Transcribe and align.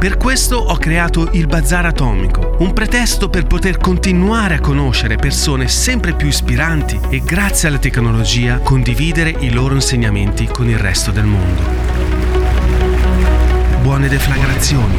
Per 0.00 0.16
questo 0.16 0.56
ho 0.56 0.78
creato 0.78 1.28
il 1.32 1.46
Bazar 1.46 1.84
Atomico, 1.84 2.56
un 2.60 2.72
pretesto 2.72 3.28
per 3.28 3.46
poter 3.46 3.76
continuare 3.76 4.54
a 4.54 4.60
conoscere 4.60 5.16
persone 5.16 5.68
sempre 5.68 6.14
più 6.14 6.26
ispiranti 6.26 6.98
e 7.10 7.20
grazie 7.20 7.68
alla 7.68 7.78
tecnologia 7.78 8.60
condividere 8.60 9.28
i 9.28 9.52
loro 9.52 9.74
insegnamenti 9.74 10.46
con 10.46 10.70
il 10.70 10.78
resto 10.78 11.10
del 11.10 11.26
mondo. 11.26 11.62
Buone 13.82 14.08
deflagrazioni. 14.08 14.96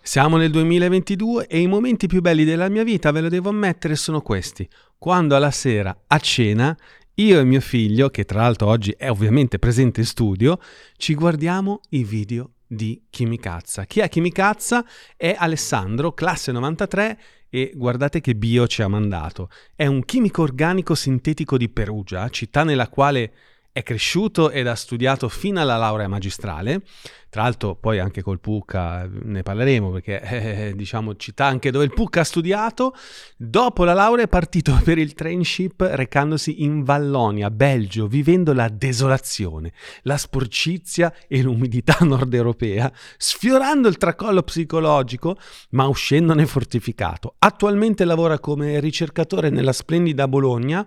Siamo 0.00 0.38
nel 0.38 0.50
2022 0.50 1.46
e 1.46 1.60
i 1.60 1.66
momenti 1.66 2.06
più 2.06 2.22
belli 2.22 2.44
della 2.44 2.70
mia 2.70 2.82
vita, 2.82 3.10
ve 3.10 3.20
lo 3.20 3.28
devo 3.28 3.50
ammettere, 3.50 3.94
sono 3.94 4.22
questi. 4.22 4.66
Quando 4.96 5.36
alla 5.36 5.50
sera 5.50 5.94
a 6.06 6.18
cena 6.18 6.74
io 7.18 7.40
e 7.40 7.44
mio 7.44 7.60
figlio, 7.60 8.10
che 8.10 8.24
tra 8.24 8.42
l'altro 8.42 8.68
oggi 8.68 8.94
è 8.96 9.10
ovviamente 9.10 9.58
presente 9.58 10.00
in 10.00 10.06
studio, 10.06 10.60
ci 10.96 11.14
guardiamo 11.14 11.80
i 11.90 12.04
video 12.04 12.52
di 12.64 13.02
Chimicazza. 13.10 13.86
Chi 13.86 13.98
è 13.98 14.08
Chimicazza? 14.08 14.84
È 15.16 15.34
Alessandro, 15.36 16.12
classe 16.12 16.52
93 16.52 17.20
e 17.48 17.72
guardate 17.74 18.20
che 18.20 18.36
bio 18.36 18.68
ci 18.68 18.82
ha 18.82 18.88
mandato. 18.88 19.50
È 19.74 19.84
un 19.86 20.04
chimico 20.04 20.42
organico 20.42 20.94
sintetico 20.94 21.56
di 21.56 21.68
Perugia, 21.68 22.28
città 22.28 22.62
nella 22.62 22.88
quale 22.88 23.32
è 23.72 23.82
cresciuto 23.82 24.50
ed 24.50 24.66
ha 24.66 24.74
studiato 24.74 25.28
fino 25.28 25.60
alla 25.60 25.76
laurea 25.76 26.08
magistrale, 26.08 26.82
tra 27.30 27.42
l'altro 27.42 27.76
poi 27.76 27.98
anche 27.98 28.22
col 28.22 28.40
PUC 28.40 28.74
ne 29.22 29.42
parleremo 29.42 29.90
perché 29.90 30.20
eh, 30.68 30.72
diciamo 30.74 31.14
città 31.16 31.46
anche 31.46 31.70
dove 31.70 31.84
il 31.84 31.92
PUC 31.92 32.16
ha 32.16 32.24
studiato, 32.24 32.94
dopo 33.36 33.84
la 33.84 33.92
laurea 33.92 34.24
è 34.24 34.28
partito 34.28 34.78
per 34.82 34.98
il 34.98 35.14
trainship 35.14 35.80
recandosi 35.80 36.64
in 36.64 36.82
Vallonia, 36.82 37.50
Belgio, 37.50 38.06
vivendo 38.06 38.52
la 38.52 38.68
desolazione, 38.68 39.72
la 40.02 40.16
sporcizia 40.16 41.14
e 41.28 41.42
l'umidità 41.42 41.98
nord 42.04 42.34
europea, 42.34 42.90
sfiorando 43.16 43.88
il 43.88 43.96
tracollo 43.96 44.42
psicologico 44.42 45.36
ma 45.70 45.86
uscendone 45.86 46.46
fortificato. 46.46 47.34
Attualmente 47.38 48.04
lavora 48.04 48.38
come 48.38 48.80
ricercatore 48.80 49.50
nella 49.50 49.72
splendida 49.72 50.26
Bologna 50.26 50.86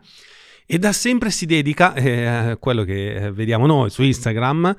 e 0.73 0.79
da 0.79 0.93
sempre 0.93 1.31
si 1.31 1.45
dedica, 1.45 1.93
eh, 1.95 2.55
quello 2.57 2.85
che 2.85 3.15
eh, 3.15 3.31
vediamo 3.33 3.65
noi 3.65 3.89
su 3.89 4.03
Instagram, 4.03 4.73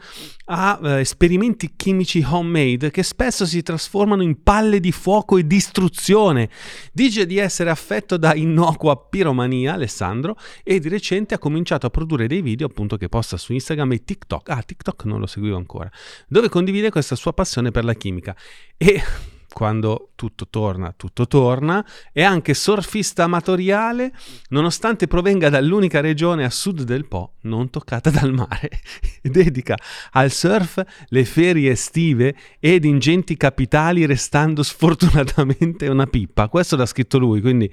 a 0.46 0.80
eh, 0.82 1.00
esperimenti 1.00 1.74
chimici 1.76 2.24
homemade 2.26 2.90
che 2.90 3.02
spesso 3.02 3.44
si 3.44 3.60
trasformano 3.60 4.22
in 4.22 4.42
palle 4.42 4.80
di 4.80 4.90
fuoco 4.90 5.36
e 5.36 5.46
distruzione. 5.46 6.48
Dice 6.94 7.26
di 7.26 7.36
essere 7.36 7.68
affetto 7.68 8.16
da 8.16 8.34
innocua 8.34 8.96
piromania, 8.96 9.74
Alessandro, 9.74 10.38
e 10.64 10.80
di 10.80 10.88
recente 10.88 11.34
ha 11.34 11.38
cominciato 11.38 11.84
a 11.84 11.90
produrre 11.90 12.26
dei 12.26 12.40
video 12.40 12.68
appunto 12.68 12.96
che 12.96 13.10
posta 13.10 13.36
su 13.36 13.52
Instagram 13.52 13.92
e 13.92 14.02
TikTok. 14.02 14.48
Ah, 14.48 14.62
TikTok 14.62 15.04
non 15.04 15.20
lo 15.20 15.26
seguivo 15.26 15.56
ancora, 15.56 15.90
dove 16.26 16.48
condivide 16.48 16.88
questa 16.88 17.16
sua 17.16 17.34
passione 17.34 17.70
per 17.70 17.84
la 17.84 17.92
chimica. 17.92 18.34
E 18.78 19.02
quando 19.52 20.10
tutto 20.14 20.48
torna, 20.48 20.92
tutto 20.96 21.26
torna, 21.26 21.84
è 22.12 22.22
anche 22.22 22.54
surfista 22.54 23.24
amatoriale, 23.24 24.12
nonostante 24.48 25.06
provenga 25.06 25.48
dall'unica 25.48 26.00
regione 26.00 26.44
a 26.44 26.50
sud 26.50 26.82
del 26.82 27.06
Po 27.06 27.34
non 27.42 27.70
toccata 27.70 28.10
dal 28.10 28.32
mare. 28.32 28.70
Dedica 29.22 29.76
al 30.12 30.30
surf 30.30 30.82
le 31.08 31.24
ferie 31.24 31.70
estive 31.72 32.34
ed 32.58 32.84
ingenti 32.84 33.36
capitali, 33.36 34.06
restando 34.06 34.62
sfortunatamente 34.62 35.88
una 35.88 36.06
pippa. 36.06 36.48
Questo 36.48 36.76
l'ha 36.76 36.86
scritto 36.86 37.18
lui, 37.18 37.40
quindi 37.40 37.72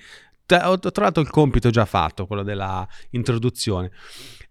ho 0.63 0.79
trovato 0.79 1.19
il 1.19 1.29
compito 1.29 1.69
già 1.69 1.85
fatto, 1.85 2.25
quello 2.25 2.43
della 2.43 2.87
introduzione. 3.11 3.91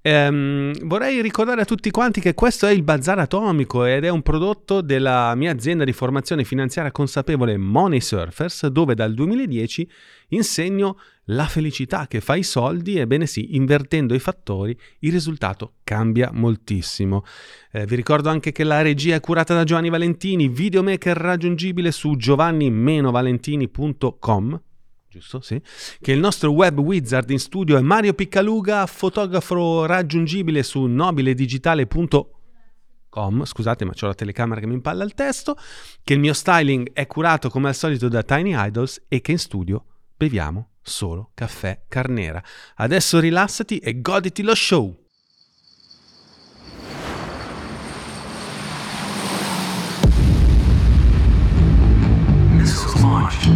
Ehm, 0.09 0.73
vorrei 0.87 1.21
ricordare 1.21 1.61
a 1.61 1.67
tutti 1.67 1.91
quanti 1.91 2.23
che 2.23 2.33
questo 2.33 2.67
è 2.67 2.71
il 2.71 2.83
Bazar 2.83 3.19
Atomico 3.19 3.85
ed 3.85 4.05
è 4.05 4.09
un 4.09 4.23
prodotto 4.23 4.81
della 4.81 5.35
mia 5.35 5.53
azienda 5.53 5.85
di 5.85 5.93
formazione 5.93 6.45
finanziaria 6.45 6.91
consapevole 6.91 7.59
Money 7.59 8.01
Surfers, 8.01 8.69
dove 8.69 8.95
dal 8.95 9.13
2010 9.13 9.87
insegno 10.29 10.99
la 11.25 11.45
felicità 11.45 12.07
che 12.07 12.23
fa 12.23 12.37
i 12.37 12.43
soldi, 12.43 12.97
ebbene 12.97 13.27
sì, 13.27 13.55
invertendo 13.55 14.15
i 14.15 14.19
fattori 14.19 14.75
il 15.01 15.13
risultato 15.13 15.75
cambia 15.85 16.31
moltissimo. 16.33 17.23
Eh, 17.71 17.85
vi 17.85 17.97
ricordo 17.97 18.31
anche 18.31 18.51
che 18.51 18.65
la 18.65 18.81
regia 18.81 19.15
è 19.15 19.21
curata 19.21 19.53
da 19.53 19.65
Giovanni 19.65 19.91
Valentini, 19.91 20.49
videomaker 20.49 21.19
raggiungibile 21.19 21.93
su 21.93 22.17
giovanni-valentini.com 22.17 24.63
giusto? 25.09 25.41
Sì. 25.41 25.61
Che 26.01 26.13
il 26.13 26.19
nostro 26.19 26.51
web 26.51 26.79
wizard 26.79 27.31
in 27.31 27.39
studio 27.39 27.77
è 27.77 27.81
Mario 27.81 28.15
Piccaluga, 28.15 28.87
fotografo 28.87 29.87
raggiungibile 29.87 30.63
su 30.63 30.85
nobiledigitale.com. 30.85 33.45
Scusate, 33.45 33.85
ma 33.85 33.93
c'ho 33.93 34.07
la 34.07 34.15
telecamera 34.15 34.61
che 34.61 34.67
mi 34.67 34.75
impalla 34.75 35.05
il 35.05 35.15
testo. 35.15 35.57
Che 36.03 36.13
il 36.13 36.21
mio 36.21 36.35
styling 36.35 36.93
è 36.93 37.07
curato 37.07 37.49
come 37.49 37.69
al 37.69 37.75
solito 37.75 38.09
da 38.09 38.23
Tiny 38.23 38.53
Idols 38.55 39.05
e 39.09 39.21
che 39.21 39.33
in 39.33 39.39
studio 39.39 39.85
beviamo 40.17 40.71
solo 40.83 41.31
caffè 41.35 41.85
carnera. 41.89 42.43
Adesso 42.77 43.19
rilassati 43.19 43.79
e 43.79 44.01
goditi 44.01 44.43
lo 44.43 44.55
show. 44.55 45.07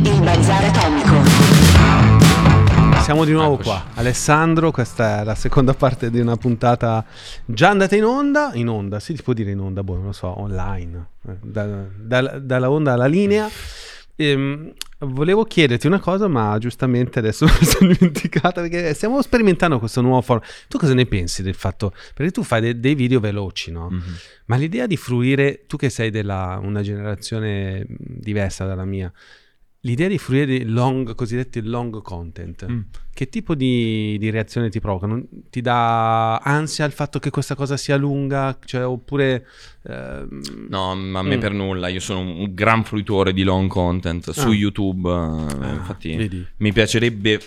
Il 0.05 0.21
Bazar 0.21 0.65
Atomico. 0.65 1.31
Siamo 3.12 3.26
di 3.26 3.32
nuovo 3.32 3.59
qua. 3.59 3.88
Alessandro, 3.93 4.70
questa 4.70 5.20
è 5.20 5.25
la 5.25 5.35
seconda 5.35 5.75
parte 5.75 6.09
di 6.09 6.19
una 6.19 6.38
puntata 6.38 7.05
già 7.44 7.69
andata 7.69 7.94
in 7.94 8.05
onda. 8.05 8.53
In 8.55 8.70
onda, 8.70 9.00
si 9.00 9.12
può 9.23 9.35
dire 9.35 9.50
in 9.50 9.59
onda, 9.59 9.82
boh, 9.82 9.97
non 9.97 10.05
lo 10.06 10.12
so, 10.12 10.41
online. 10.41 11.09
Eh, 11.29 11.37
da, 11.43 11.85
da, 11.94 12.38
dalla 12.38 12.70
onda 12.70 12.94
alla 12.94 13.05
linea. 13.05 13.50
Ehm, 14.17 14.73
volevo 15.00 15.44
chiederti 15.44 15.87
una 15.87 16.00
cosa, 16.00 16.26
ma 16.26 16.56
giustamente 16.56 17.19
adesso 17.19 17.44
mi 17.61 17.67
sono 17.67 17.93
dimenticata 17.93 18.62
perché 18.62 18.94
stiamo 18.94 19.20
sperimentando 19.20 19.79
questo 19.79 20.00
nuovo 20.00 20.23
format. 20.23 20.49
Tu 20.69 20.79
cosa 20.79 20.94
ne 20.94 21.05
pensi 21.05 21.43
del 21.43 21.55
fatto? 21.55 21.93
Perché 22.14 22.32
tu 22.32 22.43
fai 22.43 22.62
de- 22.62 22.81
dei 22.81 22.94
video 22.94 23.20
veloci, 23.20 23.70
no? 23.70 23.91
Mm-hmm. 23.91 24.12
Ma 24.47 24.56
l'idea 24.56 24.87
di 24.87 24.97
fruire, 24.97 25.64
tu 25.67 25.76
che 25.76 25.91
sei 25.91 26.09
della 26.09 26.59
una 26.62 26.81
generazione 26.81 27.85
diversa 27.87 28.64
dalla 28.64 28.87
mia, 28.87 29.12
l'idea 29.84 30.06
di 30.08 30.17
fruire 30.19 30.46
di 30.46 30.64
long, 30.64 31.14
cosiddetti 31.14 31.61
long 31.62 32.02
content, 32.02 32.67
Mm. 32.70 32.81
che 33.12 33.29
tipo 33.29 33.55
di, 33.56 34.17
di 34.19 34.31
reazione 34.31 34.69
ti 34.70 34.79
provoca? 34.81 35.06
Non- 35.06 35.26
ti 35.50 35.61
dà 35.61 36.37
ansia 36.38 36.84
il 36.84 36.93
fatto 36.93 37.19
che 37.19 37.31
questa 37.31 37.55
cosa 37.56 37.76
sia 37.76 37.96
lunga? 37.96 38.56
Cioè, 38.64 38.84
oppure... 38.87 39.46
ehm, 39.88 40.40
No, 40.69 40.94
ma 40.94 41.19
a 41.19 41.23
me 41.23 41.37
Mm. 41.37 41.40
per 41.40 41.52
nulla. 41.52 41.88
Io 41.88 42.00
sono 42.00 42.20
un 42.20 42.29
un 42.43 42.55
gran 42.55 42.84
fruitore 42.84 43.32
di 43.32 43.43
long 43.43 43.69
content 43.69 44.31
su 44.31 44.49
Ah. 44.49 44.52
YouTube. 44.55 45.08
eh, 45.11 45.12
ah, 45.12 45.73
infatti, 45.73 46.14
vedi. 46.17 46.46
mi 46.58 46.73
piacerebbe 46.73 47.40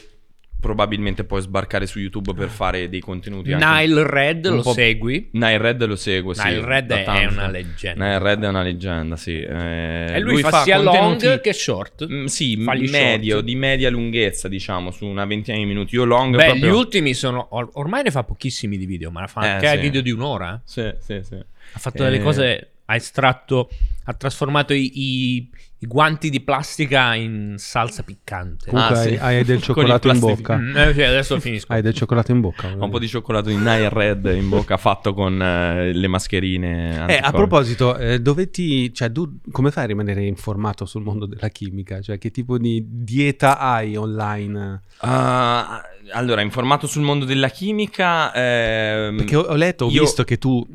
probabilmente 0.66 1.24
poi 1.26 1.42
sbarcare 1.42 1.86
su 1.86 2.00
YouTube 2.00 2.34
per 2.34 2.50
fare 2.50 2.90
dei 2.90 3.00
contenuti. 3.00 3.54
Nile 3.54 4.02
Red 4.08 4.48
lo 4.48 4.64
segui? 4.64 5.30
Nile 5.34 5.60
Red 5.60 5.86
lo 5.86 5.96
seguo, 5.96 6.34
sì. 6.34 6.44
Nile 6.44 6.66
Red 6.66 6.92
è, 6.92 7.04
tanto. 7.04 7.34
una 7.34 7.48
leggenda. 7.48 8.04
Nile 8.06 8.18
Red 8.20 8.44
è 8.44 8.48
una 8.48 8.64
leggenda, 8.64 9.16
sì. 9.16 9.40
Eh, 9.42 10.14
e 10.16 10.20
lui, 10.20 10.42
fa, 10.42 10.64
sia 10.64 10.82
contenuti- 10.82 11.26
long 11.28 11.40
che 11.42 11.54
short. 11.54 12.08
Mm, 12.12 12.26
sì, 12.26 12.58
Fa 12.64 12.74
medio, 12.74 13.34
short. 13.34 13.46
di 13.46 13.56
media 13.56 13.92
lunghezza, 13.92 14.48
diciamo, 14.48 14.90
su 14.90 15.06
una 15.06 15.26
ventina 15.26 15.56
di 15.56 15.66
minuti. 15.66 15.94
Io 15.94 16.04
long 16.04 16.36
Beh, 16.36 16.46
proprio... 16.46 16.66
gli 16.66 16.76
ultimi 16.76 17.14
sono. 17.14 17.46
or- 17.52 17.70
ormai 17.74 18.02
ne 18.02 18.10
fa 18.10 18.24
pochissimi 18.24 18.76
di 18.78 18.88
video, 18.88 19.12
ma 19.12 19.28
fa 19.28 19.42
Eh, 19.44 19.50
anche 19.50 19.68
sì. 19.70 19.78
video 19.78 20.02
di 20.02 20.10
un'ora. 20.10 20.60
Sì, 20.66 20.92
sì, 21.00 21.22
sì. 21.24 21.36
Ha 21.36 21.80
fatto 21.80 22.02
delle 22.04 22.18
Eh. 22.18 22.22
cose. 22.22 22.70
Ha 22.86 22.96
estratto. 22.96 23.70
Ha 24.08 24.14
trasformato 24.14 24.74
i, 24.74 24.92
i- 24.94 25.50
i 25.80 25.88
guanti 25.88 26.30
di 26.30 26.40
plastica 26.40 27.16
in 27.16 27.56
salsa 27.58 28.04
piccante. 28.04 28.70
Comunque 28.70 28.96
Ah, 28.96 29.02
sì. 29.02 29.08
hai, 29.10 29.18
hai 29.38 29.44
del 29.44 29.60
cioccolato 29.64 30.08
in 30.10 30.20
bocca. 30.20 30.58
Mm, 30.58 30.76
eh, 30.78 31.04
adesso 31.04 31.40
finisco. 31.40 31.74
Hai 31.74 31.82
del 31.82 31.94
cioccolato 31.96 32.32
in 32.32 32.40
bocca. 32.42 32.68
Ho 32.68 32.84
un 32.84 32.90
po' 32.92 33.00
di 33.00 33.08
cioccolato 33.08 33.50
di 33.50 33.56
Nile 33.58 33.90
Red 33.90 34.26
in 34.36 34.48
bocca 34.50 34.78
fatto 34.78 35.14
con 35.16 35.42
eh, 35.42 35.92
le 35.94 36.08
mascherine. 36.08 37.06
Eh, 37.08 37.20
a 37.22 37.32
proposito, 37.32 37.98
eh, 37.98 38.20
dove 38.20 38.50
ti, 38.52 38.94
cioè, 38.94 39.12
tu 39.12 39.40
come 39.52 39.72
fai 39.72 39.84
a 39.86 39.88
rimanere 39.88 40.24
informato 40.26 40.86
sul 40.86 41.02
mondo 41.02 41.26
della 41.26 41.50
chimica? 41.50 42.00
Cioè, 42.02 42.20
che 42.20 42.30
tipo 42.32 42.58
di 42.60 42.84
dieta 42.88 43.58
hai 43.58 43.96
online? 43.98 44.82
Ah, 44.98 45.82
allora, 46.14 46.42
informato 46.42 46.86
sul 46.88 47.02
mondo 47.02 47.26
della 47.26 47.50
chimica. 47.50 48.32
ehm, 48.34 49.18
Perché 49.18 49.36
ho, 49.36 49.42
ho 49.42 49.56
letto, 49.56 49.86
ho 49.86 49.90
io- 49.90 50.02
visto 50.02 50.24
che 50.24 50.38
tu 50.38 50.66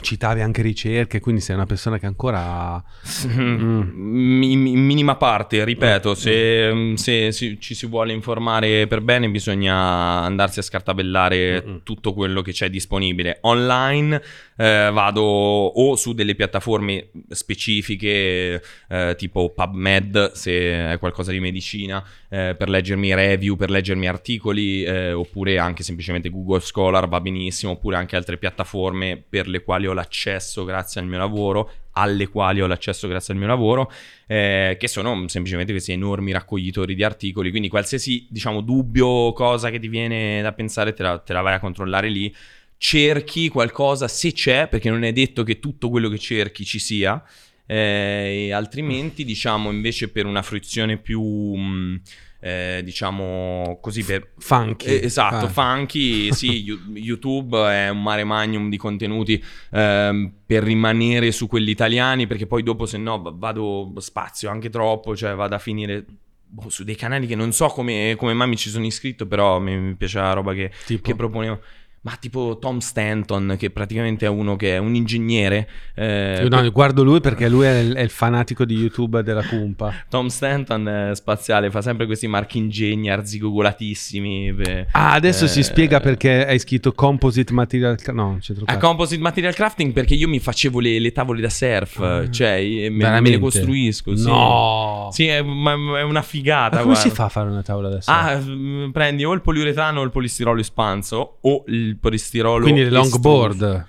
citavi 0.00 0.40
anche 0.40 0.62
ricerche, 0.62 1.20
quindi 1.20 1.40
sei 1.40 1.56
una 1.56 1.66
persona 1.66 1.98
che 1.98 2.06
ancora... 2.06 2.82
Mm, 3.26 4.42
In, 4.42 4.66
in 4.66 4.84
minima 4.84 5.16
parte, 5.16 5.64
ripeto, 5.64 6.14
se, 6.14 6.92
se 6.96 7.32
si- 7.32 7.58
ci 7.60 7.74
si 7.74 7.86
vuole 7.86 8.12
informare 8.12 8.86
per 8.86 9.00
bene 9.00 9.28
bisogna 9.28 9.74
andarsi 10.22 10.58
a 10.58 10.62
scartabellare 10.62 11.62
Mm-mm. 11.66 11.80
tutto 11.82 12.12
quello 12.14 12.42
che 12.42 12.52
c'è 12.52 12.70
disponibile. 12.70 13.38
Online 13.42 14.20
eh, 14.58 14.90
vado 14.92 15.22
o 15.22 15.94
su 15.94 16.12
delle 16.14 16.34
piattaforme 16.34 17.10
specifiche 17.30 18.60
eh, 18.88 19.14
tipo 19.16 19.50
PubMed 19.50 20.32
se 20.32 20.92
è 20.92 20.98
qualcosa 20.98 21.30
di 21.30 21.38
medicina 21.38 22.04
eh, 22.28 22.56
per 22.58 22.68
leggermi 22.68 23.14
review, 23.14 23.54
per 23.54 23.70
leggermi 23.70 24.08
articoli 24.08 24.82
eh, 24.82 25.12
oppure 25.12 25.58
anche 25.58 25.84
semplicemente 25.84 26.28
Google 26.28 26.60
Scholar 26.60 27.08
va 27.08 27.20
benissimo 27.20 27.72
oppure 27.72 27.96
anche 27.96 28.16
altre 28.16 28.36
piattaforme 28.36 29.22
per 29.28 29.46
le 29.46 29.62
quali 29.62 29.86
ho 29.86 29.92
l'accesso 29.92 30.64
grazie 30.64 31.00
al 31.00 31.06
mio 31.06 31.18
lavoro 31.18 31.70
alle 31.92 32.28
quali 32.28 32.60
ho 32.60 32.66
l'accesso 32.66 33.08
grazie 33.08 33.34
al 33.34 33.40
mio 33.40 33.48
lavoro, 33.48 33.90
eh, 34.28 34.76
che 34.78 34.86
sono 34.86 35.26
semplicemente 35.26 35.72
questi 35.72 35.90
enormi 35.90 36.30
raccoglitori 36.30 36.94
di 36.94 37.02
articoli. 37.02 37.50
Quindi 37.50 37.68
qualsiasi, 37.68 38.24
diciamo, 38.30 38.60
dubbio 38.60 39.32
cosa 39.32 39.68
che 39.70 39.80
ti 39.80 39.88
viene 39.88 40.40
da 40.40 40.52
pensare, 40.52 40.92
te 40.92 41.02
la, 41.02 41.18
te 41.18 41.32
la 41.32 41.40
vai 41.40 41.54
a 41.54 41.58
controllare 41.58 42.08
lì. 42.08 42.32
Cerchi 42.78 43.48
qualcosa 43.48 44.06
se 44.08 44.32
c'è, 44.32 44.68
perché 44.68 44.88
non 44.88 45.02
è 45.02 45.12
detto 45.12 45.42
che 45.42 45.58
tutto 45.58 45.90
quello 45.90 46.08
che 46.08 46.18
cerchi 46.18 46.64
ci 46.64 46.78
sia. 46.78 47.22
eh, 47.70 48.46
e 48.46 48.52
altrimenti, 48.52 49.24
diciamo, 49.26 49.70
invece 49.70 50.08
per 50.08 50.24
una 50.24 50.40
fruizione 50.42 50.96
più, 50.96 51.20
mh, 51.22 52.00
eh, 52.40 52.80
diciamo 52.84 53.78
così, 53.82 54.02
per, 54.04 54.30
Funky. 54.38 54.86
eh, 54.86 55.00
esatto, 55.04 55.44
Ah. 55.46 55.48
funky, 55.50 56.32
sì, 56.32 56.62
YouTube 56.94 57.58
è 57.68 57.88
un 57.90 58.00
mare 58.02 58.24
magnum 58.24 58.70
di 58.70 58.76
contenuti 58.78 59.42
ehm, 59.72 60.32
per 60.46 60.62
rimanere 60.62 61.30
su 61.32 61.46
quelli 61.46 61.70
italiani, 61.72 62.26
perché 62.26 62.46
poi 62.46 62.62
dopo 62.62 62.86
se 62.86 62.96
no 62.96 63.20
vado 63.36 63.92
spazio 63.98 64.48
anche 64.48 64.70
troppo, 64.70 65.14
cioè 65.16 65.34
vado 65.34 65.54
a 65.56 65.58
finire 65.58 66.06
boh, 66.46 66.70
su 66.70 66.84
dei 66.84 66.94
canali 66.96 67.26
che 67.26 67.34
non 67.34 67.52
so 67.52 67.66
come, 67.66 68.14
come 68.16 68.32
mai 68.32 68.48
mi 68.48 68.56
ci 68.56 68.70
sono 68.70 68.86
iscritto, 68.86 69.26
però 69.26 69.58
mi, 69.58 69.76
mi 69.76 69.94
piace 69.94 70.18
la 70.20 70.32
roba 70.32 70.54
che, 70.54 70.70
Tipo? 70.86 71.02
che 71.02 71.14
proponevo. 71.14 71.60
Ma 72.00 72.16
tipo 72.18 72.58
Tom 72.60 72.78
Stanton, 72.78 73.56
che 73.58 73.70
praticamente 73.70 74.24
è 74.24 74.28
uno 74.28 74.54
che 74.56 74.76
è 74.76 74.78
un 74.78 74.94
ingegnere. 74.94 75.68
eh, 75.94 76.46
no, 76.48 76.70
guardo 76.70 77.02
lui 77.02 77.20
perché 77.20 77.48
lui 77.48 77.66
è 77.66 77.78
il, 77.80 77.94
è 77.94 78.00
il 78.02 78.08
fanatico 78.10 78.64
di 78.64 78.76
YouTube 78.76 79.22
della 79.22 79.42
Cumpa. 79.44 79.92
Tom 80.08 80.28
Stanton 80.28 80.88
è 80.88 81.14
spaziale, 81.14 81.70
fa 81.70 81.82
sempre 81.82 82.06
questi 82.06 82.26
marchingegni 82.28 83.10
arzigogolatissimi. 83.10 84.54
per- 84.54 84.86
Ah, 84.92 85.12
adesso 85.12 85.46
si 85.46 85.60
eh, 85.60 85.62
spiega 85.62 86.00
perché 86.00 86.46
hai 86.46 86.58
scritto 86.58 86.92
Composite 86.92 87.52
Material... 87.52 87.96
Cra- 88.00 88.12
No, 88.12 88.38
A 88.40 88.64
cazzo. 88.64 88.78
composite 88.78 89.20
material 89.20 89.54
crafting 89.54 89.92
perché 89.92 90.14
io 90.14 90.28
mi 90.28 90.38
facevo 90.40 90.80
le, 90.80 90.98
le 90.98 91.12
tavole 91.12 91.40
da 91.40 91.48
surf, 91.50 91.98
Ah. 92.00 92.28
cioè 92.30 92.88
me, 92.90 93.20
me 93.20 93.30
le 93.30 93.38
costruisco. 93.38 94.16
Sì, 94.16 94.26
No! 94.26 95.08
Sì, 95.12 95.26
è, 95.26 95.42
ma- 95.42 95.98
è 95.98 96.02
una 96.02 96.22
figata. 96.22 96.76
Ma 96.76 96.82
come 96.82 96.94
guarda. 96.94 97.08
si 97.10 97.14
fa 97.14 97.24
a 97.24 97.28
fare 97.28 97.48
una 97.50 97.62
tavola 97.62 97.88
da? 97.90 97.98
Ah, 98.06 98.36
mm, 98.38 98.90
prendi 98.90 99.24
o 99.24 99.32
il 99.32 99.40
poliuretano 99.40 100.00
o 100.00 100.02
il 100.04 100.10
polistirolo 100.10 100.60
espanso 100.60 101.38
o 101.40 101.64
il 101.68 101.87
polistirolo 101.96 102.62
Quindi 102.62 102.82
le 102.88 102.98
estruso. 103.00 103.10
longboard. 103.10 103.86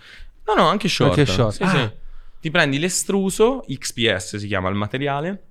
No, 0.47 0.53
no, 0.55 0.67
anche 0.67 0.87
short. 0.87 1.17
Anche 1.19 1.31
short. 1.31 1.55
Sì, 1.55 1.63
Ah. 1.63 1.67
sì. 1.69 1.89
Ti 2.41 2.51
prendi 2.51 2.79
l'estruso, 2.79 3.63
XPS 3.67 4.37
si 4.37 4.47
chiama 4.47 4.69
il 4.69 4.75
materiale, 4.75 5.43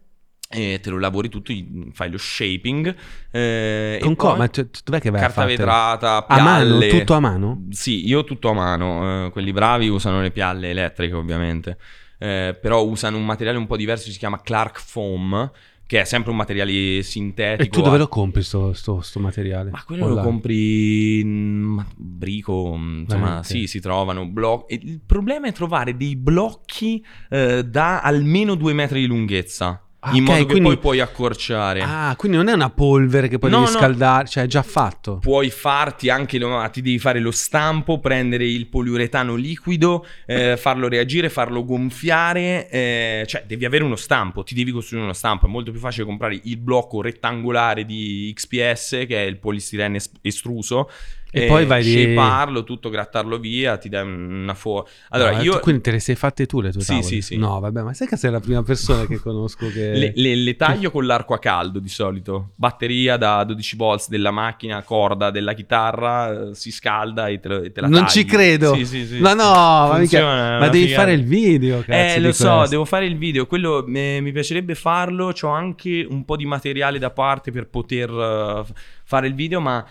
e 0.49 0.81
te 0.83 0.89
lo 0.89 0.99
lavori 0.99 1.29
tutto, 1.29 1.53
fai 1.93 2.11
lo 2.11 2.17
shaping. 2.17 2.95
eh, 3.31 3.99
Con 4.01 4.13
e 4.13 4.17
co- 4.17 4.29
poi 4.29 4.39
ma 4.39 4.49
cioè, 4.49 4.67
dov'è 4.85 4.99
che 5.01 5.11
vai 5.11 5.21
a 5.21 5.25
carta 5.25 5.45
vetrata, 5.45 6.27
A 6.27 6.41
mano? 6.43 6.79
pialle. 6.79 6.89
Tutto 6.99 7.13
a 7.15 7.21
mano? 7.21 7.67
Sì, 7.71 8.07
io 8.09 8.25
tutto 8.25 8.49
a 8.49 8.55
mano. 8.55 9.27
eh, 9.27 9.31
quelli 9.31 9.53
bravi 9.53 9.89
usano 9.89 10.23
le 10.23 10.31
pialle 10.31 10.71
elettriche, 10.71 11.15
ovviamente. 11.15 11.77
Eh, 12.19 12.57
però 12.61 12.83
usano 12.85 13.17
un 13.19 13.25
materiale 13.27 13.59
un 13.59 13.67
po' 13.67 13.77
diverso, 13.77 14.11
si 14.11 14.17
chiama 14.19 14.41
Clark 14.41 14.81
Foam, 14.81 15.51
che 15.89 16.03
è 16.03 16.05
sempre 16.05 16.33
un 16.33 16.37
materiale 16.37 17.03
sintetico. 17.03 17.63
E 17.63 17.69
tu 17.71 17.81
dove 17.81 17.97
lo 17.97 18.09
compri 18.09 18.43
sto, 18.43 18.75
sto- 18.75 19.01
sto 19.01 19.21
materiale? 19.21 19.71
Ma 19.71 19.83
quello 19.85 20.03
lo 20.03 20.09
Online. 20.11 20.27
compri 20.29 21.21
in 21.21 21.83
brico, 21.97 22.75
insomma, 22.75 23.05
Veramente? 23.07 23.49
sì, 23.49 23.67
si 23.67 23.81
trovano 23.81 24.27
blocchi. 24.27 24.75
Il 24.75 25.01
problema 25.01 25.47
è 25.47 25.53
trovare 25.53 25.97
dei 25.97 26.15
blocchi 26.15 27.03
eh, 27.31 27.65
da 27.65 28.03
almeno 28.03 28.55
due 28.55 28.75
metri 28.75 29.01
di 29.01 29.07
lunghezza. 29.07 29.83
Ah, 30.01 30.15
in 30.15 30.23
ok, 30.23 30.29
modo 30.29 30.39
che 30.39 30.45
quindi- 30.53 30.69
poi 30.69 30.79
puoi 30.79 31.01
accorciare. 31.01 31.81
Ah, 31.83 32.15
quindi 32.17 32.37
non 32.37 32.47
è 32.49 32.53
una 32.53 32.71
polvere 32.71 33.27
che 33.27 33.39
poi 33.41 33.51
No, 33.51 33.59
devi 33.61 33.73
no. 33.73 33.79
scaldare, 33.79 34.29
cioè 34.29 34.45
è 34.45 34.47
già 34.47 34.63
fatto. 34.63 35.19
Puoi 35.19 35.51
farti 35.51 36.09
anche, 36.09 36.39
lo- 36.39 36.69
ti 36.71 36.83
devi 36.83 37.01
fare 37.01 37.19
lo 37.19 37.33
stampo, 37.33 37.99
prendere 37.99 38.45
il 38.47 38.69
poliuretano 38.69 39.35
liquido, 39.35 40.07
eh, 40.25 40.57
farlo 40.57 40.87
reagire, 40.87 41.29
farlo 41.29 41.65
gonfiare, 41.65 42.69
eh, 42.71 43.25
cioè 43.27 43.43
devi 43.45 43.65
avere 43.65 43.83
uno 43.83 43.97
stampo, 43.97 44.45
ti 44.45 44.55
devi 44.55 44.71
costruire 44.71 45.05
uno 45.05 45.15
stampo, 45.15 45.47
è 45.47 45.49
molto 45.49 45.73
più 45.73 45.81
facile 45.81 46.05
comprare 46.05 46.39
il 46.45 46.57
blocco 46.59 47.03
rettangolare 47.03 47.85
di 47.85 48.31
XPS 48.37 49.05
che 49.09 49.25
è 49.25 49.27
il 49.27 49.39
polistirene 49.39 49.97
es- 49.97 50.13
estruso 50.23 50.89
E 51.31 51.45
poi 51.47 51.67
vai 51.67 51.83
di- 51.83 51.91
shapearlo, 51.93 52.65
tutto 52.65 52.89
grattarlo 52.89 53.39
via, 53.39 53.77
ti 53.77 53.89
dai 53.91 54.03
una 54.11 54.55
forma. 54.55 54.89
Allora 55.11 55.33
No, 55.37 55.43
io 55.43 55.53
tu 55.55 55.61
quindi 55.61 55.83
te 55.83 55.91
le 55.91 55.99
sei 56.01 56.15
fatte 56.15 56.47
tu 56.47 56.61
le 56.63 56.73
tue 56.73 56.81
Sì, 56.81 56.87
tavole? 56.89 57.07
sì, 57.07 57.21
sì. 57.21 57.37
No, 57.37 57.61
vabbè, 57.61 57.83
ma 57.83 57.93
sai 57.93 58.07
che 58.09 58.17
sei 58.17 58.31
la 58.31 58.41
prima 58.41 58.63
persona 58.63 59.07
che 59.07 59.19
conosco 59.21 59.71
che... 59.71 59.93
Le, 59.93 60.13
le- 60.15 60.35
le 60.37 60.57
taglio 60.57 60.91
con 60.91 61.05
l'arco 61.05 61.35
a 61.35 61.39
caldo 61.39 61.79
di 61.81 61.89
solito. 61.91 62.53
Batteria 62.55 63.17
da 63.19 63.45
12 63.45 63.77
volts 63.77 64.09
della 64.09 64.31
macchina, 64.31 64.83
corda 64.83 65.31
della 65.31 65.53
chitarra, 65.53 66.49
eh, 66.51 66.55
si 66.55 66.71
scalda 66.73 67.29
e 67.29 67.41
te, 67.41 67.49
lo- 67.49 67.63
e 67.63 67.73
te 67.73 67.81
la 67.83 67.89
non 67.89 68.01
tagli. 68.05 68.11
ci 68.11 68.25
credo. 68.25 68.75
Sì, 68.75 68.87
sì, 68.87 69.07
sì. 69.07 69.19
Ma 69.21 69.35
no, 69.35 69.95
Funziona, 69.97 70.59
ma 70.59 70.69
devi 70.69 70.85
figata. 70.87 71.03
fare 71.03 71.13
il 71.15 71.25
video, 71.25 71.83
cazzo. 71.85 72.17
Eh, 72.17 72.21
lo 72.21 72.33
so, 72.33 72.55
questo. 72.57 72.71
devo 72.71 72.85
fare 72.87 73.05
il 73.07 73.19
video. 73.19 73.47
Quello 73.47 73.87
eh, 73.87 74.19
mi 74.23 74.33
piacerebbe 74.33 74.75
farlo. 74.75 75.33
C'ho 75.39 75.49
anche 75.49 76.07
un 76.09 76.25
po' 76.25 76.37
di 76.37 76.47
materiale 76.47 76.99
da 76.99 77.11
parte 77.11 77.51
per 77.53 77.67
poter 77.69 78.09
eh, 78.11 78.63
f- 78.65 78.73
fare 79.05 79.27
il 79.27 79.35
video, 79.35 79.61
ma 79.61 79.85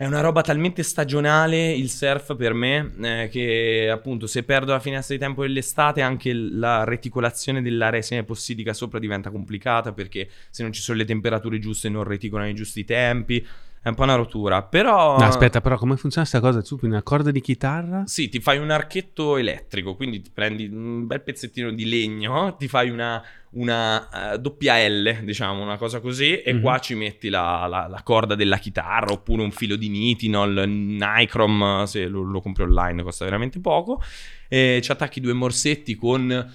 è 0.00 0.06
una 0.06 0.22
roba 0.22 0.40
talmente 0.40 0.82
stagionale 0.82 1.72
il 1.72 1.90
surf 1.90 2.34
per 2.34 2.54
me 2.54 2.90
eh, 3.02 3.28
che 3.30 3.90
appunto 3.92 4.26
se 4.26 4.44
perdo 4.44 4.72
la 4.72 4.80
finestra 4.80 5.14
di 5.14 5.20
tempo 5.20 5.42
dell'estate 5.42 6.00
anche 6.00 6.32
la 6.32 6.84
reticolazione 6.84 7.60
della 7.60 7.90
resina 7.90 8.24
sopra 8.72 8.98
diventa 8.98 9.30
complicata 9.30 9.92
perché 9.92 10.26
se 10.48 10.62
non 10.62 10.72
ci 10.72 10.80
sono 10.80 10.96
le 10.96 11.04
temperature 11.04 11.58
giuste 11.58 11.90
non 11.90 12.04
reticolano 12.04 12.48
i 12.48 12.54
giusti 12.54 12.82
tempi. 12.86 13.46
È 13.82 13.88
un 13.88 13.94
po' 13.94 14.02
una 14.02 14.14
rottura, 14.14 14.62
però... 14.62 15.16
No, 15.16 15.24
aspetta, 15.24 15.62
però 15.62 15.78
come 15.78 15.96
funziona 15.96 16.26
questa 16.28 16.46
cosa? 16.46 16.60
Tu 16.60 16.76
prendi 16.76 16.94
una 16.96 17.02
corda 17.04 17.30
di 17.30 17.40
chitarra? 17.40 18.02
Sì, 18.04 18.28
ti 18.28 18.38
fai 18.38 18.58
un 18.58 18.70
archetto 18.70 19.38
elettrico, 19.38 19.96
quindi 19.96 20.20
ti 20.20 20.30
prendi 20.34 20.66
un 20.70 21.06
bel 21.06 21.22
pezzettino 21.22 21.72
di 21.72 21.86
legno, 21.88 22.56
ti 22.58 22.68
fai 22.68 22.90
una, 22.90 23.22
una 23.52 24.32
eh, 24.34 24.38
doppia 24.38 24.86
L, 24.86 25.20
diciamo, 25.24 25.62
una 25.62 25.78
cosa 25.78 26.00
così, 26.00 26.42
e 26.42 26.52
Mhm. 26.52 26.60
qua 26.60 26.78
ci 26.78 26.94
metti 26.94 27.30
la, 27.30 27.66
la- 27.66 27.86
la 27.88 28.02
corda 28.02 28.34
della 28.34 28.58
chitarra, 28.58 29.12
oppure 29.12 29.40
un 29.42 29.50
filo 29.50 29.76
di 29.76 29.88
nitinol, 29.88 30.68
Nicrom, 30.68 31.84
se 31.84 32.06
lo, 32.06 32.20
lo 32.22 32.42
compri 32.42 32.64
online 32.64 33.02
costa 33.02 33.24
veramente 33.24 33.60
poco, 33.60 34.02
e 34.46 34.80
ci 34.82 34.92
attacchi 34.92 35.20
due 35.20 35.32
morsetti 35.32 35.94
con 35.94 36.52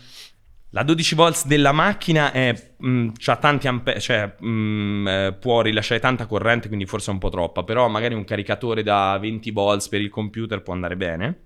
La 0.75 0.84
12 0.84 1.15
volts 1.15 1.46
della 1.48 1.72
macchina 1.72 2.34
è, 2.34 2.53
mh, 2.77 3.12
c'ha 3.17 3.38
tanti 3.38 3.70
ampere, 3.70 4.01
cioè 4.01 4.36
mh, 4.38 5.08
eh, 5.08 5.38
può 5.39 5.62
rilasciare 5.62 6.01
tanta 6.01 6.25
corrente, 6.25 6.67
quindi 6.67 6.86
forse 6.86 7.12
è 7.12 7.13
un 7.13 7.20
po' 7.20 7.29
troppa, 7.29 7.63
però 7.63 7.88
magari 7.88 8.13
un 8.13 8.25
caricatore 8.25 8.84
da 8.84 9.17
20 9.17 9.51
volts 9.51 9.88
per 9.88 10.01
il 10.01 10.10
computer 10.10 10.62
può 10.62 10.74
andare 10.74 10.98
bene. 10.98 11.44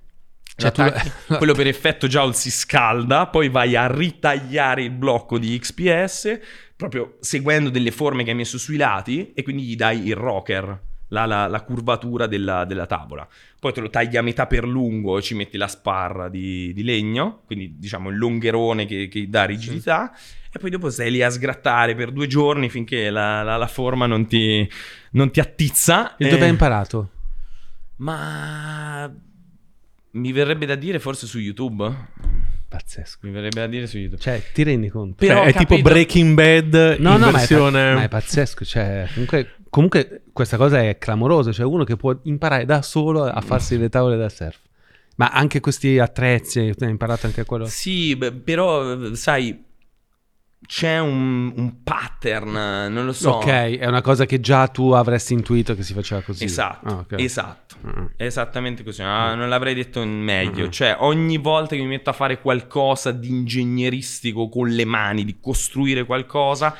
Cioè, 0.55 0.71
tu- 0.71 0.91
quello 1.37 1.53
per 1.53 1.67
effetto 1.67 2.07
Joule 2.07 2.33
si 2.33 2.49
scalda, 2.49 3.27
poi 3.27 3.49
vai 3.49 3.75
a 3.75 3.85
ritagliare 3.85 4.81
il 4.81 4.91
blocco 4.91 5.37
di 5.37 5.59
XPS 5.59 6.39
proprio 6.75 7.17
seguendo 7.19 7.69
delle 7.69 7.91
forme 7.91 8.23
che 8.23 8.31
hai 8.31 8.35
messo 8.35 8.57
sui 8.57 8.77
lati 8.77 9.33
e 9.35 9.43
quindi 9.43 9.61
gli 9.61 9.75
dai 9.75 10.07
il 10.07 10.15
rocker, 10.15 10.81
la, 11.09 11.25
la- 11.25 11.47
la 11.47 11.61
curvatura 11.61 12.25
della, 12.27 12.65
della 12.65 12.85
tavola. 12.85 13.27
Poi 13.59 13.73
te 13.73 13.81
lo 13.81 13.89
tagli 13.89 14.15
a 14.17 14.21
metà 14.21 14.47
per 14.47 14.65
lungo 14.65 15.17
e 15.17 15.21
ci 15.21 15.35
metti 15.35 15.57
la 15.57 15.67
sparra 15.67 16.29
di, 16.29 16.71
di 16.73 16.83
legno, 16.83 17.41
quindi 17.45 17.75
diciamo 17.77 18.09
il 18.09 18.17
longherone 18.17 18.85
che, 18.85 19.07
che 19.09 19.27
dà 19.29 19.43
rigidità. 19.45 20.11
E 20.51 20.57
poi 20.57 20.69
dopo 20.71 20.89
stai 20.89 21.11
lì 21.11 21.21
a 21.21 21.29
sgrattare 21.29 21.93
per 21.93 22.11
due 22.11 22.25
giorni 22.25 22.69
finché 22.69 23.09
la, 23.11 23.43
la- 23.43 23.57
la 23.57 23.67
forma 23.67 24.05
non 24.07 24.25
ti, 24.27 24.67
non 25.11 25.29
ti 25.29 25.39
attizza. 25.39 26.15
E 26.15 26.25
Eh, 26.25 26.29
dove 26.29 26.43
hai 26.45 26.49
imparato? 26.49 27.09
Ma 27.97 29.11
mi 30.11 30.31
verrebbe 30.31 30.65
da 30.65 30.75
dire 30.75 30.99
forse 30.99 31.27
su 31.27 31.37
YouTube. 31.39 31.93
Pazzesco. 32.67 33.19
Mi 33.27 33.31
verrebbe 33.31 33.59
da 33.59 33.67
dire 33.67 33.87
su 33.87 33.97
YouTube. 33.97 34.21
Cioè, 34.21 34.41
ti 34.53 34.63
rendi 34.63 34.89
conto? 34.89 35.15
Però 35.25 35.41
Cioè, 35.41 35.49
è 35.49 35.51
tipo 35.53 35.75
capito- 35.75 35.89
Breaking 35.89 36.33
Bad 36.35 36.73
No, 36.99 37.13
in 37.15 37.19
no, 37.19 37.19
ma 37.19 37.27
è, 37.29 37.31
versione... 37.31 37.89
pa- 37.89 37.93
ma 37.95 38.03
è 38.03 38.07
pazzesco. 38.07 38.63
Cioè, 38.65 39.07
comunque, 39.11 39.55
comunque 39.69 40.23
questa 40.33 40.57
cosa 40.57 40.81
è 40.81 40.97
clamorosa. 40.97 41.51
Cioè, 41.51 41.65
uno 41.65 41.83
che 41.83 41.95
può 41.95 42.15
imparare 42.23 42.65
da 42.65 42.81
solo 42.81 43.23
a 43.23 43.41
farsi 43.41 43.77
le 43.77 43.89
tavole 43.89 44.17
da 44.17 44.29
surf. 44.29 44.59
Ma 45.15 45.29
anche 45.29 45.59
questi 45.59 45.99
attrezzi, 45.99 46.59
hai 46.59 46.89
imparato 46.89 47.25
anche 47.25 47.43
quello? 47.43 47.65
Sì, 47.65 48.15
beh, 48.15 48.31
però 48.31 49.13
sai, 49.15 49.65
c'è 50.65 50.99
un, 50.99 51.51
un 51.55 51.83
pattern, 51.83 52.51
non 52.91 53.05
lo 53.05 53.11
so. 53.11 53.31
Ok, 53.31 53.47
è 53.47 53.85
una 53.85 54.01
cosa 54.01 54.25
che 54.25 54.39
già 54.39 54.67
tu 54.67 54.91
avresti 54.91 55.33
intuito 55.33 55.75
che 55.75 55.83
si 55.83 55.93
faceva 55.93 56.21
così. 56.21 56.43
Esatto, 56.45 56.87
Ah, 56.87 56.93
ok. 56.99 57.13
esatto. 57.17 57.75
Mm. 57.85 58.05
Esattamente 58.17 58.83
così, 58.83 59.01
ah, 59.01 59.35
non 59.35 59.49
l'avrei 59.49 59.73
detto 59.73 60.03
meglio. 60.05 60.67
Mm. 60.67 60.69
Cioè, 60.69 60.95
ogni 60.99 61.37
volta 61.37 61.75
che 61.75 61.81
mi 61.81 61.87
metto 61.87 62.09
a 62.09 62.13
fare 62.13 62.39
qualcosa 62.39 63.11
di 63.11 63.29
ingegneristico 63.29 64.47
con 64.49 64.69
le 64.69 64.85
mani, 64.85 65.23
di 65.25 65.37
costruire 65.41 66.05
qualcosa, 66.05 66.75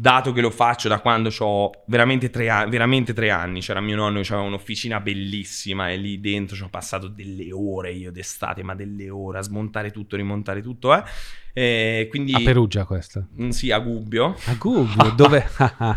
dato 0.00 0.32
che 0.32 0.40
lo 0.40 0.48
faccio 0.48 0.88
da 0.88 0.98
quando 0.98 1.30
ho 1.40 1.70
veramente 1.84 2.30
tre, 2.30 2.48
anni, 2.48 2.70
veramente 2.70 3.12
tre 3.12 3.28
anni, 3.28 3.60
c'era 3.60 3.82
mio 3.82 3.96
nonno 3.96 4.22
che 4.22 4.32
aveva 4.32 4.48
un'officina 4.48 4.98
bellissima 4.98 5.90
e 5.90 5.96
lì 5.98 6.18
dentro 6.20 6.56
ci 6.56 6.62
ho 6.62 6.70
passato 6.70 7.06
delle 7.06 7.52
ore 7.52 7.92
io 7.92 8.10
d'estate, 8.10 8.62
ma 8.62 8.74
delle 8.74 9.10
ore 9.10 9.38
a 9.38 9.42
smontare 9.42 9.90
tutto, 9.90 10.16
rimontare 10.16 10.62
tutto, 10.62 10.94
eh. 10.94 11.02
E 11.52 12.06
quindi... 12.08 12.32
A 12.32 12.40
Perugia 12.40 12.86
questa. 12.86 13.26
Mm, 13.42 13.50
Sì, 13.50 13.70
a 13.72 13.78
Gubbio. 13.78 14.36
A 14.46 14.54
Gubbio, 14.54 15.10
dove, 15.10 15.46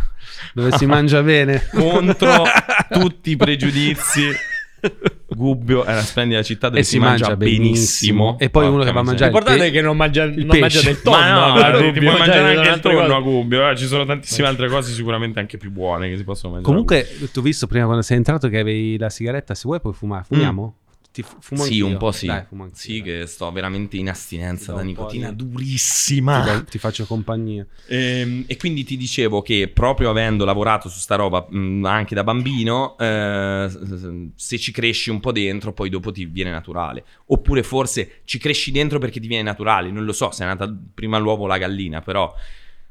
dove 0.53 0.72
si 0.77 0.86
mangia 0.86 1.24
bene. 1.24 1.65
contro 1.72 2.43
tutti 2.91 3.29
i 3.29 3.38
pregiudizi. 3.38 4.24
Gubbio 5.35 5.83
è 5.83 5.91
una 5.91 6.01
splendida 6.01 6.41
città 6.43 6.69
dove 6.69 6.81
E 6.81 6.83
si 6.83 6.99
mangia 6.99 7.35
benissimo. 7.35 8.37
E 8.39 8.49
poi 8.49 8.67
uno 8.67 8.83
che 8.83 8.91
va 8.91 8.99
a 8.99 9.03
mangiare- 9.03 9.31
L'importante 9.31 9.67
è 9.67 9.71
che 9.71 9.81
non 9.81 9.95
mangia, 9.97 10.25
non 10.25 10.45
pesce. 10.47 10.59
mangia 10.59 10.81
del 10.81 11.01
tonno. 11.03 11.17
Ma 11.17 11.29
no, 11.31 11.53
a 11.53 11.71
ti 11.77 11.83
Gubbio, 11.83 12.01
puoi 12.09 12.17
mangiare 12.19 12.55
anche 12.57 12.69
il 12.69 12.79
tonno 12.79 13.15
a 13.15 13.19
Gubbio. 13.21 13.69
eh, 13.69 13.75
Ci 13.77 13.85
sono 13.85 14.05
tantissime 14.05 14.47
altre 14.47 14.69
cose 14.69 14.91
sicuramente 14.91 15.39
anche 15.39 15.57
più 15.57 15.71
buone 15.71 16.09
che 16.09 16.17
si 16.17 16.23
possono 16.23 16.53
mangiare. 16.53 16.71
Comunque, 16.73 17.07
ti 17.31 17.39
ho 17.39 17.41
visto 17.41 17.67
prima 17.67 17.85
quando 17.85 18.01
sei 18.03 18.17
entrato 18.17 18.47
che 18.49 18.59
avevi 18.59 18.97
la 18.97 19.09
sigaretta. 19.09 19.53
Se 19.55 19.63
vuoi 19.65 19.79
puoi 19.81 19.93
fumare. 19.93 20.23
Fumiamo? 20.25 20.75
Ti 21.13 21.22
fu- 21.22 21.38
fumo. 21.41 21.63
Sì, 21.63 21.79
un 21.82 21.98
po' 21.98 22.12
sì. 22.12 22.25
Dai, 22.25 22.43
sì, 22.72 22.93
dai. 22.93 23.01
che 23.03 23.27
sto 23.27 23.51
veramente 23.51 23.98
in 23.98 24.05
Ti 24.05 24.10
astinenza 24.10 24.74
da 24.74 24.82
nicotina 24.82 25.29
di- 25.32 25.48
durissima. 25.48 26.41
Ti, 26.41 26.72
ti 26.72 26.77
faccio 26.79 27.05
compagnia. 27.05 27.63
Ehm, 27.86 28.46
e 28.48 28.58
quindi 28.58 28.84
ti 28.84 28.98
dicevo 28.98 29.43
che 29.43 29.67
proprio 29.67 30.10
avendo 30.10 30.43
lavorato 30.43 30.89
su 30.89 30.98
sta 30.98 31.13
roba 31.15 31.46
mh, 31.48 31.86
anche 31.86 32.15
da 32.15 32.24
bambino, 32.24 32.98
eh, 32.98 33.70
se 34.34 34.58
ci 34.58 34.72
cresci 34.72 35.12
un 35.12 35.20
po' 35.20 35.32
dentro, 35.32 35.72
poi 35.72 35.89
dopo 35.89 36.12
ti 36.12 36.25
viene 36.25 36.50
naturale. 36.50 37.05
Oppure 37.27 37.62
forse 37.62 38.22
ci 38.25 38.39
cresci 38.39 38.72
dentro 38.72 38.98
perché 38.98 39.20
ti 39.20 39.27
viene 39.27 39.43
naturale. 39.43 39.91
Non 39.91 40.05
lo 40.05 40.13
so 40.13 40.32
se 40.32 40.43
è 40.43 40.48
nata 40.48 40.67
prima 40.96 41.20
l'uovo 41.20 41.43
o 41.43 41.48
la 41.48 41.60
gallina, 41.60 42.01
però 42.01 42.34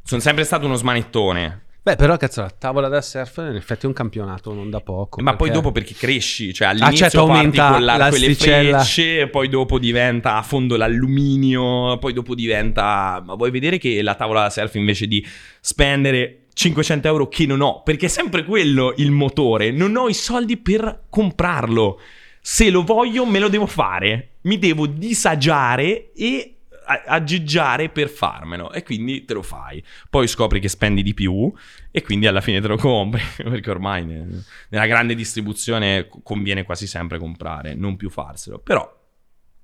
sono 0.05 0.21
sempre 0.21 0.45
stato 0.45 0.67
uno 0.67 0.77
smanettone. 0.77 1.63
Beh, 1.85 1.97
però 1.97 2.17
cazzo, 2.17 2.43
la 2.43 2.51
tavola 2.51 2.87
da 2.87 3.01
surf 3.01 3.39
in 3.39 3.57
effetti 3.57 3.87
è 3.87 3.89
un 3.89 3.93
campionato, 3.93 4.55
non 4.55 4.71
da 4.71 4.81
poco. 4.81 5.21
Ma 5.21 5.35
poi 5.35 5.49
perché- 5.49 5.55
dopo 5.55 5.73
perché 5.73 5.95
cresci, 5.95 6.55
cioè 6.55 6.69
all'inizio 6.69 6.97
certo, 6.97 7.27
parti 7.27 7.33
aumenta 7.33 7.71
con 7.73 7.85
l'arco 7.85 8.15
e 8.15 8.19
le 8.21 8.35
frecce, 8.37 9.27
poi 9.27 9.49
dopo 9.49 9.81
diventa 9.81 10.37
a 10.37 10.43
fondo 10.43 10.77
l'alluminio, 10.77 11.99
poi 11.99 12.13
dopo 12.13 12.37
diventa... 12.37 13.21
Ma 13.25 13.35
vuoi 13.35 13.51
vedere 13.51 13.79
che 13.79 14.01
la 14.01 14.15
tavola 14.15 14.43
da 14.43 14.51
surf 14.51 14.77
invece 14.77 15.09
di 15.09 15.27
spendere 15.61 16.43
500 16.53 17.09
euro 17.09 17.27
che 17.27 17.47
non 17.47 17.61
ho, 17.61 17.83
perché 17.83 18.07
è 18.07 18.09
sempre 18.09 18.45
quello 18.45 18.95
il 18.99 19.11
motore, 19.11 19.73
non 19.73 19.97
ho 19.97 20.09
i 20.09 20.15
soldi 20.15 20.59
per 20.59 21.07
comprarlo. 21.11 21.99
Se 22.41 22.71
lo 22.71 22.85
voglio 22.85 23.27
me 23.27 23.41
lo 23.41 23.49
devo 23.49 23.67
fare, 23.67 24.35
mi 24.43 24.59
devo 24.59 24.87
disagiare 24.87 26.13
e 26.13 26.59
a- 26.85 27.03
aggeggiare 27.07 27.89
per 27.89 28.09
farmelo 28.09 28.73
e 28.73 28.83
quindi 28.83 29.25
te 29.25 29.35
lo 29.35 29.43
fai. 29.43 29.83
Poi 30.09 30.27
scopri 30.27 30.61
che 30.61 30.69
spendi 30.69 31.03
di 31.03 31.15
più 31.15 31.53
e 31.91 32.03
quindi 32.03 32.27
alla 32.27 32.41
fine 32.41 32.61
te 32.61 32.69
lo 32.69 32.77
compri 32.77 33.23
perché 33.43 33.71
ormai 33.71 34.05
ne- 34.05 34.43
nella 34.69 34.87
grande 34.87 35.15
distribuzione 35.15 36.09
co- 36.09 36.21
conviene 36.23 36.63
quasi 36.65 36.87
sempre 36.87 37.19
comprare, 37.19 37.75
non 37.75 37.97
più 37.97 38.11
farselo. 38.11 38.59
Però 38.59 39.01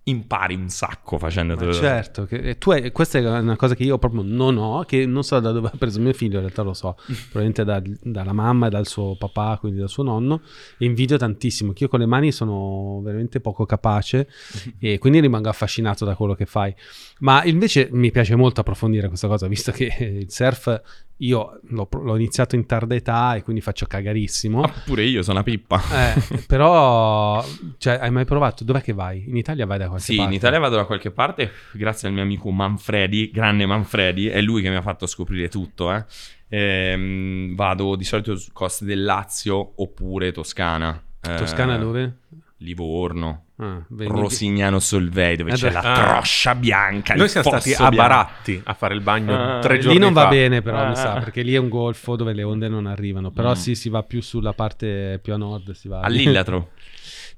impari 0.08 0.54
un 0.54 0.68
sacco 0.68 1.18
facendotelo. 1.18 1.70
Ma 1.70 1.76
certo, 1.76 2.24
che, 2.24 2.58
tu 2.58 2.70
hai- 2.70 2.90
questa 2.92 3.18
è 3.18 3.38
una 3.38 3.56
cosa 3.56 3.74
che 3.74 3.82
io 3.82 3.98
proprio 3.98 4.22
non 4.22 4.56
ho, 4.56 4.82
che 4.84 5.06
non 5.06 5.22
so 5.22 5.38
da 5.40 5.52
dove 5.52 5.70
ha 5.72 5.76
preso 5.76 6.00
mio 6.00 6.12
figlio, 6.12 6.34
in 6.36 6.40
realtà 6.40 6.62
lo 6.62 6.74
so, 6.74 6.96
probabilmente 7.30 7.64
da- 7.64 7.82
dalla 8.02 8.32
mamma 8.32 8.66
e 8.66 8.70
dal 8.70 8.86
suo 8.86 9.16
papà, 9.16 9.58
quindi 9.58 9.78
dal 9.78 9.88
suo 9.88 10.02
nonno, 10.02 10.40
e 10.78 10.84
invidio 10.84 11.16
tantissimo, 11.16 11.72
che 11.72 11.84
io 11.84 11.88
con 11.88 12.00
le 12.00 12.06
mani 12.06 12.32
sono 12.32 13.00
veramente 13.02 13.40
poco 13.40 13.66
capace 13.66 14.28
e 14.78 14.98
quindi 14.98 15.20
rimango 15.20 15.48
affascinato 15.48 16.04
da 16.04 16.14
quello 16.14 16.34
che 16.34 16.46
fai. 16.46 16.74
Ma 17.20 17.44
invece 17.44 17.88
mi 17.92 18.10
piace 18.10 18.34
molto 18.36 18.60
approfondire 18.60 19.08
questa 19.08 19.28
cosa, 19.28 19.46
visto 19.46 19.72
che 19.72 19.94
il 19.98 20.30
surf 20.30 21.06
io 21.18 21.60
l'ho, 21.68 21.88
l'ho 21.90 22.16
iniziato 22.16 22.54
in 22.54 22.66
tarda 22.66 22.94
età 22.94 23.34
e 23.34 23.42
quindi 23.42 23.60
faccio 23.60 23.86
cagarissimo. 23.86 24.62
Ah, 24.62 24.72
pure 24.84 25.02
io 25.04 25.22
sono 25.22 25.36
una 25.36 25.42
pippa. 25.42 25.80
Eh, 26.14 26.42
però, 26.46 27.44
cioè, 27.78 27.98
hai 28.00 28.10
mai 28.10 28.24
provato? 28.24 28.62
Dov'è 28.64 28.80
che 28.82 28.92
vai? 28.92 29.24
In 29.26 29.36
Italia 29.36 29.66
vai 29.66 29.78
da 29.78 29.88
qualche 29.88 29.97
Sì, 29.98 30.16
parte? 30.16 30.30
in 30.30 30.36
Italia 30.36 30.58
vado 30.58 30.76
da 30.76 30.84
qualche 30.84 31.10
parte 31.10 31.50
grazie 31.72 32.08
al 32.08 32.14
mio 32.14 32.22
amico 32.22 32.50
Manfredi, 32.50 33.30
grande 33.30 33.66
Manfredi, 33.66 34.28
è 34.28 34.40
lui 34.40 34.62
che 34.62 34.70
mi 34.70 34.76
ha 34.76 34.82
fatto 34.82 35.06
scoprire 35.06 35.48
tutto. 35.48 35.92
eh. 35.92 36.04
Ehm, 36.50 37.54
vado 37.54 37.94
di 37.96 38.04
solito 38.04 38.36
su 38.36 38.50
coste 38.52 38.84
del 38.84 39.02
Lazio 39.04 39.72
oppure 39.76 40.32
Toscana. 40.32 41.00
Eh, 41.20 41.34
Toscana 41.36 41.76
dove? 41.76 42.16
Livorno, 42.58 43.44
Ah, 43.60 43.84
Rosignano 43.88 44.78
Solvei, 44.78 45.36
dove 45.36 45.50
Eh 45.50 45.54
c'è 45.54 45.70
la 45.70 45.80
Ah. 45.80 45.94
troscia 45.94 46.54
bianca. 46.54 47.14
Noi 47.14 47.28
siamo 47.28 47.48
stati 47.48 47.72
a 47.74 47.88
bianco. 47.88 47.96
Baratti 47.96 48.60
a 48.64 48.74
fare 48.74 48.94
il 48.94 49.00
bagno 49.00 49.56
Ah, 49.56 49.58
tre 49.60 49.78
giorni 49.78 49.98
Lì 49.98 50.04
non 50.04 50.12
fa. 50.12 50.22
va 50.24 50.28
bene 50.28 50.62
però 50.62 50.78
Ah. 50.78 50.88
mi 50.88 50.94
sa 50.96 51.14
perché 51.14 51.42
lì 51.42 51.54
è 51.54 51.56
un 51.56 51.68
golfo 51.68 52.14
dove 52.16 52.32
le 52.32 52.42
onde 52.44 52.68
non 52.68 52.86
arrivano 52.86 53.30
però 53.32 53.50
Mm. 53.50 53.54
sì 53.54 53.74
si 53.74 53.88
va 53.88 54.02
più 54.04 54.20
sulla 54.22 54.52
parte 54.52 55.18
più 55.22 55.32
a 55.34 55.36
nord 55.36 55.72
si 55.72 55.88
va 55.88 56.00
All'Illatro. 56.00 56.70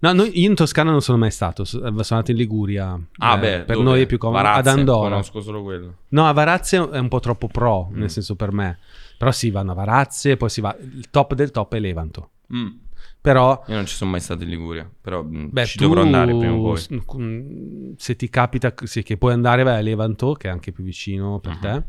no 0.00 0.12
noi- 0.12 0.38
io 0.40 0.48
in 0.48 0.54
Toscana 0.54 0.90
non 0.90 1.00
sono 1.02 1.18
mai 1.18 1.30
stato 1.30 1.64
so- 1.64 1.78
sono 1.78 1.88
andato 2.08 2.30
in 2.30 2.36
Liguria 2.36 2.98
Ah, 3.18 3.36
Eh, 3.36 3.38
beh, 3.38 3.64
per 3.64 3.76
dove? 3.76 3.82
noi 3.88 4.02
è 4.02 4.06
più 4.06 4.18
comodo 4.18 4.42
Varazze, 4.42 4.60
ad 4.70 4.78
Andorra 4.78 5.08
Conosco 5.10 5.40
solo 5.40 5.62
quello. 5.62 5.94
no 6.08 6.26
a 6.26 6.32
Varazze 6.32 6.76
è 6.90 6.98
un 6.98 7.08
po' 7.08 7.20
troppo 7.20 7.46
pro 7.48 7.88
Mm. 7.92 7.98
nel 7.98 8.10
senso 8.10 8.34
per 8.36 8.52
me 8.52 8.78
però 9.18 9.30
si 9.32 9.50
vanno 9.50 9.72
a 9.72 9.74
Varazze 9.74 10.36
poi 10.36 10.48
si 10.48 10.60
va 10.60 10.76
il 10.80 11.10
top 11.10 11.34
del 11.34 11.50
top 11.50 11.74
è 11.74 11.78
Levanto 11.80 12.30
Mm. 12.54 12.68
però 13.20 13.62
Io 13.68 13.74
non 13.74 13.86
ci 13.86 13.94
sono 13.94 14.10
mai 14.10 14.20
stato 14.20 14.42
in 14.42 14.48
Liguria, 14.48 14.90
però 15.00 15.22
mm, 15.22 15.48
Beh, 15.50 15.66
ci 15.66 15.76
tu, 15.78 15.84
dovrò 15.84 16.02
andare 16.02 16.34
prima 16.36 16.54
o 16.54 16.62
poi. 16.62 17.02
mm, 17.20 17.92
Se 17.96 18.16
ti 18.16 18.28
capita 18.30 18.72
sì, 18.84 19.02
che 19.02 19.16
puoi 19.18 19.32
andare, 19.34 19.62
vai 19.62 19.76
a 19.78 19.80
Levanto, 19.82 20.32
che 20.32 20.48
è 20.48 20.50
anche 20.50 20.72
più 20.72 20.82
vicino 20.82 21.38
per 21.38 21.52
Mhm. 21.52 21.60
te. 21.60 21.82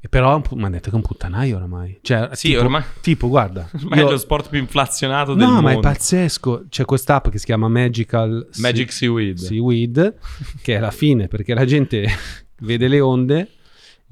E 0.00 0.08
però 0.08 0.40
mi 0.52 0.62
hanno 0.62 0.70
detto 0.70 0.90
che 0.90 0.92
è 0.92 0.94
un 0.94 1.02
puttanaio 1.02 1.56
oramai. 1.56 1.98
Cioè, 2.02 2.28
Sì, 2.32 2.50
tipo, 2.50 2.60
ormai- 2.60 2.82
tipo, 3.00 3.28
guarda. 3.28 3.68
Ma 3.88 3.96
io- 3.96 4.06
è 4.06 4.10
lo 4.10 4.16
sport 4.16 4.48
più 4.48 4.60
inflazionato 4.60 5.34
del 5.34 5.44
no, 5.46 5.54
mondo. 5.54 5.68
ma 5.68 5.72
è 5.72 5.80
pazzesco. 5.80 6.66
C'è 6.68 6.84
quest'app 6.84 7.28
che 7.28 7.38
si 7.38 7.44
chiama 7.44 7.66
Magical 7.68 8.48
Magic 8.58 8.92
Sea- 8.92 9.08
Seaweed. 9.08 9.38
Seaweed, 9.38 10.14
che 10.62 10.76
è 10.76 10.78
la 10.78 10.92
fine 10.92 11.26
perché 11.26 11.52
la 11.52 11.64
gente 11.64 12.06
vede 12.62 12.86
le 12.88 13.00
onde 13.00 13.48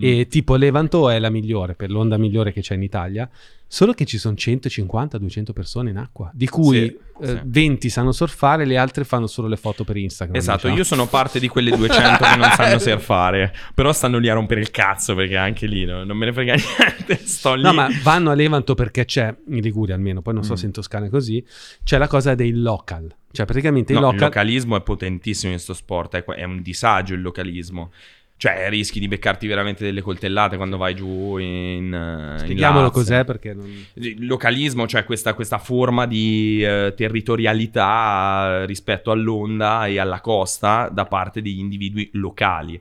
Mm. 0.03 0.05
e 0.21 0.27
tipo 0.29 0.57
Levanto 0.57 1.09
è 1.09 1.19
la 1.19 1.31
migliore, 1.31 1.75
per 1.75 1.91
l'onda 1.91 2.19
migliore 2.19 2.53
che 2.53 2.61
c'è 2.61 2.75
in 2.75 2.83
Italia. 2.83 3.29
Solo 3.69 3.95
che 3.95 4.05
ci 4.05 4.17
sono 4.19 4.37
150-200 4.37 5.53
persone 5.53 5.91
in 5.91 5.97
acqua, 5.97 6.31
di 6.33 6.47
cui 6.47 6.77
Sì, 7.19 7.25
eh, 7.25 7.27
sì. 7.27 7.41
20 7.45 7.89
sanno 7.89 8.13
surfare, 8.13 8.65
le 8.65 8.77
altre 8.77 9.03
fanno 9.05 9.27
solo 9.27 9.49
le 9.49 9.57
foto 9.57 9.83
per 9.83 9.97
Instagram. 9.97 10.37
Esatto, 10.37 10.59
diciamo. 10.59 10.77
io 10.77 10.85
sono 10.85 11.07
parte 11.07 11.41
di 11.41 11.49
quelle 11.49 11.75
200 11.77 12.25
che 12.25 12.37
non 12.37 12.51
sanno 12.53 12.79
surfare, 12.79 13.53
però 13.75 13.93
stanno 13.93 14.19
lì 14.19 14.29
a 14.29 14.35
rompere 14.35 14.61
il 14.61 14.71
cazzo 14.71 15.17
perché 15.17 15.37
anche 15.37 15.67
lì 15.67 15.85
no, 15.85 16.05
non 16.05 16.17
me 16.17 16.27
ne 16.27 16.33
frega 16.33 16.55
niente, 16.55 17.27
sto 17.27 17.55
lì. 17.55 17.63
No, 17.63 17.73
ma 17.73 17.89
vanno 18.05 18.31
a 18.31 18.35
Levanto 18.35 18.75
perché 18.75 19.05
c'è, 19.05 19.35
in 19.49 19.61
Liguria 19.61 19.95
almeno, 19.97 20.23
poi 20.23 20.35
non 20.35 20.45
so 20.45 20.53
Mm. 20.53 20.57
se 20.57 20.67
in 20.67 20.73
Toscana 20.73 21.07
è 21.07 21.09
così, 21.09 21.45
c'è 21.83 21.99
la 21.99 22.07
cosa 22.09 22.35
dei 22.37 22.53
local. 22.53 23.13
Cioè 23.33 23.45
praticamente 23.47 23.93
No, 23.93 23.99
il 23.99 24.05
local... 24.05 24.21
localismo 24.21 24.77
è 24.77 24.83
potentissimo 24.83 25.51
in 25.51 25.57
questo 25.57 25.75
sport, 25.75 26.15
è, 26.17 26.25
è 26.25 26.45
un 26.45 26.63
disagio 26.63 27.15
il 27.15 27.21
localismo. 27.23 27.91
Cioè, 28.39 28.69
rischi 28.69 29.01
di 29.01 29.09
beccarti 29.09 29.47
veramente 29.47 29.83
delle 29.83 30.03
coltellate 30.03 30.57
quando 30.57 30.77
vai 30.77 30.95
giù 30.95 31.39
in. 31.39 31.87
in 31.87 32.35
Spieghiamolo 32.39 32.87
Lazio. 32.87 33.01
cos'è 33.01 33.25
perché 33.25 33.55
non... 33.55 33.87
Localismo, 34.19 34.87
cioè 34.87 35.05
questa, 35.05 35.33
questa 35.33 35.57
forma 35.57 36.07
di 36.07 36.63
eh, 36.63 36.93
territorialità 36.95 38.61
eh, 38.61 38.67
rispetto 38.67 39.11
all'onda 39.11 39.87
e 39.87 39.99
alla 39.99 40.21
costa 40.21 40.91
da 40.93 41.07
parte 41.07 41.41
degli 41.41 41.59
individui 41.59 42.11
locali. 42.13 42.79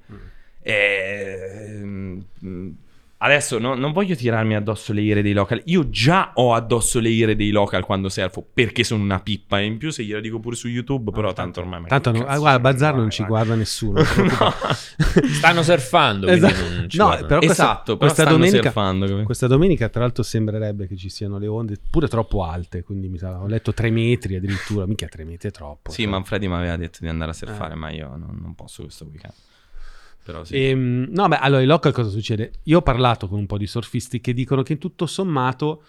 E, 0.62 1.80
mm, 1.82 2.20
adesso 3.26 3.60
no- 3.60 3.76
non 3.76 3.92
voglio 3.92 4.16
tirarmi 4.16 4.56
addosso 4.56 4.94
le 4.94 5.02
ire 5.02 5.22
dei 5.22 5.34
local. 5.34 5.62
Io 5.66 5.90
già 5.90 6.32
ho 6.36 6.54
addosso 6.54 7.00
le 7.00 7.10
ire 7.10 7.36
dei 7.36 7.50
local 7.52 7.84
quando 7.86 8.10
surfo 8.10 8.46
perché 8.54 8.84
sono 8.84 9.04
una 9.04 9.20
pippa. 9.20 9.60
E 9.60 9.66
in 9.66 9.78
più, 9.78 9.90
se 9.92 10.04
glielo 10.04 10.22
dico 10.22 10.40
pure 10.40 10.56
su 10.56 10.68
YouTube, 10.68 11.12
però 11.12 11.34
tanto 11.34 11.60
ormai. 11.60 11.82
ma 11.82 11.88
Tanto 11.88 12.12
che 12.12 12.20
no, 12.20 12.24
cazzo 12.26 12.36
ah, 12.36 12.40
guarda, 12.40 12.60
Bazzar 12.60 12.96
non 12.96 13.10
ci 13.10 13.24
guarda 13.26 13.56
nessuno. 13.56 14.02
non. 14.18 14.54
Stanno 15.34 15.64
surfando, 15.64 16.28
Esatto. 16.28 16.62
non 16.62 16.88
No, 16.94 17.06
guardano. 17.06 17.28
però 17.28 17.40
questa, 17.40 17.64
Esatto, 17.64 17.98
però 17.98 18.12
questa 18.12 18.30
domenica, 18.32 18.62
surfando, 18.64 19.24
questa 19.24 19.48
domenica, 19.48 19.90
tra 19.90 20.02
l'altro, 20.02 20.24
sembrerebbe 20.24 20.88
che 20.88 20.96
ci 20.96 21.10
siano 21.10 21.38
le 21.38 21.48
onde 21.48 21.78
pure 21.90 22.08
troppo 22.08 22.44
alte. 22.44 22.84
Quindi 22.84 23.08
mi 23.10 23.18
sa, 23.18 23.42
ho 23.42 23.48
letto 23.48 23.74
tre 23.74 23.90
metri 23.90 24.36
addirittura. 24.36 24.86
Mica 24.86 25.08
tre 25.08 25.24
metri 25.24 25.50
è 25.50 25.52
troppo. 25.52 25.92
Sì, 25.92 26.04
cioè. 26.04 26.12
Manfredi 26.12 26.48
mi 26.48 26.54
aveva 26.56 26.76
detto 26.78 27.00
di 27.02 27.08
andare 27.08 27.32
a 27.32 27.34
surfare, 27.34 27.74
Eh. 27.74 27.78
ma 27.78 27.90
io 27.92 28.10
non, 28.16 28.38
non 28.42 28.54
posso 28.56 28.84
questo 28.84 29.06
weekend. 29.06 29.34
Però 30.26 30.44
sì. 30.44 30.56
Ehm, 30.56 31.10
no, 31.12 31.28
beh, 31.28 31.38
allora, 31.38 31.62
in 31.62 31.68
local 31.68 31.94
cosa 31.94 32.10
succede? 32.10 32.54
Io 32.64 32.80
ho 32.80 32.82
parlato 32.82 33.28
con 33.28 33.38
un 33.38 33.46
po' 33.46 33.60
di 33.60 33.68
surfisti 33.68 34.22
che 34.22 34.34
dicono 34.34 34.64
che 34.64 34.80
tutto 34.80 35.06
sommato, 35.06 35.84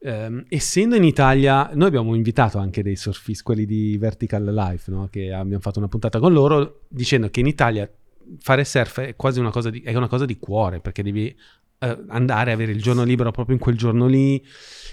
ehm, 0.00 0.44
essendo 0.50 0.96
in 0.96 1.04
Italia, 1.04 1.70
noi 1.72 1.88
abbiamo 1.88 2.14
invitato 2.14 2.58
anche 2.58 2.82
dei 2.82 2.94
surfisti, 2.94 3.42
quelli 3.42 3.64
di 3.64 3.96
Vertical 3.96 4.44
Life, 4.44 4.90
no? 4.90 5.08
che 5.10 5.32
abbiamo 5.32 5.62
fatto 5.62 5.78
una 5.78 5.88
puntata 5.88 6.18
con 6.18 6.34
loro, 6.34 6.82
dicendo 6.88 7.30
che 7.30 7.40
in 7.40 7.46
Italia 7.46 7.90
fare 8.38 8.64
surf 8.66 9.00
è 9.00 9.16
quasi 9.16 9.40
una 9.40 9.50
cosa 9.50 9.70
di, 9.70 9.82
una 9.86 10.08
cosa 10.08 10.26
di 10.26 10.38
cuore, 10.38 10.80
perché 10.80 11.02
devi 11.02 11.34
eh, 11.82 11.98
andare 12.08 12.50
a 12.50 12.54
avere 12.54 12.72
il 12.72 12.82
giorno 12.82 13.04
libero 13.04 13.30
proprio 13.30 13.54
in 13.56 13.60
quel 13.60 13.76
giorno 13.76 14.06
lì. 14.06 14.44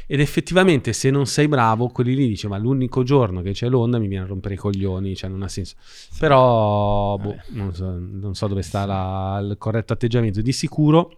Ed 0.10 0.22
effettivamente, 0.22 0.94
se 0.94 1.10
non 1.10 1.26
sei 1.28 1.50
bravo, 1.50 1.90
quelli 1.90 2.16
lì 2.16 2.28
dice: 2.28 2.48
Ma 2.48 2.58
l'unico 2.58 3.04
giorno 3.04 3.42
che 3.42 3.52
c'è 3.52 3.68
l'onda 3.68 4.00
mi 4.00 4.08
viene 4.08 4.24
a 4.24 4.28
rompere 4.28 4.54
i 4.54 4.58
coglioni, 4.58 5.16
cioè 5.18 5.30
non 5.30 5.44
ha 5.44 5.50
senso. 5.50 5.76
Però, 6.18 7.18
boh, 7.18 7.36
non, 7.50 7.76
so, 7.76 7.98
non 8.00 8.34
so 8.34 8.48
dove 8.48 8.62
sta 8.62 8.86
la- 8.86 9.40
il 9.42 9.58
corretto 9.58 9.92
atteggiamento. 9.92 10.42
Di 10.42 10.54
sicuro, 10.54 11.18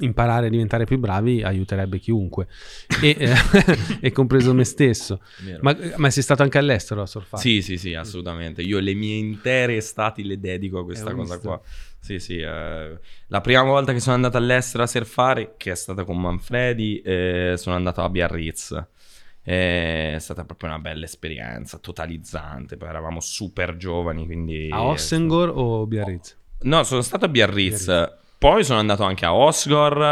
imparare 0.00 0.46
a 0.46 0.48
diventare 0.48 0.84
più 0.86 0.98
bravi 0.98 1.42
aiuterebbe 1.42 1.98
chiunque, 1.98 2.48
e, 3.02 3.16
eh, 3.18 3.34
e 4.00 4.12
compreso 4.12 4.54
me 4.54 4.64
stesso. 4.64 5.20
Ma, 5.60 5.76
ma 5.96 6.08
sei 6.08 6.22
stato 6.22 6.42
anche 6.42 6.56
all'estero 6.56 7.02
a 7.02 7.06
surfare? 7.06 7.42
Sì, 7.42 7.60
sì, 7.60 7.76
sì, 7.76 7.92
assolutamente. 7.92 8.62
Io 8.62 8.78
le 8.78 8.94
mie 8.94 9.16
intere 9.16 9.76
estati 9.76 10.24
le 10.24 10.40
dedico 10.40 10.78
a 10.78 10.84
questa 10.84 11.10
Eh, 11.10 11.12
ho 11.12 11.16
cosa 11.16 11.38
qua. 11.38 11.60
Sì, 12.06 12.18
sì. 12.20 12.38
eh, 12.38 12.98
la 13.26 13.40
prima 13.40 13.62
volta 13.62 13.92
che 13.92 14.00
sono 14.00 14.14
andato 14.14 14.36
all'estero 14.36 14.84
a 14.84 14.86
surfare, 14.86 15.54
che 15.56 15.72
è 15.72 15.74
stata 15.74 16.04
con 16.04 16.20
Manfredi, 16.20 17.00
eh, 17.02 17.54
sono 17.56 17.74
andato 17.76 18.02
a 18.02 18.08
Biarritz. 18.08 18.84
Eh, 19.42 20.14
È 20.14 20.18
stata 20.18 20.44
proprio 20.44 20.70
una 20.70 20.78
bella 20.78 21.04
esperienza, 21.04 21.78
totalizzante. 21.78 22.76
Poi 22.76 22.88
eravamo 22.88 23.20
super 23.20 23.76
giovani, 23.76 24.24
quindi... 24.26 24.68
A 24.72 24.82
Ossengor 24.82 25.52
o 25.54 25.86
Biarritz? 25.86 26.36
No, 26.62 26.82
sono 26.84 27.00
stato 27.02 27.26
a 27.26 27.28
Biarritz. 27.28 27.84
Biarritz. 27.86 28.14
Poi 28.38 28.64
sono 28.64 28.78
andato 28.80 29.02
anche 29.04 29.24
a 29.24 29.34
Osgor. 29.34 30.02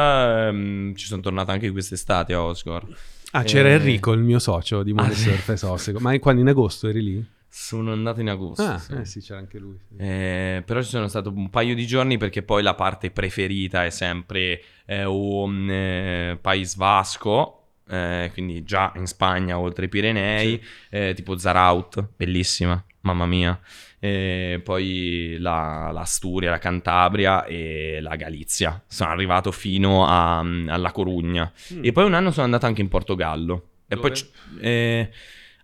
ehm, 0.48 0.94
ci 0.94 1.06
sono 1.06 1.20
tornato 1.20 1.50
anche 1.50 1.70
quest'estate 1.70 2.32
a 2.32 2.42
Osgor. 2.42 2.86
Ah, 3.32 3.42
c'era 3.42 3.68
Eh, 3.70 3.72
Enrico, 3.72 4.12
il 4.12 4.20
mio 4.20 4.38
socio 4.38 4.82
di 4.84 4.92
Mole 4.92 5.08
Ah, 5.08 5.12
sì. 5.14 5.22
Surf 5.30 5.48
e 5.62 5.66
Ossegor. 5.66 6.00
Ma 6.00 6.16
quando 6.20 6.40
in 6.40 6.48
agosto 6.48 6.88
eri 6.88 7.02
lì? 7.02 7.26
Sono 7.56 7.92
andato 7.92 8.20
in 8.20 8.28
agosto. 8.28 8.64
Ah, 8.64 8.78
sì. 8.78 8.94
eh 8.94 9.04
sì, 9.04 9.20
c'era 9.20 9.38
anche 9.38 9.58
lui. 9.60 9.78
sì. 9.78 9.94
Eh, 9.96 10.62
però 10.66 10.82
ci 10.82 10.88
sono 10.88 11.06
stato 11.06 11.30
un 11.32 11.50
paio 11.50 11.76
di 11.76 11.86
giorni 11.86 12.18
perché 12.18 12.42
poi 12.42 12.64
la 12.64 12.74
parte 12.74 13.12
preferita 13.12 13.84
è 13.84 13.90
sempre 13.90 14.60
eh, 14.86 15.04
un 15.04 15.70
eh, 15.70 16.36
País 16.40 16.74
Vasco, 16.74 17.62
eh, 17.88 18.28
quindi 18.32 18.64
già 18.64 18.92
in 18.96 19.06
Spagna 19.06 19.56
oltre 19.56 19.84
i 19.84 19.88
Pirenei, 19.88 20.60
eh, 20.90 21.12
tipo 21.14 21.36
Zaraut, 21.38 22.04
bellissima, 22.16 22.84
mamma 23.02 23.24
mia. 23.26 23.58
Poi 24.00 25.36
la, 25.38 25.90
l'Asturia, 25.92 26.50
la 26.50 26.58
Cantabria 26.58 27.44
e 27.44 28.00
la 28.02 28.16
Galizia. 28.16 28.82
Sono 28.86 29.10
arrivato 29.10 29.50
fino 29.52 30.04
a- 30.06 30.40
alla 30.40 30.90
Corugna. 30.90 31.50
E 31.80 31.92
poi 31.92 32.04
un 32.04 32.14
anno 32.14 32.30
sono 32.32 32.44
andato 32.44 32.66
anche 32.66 32.82
in 32.82 32.88
Portogallo. 32.88 33.68
E 33.86 33.94
Dove? 33.94 34.08
poi 34.08 34.10
c- 34.18 34.28
eh, 34.60 35.10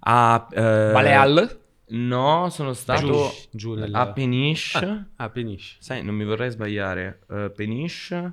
a 0.02 0.46
eh, 0.52 0.60
Baleal? 0.92 1.59
No, 1.90 2.48
sono 2.50 2.72
stato 2.72 3.32
Giù, 3.50 3.74
giù 3.74 3.88
a 3.92 4.12
Peniche. 4.12 4.78
Ah, 4.78 5.06
ah, 5.16 5.30
Peniche. 5.30 5.76
Sai, 5.78 6.04
non 6.04 6.14
mi 6.14 6.24
vorrei 6.24 6.50
sbagliare. 6.50 7.20
Eh, 7.30 7.52
Peniche 7.54 8.32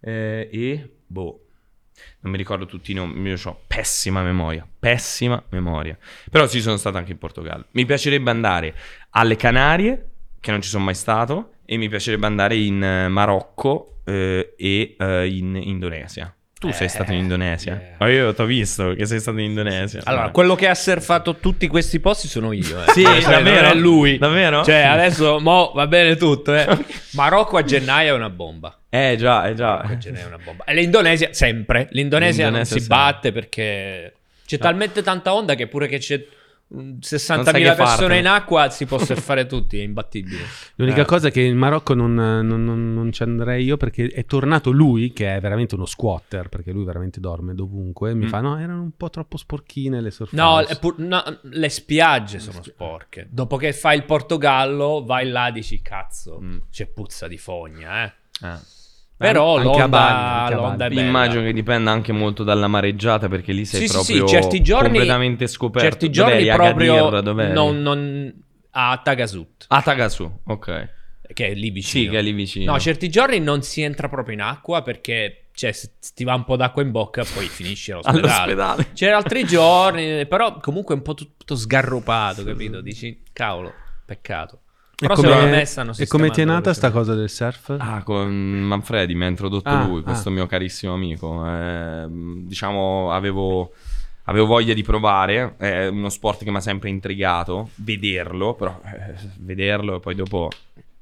eh, 0.00 0.48
e 0.52 0.90
boh. 1.06 1.44
Non 2.20 2.32
mi 2.32 2.38
ricordo 2.38 2.66
tutti 2.66 2.92
i 2.92 2.94
nomi. 2.94 3.28
Io 3.28 3.38
ho 3.42 3.60
pessima 3.66 4.22
memoria. 4.22 4.66
Pessima 4.78 5.42
memoria. 5.50 5.96
Però 6.30 6.46
sì, 6.46 6.60
sono 6.60 6.76
stato 6.76 6.98
anche 6.98 7.12
in 7.12 7.18
Portogallo. 7.18 7.66
Mi 7.72 7.86
piacerebbe 7.86 8.30
andare 8.30 8.74
alle 9.10 9.36
Canarie, 9.36 10.10
che 10.40 10.50
non 10.50 10.60
ci 10.60 10.68
sono 10.68 10.84
mai 10.84 10.94
stato. 10.94 11.54
E 11.64 11.76
mi 11.76 11.88
piacerebbe 11.88 12.26
andare 12.26 12.56
in 12.56 12.82
eh, 12.82 13.08
Marocco 13.08 14.00
eh, 14.04 14.54
e 14.56 14.96
eh, 14.98 15.28
in 15.28 15.56
Indonesia. 15.56 16.34
Tu 16.60 16.70
sei 16.72 16.86
Eh, 16.88 16.90
stato 16.90 17.12
in 17.12 17.20
Indonesia? 17.20 17.72
yeah. 17.72 17.94
Ma 17.98 18.08
io 18.10 18.34
ti 18.34 18.42
ho 18.42 18.44
visto 18.44 18.92
che 18.92 19.06
sei 19.06 19.18
stato 19.18 19.38
in 19.38 19.46
Indonesia. 19.46 20.02
Allora, 20.04 20.28
Eh. 20.28 20.30
quello 20.30 20.54
che 20.54 20.68
ha 20.68 20.74
surfato 20.74 21.36
tutti 21.36 21.66
questi 21.68 22.00
posti 22.00 22.28
sono 22.28 22.52
io. 22.52 22.84
Eh. 22.84 22.92
Sì, 22.92 23.02
Cioè, 23.02 23.20
davvero? 23.22 23.68
Non 23.68 23.70
è 23.70 23.80
lui. 23.80 24.18
Davvero? 24.18 24.62
Cioè, 24.62 24.82
adesso 24.82 25.40
mo 25.40 25.72
va 25.74 25.86
bene 25.86 26.16
tutto, 26.16 26.54
eh. 26.54 26.68
Marocco 27.12 27.56
a 27.56 27.62
gennaio 27.64 28.12
è 28.12 28.16
una 28.16 28.28
bomba. 28.28 28.78
Eh 28.90 29.16
già, 29.18 29.48
eh 29.48 29.54
Marocco 29.54 29.86
a 29.86 29.88
già. 29.88 29.96
gennaio 29.96 30.24
è 30.24 30.28
una 30.28 30.38
bomba. 30.44 30.64
E 30.64 30.74
l'Indonesia 30.74 31.32
sempre. 31.32 31.88
L'Indonesia, 31.92 32.50
non 32.50 32.58
L'Indonesia 32.60 32.74
si 32.78 32.80
sempre. 32.80 32.96
batte 32.96 33.32
perché 33.32 34.14
c'è 34.44 34.58
talmente 34.58 35.00
tanta 35.02 35.32
onda 35.32 35.54
che 35.54 35.66
pure 35.66 35.86
che 35.88 35.96
c'è 35.96 36.16
Non 36.16 36.26
60.000 36.72 37.42
sai 37.42 37.62
che 37.62 37.72
persone 37.74 38.18
in 38.18 38.26
acqua 38.28 38.70
si 38.70 38.86
può 38.86 38.96
surfare 39.04 39.46
tutti, 39.46 39.78
è 39.78 39.82
imbattibile. 39.82 40.38
L'unica 40.76 41.02
Eh. 41.02 41.04
cosa 41.04 41.28
è 41.28 41.30
che 41.32 41.40
in 41.40 41.56
Marocco 41.56 41.94
non, 41.94 42.14
non- 42.14 42.46
non- 42.64 42.94
non 42.94 43.12
ci 43.12 43.22
andrei 43.24 43.64
io 43.64 43.76
perché 43.76 44.06
è 44.06 44.24
tornato 44.24 44.70
lui, 44.70 45.12
che 45.12 45.34
è 45.36 45.40
veramente 45.40 45.74
uno 45.74 45.86
squatter, 45.86 46.48
perché 46.48 46.70
lui 46.70 46.84
veramente 46.84 47.18
dorme 47.20 47.54
dovunque. 47.54 48.10
e 48.10 48.14
Mi 48.14 48.26
Mm. 48.26 48.28
fa, 48.28 48.40
no, 48.40 48.56
erano 48.58 48.82
un 48.82 48.92
po' 48.96 49.10
troppo 49.10 49.36
sporchine 49.36 50.00
le 50.00 50.10
surf 50.12 50.32
No, 50.32 50.44
house." 50.58 50.72
è 50.74 50.78
pur- 50.78 50.98
no, 50.98 51.22
le 51.42 51.68
spiagge 51.68 52.38
sono 52.38 52.62
sporche. 52.62 53.26
Dopo 53.30 53.56
che 53.56 53.72
fai 53.72 53.96
il 53.96 54.04
Portogallo, 54.04 55.02
vai 55.04 55.28
là 55.28 55.48
e 55.48 55.52
dici 55.52 55.82
cazzo, 55.82 56.38
Mm. 56.40 56.58
c'è 56.70 56.86
puzza 56.86 57.26
di 57.26 57.38
fogna, 57.38 58.04
eh. 58.04 58.12
Eh. 58.42 58.58
Però 59.28 59.56
anche 59.56 59.68
a 59.68 59.80
l'onda, 59.82 60.44
a 60.44 60.50
l'onda 60.50 60.84
è 60.86 60.88
Bali. 60.88 60.94
bella. 60.94 61.06
Immagino 61.08 61.42
che 61.42 61.52
dipenda 61.52 61.90
anche 61.90 62.12
molto 62.12 62.42
dalla 62.42 62.68
mareggiata 62.68 63.28
perché 63.28 63.52
lì 63.52 63.64
sei 63.64 63.86
Sì, 63.86 63.92
proprio 63.92 64.26
sì, 64.26 64.32
certi 64.32 64.62
giorni, 64.62 64.88
completamente 64.88 65.46
scoperto. 65.46 65.88
certi 65.88 66.10
Dov'eri? 66.10 66.44
giorni 66.44 66.48
A 66.48 66.56
proprio 66.56 67.20
dov'eri? 67.20 67.52
non, 67.52 67.82
non- 67.82 68.42
a 68.70 69.00
Tagasut, 69.02 69.66
A 69.68 69.82
Tagasu, 69.82 70.40
ok. 70.44 70.88
che 71.34 71.48
è 71.48 71.54
lì 71.54 71.70
vicino. 71.70 72.04
Sì, 72.04 72.10
che 72.10 72.18
è 72.18 72.22
lì 72.22 72.32
vicino. 72.32 72.72
No, 72.72 72.78
certi 72.80 73.08
giorni 73.10 73.38
non 73.40 73.62
si 73.62 73.82
entra 73.82 74.08
proprio 74.08 74.34
in 74.34 74.40
acqua 74.42 74.82
perché 74.82 75.48
cioè, 75.52 75.72
se 75.72 75.92
ti 76.14 76.24
va 76.24 76.34
un 76.34 76.44
po' 76.44 76.56
d'acqua 76.56 76.80
in 76.82 76.90
bocca 76.90 77.22
poi 77.24 77.44
finisci 77.46 77.90
all'ospedale. 77.92 78.22
All'ospedale. 78.22 78.86
C'era 78.94 79.16
altri 79.18 79.44
giorni, 79.44 80.24
però 80.26 80.56
comunque 80.60 80.94
un 80.94 81.02
po' 81.02 81.12
tutto 81.14 81.56
sgarrupato, 81.56 82.42
capito? 82.44 82.80
Dici, 82.80 83.22
cavolo, 83.32 83.72
peccato. 84.06 84.60
E 85.02 85.06
Però 85.06 85.14
come, 85.14 85.28
secondo 85.28 85.50
me 85.56 85.64
stanno 85.64 85.92
e 85.96 86.06
come 86.06 86.30
ti 86.30 86.40
è 86.42 86.44
nata 86.44 86.74
sta 86.74 86.90
cosa 86.90 87.14
del 87.14 87.30
surf? 87.30 87.74
Ah, 87.78 88.02
con 88.02 88.30
Manfredi 88.30 89.14
mi 89.14 89.24
ha 89.24 89.28
introdotto 89.28 89.68
Ah, 89.70 89.86
lui, 89.86 90.02
questo 90.02 90.28
ah. 90.28 90.32
mio 90.32 90.46
carissimo 90.46 90.92
amico. 90.92 91.42
Eh, 91.46 92.06
diciamo, 92.10 93.10
avevo, 93.10 93.72
avevo 94.24 94.44
voglia 94.46 94.74
di 94.74 94.82
provare. 94.82 95.54
È 95.56 95.86
uno 95.86 96.10
sport 96.10 96.44
che 96.44 96.50
mi 96.50 96.58
ha 96.58 96.60
sempre 96.60 96.90
intrigato. 96.90 97.70
Vederlo, 97.76 98.52
però 98.54 98.78
eh, 98.84 99.14
vederlo 99.38 99.96
e 99.96 100.00
poi 100.00 100.14
dopo 100.14 100.50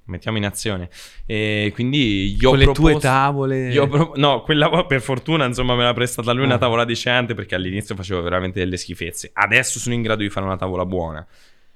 mettiamo 0.05 0.39
in 0.39 0.45
azione. 0.47 0.89
E 1.27 1.73
quindi 1.75 2.37
io 2.41 2.49
ho 2.49 2.51
Con 2.53 2.59
le 2.61 2.73
tue 2.73 2.99
tavole. 2.99 3.87
Pro- 3.89 4.13
no, 4.15 4.43
quella 4.43 4.85
per 4.87 5.01
fortuna 5.01 5.45
insomma 5.45 5.75
me 5.75 5.83
l'ha 5.83 5.93
prestata 5.93 6.31
lui 6.33 6.45
una 6.45 6.55
Ah. 6.55 6.59
tavola 6.59 6.85
decente 6.85 7.35
perché 7.35 7.57
all'inizio 7.57 7.97
facevo 7.97 8.23
veramente 8.23 8.61
delle 8.61 8.77
schifezze. 8.77 9.31
Adesso 9.33 9.81
sono 9.81 9.97
in 9.97 10.03
grado 10.03 10.23
di 10.23 10.31
fare 10.31 10.47
una 10.47 10.57
tavola 10.57 10.87
buona. 10.87 11.27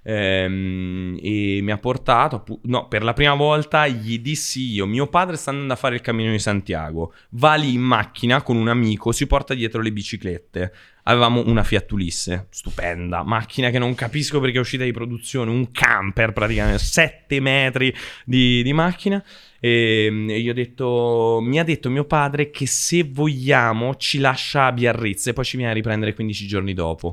Ehm, 0.05 1.17
e 1.23 1.61
mi 1.63 1.71
ha 1.71 1.79
portato, 1.79 2.45
no, 2.63 2.89
per 2.89 3.05
la 3.05 3.13
prima 3.13 3.35
volta 3.35 3.87
gli 3.87 4.19
dissi 4.19 4.73
io, 4.73 4.87
mio 4.87 5.07
padre 5.07 5.37
sta 5.37 5.51
andando 5.51 5.73
a 5.73 5.77
fare 5.77 5.95
il 5.95 6.01
cammino 6.01 6.33
di 6.33 6.41
Santiago, 6.41 7.13
va 7.31 7.55
lì 7.55 7.75
in 7.75 7.83
macchina 7.83 8.43
con 8.43 8.57
un 8.57 8.69
amico, 8.69 9.13
si 9.13 9.27
porta 9.27 9.55
dietro 9.55 9.81
le 9.81 9.93
biciclette. 9.93 10.73
Avevamo 11.05 11.43
una 11.47 11.65
Fiat 11.65 11.91
Ulisse, 11.91 12.47
stupenda, 12.51 13.25
macchina 13.25 13.71
che 13.71 13.81
non 13.81 13.93
capisco 13.97 14.39
perché 14.39 14.59
è 14.59 14.61
uscita 14.61 14.85
di 14.85 14.93
produzione, 14.93 15.51
un 15.51 15.73
camper 15.73 16.33
praticamente, 16.33 16.79
7 16.79 17.41
metri 17.41 17.93
di, 18.25 18.63
di 18.63 18.73
macchina. 18.73 19.23
E 19.59 20.09
mm, 20.09 20.31
io 20.31 20.53
ho 20.53 20.55
detto, 20.55 21.41
mi 21.43 21.59
ha 21.59 21.65
detto 21.65 21.91
mio 21.91 22.05
padre 22.05 22.51
che 22.51 22.67
se 22.67 23.03
vogliamo 23.03 23.97
ci 23.97 24.19
lascia 24.19 24.67
a 24.67 24.73
Biarritz 24.73 25.27
e 25.27 25.33
poi 25.33 25.45
ci 25.45 25.57
viene 25.57 25.73
a 25.73 25.75
riprendere 25.75 26.15
15 26.15 26.47
giorni 26.47 26.73
dopo. 26.73 27.13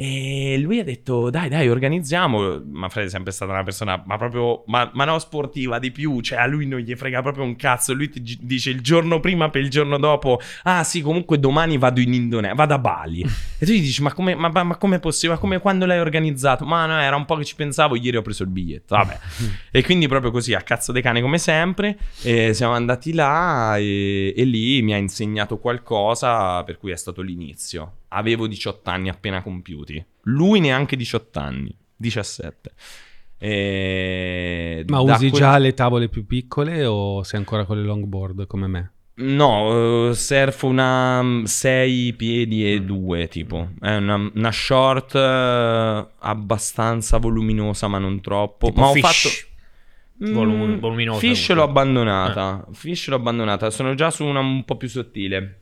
E 0.00 0.56
lui 0.60 0.78
ha 0.78 0.84
detto: 0.84 1.28
Dai, 1.28 1.48
dai, 1.48 1.68
organizziamo. 1.68 2.62
Manfredi 2.70 3.08
è 3.08 3.10
sempre 3.10 3.32
stata 3.32 3.50
una 3.50 3.64
persona, 3.64 4.00
ma 4.06 4.16
proprio, 4.16 4.62
ma, 4.68 4.88
ma 4.94 5.04
no, 5.04 5.18
sportiva 5.18 5.80
di 5.80 5.90
più. 5.90 6.20
Cioè, 6.20 6.38
a 6.38 6.46
lui 6.46 6.66
non 6.66 6.78
gli 6.78 6.94
frega 6.94 7.20
proprio 7.20 7.42
un 7.42 7.56
cazzo. 7.56 7.94
Lui 7.94 8.08
ti 8.08 8.22
gi- 8.22 8.38
dice 8.40 8.70
il 8.70 8.80
giorno 8.80 9.18
prima 9.18 9.50
per 9.50 9.60
il 9.60 9.70
giorno 9.70 9.98
dopo: 9.98 10.38
Ah, 10.62 10.84
sì, 10.84 11.00
comunque 11.00 11.40
domani 11.40 11.78
vado 11.78 11.98
in 11.98 12.14
Indonesia, 12.14 12.54
vado 12.54 12.74
a 12.74 12.78
Bali. 12.78 13.22
e 13.58 13.66
tu 13.66 13.72
gli 13.72 13.80
dici: 13.80 14.00
Ma 14.02 14.12
come, 14.12 14.36
ma, 14.36 14.48
ma, 14.50 14.76
come 14.76 14.96
è 14.96 15.00
possibile? 15.00 15.32
Ma 15.32 15.40
come 15.40 15.58
quando 15.58 15.84
l'hai 15.84 15.98
organizzato? 15.98 16.64
Ma 16.64 16.86
no, 16.86 17.00
era 17.00 17.16
un 17.16 17.24
po' 17.24 17.34
che 17.34 17.44
ci 17.44 17.56
pensavo. 17.56 17.96
Ieri 17.96 18.18
ho 18.18 18.22
preso 18.22 18.44
il 18.44 18.50
biglietto. 18.50 18.94
Vabbè. 18.94 19.18
e 19.72 19.82
quindi, 19.82 20.06
proprio 20.06 20.30
così, 20.30 20.54
a 20.54 20.60
cazzo 20.60 20.92
dei 20.92 21.02
cani, 21.02 21.20
come 21.20 21.38
sempre. 21.38 21.98
E 22.22 22.54
siamo 22.54 22.72
andati 22.72 23.12
là 23.12 23.76
e, 23.76 24.32
e 24.36 24.44
lì 24.44 24.80
mi 24.80 24.92
ha 24.92 24.96
insegnato 24.96 25.58
qualcosa, 25.58 26.62
per 26.62 26.78
cui 26.78 26.92
è 26.92 26.96
stato 26.96 27.20
l'inizio. 27.20 27.94
Avevo 28.08 28.46
18 28.46 28.90
anni 28.90 29.08
appena 29.08 29.42
compiuti. 29.42 30.02
Lui 30.22 30.60
neanche 30.60 30.96
18 30.96 31.38
anni, 31.38 31.74
17. 31.96 32.72
E 33.40 34.84
Ma 34.88 35.00
usi 35.00 35.28
quel- 35.30 35.40
già 35.40 35.58
le 35.58 35.74
tavole 35.74 36.08
più 36.08 36.26
piccole 36.26 36.84
o 36.84 37.22
sei 37.22 37.38
ancora 37.38 37.64
con 37.64 37.78
le 37.78 37.84
longboard 37.84 38.46
come 38.46 38.66
me? 38.66 38.92
No, 39.20 40.08
eh, 40.10 40.14
surfo 40.14 40.66
una 40.68 41.42
6 41.44 42.12
piedi 42.14 42.62
Mm. 42.62 42.66
e 42.66 42.80
2 42.82 43.28
tipo. 43.28 43.70
È 43.80 43.94
una, 43.96 44.30
una 44.34 44.52
short 44.52 45.14
eh, 45.14 46.06
abbastanza 46.18 47.18
voluminosa 47.18 47.88
ma 47.88 47.98
non 47.98 48.20
troppo. 48.20 48.66
Tipo 48.68 48.80
ma 48.80 48.88
ho 48.88 48.92
fish. 48.92 49.02
fatto... 49.02 49.46
Volum- 50.32 50.74
Mm, 50.74 50.78
voluminosa 50.80 51.20
Fish 51.20 51.50
l'ho 51.52 51.62
abbandonata. 51.62 52.66
Fish 52.72 53.06
l'ho 53.08 53.16
abbandonata. 53.16 53.70
Sono 53.70 53.94
già 53.94 54.10
su 54.10 54.24
una 54.24 54.40
un 54.40 54.64
po' 54.64 54.76
più 54.76 54.88
sottile. 54.88 55.58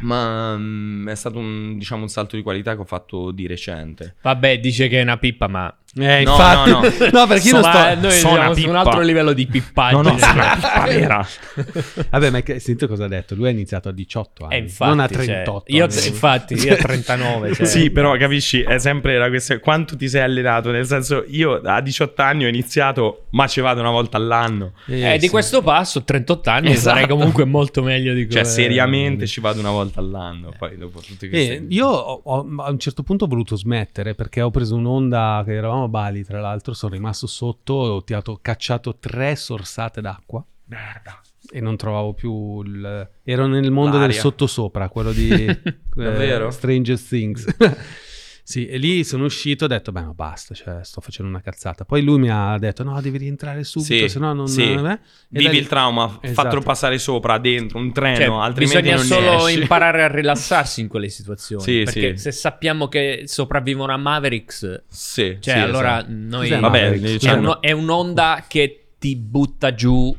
Ma 0.00 0.56
mm, 0.56 1.08
è 1.08 1.14
stato 1.14 1.38
un, 1.38 1.76
diciamo, 1.78 2.02
un 2.02 2.08
salto 2.08 2.36
di 2.36 2.42
qualità 2.42 2.74
che 2.74 2.80
ho 2.80 2.84
fatto 2.86 3.30
di 3.30 3.46
recente. 3.46 4.16
Vabbè, 4.22 4.58
dice 4.60 4.88
che 4.88 4.98
è 4.98 5.02
una 5.02 5.16
pippa, 5.18 5.46
ma... 5.48 5.74
Eh, 5.98 6.22
No, 6.22 6.30
infatti, 6.30 6.70
no, 6.70 6.80
no, 7.20 7.26
perché 7.26 7.48
io 7.48 7.54
non 7.54 7.62
Sono- 7.64 7.74
sto... 7.74 8.00
noi 8.00 8.10
sono 8.12 8.34
siamo 8.36 8.54
su 8.54 8.68
un 8.68 8.76
altro 8.76 9.00
livello 9.00 9.32
di 9.32 9.44
pippaggine. 9.48 10.02
No, 10.02 10.10
no, 10.10 10.18
sono 10.18 10.32
una 10.34 10.54
pippa 10.54 10.84
vera. 10.86 11.26
Vabbè, 12.10 12.30
ma 12.30 12.40
sentite 12.46 12.86
cosa 12.86 13.06
ha 13.06 13.08
detto? 13.08 13.34
Lui 13.34 13.48
ha 13.48 13.50
iniziato 13.50 13.88
a 13.88 13.92
18 13.92 14.44
anni, 14.44 14.54
Eh, 14.54 14.58
infatti, 14.58 14.88
non 14.90 15.00
a 15.00 15.08
cioè, 15.08 15.24
38. 15.24 15.64
io, 15.72 15.84
anni. 15.84 16.06
infatti, 16.06 16.54
io 16.54 16.72
a 16.74 16.76
39. 16.76 17.54
Cioè, 17.54 17.66
Sì, 17.66 17.90
però 17.90 18.16
capisci, 18.16 18.60
è 18.62 18.78
sempre 18.78 19.18
la 19.18 19.28
questione 19.28 19.60
quanto 19.60 19.96
ti 19.96 20.08
sei 20.08 20.22
allenato, 20.22 20.70
nel 20.70 20.86
senso 20.86 21.24
io 21.26 21.60
a 21.60 21.80
18 21.80 22.22
anni 22.22 22.44
ho 22.44 22.48
iniziato, 22.48 23.26
ma 23.30 23.48
ci 23.48 23.60
vado 23.60 23.80
una 23.80 23.90
volta 23.90 24.16
all'anno. 24.16 24.74
Eh, 24.86 25.14
Eh, 25.14 25.18
di 25.18 25.24
sì. 25.24 25.28
questo 25.30 25.60
passo, 25.60 25.98
a 25.98 26.02
38 26.02 26.50
anni, 26.50 26.70
Esatto. 26.70 26.94
sarei 26.94 27.08
comunque 27.08 27.44
molto 27.44 27.82
meglio 27.82 28.14
di 28.14 28.30
Cioè 28.30 28.42
come- 28.42 28.54
seriamente 28.54 29.26
ci 29.26 29.40
vado 29.40 29.58
una 29.58 29.70
volta 29.70 29.89
all'anno, 29.98 30.52
poi 30.56 30.76
dopo 30.76 31.00
tutti 31.00 31.28
questi... 31.28 31.52
Eh, 31.54 31.66
io 31.70 31.88
ho- 31.88 32.20
ho- 32.22 32.54
a 32.62 32.70
un 32.70 32.78
certo 32.78 33.02
punto 33.02 33.24
ho 33.24 33.28
voluto 33.28 33.56
smettere 33.56 34.14
perché 34.14 34.40
ho 34.42 34.50
preso 34.50 34.76
un'onda 34.76 35.42
che 35.44 35.54
eravamo 35.54 35.84
a 35.84 35.88
Bali, 35.88 36.22
tra 36.24 36.40
l'altro, 36.40 36.72
sono 36.74 36.92
rimasto 36.94 37.26
sotto, 37.26 37.74
ho 37.74 38.04
tirato, 38.04 38.38
cacciato 38.40 38.96
tre 38.98 39.34
sorsate 39.34 40.00
d'acqua 40.00 40.44
Merda. 40.66 41.20
e 41.50 41.60
non 41.60 41.76
trovavo 41.76 42.12
più 42.12 42.62
il... 42.62 43.08
Ero 43.24 43.46
nel 43.46 43.70
mondo 43.72 43.92
del 43.98 44.06
L'aria. 44.08 44.20
sottosopra, 44.20 44.88
quello 44.88 45.10
di 45.12 45.30
eh? 45.98 46.50
Stranger 46.50 47.00
Things. 47.00 47.46
sì, 48.50 48.66
e 48.66 48.78
lì 48.78 49.04
sono 49.04 49.24
uscito 49.26 49.62
e 49.62 49.66
ho 49.66 49.68
detto, 49.68 49.92
beh 49.92 50.00
no, 50.00 50.12
basta, 50.12 50.54
cioè, 50.54 50.82
sto 50.82 51.00
facendo 51.00 51.30
una 51.30 51.40
cazzata. 51.40 51.84
Poi 51.84 52.02
lui 52.02 52.18
mi 52.18 52.28
ha 52.30 52.58
detto, 52.58 52.82
no, 52.82 53.00
devi 53.00 53.18
rientrare 53.18 53.62
subito, 53.62 53.94
Sì, 53.94 54.08
se 54.08 54.18
no 54.18 54.32
non... 54.32 54.48
sì. 54.48 54.62
eh, 54.62 54.74
e 54.74 54.78
da 54.78 54.98
Vivi 55.28 55.50
lì- 55.50 55.58
il 55.58 55.68
trauma, 55.68 56.18
Esatto. 56.20 56.32
fatelo 56.42 56.60
passare 56.60 56.98
sopra, 56.98 57.38
dentro, 57.38 57.78
un 57.78 57.92
treno, 57.92 58.16
Cioè, 58.16 58.26
altrimenti 58.42 58.80
bisogna 58.90 58.96
non 58.96 59.04
solo 59.04 59.46
esci. 59.46 59.60
imparare 59.60 60.02
a 60.02 60.08
rilassarsi 60.12 60.80
in 60.80 60.88
quelle 60.88 61.08
situazioni. 61.08 61.62
Sì, 61.62 61.82
perché 61.84 62.16
sì. 62.16 62.22
se 62.22 62.32
sappiamo 62.32 62.88
che 62.88 63.22
sopravvivono 63.26 63.92
a 63.92 63.96
Mavericks, 63.96 64.82
Sì, 64.88 65.36
cioè 65.40 65.54
sì, 65.54 65.60
allora 65.60 65.98
esatto. 65.98 66.12
noi... 66.12 66.48
Vabbè, 66.50 66.96
lì 66.96 67.18
è, 67.18 67.32
uno- 67.32 67.60
è 67.62 67.70
un'onda 67.72 68.44
che 68.48 68.86
ti 68.98 69.14
butta 69.16 69.74
giù 69.74 70.14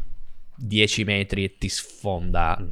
10 0.56 1.04
metri 1.04 1.44
e 1.44 1.58
ti 1.58 1.68
sfonda. 1.70 2.64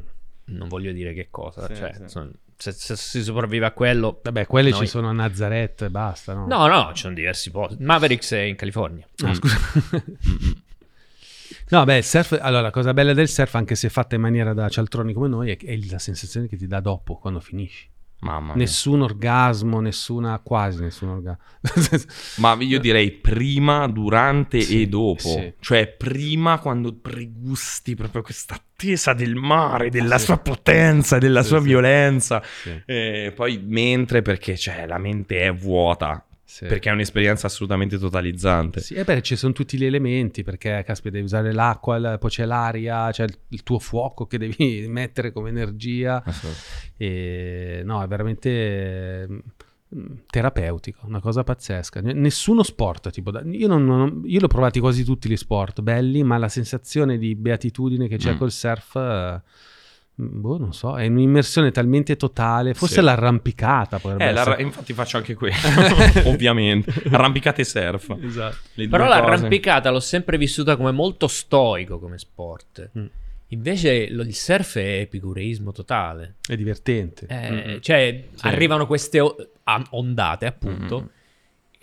Non 0.46 0.68
voglio 0.68 0.90
dire 0.92 1.12
che 1.12 1.28
cosa. 1.30 1.66
Sì, 1.66 1.74
cioè, 1.76 1.92
sì. 1.94 2.02
son- 2.06 2.32
se, 2.60 2.72
se 2.72 2.94
si 2.96 3.22
sopravvive 3.22 3.64
a 3.64 3.70
quello... 3.72 4.20
Vabbè, 4.22 4.46
quelle 4.46 4.70
Noi- 4.70 4.80
ci 4.80 4.86
sono 4.86 5.08
a 5.08 5.12
Nazareth 5.12 5.82
e 5.82 5.88
basta, 5.90 6.34
no? 6.34 6.46
No, 6.46 6.66
no, 6.66 6.92
ci 6.92 7.02
sono 7.02 7.14
diversi 7.14 7.50
posti. 7.50 7.82
Mavericks 7.82 8.32
è 8.32 8.40
in 8.40 8.56
California. 8.56 9.06
Ah, 9.24 9.34
scusa. 9.34 9.58
No, 11.70 11.84
beh, 11.84 11.98
il 11.98 12.04
surf, 12.04 12.36
allora 12.40 12.62
la 12.62 12.70
cosa 12.70 12.92
bella 12.92 13.14
del 13.14 13.28
surf, 13.28 13.54
anche 13.54 13.76
se 13.76 13.88
fatta 13.88 14.14
in 14.16 14.20
maniera 14.20 14.52
da 14.52 14.68
cialtroni 14.68 15.12
come 15.12 15.28
noi, 15.28 15.50
è, 15.50 15.56
è 15.56 15.76
la 15.88 15.98
sensazione 15.98 16.48
che 16.48 16.56
ti 16.56 16.66
dà 16.66 16.80
dopo, 16.80 17.16
quando 17.16 17.40
finisci. 17.40 17.89
Nessun 18.54 19.00
orgasmo, 19.02 19.80
nessuna, 19.80 20.38
quasi 20.40 20.82
nessun 20.82 21.08
orgasmo. 21.08 21.38
Ma 22.36 22.56
io 22.60 22.78
direi 22.78 23.10
prima, 23.12 23.86
durante 23.88 24.60
Sì, 24.60 24.82
e 24.82 24.86
dopo. 24.88 25.18
sì. 25.20 25.52
Cioè, 25.58 25.88
prima 25.88 26.58
quando 26.58 26.94
pregusti 26.94 27.94
proprio 27.94 28.22
questa 28.22 28.54
attesa 28.54 29.12
del 29.14 29.34
mare, 29.34 29.88
della 29.90 30.18
Sì. 30.18 30.26
sua 30.26 30.38
potenza, 30.38 31.18
della 31.18 31.42
sua 31.42 31.60
violenza. 31.60 32.42
E 32.86 33.32
poi 33.34 33.62
mentre 33.66 34.22
perché 34.22 34.56
cioè, 34.56 34.86
la 34.86 34.98
mente 34.98 35.40
è 35.40 35.52
vuota. 35.52 36.24
Sì. 36.50 36.66
Perché 36.66 36.90
è 36.90 36.92
un'esperienza 36.92 37.46
assolutamente 37.46 37.96
totalizzante. 37.96 38.80
Sì, 38.80 38.94
e 38.94 39.04
beh, 39.04 39.22
ci 39.22 39.36
sono 39.36 39.52
tutti 39.52 39.76
gli 39.78 39.84
elementi, 39.84 40.42
perché, 40.42 40.82
caspita, 40.84 41.10
devi 41.10 41.24
usare 41.26 41.52
l'acqua, 41.52 42.18
poi 42.18 42.28
c'è 42.28 42.44
l'aria, 42.44 43.08
c'è 43.12 43.22
il, 43.22 43.38
il 43.50 43.62
tuo 43.62 43.78
fuoco 43.78 44.26
che 44.26 44.36
devi 44.36 44.86
mettere 44.90 45.30
come 45.30 45.48
energia. 45.50 46.20
E, 46.96 47.82
no, 47.84 48.02
è 48.02 48.06
veramente 48.08 49.26
mm, 49.94 50.06
terapeutico, 50.28 51.06
una 51.06 51.20
cosa 51.20 51.44
pazzesca. 51.44 52.00
Nessuno 52.00 52.64
sport, 52.64 53.10
tipo, 53.10 53.30
io, 53.50 53.68
non, 53.68 53.84
non- 53.84 54.22
io 54.26 54.40
l'ho 54.40 54.48
provati 54.48 54.80
quasi 54.80 55.04
tutti 55.04 55.28
gli 55.28 55.36
sport 55.36 55.82
belli, 55.82 56.22
ma 56.24 56.36
la 56.36 56.48
sensazione 56.48 57.16
di 57.16 57.34
beatitudine 57.36 58.08
che 58.08 58.16
c'è 58.16 58.34
Mm. 58.34 58.38
col 58.38 58.50
surf, 58.50 58.96
eh, 58.96 59.40
boh, 60.28 60.58
non 60.58 60.72
so, 60.72 60.96
è 60.98 61.06
un'immersione 61.06 61.70
talmente 61.70 62.16
totale, 62.16 62.74
forse 62.74 62.96
Sì. 62.96 63.00
l'arrampicata 63.00 63.98
potrebbe 63.98 64.28
Eh, 64.28 64.32
l'arra- 64.32 64.58
infatti 64.60 64.92
faccio 64.92 65.16
anche 65.16 65.34
quello, 65.34 65.54
ovviamente. 66.26 66.92
Arrampicate 67.10 67.62
e 67.62 67.64
surf. 67.64 68.16
Esatto. 68.22 68.56
Però 68.74 68.86
due 68.88 68.98
cose. 68.98 69.08
l'arrampicata 69.08 69.90
l'ho 69.90 70.00
sempre 70.00 70.36
vissuta 70.38 70.76
come 70.76 70.90
molto 70.92 71.26
stoico 71.28 71.98
come 71.98 72.18
sport. 72.18 72.90
Mm. 72.98 73.06
Invece 73.52 74.10
lo- 74.12 74.22
il 74.22 74.34
surf 74.34 74.76
è 74.76 75.00
epicureismo 75.00 75.72
totale. 75.72 76.36
È 76.46 76.54
divertente. 76.56 77.26
Eh, 77.28 77.50
Mm-mm. 77.50 77.80
Cioè, 77.80 78.24
Sì. 78.34 78.46
arrivano 78.46 78.86
queste 78.86 79.18
o- 79.20 79.34
a- 79.64 79.84
ondate, 79.90 80.46
appunto, 80.46 81.00
Mm. 81.02 81.06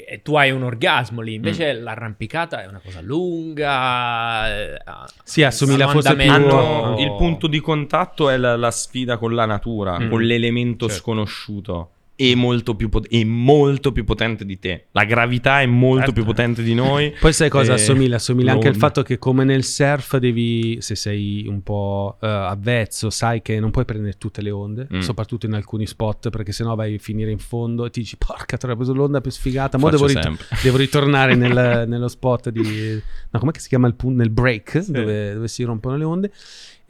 E 0.09 0.21
tu 0.21 0.35
hai 0.37 0.51
un 0.51 0.63
orgasmo 0.63 1.19
lì. 1.21 1.33
Invece 1.33 1.73
Mm. 1.73 1.83
l'arrampicata 1.83 2.63
è 2.63 2.67
una 2.67 2.79
cosa 2.83 3.01
lunga. 3.01 4.47
eh, 4.49 4.79
ha- 4.85 5.05
Sì, 5.23 5.43
assomiglia 5.43 5.87
forse 5.89 6.15
più- 6.15 6.31
Hanno- 6.31 6.95
il 6.99 7.13
punto 7.17 7.47
di 7.47 7.59
contatto 7.59 8.29
è 8.29 8.37
la, 8.37 8.55
la 8.55 8.71
sfida 8.71 9.17
con 9.17 9.35
la 9.35 9.45
natura, 9.45 9.99
Mm. 9.99 10.09
con 10.09 10.21
l'elemento 10.21 10.87
Certo. 10.87 11.01
sconosciuto. 11.03 11.89
E 12.19 12.33
molto, 12.33 12.75
più 12.75 12.89
pot- 12.89 13.05
e 13.11 13.23
molto 13.25 13.91
più 13.91 14.03
potente 14.03 14.43
di 14.43 14.57
te. 14.57 14.87
La 14.93 15.03
gravità 15.03 15.61
è 15.61 15.67
molto 15.67 15.97
Certo. 16.05 16.13
più 16.13 16.25
potente 16.25 16.63
di 16.63 16.73
noi. 16.73 17.13
Poi 17.21 17.31
sai 17.31 17.47
cosa 17.47 17.75
assomiglia? 17.75 18.15
Assomiglia 18.15 18.53
anche 18.53 18.67
al 18.67 18.75
fatto 18.75 19.03
che 19.03 19.19
come 19.19 19.43
nel 19.43 19.63
surf 19.63 20.17
devi, 20.17 20.77
se 20.81 20.95
sei 20.95 21.45
un 21.47 21.61
po' 21.61 22.17
eh, 22.19 22.25
avvezzo, 22.27 23.11
sai 23.11 23.43
che 23.43 23.59
non 23.59 23.69
puoi 23.69 23.85
prendere 23.85 24.15
tutte 24.17 24.41
le 24.41 24.49
onde, 24.49 24.87
Mm. 24.91 24.99
soprattutto 25.01 25.45
in 25.45 25.53
alcuni 25.53 25.85
spot, 25.85 26.31
perché 26.31 26.51
sennò 26.51 26.73
vai 26.73 26.95
a 26.95 26.97
finire 26.97 27.29
in 27.29 27.37
fondo 27.37 27.85
e 27.85 27.91
ti 27.91 27.99
dici 27.99 28.17
porca, 28.17 28.57
troia, 28.57 28.73
ho 28.73 28.77
preso 28.77 28.93
l'onda 28.95 29.21
più 29.21 29.29
sfigata, 29.29 29.77
Faccio 29.77 29.91
devo, 29.91 30.07
rit- 30.07 30.47
devo 30.63 30.77
ritornare 30.77 31.35
nel- 31.35 31.85
nello 31.87 32.07
spot 32.07 32.49
di... 32.49 32.99
No, 33.29 33.39
com'è 33.39 33.51
che 33.51 33.59
si 33.59 33.67
chiama 33.67 33.85
il 33.87 33.93
punto? 33.93 34.17
Nel 34.17 34.31
break, 34.31 34.85
dove, 34.87 35.33
dove 35.35 35.47
si 35.47 35.61
rompono 35.61 35.95
le 35.95 36.03
onde. 36.03 36.31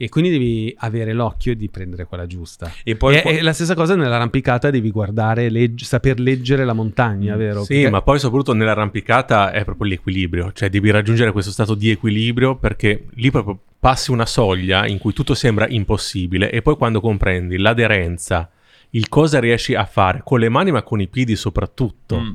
E 0.00 0.08
quindi 0.08 0.30
devi 0.30 0.72
avere 0.78 1.12
l'occhio 1.12 1.56
di 1.56 1.68
prendere 1.68 2.04
quella 2.06 2.26
giusta. 2.28 2.70
E 2.84 2.94
poi 2.94 3.16
e, 3.16 3.38
e 3.38 3.42
la 3.42 3.52
stessa 3.52 3.74
cosa 3.74 3.96
nell'arrampicata 3.96 4.70
devi 4.70 4.92
guardare, 4.92 5.50
legg- 5.50 5.80
saper 5.80 6.20
leggere 6.20 6.64
la 6.64 6.72
montagna, 6.72 7.34
vero? 7.34 7.64
Sì, 7.64 7.74
Perché- 7.74 7.90
ma 7.90 8.02
poi 8.02 8.20
soprattutto 8.20 8.52
nell'arrampicata 8.52 9.50
è 9.50 9.64
proprio 9.64 9.88
l'equilibrio, 9.88 10.52
cioè 10.52 10.70
devi 10.70 10.90
raggiungere 10.92 11.32
questo 11.32 11.50
stato 11.50 11.74
di 11.74 11.90
equilibrio 11.90 12.54
perché 12.54 13.06
lì 13.14 13.32
proprio 13.32 13.58
passi 13.80 14.12
una 14.12 14.26
soglia 14.26 14.86
in 14.86 14.98
cui 14.98 15.12
tutto 15.12 15.34
sembra 15.34 15.66
impossibile 15.68 16.50
e 16.52 16.62
poi 16.62 16.76
quando 16.76 17.00
comprendi 17.00 17.58
l'aderenza, 17.58 18.48
il 18.90 19.08
cosa 19.08 19.40
riesci 19.40 19.74
a 19.74 19.84
fare 19.84 20.20
con 20.24 20.38
le 20.38 20.48
mani 20.48 20.70
ma 20.70 20.82
con 20.82 21.00
i 21.00 21.08
piedi 21.08 21.34
soprattutto, 21.34 22.20
Mm. 22.20 22.30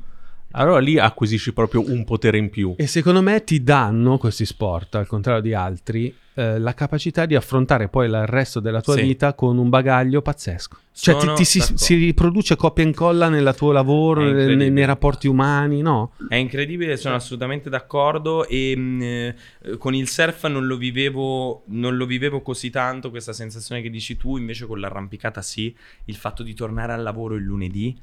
Allora 0.56 0.80
lì 0.80 0.98
acquisisci 1.00 1.54
proprio 1.54 1.84
un 1.90 2.04
potere 2.04 2.38
in 2.38 2.50
più. 2.50 2.76
E 2.78 2.88
secondo 2.88 3.22
me 3.22 3.44
ti 3.44 3.64
danno 3.64 4.18
questi 4.18 4.46
sport, 4.46 4.96
al 4.96 5.08
contrario 5.08 5.42
di 5.42 5.54
altri, 5.54 6.16
eh, 6.36 6.60
la 6.60 6.74
capacità 6.74 7.26
di 7.26 7.36
affrontare 7.36 7.90
poi 7.90 8.08
il 8.08 8.26
resto 8.26 8.60
della 8.60 8.82
tua 8.82 8.96
Sì. 8.96 9.02
vita 9.02 9.34
con 9.34 9.58
un 9.58 9.70
bagaglio 9.70 10.22
pazzesco. 10.22 10.78
Cioè 10.96 11.16
ti, 11.16 11.22
Sono 11.22 11.34
ti 11.34 11.46
si, 11.46 11.60
si 11.74 11.96
riproduce 11.96 12.56
copia 12.56 12.84
e 12.84 12.88
incolla 12.88 13.28
nel 13.28 13.52
tuo 13.58 13.72
lavoro, 13.72 14.22
nei, 14.32 14.70
nei 14.70 14.86
rapporti 14.86 15.28
umani, 15.28 15.82
no? 15.82 16.12
È 16.30 16.36
incredibile, 16.36 16.98
sono 16.98 17.16
assolutamente 17.16 17.68
d'accordo 17.70 18.48
e 18.48 18.76
mh, 18.78 19.02
eh, 19.02 19.36
con 19.80 19.96
il 19.96 20.08
surf 20.08 20.46
non 20.48 20.68
lo, 20.68 20.78
vivevo, 20.78 21.64
non 21.68 21.98
lo 21.98 22.06
vivevo 22.06 22.42
così 22.42 22.70
tanto 22.70 23.10
questa 23.10 23.34
sensazione 23.34 23.82
che 23.82 23.90
dici 23.90 24.18
tu, 24.18 24.38
invece 24.38 24.68
con 24.68 24.80
l'arrampicata 24.80 25.42
sì, 25.42 25.76
il 26.06 26.16
fatto 26.16 26.44
di 26.44 26.54
tornare 26.54 26.94
al 26.94 27.02
lavoro 27.02 27.34
il 27.36 27.44
lunedì 27.44 28.00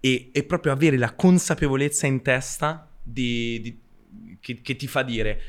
e, 0.00 0.30
e 0.32 0.44
proprio 0.44 0.72
avere 0.72 0.96
la 0.96 1.14
consapevolezza 1.14 2.06
in 2.06 2.22
testa 2.22 2.88
di- 3.02 3.60
di- 3.60 3.78
che, 4.40 4.60
che 4.60 4.76
ti 4.76 4.86
fa 4.86 5.02
dire 5.02 5.40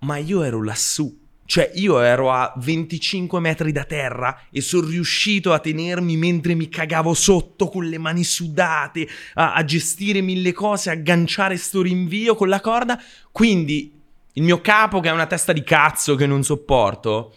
ma 0.00 0.16
io 0.16 0.42
ero 0.42 0.62
lassù. 0.62 1.18
Cioè, 1.44 1.72
io 1.74 1.98
ero 1.98 2.30
a 2.30 2.54
25 2.58 3.40
metri 3.40 3.72
da 3.72 3.82
terra 3.82 4.42
e 4.52 4.60
sono 4.60 4.86
riuscito 4.86 5.52
a 5.52 5.58
tenermi 5.58 6.16
mentre 6.16 6.54
mi 6.54 6.68
cagavo 6.68 7.12
sotto 7.12 7.68
con 7.68 7.86
le 7.86 7.98
mani 7.98 8.22
sudate, 8.22 9.08
a, 9.34 9.54
a 9.54 9.64
gestire 9.64 10.20
mille 10.20 10.52
cose, 10.52 10.90
a 10.90 10.92
agganciare 10.92 11.56
sto 11.56 11.82
rinvio 11.82 12.36
con 12.36 12.48
la 12.48 12.60
corda. 12.60 13.02
Quindi 13.32 13.92
il 14.34 14.44
mio 14.44 14.60
capo, 14.60 15.00
che 15.00 15.08
è 15.08 15.12
una 15.12 15.26
testa 15.26 15.52
di 15.52 15.64
cazzo 15.64 16.14
che 16.14 16.24
non 16.24 16.44
sopporto, 16.44 17.34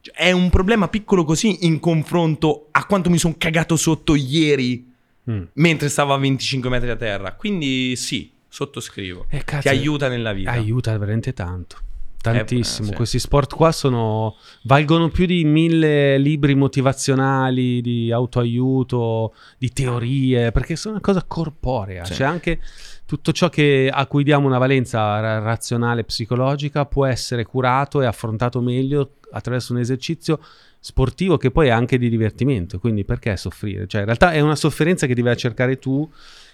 cioè, 0.00 0.12
è 0.12 0.32
un 0.32 0.50
problema 0.50 0.88
piccolo 0.88 1.22
così 1.22 1.64
in 1.64 1.78
confronto 1.78 2.66
a 2.72 2.84
quanto 2.84 3.10
mi 3.10 3.18
sono 3.18 3.36
cagato 3.38 3.76
sotto 3.76 4.16
ieri 4.16 4.91
Mm. 5.30 5.42
mentre 5.54 5.88
stavo 5.88 6.14
a 6.14 6.18
25 6.18 6.68
metri 6.68 6.88
da 6.88 6.96
terra. 6.96 7.34
Quindi 7.34 7.94
sì, 7.96 8.32
sottoscrivo. 8.48 9.26
Eh, 9.28 9.44
cazzo, 9.44 9.62
Ti 9.62 9.68
aiuta 9.68 10.08
nella 10.08 10.32
vita. 10.32 10.50
Aiuta 10.50 10.96
veramente 10.98 11.32
tanto. 11.32 11.76
Tantissimo. 12.22 12.88
Eh, 12.88 12.90
sì. 12.90 12.96
Questi 12.96 13.18
sport 13.18 13.54
qua 13.54 13.72
sono. 13.72 14.36
valgono 14.62 15.08
più 15.08 15.26
di 15.26 15.44
mille 15.44 16.18
libri 16.18 16.54
motivazionali, 16.54 17.80
di 17.80 18.12
autoaiuto, 18.12 19.34
di 19.58 19.72
teorie, 19.72 20.52
perché 20.52 20.76
sono 20.76 20.94
una 20.94 21.02
cosa 21.02 21.24
corporea. 21.26 22.04
Sì. 22.04 22.14
C'è 22.14 22.24
anche 22.24 22.60
tutto 23.06 23.32
ciò 23.32 23.48
che, 23.48 23.90
a 23.92 24.06
cui 24.06 24.22
diamo 24.22 24.46
una 24.46 24.58
valenza 24.58 25.18
ra- 25.18 25.38
razionale 25.40 26.04
psicologica 26.04 26.86
può 26.86 27.06
essere 27.06 27.44
curato 27.44 28.00
e 28.00 28.06
affrontato 28.06 28.60
meglio 28.60 29.16
attraverso 29.32 29.72
un 29.72 29.80
esercizio 29.80 30.38
sportivo 30.84 31.36
che 31.36 31.52
poi 31.52 31.68
è 31.68 31.70
anche 31.70 31.96
di 31.96 32.08
divertimento. 32.08 32.80
Quindi 32.80 33.04
perché 33.04 33.36
soffrire? 33.36 33.86
Cioè, 33.86 34.00
in 34.00 34.06
realtà 34.06 34.32
è 34.32 34.40
una 34.40 34.56
sofferenza 34.56 35.06
che 35.06 35.14
devi 35.14 35.34
cercare 35.36 35.78
tu 35.78 36.10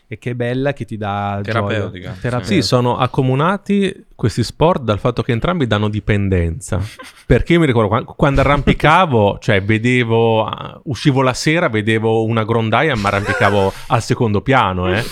e 0.07 0.19
che 0.19 0.31
è 0.31 0.35
bella, 0.35 0.75
che 0.75 0.85
ti 0.85 0.97
dà 0.97 1.41
Terapeutica. 1.43 2.17
Terapeutica. 2.21 2.43
Sì, 2.43 2.63
sono 2.63 2.99
accomunati 2.99 4.07
questi 4.15 4.43
sport 4.43 4.83
dal 4.83 4.99
fatto 4.99 5.23
che 5.23 5.33
entrambi 5.33 5.67
danno 5.67 5.89
dipendenza. 5.89 6.81
Perché 7.27 7.55
io 7.55 7.61
mi 7.61 7.67
ricordo 7.67 7.89
qua- 7.89 8.05
quando 8.05 8.41
arrampicavo, 8.41 9.39
cioè 9.41 9.63
vedevo, 9.63 10.45
ah, 10.45 10.79
uscivo 10.85 11.23
la 11.23 11.35
sera, 11.35 11.69
vedevo 11.69 12.25
una 12.25 12.45
grondaia 12.45 12.93
e 12.93 12.97
mi 12.97 13.05
arrampicavo 13.05 13.73
al 13.89 14.03
secondo 14.03 14.43
piano, 14.43 14.93
eh. 14.93 15.03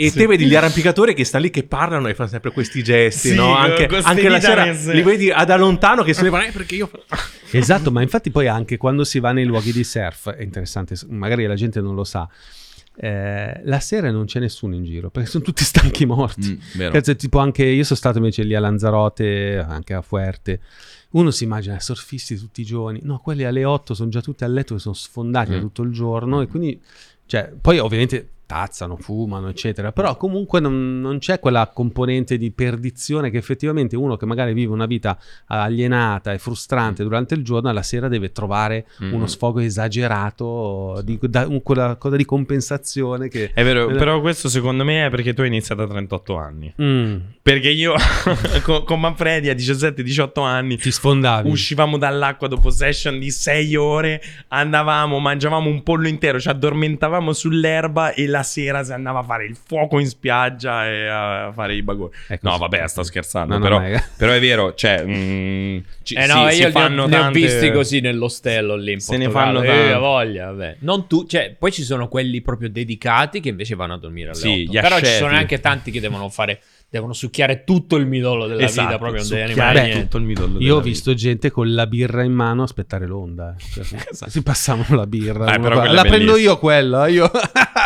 E 0.00 0.12
te 0.12 0.26
vedi 0.28 0.46
gli 0.46 0.54
arrampicatori 0.54 1.12
che 1.12 1.24
stanno 1.24 1.44
lì 1.44 1.50
che 1.50 1.64
parlano 1.64 2.06
e 2.06 2.14
fanno 2.14 2.28
sempre 2.28 2.52
questi 2.52 2.84
gesti, 2.84 3.30
Sì, 3.30 3.34
no? 3.34 3.56
Anche, 3.56 3.86
anche 3.86 4.28
la 4.28 4.38
sera 4.38 4.64
li 4.64 5.02
vedi 5.02 5.26
da 5.26 5.56
lontano 5.56 6.04
che 6.04 6.14
si 6.14 6.22
levano, 6.22 6.44
eh, 6.44 6.52
perché 6.52 6.76
io... 6.76 6.88
Esatto, 7.50 7.90
ma 7.90 8.00
infatti 8.02 8.30
poi 8.30 8.46
anche 8.46 8.76
quando 8.76 9.02
si 9.04 9.18
va 9.18 9.32
nei 9.32 9.44
luoghi 9.44 9.72
di 9.72 9.82
surf, 9.82 10.30
è 10.30 10.42
interessante, 10.42 10.94
magari 11.08 11.46
la 11.46 11.54
gente 11.56 11.80
non 11.80 11.94
lo 11.96 12.04
sa, 12.04 12.28
eh, 12.94 13.60
la 13.64 13.80
sera 13.80 14.10
non 14.10 14.26
c'è 14.26 14.38
nessuno 14.38 14.74
in 14.74 14.84
giro, 14.84 15.10
perché 15.10 15.28
sono 15.28 15.42
tutti 15.42 15.64
stanchi 15.64 16.04
morti. 16.06 16.60
Mm. 16.76 16.90
Cazzo, 16.90 17.16
tipo 17.16 17.38
anche, 17.38 17.64
io 17.64 17.84
sono 17.84 17.98
stato 17.98 18.18
invece 18.18 18.42
lì 18.44 18.54
a 18.54 18.60
Lanzarote, 18.60 19.64
anche 19.66 19.94
a 19.94 20.02
Fuerte, 20.02 20.60
uno 21.12 21.30
si 21.30 21.44
immagina 21.44 21.80
surfisti 21.80 22.36
tutti 22.36 22.60
i 22.60 22.64
giorni, 22.64 23.00
no, 23.02 23.18
quelli 23.18 23.44
alle 23.44 23.64
8 23.64 23.94
sono 23.94 24.10
già 24.10 24.20
tutti 24.20 24.44
a 24.44 24.46
letto 24.46 24.74
che 24.74 24.80
sono 24.80 24.94
sfondati 24.94 25.50
da 25.50 25.56
Mm. 25.56 25.60
tutto 25.60 25.82
il 25.82 25.90
giorno 25.92 26.40
e 26.42 26.46
quindi, 26.46 26.80
cioè, 27.26 27.50
poi 27.60 27.78
ovviamente 27.78 28.28
tazzano, 28.48 28.96
fumano, 28.96 29.48
eccetera, 29.50 29.92
però 29.92 30.16
comunque 30.16 30.58
non, 30.58 31.00
non 31.02 31.18
c'è 31.18 31.38
quella 31.38 31.68
componente 31.72 32.38
di 32.38 32.50
perdizione 32.50 33.28
che 33.28 33.36
effettivamente 33.36 33.94
uno 33.94 34.16
che 34.16 34.24
magari 34.24 34.54
vive 34.54 34.72
una 34.72 34.86
vita 34.86 35.18
alienata 35.48 36.32
e 36.32 36.38
frustrante 36.38 37.02
durante 37.02 37.34
il 37.34 37.44
giorno, 37.44 37.68
alla 37.68 37.82
sera 37.82 38.08
deve 38.08 38.32
trovare 38.32 38.86
Mm. 39.02 39.12
uno 39.12 39.26
sfogo 39.26 39.60
esagerato, 39.60 41.00
di, 41.04 41.18
da- 41.22 41.46
un- 41.46 41.62
quella 41.62 41.96
cosa 41.96 42.16
di 42.16 42.24
compensazione 42.24 43.28
che... 43.28 43.50
È 43.52 43.62
vero, 43.62 43.86
però 43.88 44.20
questo 44.20 44.48
secondo 44.48 44.82
me 44.84 45.06
è 45.06 45.10
perché 45.10 45.34
tu 45.34 45.42
hai 45.42 45.48
iniziato 45.48 45.82
a 45.82 45.86
38 45.86 46.36
anni. 46.36 46.72
Mm, 46.80 47.16
Perché 47.42 47.68
io 47.70 47.94
con, 48.64 48.84
con 48.84 49.00
Manfredi 49.00 49.48
a 49.50 49.54
17-18 49.54 50.40
anni 50.42 50.76
ti 50.78 50.90
sfondavi. 50.90 51.48
uscivamo 51.50 51.98
dall'acqua 51.98 52.48
dopo 52.48 52.70
session 52.70 53.18
di 53.18 53.30
6 53.30 53.76
ore, 53.76 54.22
andavamo, 54.48 55.18
mangiavamo 55.18 55.68
un 55.68 55.82
pollo 55.82 56.08
intero, 56.08 56.40
ci 56.40 56.48
addormentavamo 56.48 57.32
sull'erba 57.32 58.12
e 58.14 58.26
la 58.26 58.37
sera 58.42 58.82
si 58.84 58.92
andava 58.92 59.20
a 59.20 59.22
fare 59.22 59.44
il 59.44 59.56
fuoco 59.56 59.98
in 59.98 60.06
spiaggia 60.06 60.86
e 60.88 61.06
a 61.08 61.52
fare 61.54 61.74
i 61.74 61.82
bagoni. 61.82 62.10
È 62.26 62.38
No, 62.42 62.56
vabbè, 62.58 62.86
sto 62.88 63.02
scherzando, 63.02 63.54
No, 63.56 63.58
no, 63.58 63.64
però, 63.64 63.80
è- 63.80 64.02
però 64.16 64.32
è 64.32 64.40
vero, 64.40 64.74
cioè, 64.74 65.04
mm, 65.04 65.78
ci- 66.02 66.14
Eh 66.14 66.22
sì, 66.22 66.28
no, 66.32 66.48
si 66.50 66.56
io 66.56 66.62
ne 66.62 66.68
ho- 66.68 66.70
fanno 66.70 67.06
ne 67.06 67.16
ho, 67.16 67.20
tante- 67.20 67.38
visti 67.40 67.70
così 67.72 68.00
nell'ostello 68.00 68.76
lì 68.76 68.92
in 68.92 69.00
Se 69.00 69.16
ne 69.16 69.28
fanno 69.30 69.62
Eh, 69.62 69.66
tanti. 69.66 69.92
ha 69.92 69.98
voglia, 69.98 70.46
vabbè. 70.46 70.76
Non 70.80 71.06
tu, 71.06 71.26
cioè, 71.26 71.54
poi 71.58 71.72
ci 71.72 71.82
sono 71.82 72.08
quelli 72.08 72.40
proprio 72.40 72.68
dedicati 72.70 73.40
che 73.40 73.48
invece 73.48 73.74
vanno 73.74 73.94
a 73.94 73.98
dormire 73.98 74.30
alle 74.30 74.38
Sì, 74.38 74.48
8. 74.48 74.56
gli 74.72 74.80
Però 74.80 74.96
ci 74.98 75.04
asceti. 75.04 75.18
sono 75.18 75.34
anche 75.36 75.60
tanti 75.60 75.90
che 75.90 76.00
devono 76.00 76.28
fare 76.28 76.60
devono 76.90 77.12
succhiare 77.12 77.64
tutto 77.64 77.96
il 77.96 78.06
midollo 78.06 78.46
della 78.46 78.62
Esatto, 78.62 78.86
vita, 78.86 78.98
proprio 78.98 79.22
non 79.22 79.54
Beh, 79.54 79.72
niente. 79.82 80.00
tutto 80.02 80.16
il 80.16 80.24
midollo 80.24 80.52
Io 80.54 80.58
della 80.58 80.72
ho 80.72 80.76
vita. 80.76 80.88
visto 80.88 81.14
gente 81.14 81.50
con 81.50 81.74
la 81.74 81.86
birra 81.86 82.22
in 82.22 82.32
mano 82.32 82.62
aspettare 82.62 83.06
l'onda. 83.06 83.54
eh. 83.58 83.62
Cioè, 83.72 83.84
si- 83.84 83.96
Esatto. 84.10 84.30
Si 84.30 84.42
passavano 84.42 84.96
la 84.96 85.06
birra. 85.06 85.54
Eh, 85.54 85.58
la 85.58 86.02
prendo 86.02 86.08
bellissimo." 86.32 86.36
io 86.36 86.58
quella. 86.58 87.06
Io. 87.08 87.30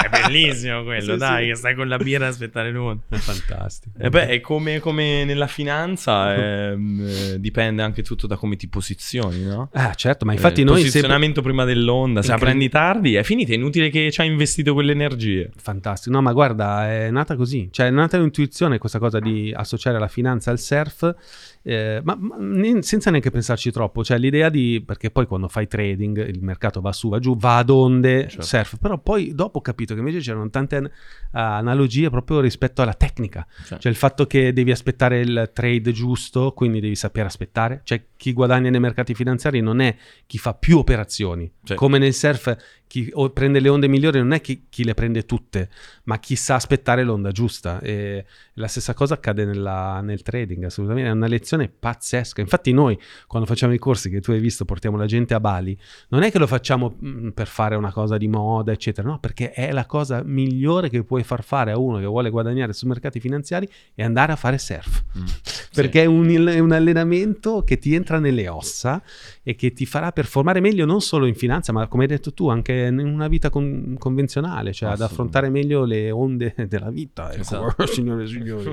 È 0.02 0.08
bellissimo 0.26 0.82
quello, 0.84 1.12
Sì, 1.12 1.18
dai, 1.18 1.42
sì. 1.44 1.48
che 1.50 1.54
stai 1.56 1.74
con 1.74 1.88
la 1.88 1.96
birra 1.96 2.26
a 2.26 2.28
aspettare 2.28 2.70
l'onda. 2.70 3.02
È 3.08 3.16
fantastico. 3.16 3.98
E 3.98 4.08
beh, 4.08 4.26
è 4.28 4.40
come, 4.40 4.78
come 4.78 5.24
nella 5.24 5.46
finanza, 5.48 6.34
ehm, 6.34 7.06
eh, 7.34 7.40
dipende 7.40 7.82
anche 7.82 8.02
tutto 8.02 8.26
da 8.26 8.36
come 8.36 8.56
ti 8.56 8.68
posizioni, 8.68 9.42
no? 9.44 9.68
Ah, 9.72 9.94
certo, 9.94 10.24
ma 10.24 10.32
infatti 10.32 10.60
Eh, 10.60 10.62
il 10.62 10.66
noi 10.66 10.76
sempre... 10.76 10.90
posizionamento 11.00 11.42
prima 11.42 11.64
dell'onda, 11.64 12.22
se 12.22 12.30
la 12.30 12.38
prendi 12.38 12.68
tardi 12.68 13.14
è 13.16 13.22
finita, 13.22 13.52
è 13.52 13.56
inutile 13.56 13.90
che 13.90 14.10
ci 14.10 14.20
hai 14.20 14.28
investito 14.28 14.72
quelle 14.74 14.92
energie. 14.92 15.50
Fantastico. 15.56 16.14
No, 16.14 16.22
ma 16.22 16.32
guarda, 16.32 16.88
è 16.90 17.10
nata 17.10 17.36
così. 17.36 17.68
Cioè, 17.70 17.86
è 17.86 17.90
nata 17.90 18.18
l'intuizione 18.18 18.78
questa 18.78 18.91
cosa 18.98 19.18
di 19.18 19.52
associare 19.54 19.98
la 19.98 20.08
finanza 20.08 20.50
al 20.50 20.58
surf, 20.58 21.14
eh, 21.62 22.00
ma, 22.02 22.16
ma 22.18 22.36
ne- 22.38 22.82
senza 22.82 23.10
neanche 23.10 23.30
pensarci 23.30 23.70
troppo. 23.70 24.02
Cioè, 24.04 24.18
l'idea 24.18 24.48
di... 24.48 24.82
Perché 24.84 25.10
poi 25.10 25.26
quando 25.26 25.48
fai 25.48 25.66
trading, 25.68 26.26
il 26.28 26.42
mercato 26.42 26.80
va 26.80 26.92
su, 26.92 27.08
va 27.08 27.18
giù, 27.18 27.36
va 27.36 27.58
ad 27.58 27.70
onde, 27.70 28.28
Certo. 28.28 28.42
surf. 28.42 28.78
Però 28.78 28.98
poi 28.98 29.34
dopo 29.34 29.58
ho 29.58 29.62
capito 29.62 29.94
che 29.94 30.00
invece 30.00 30.18
c'erano 30.20 30.48
tante 30.50 30.76
an- 30.76 30.90
analogie 31.30 32.10
proprio 32.10 32.40
rispetto 32.40 32.82
alla 32.82 32.94
tecnica. 32.94 33.46
Cioè, 33.66 33.78
Cioè 33.78 33.90
il 33.90 33.96
fatto 33.98 34.26
che 34.26 34.52
devi 34.52 34.70
aspettare 34.70 35.20
il 35.20 35.50
trade 35.52 35.92
giusto, 35.92 36.52
quindi 36.52 36.80
devi 36.80 36.94
sapere 36.94 37.26
aspettare. 37.26 37.80
Cioè 37.84 38.04
chi 38.16 38.32
guadagna 38.32 38.70
nei 38.70 38.80
mercati 38.80 39.14
finanziari 39.14 39.60
non 39.60 39.80
è 39.80 39.94
chi 40.26 40.38
fa 40.38 40.54
più 40.54 40.78
operazioni. 40.78 41.50
Sì. 41.62 41.74
Come 41.74 41.98
nel 41.98 42.14
surf 42.14 42.80
chi 42.86 43.10
prende 43.32 43.58
le 43.60 43.70
onde 43.70 43.88
migliori 43.88 44.18
non 44.18 44.32
è 44.32 44.40
chi, 44.42 44.66
chi 44.68 44.84
le 44.84 44.92
prende 44.92 45.24
tutte, 45.24 45.70
ma 46.04 46.18
chi 46.18 46.36
sa 46.36 46.56
aspettare 46.56 47.02
l'onda 47.04 47.30
giusta. 47.30 47.80
E 47.80 48.26
la 48.54 48.66
stessa 48.66 48.92
cosa 48.92 49.14
accade 49.14 49.46
nella- 49.46 50.00
nel 50.02 50.20
trading, 50.22 50.64
assolutamente. 50.64 51.08
È 51.08 51.12
una 51.12 51.26
lezione 51.26 51.50
pazzesca. 51.68 52.40
Infatti 52.40 52.72
noi 52.72 52.98
quando 53.26 53.48
facciamo 53.48 53.72
i 53.72 53.78
corsi 53.78 54.10
che 54.10 54.20
tu 54.20 54.30
hai 54.32 54.40
visto, 54.40 54.64
portiamo 54.64 54.96
la 54.96 55.06
gente 55.06 55.34
a 55.34 55.40
Bali, 55.40 55.76
non 56.08 56.22
è 56.22 56.30
che 56.30 56.38
lo 56.38 56.46
facciamo 56.46 56.96
mm, 57.04 57.28
per 57.30 57.46
fare 57.46 57.74
una 57.76 57.92
cosa 57.92 58.16
di 58.16 58.28
moda, 58.28 58.72
eccetera, 58.72 59.08
no, 59.08 59.18
perché 59.18 59.52
è 59.52 59.72
la 59.72 59.86
cosa 59.86 60.22
migliore 60.24 60.88
che 60.88 61.02
puoi 61.04 61.22
far 61.22 61.42
fare 61.42 61.72
a 61.72 61.78
uno 61.78 61.98
che 61.98 62.06
vuole 62.06 62.30
guadagnare 62.30 62.72
sui 62.72 62.88
mercati 62.88 63.20
finanziari 63.20 63.68
e 63.94 64.02
andare 64.02 64.32
a 64.32 64.36
fare 64.36 64.58
surf. 64.58 65.04
mm, 65.18 65.24
Perché 65.74 66.02
è 66.02 66.06
un, 66.06 66.28
è 66.46 66.58
un 66.58 66.72
allenamento 66.72 67.62
che 67.64 67.78
ti 67.78 67.94
entra 67.94 68.18
nelle 68.18 68.48
ossa 68.48 69.02
e 69.42 69.54
che 69.54 69.72
ti 69.72 69.86
farà 69.86 70.12
performare 70.12 70.60
meglio 70.60 70.84
non 70.84 71.00
solo 71.00 71.26
in 71.26 71.34
finanza, 71.34 71.72
ma 71.72 71.86
come 71.88 72.02
hai 72.02 72.08
detto 72.08 72.32
tu, 72.34 72.48
anche 72.48 72.72
in 72.72 72.98
una 72.98 73.28
vita 73.28 73.48
con- 73.50 73.96
convenzionale, 73.98 74.72
cioè 74.72 74.90
ad 74.90 75.00
affrontare 75.00 75.48
meglio 75.48 75.84
le 75.84 76.10
onde 76.10 76.54
della 76.68 76.90
vita. 76.90 77.32
Ecco, 77.32 77.40
Esatto. 77.40 77.86
signore 77.92 78.24
e 78.24 78.26
signori. 78.26 78.70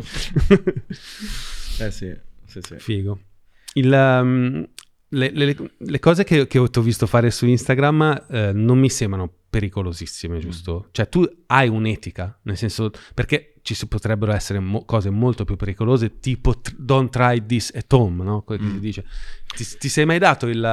Eh 1.79 1.91
sì, 1.91 2.13
sì, 2.49 2.59
sì. 2.61 2.75
Figo. 2.79 3.19
Il, 3.73 3.91
um, 3.93 4.67
le, 5.09 5.31
le- 5.31 5.55
le 5.77 5.99
cose 5.99 6.23
che, 6.23 6.45
che 6.47 6.57
ho, 6.59 6.69
ti 6.69 6.79
ho 6.79 6.81
visto 6.81 7.05
fare 7.07 7.31
su 7.31 7.45
Instagram 7.47 8.25
eh, 8.29 8.51
non 8.53 8.77
mi 8.79 8.89
sembrano 8.89 9.31
pericolosissime, 9.49 10.37
giusto? 10.39 10.87
Cioè 10.91 11.09
tu 11.09 11.27
hai 11.47 11.67
un'etica, 11.69 12.39
nel 12.43 12.57
senso 12.57 12.91
perché 13.13 13.55
ci 13.61 13.87
potrebbero 13.87 14.31
essere 14.31 14.59
mo- 14.59 14.85
cose 14.85 15.09
molto 15.09 15.45
più 15.45 15.55
pericolose, 15.55 16.19
tipo 16.19 16.59
tr- 16.59 16.75
don't 16.77 17.11
try 17.11 17.43
this 17.45 17.71
at 17.75 17.91
home, 17.93 18.23
no? 18.23 18.41
Quello 18.41 18.63
che 18.63 18.69
Mm. 18.69 18.73
si 18.75 18.79
dice. 18.79 19.05
Ti, 19.55 19.65
ti 19.79 19.89
sei 19.89 20.05
mai 20.05 20.19
dato 20.19 20.47
il... 20.47 20.63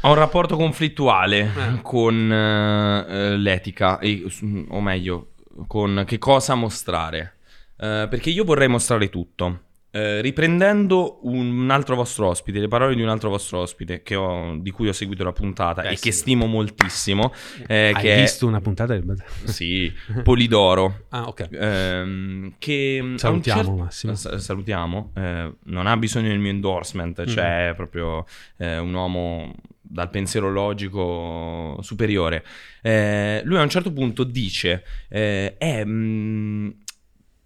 Ho 0.00 0.08
un 0.08 0.14
rapporto 0.14 0.56
conflittuale 0.56 1.40
Eh. 1.40 1.82
con 1.82 2.32
eh, 2.32 3.36
l'etica, 3.36 3.98
e, 3.98 4.24
o 4.68 4.80
meglio, 4.80 5.32
con 5.66 6.04
che 6.06 6.18
cosa 6.18 6.54
mostrare. 6.54 7.36
Eh, 7.76 8.06
perché 8.08 8.30
io 8.30 8.44
vorrei 8.44 8.68
mostrare 8.68 9.08
tutto. 9.10 9.60
Eh, 9.94 10.22
riprendendo 10.22 11.18
un 11.24 11.68
altro 11.70 11.94
vostro 11.96 12.28
ospite, 12.28 12.58
le 12.60 12.68
parole 12.68 12.94
di 12.94 13.02
un 13.02 13.10
altro 13.10 13.28
vostro 13.28 13.58
ospite 13.58 14.02
che 14.02 14.14
ho- 14.14 14.56
di 14.58 14.70
cui 14.70 14.88
ho 14.88 14.92
seguito 14.92 15.22
la 15.22 15.32
puntata 15.32 15.82
Beh, 15.82 15.90
e 15.90 15.96
sì. 15.96 16.04
che 16.04 16.12
stimo 16.12 16.46
moltissimo, 16.46 17.30
eh, 17.66 17.92
Hai 17.94 18.20
visto 18.20 18.46
una 18.46 18.62
puntata 18.62 18.94
del... 18.98 19.04
è 19.14 19.22
sì, 19.48 19.92
Polidoro. 20.22 21.00
Ah, 21.10 21.28
ok. 21.28 21.48
ehm, 21.52 22.54
che 22.58 23.12
Salutiamo, 23.16 23.60
certo- 23.62 23.76
Massimo. 23.76 24.14
sa- 24.14 24.38
salutiamo. 24.38 25.12
eh, 25.14 25.52
non 25.64 25.86
ha 25.86 25.96
bisogno 25.98 26.28
del 26.28 26.38
mio 26.38 26.50
endorsement, 26.50 27.26
cioè 27.26 27.68
è 27.68 27.74
proprio 27.74 28.24
eh, 28.56 28.78
un 28.78 28.94
uomo 28.94 29.54
dal 29.82 30.08
pensiero 30.08 30.50
logico 30.50 31.78
superiore. 31.82 32.42
Eh, 32.80 33.42
lui 33.44 33.58
a 33.58 33.62
un 33.62 33.68
certo 33.68 33.92
punto 33.92 34.24
dice: 34.24 34.84
eh, 35.10 35.54
è, 35.58 35.84
mm, 35.84 36.70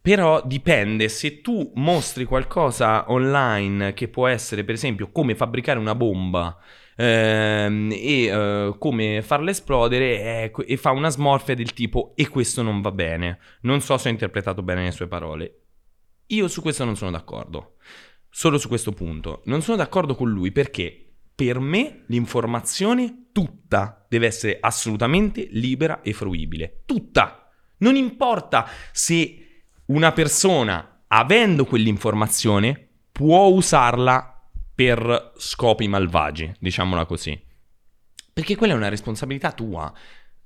però 0.06 0.40
dipende 0.46 1.08
se 1.08 1.40
tu 1.40 1.72
mostri 1.74 2.26
qualcosa 2.26 3.10
online 3.10 3.92
che 3.92 4.06
può 4.06 4.28
essere, 4.28 4.62
per 4.62 4.76
esempio, 4.76 5.10
come 5.10 5.34
fabbricare 5.34 5.80
una 5.80 5.96
bomba. 5.96 6.56
ehm, 6.94 7.90
e 7.90 8.26
eh, 8.26 8.74
come 8.78 9.20
farla 9.22 9.50
esplodere 9.50 10.52
eh, 10.52 10.52
e 10.64 10.76
fa 10.76 10.92
una 10.92 11.08
smorfia 11.08 11.56
del 11.56 11.72
tipo 11.72 12.12
e 12.14 12.28
questo 12.28 12.62
non 12.62 12.80
va 12.80 12.92
bene 12.92 13.38
non 13.62 13.80
so 13.80 13.98
se 13.98 14.08
ho 14.08 14.12
interpretato 14.12 14.62
bene 14.62 14.84
le 14.84 14.92
sue 14.92 15.08
parole. 15.08 15.62
Io 16.26 16.46
su 16.46 16.62
questo 16.62 16.84
non 16.84 16.94
sono 16.94 17.10
d'accordo. 17.10 17.74
Solo 18.30 18.58
su 18.58 18.68
questo 18.68 18.92
punto. 18.92 19.42
Non 19.46 19.60
sono 19.60 19.76
d'accordo 19.76 20.14
con 20.14 20.30
lui 20.30 20.52
perché 20.52 21.14
per 21.34 21.58
me 21.58 22.04
l'informazione 22.06 23.30
tutta 23.32 24.06
deve 24.08 24.26
essere 24.28 24.58
assolutamente 24.60 25.48
libera 25.50 26.00
e 26.00 26.12
fruibile. 26.12 26.82
Tutta! 26.86 27.50
Non 27.78 27.96
importa 27.96 28.68
se 28.92 29.40
una 29.86 30.12
persona, 30.12 31.04
avendo 31.08 31.64
quell'informazione, 31.64 32.88
può 33.12 33.46
usarla 33.46 34.32
per 34.74 35.32
scopi 35.36 35.88
malvagi, 35.88 36.52
diciamola 36.58 37.06
così. 37.06 37.40
Perché 38.32 38.56
quella 38.56 38.74
è 38.74 38.76
una 38.76 38.88
responsabilità 38.88 39.52
tua, 39.52 39.92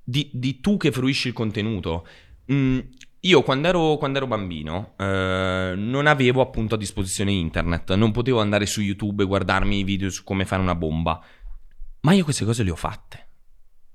di, 0.03 0.29
di 0.33 0.59
tu 0.61 0.77
che 0.77 0.91
fruisci 0.91 1.27
il 1.27 1.33
contenuto. 1.33 2.07
Mm, 2.51 2.79
io 3.21 3.43
quando 3.43 3.67
ero, 3.67 3.97
quando 3.97 4.17
ero 4.17 4.27
bambino 4.27 4.93
eh, 4.97 5.73
non 5.75 6.07
avevo 6.07 6.41
appunto 6.41 6.75
a 6.75 6.77
disposizione 6.77 7.31
internet, 7.31 7.93
non 7.95 8.11
potevo 8.11 8.39
andare 8.39 8.65
su 8.65 8.81
YouTube 8.81 9.23
e 9.23 9.27
guardarmi 9.27 9.79
i 9.79 9.83
video 9.83 10.09
su 10.09 10.23
come 10.23 10.45
fare 10.45 10.61
una 10.61 10.75
bomba. 10.75 11.21
Ma 12.01 12.13
io 12.13 12.23
queste 12.23 12.45
cose 12.45 12.63
le 12.63 12.71
ho 12.71 12.75
fatte. 12.75 13.27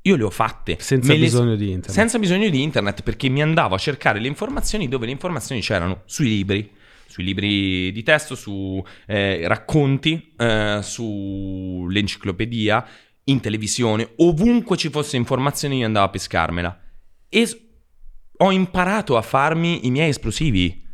Io 0.07 0.17
le 0.17 0.25
ho 0.25 0.31
fatte. 0.31 0.77
Senza 0.79 1.13
le- 1.13 1.19
bisogno 1.19 1.57
di 1.57 1.67
internet. 1.67 1.91
Senza 1.91 2.19
bisogno 2.19 2.49
di 2.49 2.63
internet 2.63 3.03
perché 3.03 3.29
mi 3.29 3.43
andavo 3.43 3.75
a 3.75 3.79
cercare 3.79 4.19
le 4.21 4.29
informazioni 4.29 4.89
dove 4.89 5.05
le 5.07 5.13
informazioni 5.13 5.61
c'erano 5.61 6.03
sui 6.07 6.29
libri, 6.29 6.71
sui 7.07 7.25
libri 7.25 7.91
di 7.93 8.03
testo, 8.03 8.35
su 8.37 8.83
eh, 9.07 9.47
racconti, 9.49 10.33
eh, 10.37 10.79
sull'enciclopedia, 10.81 12.87
in 13.25 13.41
televisione, 13.41 14.11
ovunque 14.17 14.77
ci 14.77 14.91
fosse 14.91 15.17
informazione 15.17 15.75
io 15.75 15.87
andavo 15.87 16.07
a 16.07 16.11
pescarmela. 16.11 16.81
E 17.29 17.61
ho 18.37 18.53
imparato 18.53 19.17
a 19.17 19.23
farmi 19.23 19.87
i 19.87 19.91
miei 19.91 20.11
esplosivi. 20.11 20.85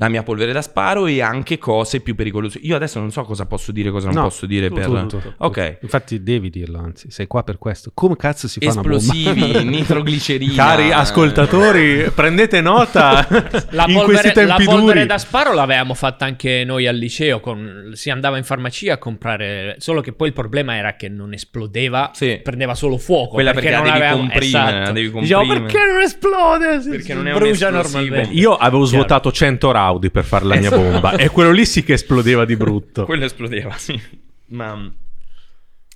La 0.00 0.08
mia 0.08 0.22
polvere 0.22 0.52
da 0.52 0.62
sparo 0.62 1.06
e 1.06 1.20
anche 1.20 1.58
cose 1.58 2.00
più 2.00 2.14
pericolose. 2.14 2.60
Io 2.62 2.76
adesso 2.76 3.00
non 3.00 3.10
so 3.10 3.24
cosa 3.24 3.46
posso 3.46 3.72
dire 3.72 3.88
e 3.88 3.90
cosa 3.92 4.06
non 4.06 4.14
No, 4.16 4.22
posso 4.22 4.46
dire 4.46 4.70
per... 4.70 4.84
Tutto, 4.84 5.06
tutto. 5.06 5.34
Ok. 5.38 5.78
Infatti 5.82 6.22
devi 6.22 6.50
dirlo, 6.50 6.78
anzi, 6.78 7.10
sei 7.10 7.26
qua 7.26 7.42
per 7.42 7.58
questo. 7.58 7.90
Come 7.94 8.14
cazzo 8.16 8.46
si 8.46 8.60
fa 8.60 8.70
una 8.70 8.80
Esplosivi, 8.80 9.40
bomba? 9.40 9.60
nitroglicerina. 9.68 10.54
Cari 10.54 10.92
ascoltatori, 10.92 12.10
prendete 12.14 12.60
nota 12.60 13.26
La 13.70 13.84
in 13.88 13.94
polvere, 13.94 14.04
questi 14.04 14.32
tempi 14.32 14.46
la 14.46 14.70
polvere 14.70 14.92
duri. 15.00 15.06
da 15.06 15.18
sparo 15.18 15.52
l'avevamo 15.52 15.94
fatta 15.94 16.24
anche 16.24 16.62
noi 16.64 16.86
al 16.86 16.96
liceo. 16.96 17.40
con- 17.40 17.90
si 17.94 18.10
andava 18.10 18.36
in 18.38 18.44
farmacia 18.44 18.94
a 18.94 18.98
comprare. 18.98 19.76
Solo 19.78 20.00
che 20.00 20.12
poi 20.12 20.28
il 20.28 20.32
problema 20.34 20.76
era 20.76 20.94
che 20.94 21.08
non 21.08 21.32
esplodeva, 21.32 22.10
Sì. 22.14 22.38
prendeva 22.42 22.74
solo 22.74 22.98
fuoco. 22.98 23.34
Quella 23.34 23.52
perché 23.52 23.70
la 23.70 23.76
non 23.78 23.84
devi 23.86 23.96
avevamo- 23.96 24.18
comprimere, 24.18 24.46
esatto. 24.46 24.84
la 24.84 24.92
devi 24.92 25.10
Diciamo, 25.10 25.44
comprimere. 25.44 25.72
perché 25.72 25.90
non 25.92 26.00
esplode? 26.02 26.88
Perché 26.88 27.14
non 27.14 27.26
è 27.28 27.32
un 27.32 27.38
brucia 27.38 27.66
esplosivo. 27.68 27.98
normalmente. 27.98 28.34
Io 28.38 28.54
avevo 28.56 28.84
svuotato 28.84 29.32
100 29.32 29.70
raudi 29.88 30.10
per 30.10 30.24
fare 30.24 30.44
la 30.44 30.56
mia 30.56 30.70
bomba 30.70 31.16
e 31.16 31.28
quello 31.30 31.50
lì 31.50 31.64
sì 31.64 31.82
che 31.82 31.94
esplodeva 31.94 32.44
di 32.44 32.56
brutto. 32.56 33.04
Quello 33.06 33.24
esplodeva, 33.24 33.76
sì. 33.76 34.00
Ma 34.48 34.90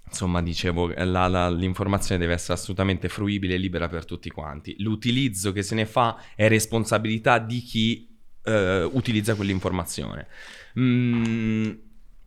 insomma, 0.09 0.43
dicevo, 0.43 0.89
la- 0.97 1.27
la- 1.29 1.51
l'informazione 1.51 2.21
deve 2.21 2.35
essere 2.35 2.55
assolutamente 2.55 3.09
fruibile 3.09 3.55
e 3.55 3.59
libera 3.59 3.89
per 3.89 4.05
tutti 4.05 4.31
quanti. 4.31 4.75
L'utilizzo 4.79 5.53
che 5.53 5.63
se 5.63 5.75
ne 5.75 5.87
fa 5.87 6.17
è 6.35 6.49
responsabilità 6.49 7.39
di 7.39 7.61
chi 7.61 8.09
eh, 8.45 8.83
utilizza 8.93 9.35
quell'informazione. 9.35 10.27
Mm, 10.79 11.71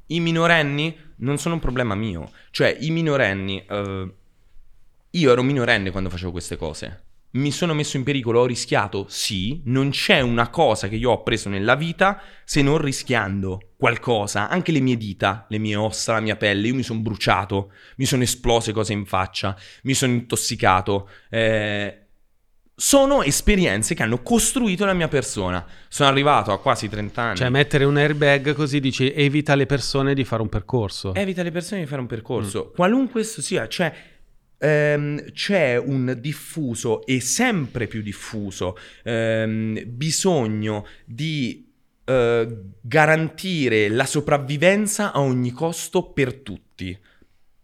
I 0.08 0.19
minorenni 0.19 0.95
non 1.17 1.38
sono 1.38 1.56
un 1.56 1.60
problema 1.62 1.95
mio. 1.95 2.32
Cioè, 2.51 2.75
i 2.80 2.89
minorenni... 2.91 3.63
eh, 3.67 4.13
io 5.12 5.32
ero 5.32 5.43
minorenne 5.43 5.91
quando 5.91 6.10
facevo 6.10 6.32
queste 6.32 6.58
cose. 6.58 7.04
Mi 7.35 7.51
sono 7.51 7.73
messo 7.73 7.97
in 7.97 8.03
pericolo, 8.03 8.39
ho 8.39 8.45
rischiato? 8.45 9.07
Sì, 9.09 9.61
non 9.65 9.89
c'è 9.89 10.21
una 10.21 10.49
cosa 10.49 10.87
che 10.87 10.95
io 10.95 11.11
ho 11.11 11.21
preso 11.21 11.49
nella 11.49 11.75
vita 11.75 12.21
se 12.45 12.61
non 12.61 12.77
rischiando 12.77 13.71
qualcosa, 13.75 14.47
anche 14.47 14.71
le 14.71 14.79
mie 14.79 14.95
dita, 14.95 15.45
le 15.49 15.57
mie 15.57 15.75
ossa, 15.75 16.13
la 16.13 16.21
mia 16.21 16.37
pelle, 16.37 16.67
io 16.67 16.75
mi 16.75 16.83
sono 16.83 16.99
bruciato, 16.99 17.73
mi 17.97 18.05
sono 18.05 18.23
esplose 18.23 18.71
cose 18.71 18.93
in 18.93 19.05
faccia, 19.05 19.55
mi 19.83 19.93
sono 19.93 20.13
intossicato. 20.13 21.09
eh, 21.29 21.99
sono 22.77 23.23
esperienze 23.23 23.95
che 23.95 24.03
hanno 24.03 24.21
costruito 24.21 24.83
la 24.83 24.93
mia 24.93 25.07
persona. 25.07 25.65
Sono 25.87 26.09
arrivato 26.09 26.51
a 26.51 26.59
quasi 26.59 26.89
30 26.89 27.21
anni. 27.21 27.37
Cioè, 27.37 27.47
mettere 27.49 27.85
un 27.85 27.95
airbag 27.95 28.53
così 28.53 28.81
dici 28.81 29.11
evita 29.11 29.53
alle 29.53 29.65
persone 29.65 30.13
di 30.13 30.25
fare 30.25 30.41
un 30.41 30.49
percorso. 30.49 31.13
Evita 31.13 31.39
alle 31.39 31.51
persone 31.51 31.81
di 31.81 31.87
fare 31.87 32.01
un 32.01 32.07
percorso, 32.07 32.71
qualunque 32.71 33.21
esso 33.21 33.41
sia, 33.41 33.67
cioè 33.69 33.93
ehm, 34.57 35.31
c'è 35.31 35.77
un 35.77 36.17
diffuso 36.19 37.05
e 37.05 37.19
sempre 37.19 37.87
più 37.87 38.01
diffuso 38.01 38.77
ehm, 39.03 39.83
bisogno 39.85 40.85
di 41.05 41.67
eh, 42.05 42.57
garantire 42.81 43.89
la 43.89 44.05
sopravvivenza 44.05 45.11
a 45.11 45.19
ogni 45.19 45.51
costo 45.51 46.03
per 46.11 46.35
tutti. 46.35 46.97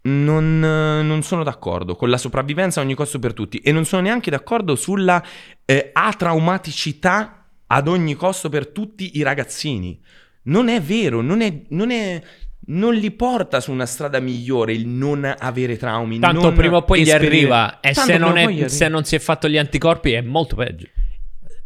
Non, 0.04 0.60
non 0.60 1.22
sono 1.22 1.44
d'accordo 1.44 1.96
con 1.96 2.10
la 2.10 2.18
sopravvivenza 2.18 2.80
a 2.80 2.84
ogni 2.84 2.96
costo 2.96 3.20
per 3.20 3.34
tutti 3.34 3.60
e 3.60 3.72
non 3.72 3.86
sono 3.86 4.02
neanche 4.02 4.32
d'accordo 4.32 4.76
sulla 4.76 5.24
eh, 5.64 5.92
atraumaticità 5.94 7.46
ad 7.68 7.88
ogni 7.88 8.16
costo 8.16 8.50
per 8.50 8.68
tutti 8.68 9.18
i 9.18 9.22
ragazzini. 9.22 10.02
Non 10.44 10.70
è 10.70 10.82
vero, 10.82 11.22
non 11.22 11.42
è, 11.42 11.62
non 11.70 11.92
è- 11.92 12.22
non 12.72 12.94
li 12.94 13.12
porta 13.12 13.60
su 13.60 13.72
una 13.72 13.86
strada 13.86 14.20
migliore 14.20 14.74
il 14.74 14.88
non 14.88 15.34
avere 15.38 15.78
traumi. 15.78 16.20
Tanto 16.20 16.52
prima 16.54 16.78
o 16.78 16.84
poi 16.84 17.04
gli 17.04 17.12
arriva. 17.12 17.80
E 17.80 17.94
se 17.94 18.18
non, 18.18 18.38
è- 18.38 18.48
gli 18.48 18.68
se 18.68 18.84
arriva. 18.84 18.90
non 18.90 19.04
si 19.04 19.16
è 19.16 19.20
fatto 19.20 19.48
gli 19.48 19.58
anticorpi 19.58 20.12
è 20.14 20.22
molto 20.22 20.56
peggio. 20.56 20.88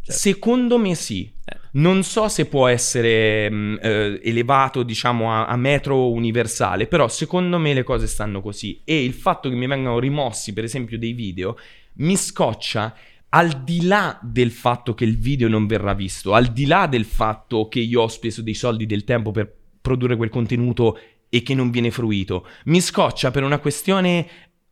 Secondo 0.02 0.78
me 0.78 0.96
sì. 0.96 1.32
Eh. 1.44 1.64
Non 1.74 2.04
so 2.04 2.28
se 2.30 2.46
può 2.46 2.68
essere 2.68 3.50
mh, 3.50 3.80
eh, 3.82 4.22
elevato, 4.24 4.84
diciamo, 4.84 5.32
a, 5.34 5.46
a 5.48 5.58
metro 5.58 6.10
universale, 6.12 6.88
però 6.88 7.08
secondo 7.08 7.58
me 7.58 7.74
le 7.74 7.84
cose 7.84 8.08
stanno 8.08 8.42
così. 8.42 8.82
E 8.86 9.04
il 9.04 9.14
fatto 9.14 9.50
che 9.50 9.56
mi 9.56 9.68
vengano 9.68 10.00
rimossi, 10.00 10.54
per 10.54 10.64
esempio, 10.64 10.98
dei 10.98 11.14
video, 11.14 11.58
mi 11.96 12.16
scoccia 12.16 12.96
al 13.30 13.64
di 13.64 13.84
là 13.84 14.18
del 14.22 14.52
fatto 14.52 14.94
che 14.94 15.04
il 15.04 15.18
video 15.18 15.50
non 15.50 15.68
verrà 15.68 15.94
visto, 15.94 16.34
al 16.34 16.46
di 16.48 16.66
là 16.66 16.88
del 16.88 17.04
fatto 17.04 17.68
che 17.68 17.80
io 17.80 18.04
ho 18.04 18.08
speso 18.08 18.42
dei 18.42 18.54
soldi, 18.54 18.86
del 18.86 19.04
tempo 19.04 19.32
per 19.32 19.52
produrre 19.86 20.16
quel 20.16 20.30
contenuto 20.30 20.98
e 21.30 21.44
che 21.44 21.54
non 21.54 21.70
viene 21.70 21.92
fruito. 21.92 22.48
Mi 22.66 22.82
scoccia 22.82 23.30
per 23.30 23.44
una 23.44 23.60
questione 23.60 24.28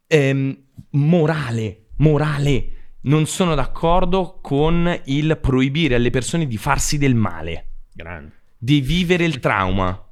ehm, 0.07 0.57
morale, 0.91 1.85
morale. 1.97 2.69
Non 3.01 3.27
sono 3.27 3.53
d'accordo 3.53 4.39
con 4.41 5.01
il 5.05 5.37
proibire 5.39 5.95
alle 5.95 6.09
persone 6.09 6.47
di 6.47 6.57
farsi 6.57 6.97
del 6.97 7.13
male, 7.13 7.67
Grande. 7.93 8.31
di 8.57 8.81
vivere 8.81 9.25
il 9.25 9.39
trauma. 9.39 10.03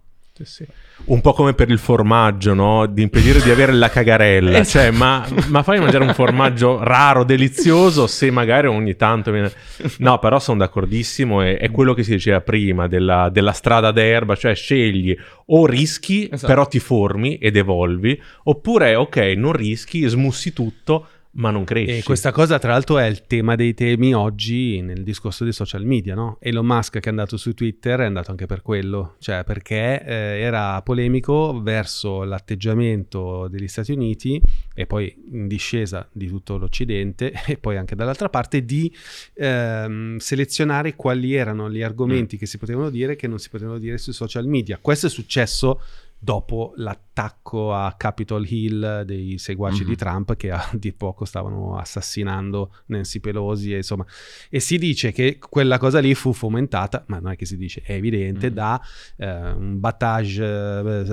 Un 1.06 1.20
po' 1.20 1.34
come 1.34 1.54
per 1.54 1.70
il 1.70 1.78
formaggio, 1.78 2.54
no? 2.54 2.86
Di 2.86 3.02
impedire 3.02 3.42
di 3.42 3.50
avere 3.50 3.74
la 3.74 3.90
cagarella. 3.90 4.60
Esatto. 4.60 4.86
Cioè, 4.86 4.92
ma, 4.92 5.28
ma 5.48 5.64
fai 5.64 5.80
mangiare 5.80 6.06
un 6.06 6.14
formaggio 6.14 6.82
raro, 6.84 7.24
delizioso, 7.24 8.08
se 8.08 8.32
magari 8.32 8.68
ogni 8.68 8.96
tanto 8.96 9.32
viene... 9.32 9.52
No, 9.98 10.20
però 10.20 10.40
sono 10.40 10.60
d'accordissimo. 10.60 11.44
e- 11.44 11.58
È, 11.58 11.70
quello 11.72 11.94
che 11.94 12.04
si 12.04 12.12
diceva 12.12 12.40
prima 12.42 12.88
della, 12.88 13.30
della 13.30 13.52
strada 13.52 13.92
d'erba, 13.92 14.36
cioè 14.36 14.56
scegli 14.56 15.16
o 15.48 15.66
rischi, 15.66 16.30
Esatto. 16.32 16.48
però 16.48 16.66
ti 16.66 16.80
formi 16.80 17.36
ed 17.38 17.58
evolvi, 17.58 18.22
oppure, 18.44 18.96
ok, 18.96 19.18
non 19.36 19.52
rischi, 19.52 20.08
smussi 20.08 20.54
tutto, 20.54 21.08
ma 21.34 21.50
non 21.50 21.63
cresci. 21.63 21.98
E 21.98 22.04
questa 22.04 22.32
cosa, 22.32 22.60
tra 22.60 22.72
l'altro, 22.72 22.98
è 22.98 23.06
il 23.06 23.26
tema 23.26 23.56
dei 23.56 23.74
temi 23.74 24.13
oggi 24.13 24.82
nel 24.82 25.04
discorso 25.04 25.44
dei 25.44 25.54
social 25.54 25.86
media, 25.86 26.13
no? 26.13 26.38
Elon 26.41 26.65
Musk 26.65 27.00
che 27.00 27.08
è 27.08 27.10
andato 27.10 27.38
su 27.38 27.54
Twitter 27.54 28.00
è 28.00 28.06
andato 28.06 28.32
anche 28.32 28.46
per 28.46 28.62
quello, 28.62 29.15
cioè 29.20 29.44
perché 29.44 30.04
eh, 30.04 30.13
era 30.41 30.82
polemico 30.82 31.62
verso 31.62 32.24
l'atteggiamento 32.24 33.48
degli 33.48 33.67
Stati 33.67 33.91
Uniti 33.91 34.41
e 34.74 34.86
poi 34.86 35.16
in 35.32 35.47
discesa 35.47 36.08
di 36.12 36.28
tutto 36.28 36.58
l'Occidente 36.58 37.32
e 37.45 37.58
poi 37.58 37.78
anche 37.78 37.95
dall'altra 37.95 38.30
parte 38.30 38.66
di 38.66 38.93
ehm, 39.36 40.18
selezionare 40.18 40.95
quali 40.95 41.34
erano 41.34 41.70
gli 41.70 41.82
argomenti 41.82 42.38
che 42.38 42.45
si 42.45 42.58
potevano 42.58 42.89
dire 42.89 43.14
e 43.14 43.16
che 43.16 43.28
non 43.28 43.39
si 43.39 43.49
potevano 43.49 43.78
dire 43.78 43.97
sui 43.97 44.14
social 44.14 44.47
media. 44.47 44.80
Questo 44.82 45.08
è 45.08 45.10
successo 45.10 45.80
dopo 46.24 46.74
l'attacco 46.76 47.74
a 47.74 47.95
Capitol 47.97 48.45
Hill 48.47 49.01
dei 49.01 49.39
seguaci 49.39 49.82
Mhm. 49.82 49.88
di 49.89 49.95
Trump 49.95 50.36
che 50.36 50.51
a 50.51 50.61
di 50.78 50.93
poco 50.93 51.26
stavano 51.26 51.78
assassinando 51.80 52.76
Nancy 52.88 53.19
Pelosi 53.19 53.74
e 53.74 53.78
insomma 53.78 54.05
e 54.47 54.59
si 54.59 54.78
dice 54.78 55.11
che 55.11 55.39
quella 55.39 55.80
cosa 55.80 55.97
lì 55.99 56.13
fu 56.13 56.32
fomentata 56.32 57.03
ma 57.07 57.17
non 57.17 57.32
è 57.32 57.36
che 57.36 57.47
si 57.47 57.57
dice 57.57 57.82
è 57.84 57.93
evidente 57.93 58.49
Mhm. 58.49 58.53
da 58.53 58.80
eh, 59.17 59.32
un 59.51 59.80
battage 59.80 60.43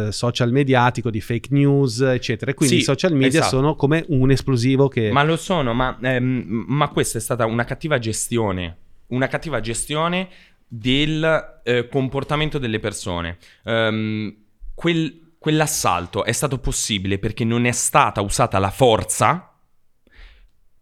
eh, 0.08 0.12
social 0.12 0.52
mediatico 0.52 1.08
di 1.10 1.22
fake 1.22 1.48
news 1.52 2.00
eccetera 2.02 2.50
e 2.50 2.54
quindi 2.54 2.74
Sì, 2.76 2.80
i 2.82 2.84
social 2.84 3.14
media 3.14 3.40
esatto. 3.40 3.56
sono 3.56 3.76
come 3.76 4.04
un 4.08 4.30
esplosivo 4.30 4.88
che 4.88 5.10
Ma 5.10 5.22
lo 5.24 5.36
sono, 5.38 5.72
ma, 5.72 5.96
ehm, 6.02 6.64
ma 6.68 6.88
questa 6.88 7.16
è 7.16 7.20
stata 7.22 7.46
una 7.46 7.64
cattiva 7.64 7.98
gestione. 7.98 8.76
Una 9.08 9.26
cattiva 9.26 9.60
gestione 9.60 10.28
del 10.68 11.60
eh, 11.64 11.88
comportamento 11.88 12.58
delle 12.58 12.78
persone. 12.78 13.38
Ehm, 13.64 14.34
quel- 14.78 15.34
quell'assalto 15.40 16.24
è 16.24 16.30
stato 16.30 16.58
possibile 16.60 17.18
perché 17.18 17.44
non 17.44 17.64
è 17.66 17.72
stata 17.72 18.20
usata 18.20 18.60
la 18.60 18.70
forza 18.70 19.52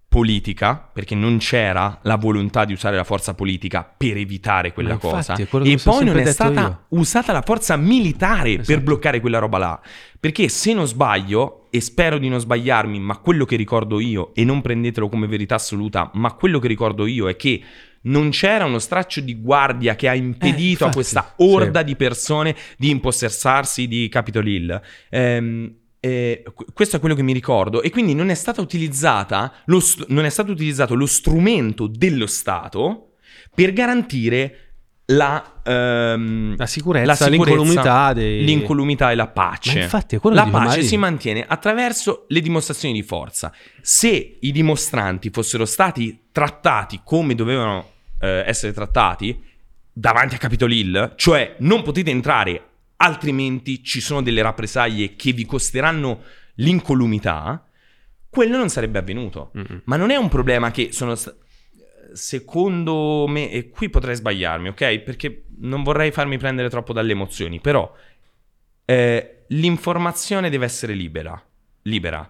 politica, 0.09 0.91
perché 0.93 1.15
non 1.15 1.39
c'era 1.39 1.99
la 2.03 2.17
volontà 2.17 2.65
di 2.67 2.73
usare 2.75 2.97
la 2.97 3.05
forza 3.05 3.35
politica 3.35 3.91
per 3.97 4.17
evitare 4.19 4.73
quella 4.73 4.93
infatti, 4.95 5.15
cosa. 5.15 5.35
E 5.35 5.79
poi 5.79 6.05
non 6.05 6.19
è 6.19 6.27
stata 6.27 6.61
io. 6.61 6.81
usata 6.91 7.33
la 7.33 7.43
forza 7.43 7.77
militare 7.77 8.53
per 8.53 8.61
Esatto. 8.61 8.81
bloccare 8.83 9.21
quella 9.21 9.39
roba 9.39 9.59
là. 9.59 9.81
Perché 10.21 10.49
se 10.49 10.75
non 10.75 10.87
sbaglio, 10.87 11.67
e 11.71 11.81
spero 11.81 12.19
di 12.19 12.29
non 12.29 12.39
sbagliarmi, 12.39 12.99
ma 13.01 13.19
quello 13.19 13.45
che 13.45 13.57
ricordo 13.57 13.99
io, 13.99 14.35
e 14.35 14.45
non 14.45 14.61
prendetelo 14.63 15.09
come 15.09 15.27
verità 15.27 15.57
assoluta, 15.57 16.11
ma 16.15 16.33
quello 16.35 16.59
che 16.59 16.69
ricordo 16.69 17.07
io 17.07 17.29
è 17.29 17.37
che 17.37 17.63
non 18.07 18.31
c'era 18.31 18.65
uno 18.65 18.79
straccio 18.79 19.21
di 19.21 19.41
guardia 19.41 19.95
che 19.95 20.09
ha 20.09 20.15
impedito 20.15 20.85
a 20.85 20.89
infatti, 20.89 20.95
questa 20.95 21.33
orda 21.37 21.83
di 21.83 21.97
persone 21.97 22.55
di 22.77 22.91
impossessarsi 22.91 23.87
di 23.87 24.09
Capitol 24.09 24.49
Hill. 24.49 24.81
Ehm, 25.11 25.75
eh, 26.01 26.45
qu- 26.55 26.73
questo 26.73 26.97
è 26.97 27.01
quello 27.01 27.15
che 27.15 27.23
mi 27.23 27.33
ricordo 27.33 27.83
e 27.83 27.91
quindi 27.91 28.15
non 28.15 28.29
è 28.29 28.35
stata 28.35 28.61
utilizzata 28.61 29.53
lo 29.67 29.81
st- 29.81 30.07
non 30.09 30.25
è 30.25 30.29
stato 30.29 30.53
utilizzato 30.53 30.95
lo 30.95 31.07
strumento 31.07 31.87
dello 31.87 32.27
Stato 32.27 33.15
per 33.55 33.73
garantire 33.73 34.61
la, 35.07 35.61
ehm, 35.65 36.57
la 36.57 36.67
sicurezza, 36.67 37.07
la 37.07 37.15
sicurezza, 37.15 37.55
l'incolumità 37.55 38.13
dei... 38.13 38.45
l'incolumità 38.45 39.11
e 39.11 39.15
la 39.15 39.29
pace. 39.29 39.81
Infatti 39.81 40.19
La 40.23 40.47
pace 40.47 40.83
si 40.83 40.97
mantiene 40.97 41.45
attraverso 41.47 42.25
le 42.29 42.41
dimostrazioni 42.41 42.93
di 42.93 43.03
forza. 43.03 43.53
Se 43.81 44.39
i 44.41 44.53
dimostranti 44.53 45.31
fossero 45.31 45.65
stati 45.65 46.27
trattati 46.33 47.01
come 47.05 47.35
dovevano 47.35 47.95
eh, 48.19 48.45
essere 48.47 48.73
trattati 48.73 49.43
davanti 49.93 50.35
a 50.35 50.39
Capitol 50.39 50.73
Hill, 50.73 51.15
cioè 51.17 51.57
non 51.61 51.83
potete 51.83 52.11
entrare, 52.11 52.69
altrimenti 52.97 53.83
ci 53.83 54.01
sono 54.01 54.23
delle 54.23 54.43
rappresaglie 54.43 55.17
che 55.17 55.33
vi 55.33 55.45
costeranno 55.47 56.23
l'incolumità, 56.57 57.69
quello 58.29 58.57
non 58.57 58.69
sarebbe 58.69 58.99
avvenuto. 58.99 59.53
Mm-mm. 59.57 59.83
Ma 59.85 59.97
non 59.97 60.11
è 60.11 60.17
un 60.17 60.29
problema 60.29 60.71
che 60.71 60.93
sono... 60.93 61.15
sta- 61.15 61.35
Secondo 62.13 63.27
me, 63.29 63.51
e 63.51 63.69
qui 63.69 63.91
potrei 63.91 64.15
sbagliarmi, 64.15 64.69
ok? 64.69 65.01
Perché 65.01 65.47
non 65.59 65.83
vorrei 65.83 66.13
farmi 66.13 66.39
prendere 66.39 66.71
troppo 66.71 66.95
dalle 66.95 67.13
emozioni, 67.13 67.61
però 67.61 67.93
eh, 68.87 69.45
l'informazione 69.49 70.49
deve 70.49 70.65
essere 70.65 70.95
libera. 70.95 71.39
Libera. 71.83 72.27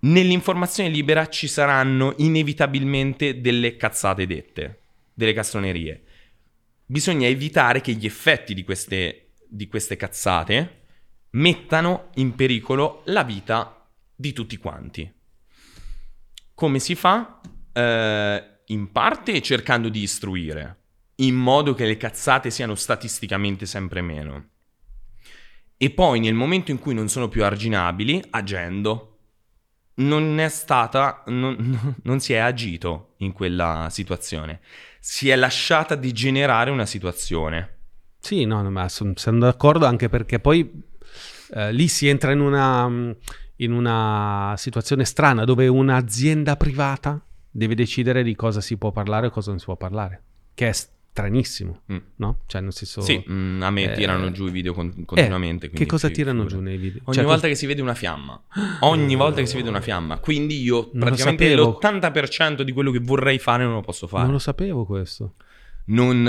Nell'informazione 0.00 0.88
libera 0.88 1.28
ci 1.28 1.46
saranno 1.46 2.14
inevitabilmente 2.18 3.40
delle 3.40 3.76
cazzate 3.76 4.26
dette, 4.26 4.80
delle 5.18 5.32
castronerie. 5.32 6.02
Bisogna 6.86 7.26
evitare 7.26 7.80
che 7.80 7.92
gli 7.92 8.06
effetti 8.06 8.54
di 8.54 8.62
queste, 8.62 9.32
di 9.48 9.66
queste 9.66 9.96
cazzate 9.96 10.82
mettano 11.30 12.10
in 12.14 12.36
pericolo 12.36 13.02
la 13.06 13.24
vita 13.24 13.84
di 14.14 14.32
tutti 14.32 14.56
quanti. 14.58 15.12
Come 16.54 16.78
si 16.78 16.94
fa? 16.94 17.40
Eh, 17.72 18.44
in 18.66 18.92
parte 18.92 19.42
cercando 19.42 19.88
di 19.88 20.02
istruire, 20.02 20.82
in 21.16 21.34
modo 21.34 21.74
che 21.74 21.84
le 21.84 21.96
cazzate 21.96 22.50
siano 22.50 22.76
statisticamente 22.76 23.66
sempre 23.66 24.02
meno. 24.02 24.50
E 25.76 25.90
poi 25.90 26.20
nel 26.20 26.34
momento 26.34 26.70
in 26.70 26.78
cui 26.78 26.94
non 26.94 27.08
sono 27.08 27.26
più 27.28 27.42
arginabili, 27.44 28.22
agendo. 28.30 29.14
Non 29.94 30.38
è 30.38 30.48
stata, 30.48 31.24
non, 31.26 31.96
non 32.04 32.20
si 32.20 32.34
è 32.34 32.36
agito 32.36 33.14
in 33.18 33.32
quella 33.32 33.88
situazione. 33.90 34.60
Si 35.10 35.30
è 35.30 35.36
lasciata 35.36 35.94
degenerare 35.94 36.70
una 36.70 36.84
situazione. 36.84 37.78
Sì, 38.20 38.44
no, 38.44 38.60
no, 38.60 38.70
ma 38.70 38.90
son- 38.90 39.16
sono 39.16 39.38
d'accordo 39.38 39.86
anche 39.86 40.10
perché 40.10 40.38
poi 40.38 40.82
eh, 41.54 41.72
lì 41.72 41.88
si 41.88 42.08
entra 42.08 42.30
in 42.32 42.40
una, 42.40 42.86
in 43.56 43.72
una 43.72 44.52
situazione 44.58 45.06
strana 45.06 45.46
dove 45.46 45.66
un'azienda 45.66 46.58
privata 46.58 47.18
deve 47.50 47.74
decidere 47.74 48.22
di 48.22 48.36
cosa 48.36 48.60
si 48.60 48.76
può 48.76 48.92
parlare 48.92 49.28
e 49.28 49.30
cosa 49.30 49.48
non 49.48 49.58
si 49.58 49.64
può 49.64 49.76
parlare, 49.76 50.22
che 50.52 50.68
è 50.68 50.72
stranissimo, 51.10 51.80
Mm. 51.92 51.96
no? 52.16 52.40
Cioè, 52.46 52.60
nel 52.60 52.72
senso... 52.72 53.00
Sì, 53.00 53.24
mm, 53.28 53.62
a 53.62 53.70
me 53.70 53.90
eh, 53.92 53.94
tirano 53.96 54.30
giù 54.30 54.46
i 54.46 54.50
video 54.50 54.72
con- 54.72 55.04
continuamente. 55.04 55.66
Che 55.66 55.72
quindi 55.72 55.88
cosa 55.90 56.08
tirano 56.10 56.44
giù 56.46 56.60
nei 56.60 56.76
video? 56.76 57.00
Ogni 57.04 57.14
Cioè, 57.16 57.24
volta 57.24 57.40
cos- 57.40 57.50
che 57.50 57.54
si 57.56 57.66
vede 57.66 57.82
una 57.82 57.94
fiamma. 57.94 58.40
Ogni 58.80 59.16
volta 59.16 59.40
che 59.40 59.46
si 59.46 59.56
vede 59.56 59.68
una 59.68 59.80
fiamma. 59.80 60.18
Quindi 60.18 60.60
io 60.62 60.90
Non 60.92 61.04
praticamente 61.06 61.48
sapevo. 61.48 61.78
l'80% 61.82 62.62
di 62.62 62.72
quello 62.72 62.90
che 62.92 63.00
vorrei 63.00 63.38
fare 63.38 63.64
non 63.64 63.74
lo 63.74 63.80
posso 63.80 64.06
fare. 64.06 64.22
Non 64.22 64.26
Non, 64.32 64.34
lo 64.34 64.42
sapevo 64.42 64.84
questo. 64.84 65.34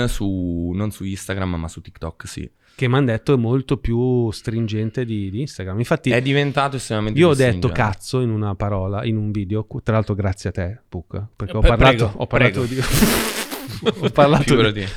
su, 0.08 0.70
non 0.74 0.90
su 0.90 1.04
Instagram, 1.04 1.54
ma 1.54 1.68
su 1.68 1.80
TikTok, 1.80 2.26
sì. 2.26 2.50
Che 2.74 2.88
mi 2.88 2.94
hanno 2.96 3.06
detto 3.06 3.34
è 3.34 3.36
molto 3.36 3.76
più 3.76 4.30
stringente 4.30 5.04
di, 5.04 5.28
di 5.30 5.40
Instagram. 5.40 5.78
Infatti, 5.78 6.10
È 6.10 6.22
diventato 6.22 6.76
estremamente 6.76 7.18
io 7.18 7.28
ho 7.28 7.34
detto 7.34 7.68
cazzo 7.68 8.20
in 8.20 8.30
una 8.30 8.54
parola, 8.54 9.04
in 9.04 9.16
un 9.18 9.30
video, 9.30 9.66
tra 9.84 9.94
l'altro 9.94 10.14
grazie 10.14 10.48
a 10.48 10.52
te, 10.52 10.80
Puc, 10.88 11.22
perché 11.36 11.56
ho 11.56 11.60
Eh, 11.62 11.66
parlato, 11.68 11.96
prego, 12.06 12.12
ho 12.22 12.26
parlato 12.26 12.62
prego. 12.62 12.74
di... 12.74 12.80
ho 13.82 14.10
parlato 14.10 14.70
di... 14.70 14.86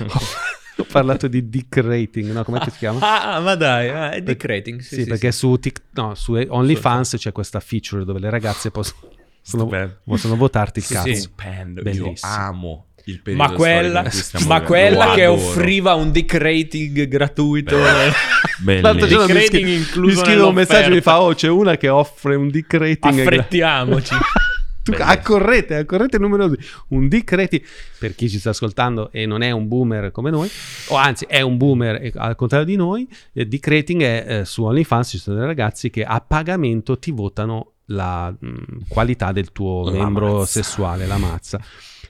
Ho 0.76 0.86
parlato 0.92 1.28
di 1.28 1.50
dick 1.50 1.78
rating, 1.78 2.32
no? 2.32 2.44
Come 2.44 2.60
si 2.64 2.72
chiama? 2.80 2.98
Ah, 3.36 3.40
ma 3.40 3.54
dai, 3.54 3.90
ah, 3.90 4.10
è 4.10 4.24
dick 4.24 4.44
rating. 4.44 4.80
Sì, 4.80 4.96
Sì, 4.96 5.02
sì, 5.04 5.08
perché 5.08 5.32
sì. 5.32 5.38
su, 5.38 5.58
Tik- 5.58 5.82
no, 5.92 6.16
su 6.16 6.34
OnlyFans 6.34 7.14
c'è 7.18 7.32
questa 7.32 7.60
feature 7.60 8.04
dove 8.04 8.20
le 8.20 8.32
ragazze 8.32 8.72
possono, 8.72 9.02
possono, 9.02 9.64
Stupendo. 9.66 9.98
possono 10.04 10.36
votarti 10.36 10.80
il 10.80 10.86
Sì, 10.86 10.94
cazzo. 10.96 11.14
Stupendo. 11.14 11.80
Io 11.82 11.84
Bellissimo. 12.06 12.32
amo 12.34 12.86
il 13.06 13.22
periodo 13.22 13.44
Ma 13.52 13.52
quella, 13.56 14.12
ma 14.48 14.62
quella 14.62 15.14
che 15.14 15.26
adoro. 15.26 15.42
offriva 15.42 15.94
un 15.94 16.10
dick 16.12 16.34
rating 16.34 17.08
gratuito. 17.08 17.78
L'altro 17.78 19.06
giorno 19.08 19.26
Dick 19.28 19.28
mi, 19.28 19.34
rating 19.34 19.48
scri- 19.50 19.74
incluso 19.76 20.20
mi 20.22 20.26
scrive 20.26 20.42
un 20.42 20.54
messaggio 20.56 20.90
e 20.90 20.94
mi 20.94 21.02
fa 21.02 21.22
oh 21.22 21.36
c'è 21.36 21.50
una 21.50 21.78
che 21.78 21.90
offre 21.90 22.34
un 22.36 22.50
dick 22.50 22.74
rating 22.74 23.20
Affrettiamoci. 23.20 24.16
tu 24.84 24.94
accorrete 24.98 25.76
accorrete 25.76 26.18
numerosi. 26.18 26.56
Un 26.90 27.08
dick 27.08 27.32
rating 27.32 27.62
per 28.00 28.16
chi 28.16 28.30
ci 28.30 28.40
sta 28.40 28.50
ascoltando 28.50 29.12
e 29.12 29.26
non 29.26 29.42
è 29.42 29.52
un 29.52 29.68
boomer 29.68 30.12
come 30.12 30.30
noi 30.30 30.50
o 30.90 30.96
anzi 30.96 31.26
è 31.28 31.42
un 31.42 31.58
boomer 31.58 32.12
al 32.16 32.36
contrario 32.36 32.66
di 32.66 32.76
noi 32.76 33.08
eh, 33.34 33.48
dick 33.48 33.68
rating 33.68 34.02
è 34.02 34.26
eh, 34.28 34.46
su 34.46 34.64
OnlyFans 34.64 35.10
ci 35.10 35.18
sono 35.18 35.38
dei 35.38 35.46
ragazzi 35.46 35.90
che 35.90 36.04
a 36.04 36.20
pagamento 36.22 37.00
ti 37.00 37.12
votano 37.12 37.72
la 37.88 38.34
mh, 38.38 38.88
qualità 38.88 39.32
del 39.32 39.52
tuo 39.52 39.84
La 39.86 39.92
membro 39.92 40.38
mazza. 40.38 40.62
sessuale 40.62 41.06
la 41.06 41.18
mazza. 41.18 41.60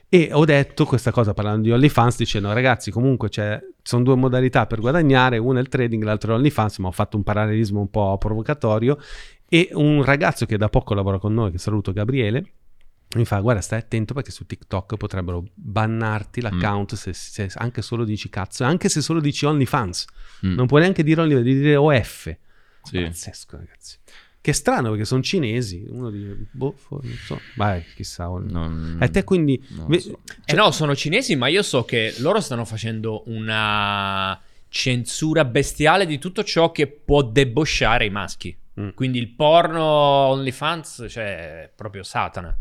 E 0.08 0.28
ho 0.32 0.44
detto 0.44 0.84
questa 0.84 1.10
cosa 1.10 1.34
parlando 1.34 1.62
di 1.62 1.72
OnlyFans 1.72 2.16
dicendo 2.16 2.52
ragazzi 2.52 2.92
comunque 2.92 3.28
c'è, 3.28 3.58
sono 3.82 4.04
due 4.04 4.14
modalità 4.14 4.66
per 4.66 4.78
guadagnare, 4.78 5.38
una 5.38 5.58
è 5.58 5.62
il 5.62 5.68
trading, 5.68 6.04
l'altra 6.04 6.32
è 6.32 6.36
OnlyFans, 6.36 6.78
ma 6.78 6.88
ho 6.88 6.92
fatto 6.92 7.16
un 7.16 7.24
parallelismo 7.24 7.80
un 7.80 7.90
po' 7.90 8.16
provocatorio. 8.18 8.96
E 9.48 9.70
un 9.72 10.04
ragazzo 10.04 10.46
che 10.46 10.56
da 10.56 10.68
poco 10.68 10.94
lavora 10.94 11.18
con 11.18 11.34
noi, 11.34 11.50
che 11.50 11.58
saluto 11.58 11.92
Gabriele, 11.92 12.44
mi 13.18 13.24
fa 13.24 13.38
guarda 13.40 13.60
stai 13.60 13.78
attento 13.78 14.14
perché 14.14 14.30
su 14.30 14.46
TikTok 14.46 14.96
potrebbero 14.96 15.44
bannarti 15.54 16.40
l'account 16.40 16.94
se, 16.94 17.12
se 17.12 17.48
anche 17.56 17.82
solo 17.82 18.04
dici 18.04 18.28
cazzo, 18.28 18.64
anche 18.64 18.88
se 18.88 19.00
solo 19.00 19.20
dici 19.20 19.44
OnlyFans, 19.46 20.04
Mm. 20.46 20.54
non 20.54 20.66
puoi 20.66 20.80
neanche 20.82 21.02
dire 21.02 21.20
OnlyFans, 21.22 21.44
devi 21.46 21.58
dire 21.60 21.76
OF. 21.76 22.36
Sì. 22.82 23.00
Pazzesco 23.02 23.56
ragazzi. 23.56 23.96
Che 24.40 24.52
strano 24.52 24.90
perché 24.90 25.06
sono 25.06 25.22
cinesi, 25.22 25.86
uno 25.88 26.10
dice, 26.10 26.36
boh, 26.50 26.74
non 26.90 27.16
so, 27.24 27.40
vai, 27.56 27.82
chissà. 27.94 28.26
Non- 28.26 28.98
E 29.00 29.08
te 29.08 29.24
quindi... 29.24 29.58
ve- 29.86 30.00
so. 30.00 30.20
Eh 30.44 30.52
no, 30.54 30.70
sono 30.70 30.94
cinesi, 30.94 31.34
ma 31.34 31.46
io 31.46 31.62
so 31.62 31.84
che 31.86 32.14
loro 32.18 32.40
stanno 32.42 32.66
facendo 32.66 33.22
una 33.26 34.38
censura 34.68 35.46
bestiale 35.46 36.04
di 36.04 36.18
tutto 36.18 36.44
ciò 36.44 36.72
che 36.72 36.88
può 36.88 37.22
debosciare 37.22 38.04
i 38.04 38.10
maschi. 38.10 38.54
Mm. 38.78 38.88
Quindi 38.90 39.18
il 39.18 39.28
porno 39.30 39.82
OnlyFans, 39.82 41.06
cioè, 41.08 41.62
è 41.62 41.72
proprio 41.74 42.02
Satana. 42.02 42.54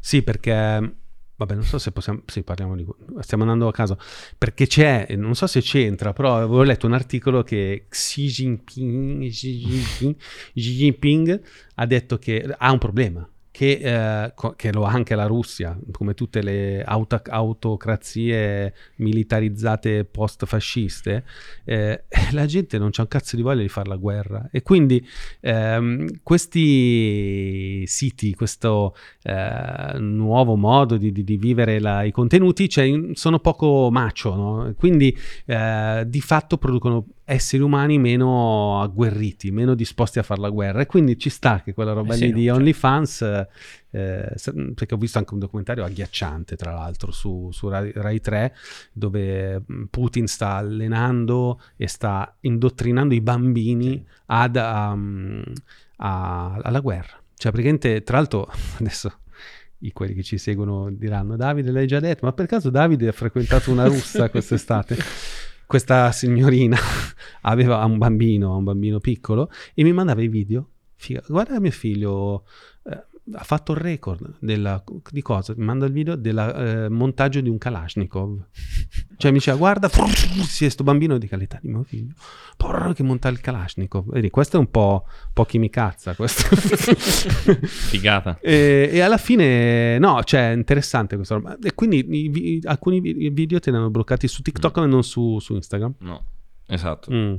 Sì, 0.00 0.22
perché 0.22 0.96
vabbè, 1.34 1.54
non 1.54 1.64
so 1.64 1.78
se 1.78 1.90
possiamo 1.92 2.22
sì, 2.26 2.42
parliamo 2.42 2.76
di 2.76 2.86
stiamo 3.20 3.42
andando 3.42 3.68
a 3.68 3.72
caso. 3.72 3.98
Perché 4.38 4.66
c'è, 4.66 5.14
non 5.16 5.34
so 5.34 5.46
se 5.46 5.60
c'entra, 5.60 6.12
però 6.12 6.36
avevo 6.36 6.62
letto 6.62 6.86
un 6.86 6.92
articolo 6.92 7.42
che 7.42 7.86
Xi 7.88 8.26
Jinping, 8.26 9.28
Xi 9.28 9.58
Jinping, 9.58 10.16
Xi 10.54 10.60
Jinping 10.76 11.42
ha 11.76 11.86
detto 11.86 12.18
che 12.18 12.54
ha 12.56 12.72
un 12.72 12.78
problema 12.78 13.28
che, 13.52 13.72
eh, 13.82 14.32
co- 14.34 14.54
che, 14.56 14.72
lo 14.72 14.84
ha 14.86 14.90
anche 14.90 15.14
la 15.14 15.26
Russia, 15.26 15.78
come 15.90 16.14
tutte 16.14 16.42
le 16.42 16.82
auto- 16.82 17.20
autocrazie 17.28 18.74
militarizzate 18.96 20.04
post-fasciste, 20.04 21.24
eh, 21.64 22.04
la 22.32 22.46
gente 22.46 22.78
non 22.78 22.90
c'ha 22.90 23.02
un 23.02 23.08
cazzo 23.08 23.36
di 23.36 23.42
voglia 23.42 23.60
di 23.60 23.68
fare 23.68 23.90
la 23.90 23.96
guerra. 23.96 24.48
E 24.50 24.62
quindi 24.62 25.06
ehm, 25.40 26.22
questi 26.22 27.86
siti, 27.86 28.34
questo 28.34 28.96
eh, 29.22 29.98
nuovo 29.98 30.56
modo 30.56 30.96
di, 30.96 31.12
di, 31.12 31.22
di 31.22 31.36
vivere 31.36 31.78
la, 31.78 32.04
i 32.04 32.10
contenuti, 32.10 32.70
cioè, 32.70 32.90
sono 33.12 33.38
poco 33.38 33.90
macio, 33.92 34.34
no? 34.34 34.74
quindi 34.78 35.16
eh, 35.44 36.04
di 36.06 36.20
fatto 36.22 36.56
producono 36.56 37.06
esseri 37.32 37.62
umani 37.62 37.98
meno 37.98 38.80
agguerriti, 38.80 39.50
meno 39.50 39.74
disposti 39.74 40.18
a 40.18 40.22
fare 40.22 40.40
la 40.40 40.50
guerra. 40.50 40.80
E 40.82 40.86
quindi 40.86 41.18
ci 41.18 41.30
sta 41.30 41.62
che 41.62 41.72
quella 41.72 41.92
roba 41.92 42.14
Eh 42.14 42.18
sì, 42.18 42.26
lì 42.26 42.32
di 42.32 42.44
certo. 42.44 42.58
OnlyFans, 42.58 43.22
eh, 43.90 44.34
perché 44.74 44.94
ho 44.94 44.98
visto 44.98 45.18
anche 45.18 45.32
un 45.32 45.40
documentario 45.40 45.84
agghiacciante, 45.84 46.56
tra 46.56 46.72
l'altro, 46.72 47.10
su, 47.10 47.48
su 47.52 47.68
Rai, 47.68 47.90
Rai 47.94 48.20
3, 48.20 48.54
dove 48.92 49.62
mh, 49.64 49.84
Putin 49.90 50.26
sta 50.26 50.56
allenando 50.56 51.60
e 51.76 51.88
sta 51.88 52.36
indottrinando 52.40 53.14
i 53.14 53.20
bambini 53.20 54.04
ad, 54.26 54.56
um, 54.56 55.42
a- 55.96 56.54
alla 56.62 56.80
guerra. 56.80 57.20
Cioè, 57.34 57.50
praticamente, 57.50 58.02
tra 58.02 58.18
l'altro, 58.18 58.48
adesso 58.78 59.16
quelli 59.92 60.14
che 60.14 60.22
ci 60.22 60.38
seguono 60.38 60.92
diranno 60.92 61.34
Davide 61.34 61.72
l'hai 61.72 61.88
già 61.88 61.98
detto 61.98 62.24
ma 62.24 62.32
per 62.32 62.46
caso 62.46 62.70
Davide 62.70 63.08
ha 63.08 63.12
frequentato 63.12 63.72
una 63.72 63.88
russa 63.88 64.30
quest'estate 64.30 64.96
questa 65.72 66.12
signorina 66.12 66.76
aveva 67.48 67.82
un 67.86 67.96
bambino 67.96 68.58
un 68.58 68.64
bambino 68.64 69.00
piccolo 69.00 69.50
e 69.72 69.82
mi 69.82 69.92
mandava 69.94 70.20
i 70.20 70.28
video. 70.28 70.68
Figa, 70.96 71.22
guarda 71.26 71.58
mio 71.60 71.70
figlio 71.70 72.44
eh, 72.84 73.06
ha 73.34 73.44
fatto 73.44 73.72
il 73.72 73.78
record 73.78 74.34
della, 74.40 74.82
di 75.10 75.22
cosa? 75.22 75.54
Mi 75.56 75.64
manda 75.64 75.86
il 75.86 75.92
video 75.92 76.16
del 76.16 76.36
eh, 76.38 76.88
montaggio 76.88 77.40
di 77.40 77.48
un 77.48 77.56
Kalashnikov. 77.56 78.46
Cioè 79.16 79.30
mi 79.30 79.38
diceva, 79.38 79.56
guarda, 79.56 79.88
sì, 80.44 80.68
sto 80.68 80.82
bambino 80.82 81.18
di 81.18 81.28
qualità 81.28 81.58
di 81.62 81.68
mio 81.68 81.84
figlio. 81.84 82.14
Porra 82.56 82.92
che 82.92 83.02
monta 83.04 83.28
il 83.28 83.40
Kalashnikov. 83.40 84.10
Vedi, 84.10 84.28
questo 84.30 84.56
è 84.56 84.60
un 84.60 84.70
po', 84.70 85.06
po' 85.32 85.44
chi 85.44 85.58
mi 85.58 85.70
cazza. 85.70 86.14
Questo. 86.14 86.54
Figata. 87.66 88.38
E, 88.40 88.90
e 88.92 89.00
alla 89.00 89.18
fine, 89.18 89.98
no, 89.98 90.22
cioè, 90.24 90.50
è 90.50 90.54
interessante 90.54 91.14
questa 91.16 91.34
roba. 91.34 91.56
E 91.62 91.74
quindi 91.74 92.04
i 92.08 92.28
vi- 92.28 92.60
alcuni 92.64 93.00
vi- 93.00 93.30
video 93.30 93.60
te 93.60 93.70
ne 93.70 93.76
hanno 93.76 93.90
bloccati 93.90 94.26
su 94.26 94.42
TikTok 94.42 94.78
ma 94.78 94.86
non 94.86 95.04
su, 95.04 95.38
su 95.38 95.54
Instagram. 95.54 95.94
No, 96.00 96.24
esatto. 96.66 97.12
Mm. 97.12 97.34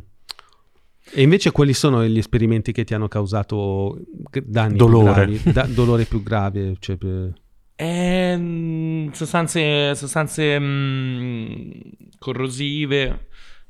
E 1.12 1.22
invece 1.22 1.52
quali 1.52 1.74
sono 1.74 2.06
gli 2.06 2.18
esperimenti 2.18 2.72
che 2.72 2.84
ti 2.84 2.94
hanno 2.94 3.08
causato 3.08 4.00
danni 4.46 4.78
Dolore. 4.78 5.26
più 5.26 5.42
gravi? 5.42 5.52
Da- 5.54 5.66
dolore 5.68 6.06
più 6.06 6.24
grave? 6.24 6.76
Cioè, 6.80 6.96
per- 6.98 7.34
Ehm, 7.76 9.12
sostanze, 9.12 9.96
sostanze 9.96 10.60
mm, 10.60 11.72
corrosive, 12.20 13.28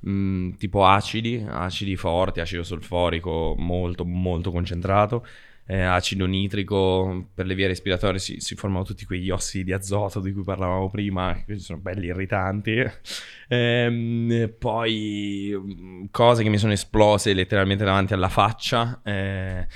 mm, 0.07 0.51
tipo 0.57 0.85
acidi, 0.85 1.43
acidi 1.47 1.95
forti, 1.95 2.39
acido 2.39 2.63
solforico 2.63 3.55
molto, 3.57 4.05
molto 4.05 4.51
concentrato, 4.51 5.25
eh, 5.65 5.81
acido 5.81 6.25
nitrico, 6.25 7.29
per 7.33 7.45
le 7.45 7.55
vie 7.55 7.67
respiratorie 7.67 8.19
si, 8.19 8.39
si 8.39 8.55
formano 8.55 8.83
tutti 8.83 9.05
quegli 9.05 9.29
ossidi 9.29 9.63
di 9.65 9.73
azoto 9.73 10.19
di 10.19 10.31
cui 10.33 10.43
parlavamo 10.43 10.89
prima, 10.89 11.41
che 11.45 11.57
sono 11.59 11.79
belli 11.79 12.07
irritanti. 12.07 12.83
Ehm, 13.53 14.53
poi 14.57 15.51
mm, 15.55 16.05
cose 16.11 16.41
che 16.43 16.49
mi 16.49 16.57
sono 16.57 16.71
esplose 16.73 17.33
letteralmente 17.33 17.83
davanti 17.83 18.13
alla 18.13 18.29
faccia. 18.29 19.01
eh, 19.03 19.67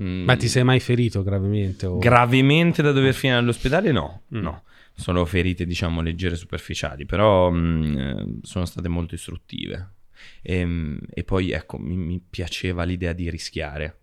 mm, 0.00 0.24
Ma 0.24 0.36
ti 0.36 0.46
sei 0.48 0.62
mai 0.62 0.78
ferito 0.80 1.22
gravemente? 1.22 1.86
o- 1.86 1.98
Gravemente 1.98 2.80
da 2.82 2.92
dover 2.92 3.12
finire 3.14 3.38
all'ospedale? 3.38 3.90
No, 3.92 4.22
Mm. 4.34 4.40
no. 4.40 4.62
Sono 4.96 5.24
ferite, 5.24 5.66
diciamo, 5.66 6.00
leggere 6.02 6.36
superficiali, 6.36 7.04
però 7.06 7.50
mh, 7.50 7.98
eh, 7.98 8.38
sono 8.42 8.64
state 8.64 8.86
molto 8.88 9.16
istruttive. 9.16 9.94
Ehm, 10.42 11.00
E, 11.12 11.24
poi, 11.24 11.50
ecco, 11.50 11.78
mi, 11.78 11.96
mi 11.96 12.20
piaceva 12.28 12.84
l'idea 12.84 13.12
di 13.12 13.28
rischiare. 13.30 13.98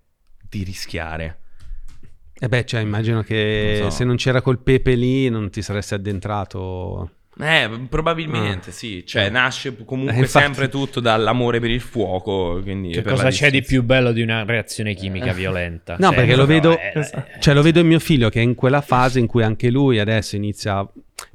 Di 0.51 0.63
rischiare. 0.63 1.37
Eh 2.37 2.47
beh, 2.49 2.65
cioè, 2.65 2.81
immagino 2.81 3.21
che 3.23 3.77
Non 3.81 3.89
so. 3.91 3.97
se 3.97 4.03
non 4.03 4.15
c'era 4.17 4.41
quel 4.41 4.59
pepe 4.59 4.95
lì 4.95 5.29
non 5.29 5.49
ti 5.49 5.61
saresti 5.61 5.93
addentrato. 5.93 7.11
Eh, 7.39 7.69
probabilmente 7.87 8.71
sì. 8.71 9.03
Cioè, 9.05 9.29
nasce 9.29 9.73
comunque 9.85 10.15
Eh, 10.15 10.19
infatti. 10.19 10.43
sempre 10.45 10.67
tutto 10.67 10.99
dall'amore 10.99 11.59
per 11.61 11.69
il 11.69 11.79
fuoco. 11.79 12.59
Quindi 12.61 12.89
Che 12.91 13.03
cosa 13.03 13.29
c'è 13.29 13.49
di 13.49 13.61
più 13.61 13.83
bello 13.83 14.11
di 14.11 14.21
una 14.21 14.43
reazione 14.43 14.93
chimica 14.93 15.31
violenta? 15.31 15.95
No, 15.97 16.07
Cioè, 16.07 16.15
perché 16.15 16.35
lo 16.35 16.45
vedo, 16.45 16.77
è- 16.77 16.91
cioè, 17.39 17.53
lo 17.53 17.61
vedo 17.61 17.79
in 17.79 17.87
mio 17.87 17.99
figlio 17.99 18.29
che 18.29 18.39
è 18.41 18.43
in 18.43 18.55
quella 18.55 18.81
fase 18.81 19.19
in 19.19 19.27
cui 19.27 19.43
anche 19.43 19.69
lui 19.69 19.99
adesso 19.99 20.35
inizia, 20.35 20.85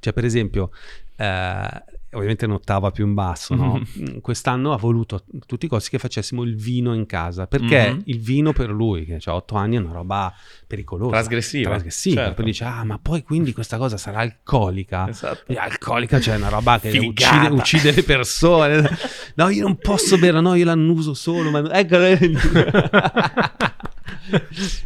cioè 0.01 0.12
per 0.12 0.25
esempio, 0.27 0.71
eh, 1.17 1.69
ovviamente 2.13 2.47
nottava 2.47 2.91
più 2.91 3.07
in 3.07 3.15
basso, 3.15 3.55
no? 3.55 3.83
Mhm. 3.95 4.21
quest'anno 4.21 4.73
ha 4.73 4.77
voluto 4.79 5.17
a 5.17 5.23
tutti 5.47 5.67
i 5.67 5.69
costi 5.69 5.91
che 5.91 5.99
facessimo 5.99 6.43
il 6.43 6.57
vino 6.57 6.95
in 6.95 7.05
casa, 7.07 7.47
perché 7.47 7.91
Mhm. 7.93 8.03
il 8.07 8.21
vino 8.21 8.53
per 8.53 8.71
lui, 8.71 9.05
che 9.05 9.19
ha 9.23 9.35
8 9.35 9.55
anni, 9.57 9.77
è 9.77 9.79
una 9.81 9.93
roba 9.93 10.33
pericolosa. 10.67 11.11
Trasgressiva, 11.11 11.71
Trasgressiva. 11.71 12.21
certo. 12.23 12.35
Poi 12.37 12.45
dice, 12.45 12.65
ah, 12.65 12.85
ma 12.85 12.99
poi 12.99 13.23
quindi 13.23 13.53
questa 13.53 13.77
cosa 13.77 13.97
sarà 13.97 14.21
alcolica. 14.21 15.09
Esatto. 15.09 15.53
E 15.53 15.57
alcolica, 15.57 16.19
cioè 16.21 16.37
una 16.37 16.49
roba 16.49 16.79
che 16.81 16.97
uccide, 16.99 17.49
uccide 17.51 17.93
le 17.93 18.03
persone. 18.03 18.89
No, 19.37 19.49
io 19.51 19.63
non 19.65 19.77
posso 19.77 20.17
bere, 20.19 20.41
no, 20.41 20.55
io 20.55 20.65
l'annuso 20.65 21.13
solo. 21.13 21.51
Ma... 21.51 21.71
Ecco. 21.79 21.97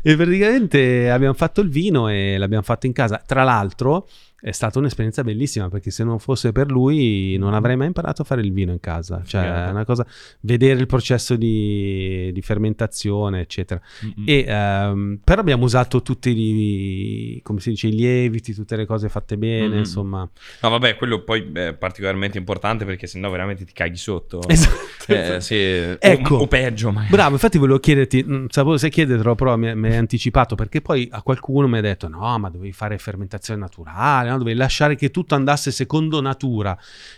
e 0.02 0.16
praticamente 0.16 1.10
abbiamo 1.10 1.34
fatto 1.34 1.60
il 1.60 1.68
vino 1.68 2.08
e 2.08 2.36
l'abbiamo 2.38 2.62
fatto 2.64 2.86
in 2.86 2.92
casa. 2.92 3.22
Tra 3.24 3.42
l'altro 3.44 4.08
è 4.40 4.50
stata 4.52 4.78
un'esperienza 4.78 5.22
bellissima 5.22 5.68
perché 5.68 5.90
se 5.90 6.02
non 6.04 6.18
fosse 6.18 6.52
per 6.52 6.70
lui 6.70 7.36
non 7.38 7.54
avrei 7.54 7.76
mai 7.76 7.88
imparato 7.88 8.22
a 8.22 8.24
fare 8.24 8.40
il 8.40 8.52
vino 8.52 8.72
in 8.72 8.80
casa. 8.80 9.22
Cioè, 9.24 9.42
Figata. 9.42 9.66
è 9.68 9.70
una 9.70 9.84
cosa, 9.84 10.06
vedere 10.40 10.80
il 10.80 10.86
processo 10.86 11.36
di, 11.36 12.30
di 12.32 12.42
fermentazione, 12.42 13.40
eccetera. 13.40 13.80
Mm-mm. 14.04 14.24
E, 14.26 14.44
ehm, 14.46 15.18
però 15.22 15.40
abbiamo 15.40 15.64
usato 15.64 16.02
tutti 16.02 16.30
i, 16.30 17.40
come 17.42 17.60
si 17.60 17.70
dice, 17.70 17.88
i 17.88 17.94
lieviti, 17.94 18.54
tutte 18.54 18.76
le 18.76 18.86
cose 18.86 19.08
fatte 19.08 19.36
bene, 19.36 19.76
Mm. 19.76 19.78
insomma. 19.78 20.28
No, 20.62 20.68
vabbè, 20.68 20.96
quello 20.96 21.22
poi 21.22 21.50
è 21.52 21.74
particolarmente 21.74 22.38
importante 22.38 22.84
perché 22.84 23.06
sennò 23.06 23.30
veramente 23.30 23.64
ti 23.64 23.72
caghi 23.72 23.96
sotto. 23.96 24.40
Esatto. 24.50 24.88
Eh, 25.06 25.40
sì, 25.40 25.54
o- 25.54 25.96
Ecco. 25.98 26.36
o, 26.36 26.46
peggio. 26.46 26.92
Ma... 26.92 27.04
Bravo, 27.08 27.32
infatti 27.32 27.58
volevo 27.58 27.78
chiederti, 27.78 28.22
non 28.26 28.46
sapevo 28.50 28.76
se 28.76 28.90
chiedertelo, 28.90 29.34
però 29.34 29.56
mi, 29.56 29.74
mi 29.74 29.88
hai 29.88 29.96
anticipato, 29.96 30.54
perché 30.54 30.80
poi 30.80 31.08
a 31.10 31.22
qualcuno 31.22 31.66
mi 31.66 31.78
ha 31.78 31.80
detto 31.80 32.06
no, 32.08 32.38
ma 32.38 32.48
dovevi 32.50 32.72
fare 32.72 32.96
fermentazione 32.98 33.58
naturale, 33.60 34.29
no? 34.30 34.38
dovevi 34.38 34.56
lasciare 34.56 34.96
che 34.96 35.10
tutto 35.10 35.34
andasse 35.34 35.70
secondo 35.70 36.20
natura. 36.20 36.76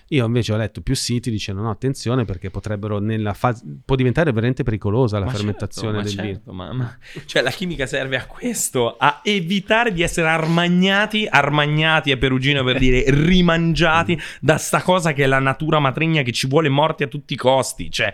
Io 0.08 0.26
invece 0.26 0.52
ho 0.52 0.56
letto 0.56 0.80
più 0.80 0.94
siti 0.94 1.30
dicendo 1.30 1.62
no, 1.62 1.70
attenzione 1.70 2.24
perché 2.24 2.50
potrebbero 2.50 2.98
nella 2.98 3.32
fase, 3.34 3.62
può 3.84 3.96
diventare 3.96 4.32
veramente 4.32 4.62
pericolosa 4.62 5.18
la 5.18 5.26
Ma 5.26 5.30
fermentazione 5.30 6.04
certo, 6.04 6.16
ma 6.16 6.24
del 6.24 6.34
certo, 6.34 6.52
ma- 6.52 6.72
ma- 6.72 6.98
cioè 7.26 7.42
la 7.42 7.50
chimica 7.50 7.86
serve 7.86 8.16
a 8.16 8.26
questo, 8.26 8.96
a 8.96 9.20
evitare 9.22 9.92
di 9.92 10.02
essere 10.02 10.28
armagnati, 10.28 11.26
armagnati 11.28 12.10
è 12.10 12.16
perugino 12.16 12.62
per 12.64 12.78
dire 12.78 13.04
rimangiati 13.08 14.18
da 14.40 14.58
sta 14.58 14.82
cosa 14.82 15.12
che 15.12 15.24
è 15.24 15.26
la 15.26 15.38
natura 15.38 15.78
matrigna 15.78 16.22
che 16.22 16.32
ci 16.32 16.46
vuole 16.46 16.68
morti 16.68 17.02
a 17.02 17.06
tutti 17.06 17.34
i 17.34 17.36
costi. 17.36 17.90
Cioè, 17.90 18.12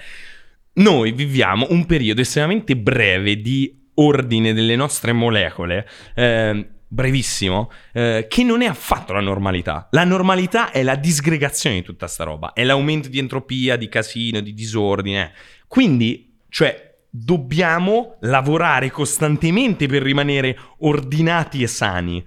noi 0.75 1.13
viviamo 1.13 1.67
un 1.71 1.87
periodo 1.87 2.21
estremamente 2.21 2.77
breve 2.77 3.41
di 3.41 3.87
ordine 3.95 4.53
delle 4.53 4.77
nostre 4.77 5.13
molecole. 5.13 5.89
ehm, 6.15 6.67
brevissimo, 6.89 7.71
eh, 7.93 8.27
che 8.29 8.43
non 8.43 8.63
è 8.63 8.67
affatto 8.67 9.13
la 9.13 9.21
normalità. 9.21 9.89
La 9.93 10.05
normalità 10.05 10.71
è 10.71 10.83
la 10.83 10.97
disgregazione 10.97 11.77
di 11.77 11.83
tutta 11.83 12.07
sta 12.07 12.25
roba, 12.25 12.53
è 12.53 12.65
l'aumento 12.65 13.09
di 13.09 13.19
entropia, 13.19 13.77
di 13.77 13.89
casino, 13.89 14.41
di 14.41 14.55
disordine. 14.55 15.33
Quindi, 15.67 16.37
cioè, 16.49 16.97
dobbiamo 17.11 18.17
lavorare 18.21 18.91
costantemente 18.91 19.87
per 19.87 20.03
rimanere 20.03 20.59
ordinati 20.79 21.63
e 21.63 21.67
sani. 21.67 22.25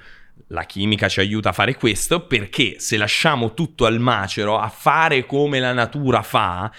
La 0.48 0.64
chimica 0.64 1.08
ci 1.08 1.22
aiuta 1.22 1.50
a 1.50 1.54
fare 1.54 1.76
questo 1.76 2.28
perché 2.28 2.76
se 2.80 2.98
lasciamo 2.98 3.54
tutto 3.54 3.86
al 3.86 4.00
macero, 4.00 4.60
a 4.60 4.68
fare 4.68 5.26
come 5.26 5.60
la 5.60 5.72
natura 5.72 6.22
fa, 6.22 6.70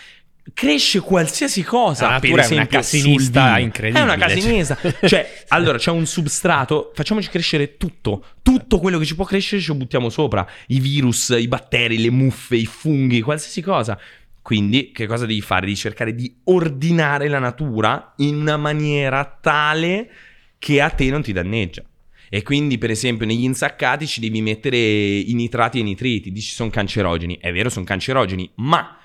cresce 0.53 1.01
qualsiasi 1.01 1.63
cosa. 1.63 2.09
La 2.09 2.19
per 2.19 2.31
natura 2.31 2.43
è 2.43 2.47
una 2.47 2.55
esempio, 2.55 2.79
casinista 2.79 3.59
incredibile, 3.59 4.01
È 4.01 4.03
una 4.05 4.17
casinista. 4.17 4.79
cioè, 5.07 5.45
allora 5.49 5.79
c'è 5.79 5.91
un 5.91 6.07
substrato, 6.07 6.91
facciamoci 6.95 7.29
crescere 7.29 7.77
tutto. 7.77 8.25
Tutto 8.43 8.79
quello 8.79 8.99
che 8.99 9.05
ci 9.05 9.15
può 9.15 9.25
crescere 9.25 9.63
ce 9.63 9.69
lo 9.69 9.77
buttiamo 9.77 10.09
sopra. 10.09 10.47
I 10.69 10.81
virus, 10.81 11.35
i 11.39 11.49
batteri, 11.49 11.99
le 12.01 12.11
muffe, 12.11 12.57
i 12.57 12.67
funghi, 12.67 13.21
qualsiasi 13.21 13.63
cosa. 13.63 13.99
Quindi, 14.43 14.91
che 14.91 15.07
cosa 15.07 15.25
devi 15.25 15.41
fare? 15.41 15.67
Devi 15.67 15.77
cercare 15.77 16.15
di 16.15 16.41
ordinare 16.45 17.29
la 17.29 17.39
natura 17.39 18.15
in 18.17 18.35
una 18.35 18.57
maniera 18.57 19.39
tale 19.41 20.11
che 20.59 20.81
a 20.81 20.91
te 20.91 21.09
non 21.11 21.23
ti 21.23 21.33
danneggia. 21.33 21.85
E 22.29 22.43
quindi, 22.43 22.79
per 22.79 22.91
esempio, 22.91 23.27
negli 23.27 23.45
insaccati 23.45 24.07
ci 24.07 24.19
devi 24.19 24.41
mettere 24.41 24.77
i 24.77 25.33
nitrati 25.35 25.79
e 25.79 25.83
i 25.83 25.85
nitriti. 25.85 26.33
Dici 26.33 26.53
sono 26.53 26.71
cancerogeni. 26.71 27.39
È 27.39 27.53
vero, 27.53 27.69
sono 27.69 27.85
cancerogeni, 27.85 28.51
ma 28.57 28.97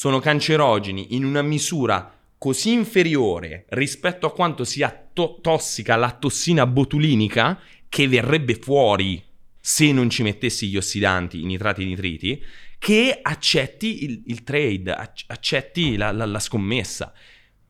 sono 0.00 0.18
cancerogeni 0.18 1.14
in 1.14 1.26
una 1.26 1.42
misura 1.42 2.10
così 2.38 2.72
inferiore 2.72 3.66
rispetto 3.68 4.26
a 4.26 4.32
quanto 4.32 4.64
sia 4.64 5.08
to- 5.12 5.40
tossica 5.42 5.94
la 5.96 6.10
tossina 6.12 6.64
botulinica 6.64 7.60
che 7.86 8.08
verrebbe 8.08 8.54
fuori 8.54 9.22
se 9.60 9.92
non 9.92 10.08
ci 10.08 10.22
mettessi 10.22 10.68
gli 10.68 10.78
ossidanti, 10.78 11.42
i 11.42 11.44
nitrati 11.44 11.82
e 11.82 11.84
i 11.84 11.88
nitriti, 11.88 12.42
che 12.78 13.18
accetti 13.20 14.04
il, 14.04 14.22
il 14.28 14.42
trade, 14.42 14.90
ac- 14.90 15.24
accetti 15.26 15.98
la, 15.98 16.12
la, 16.12 16.24
la, 16.24 16.38
scommessa. 16.38 17.12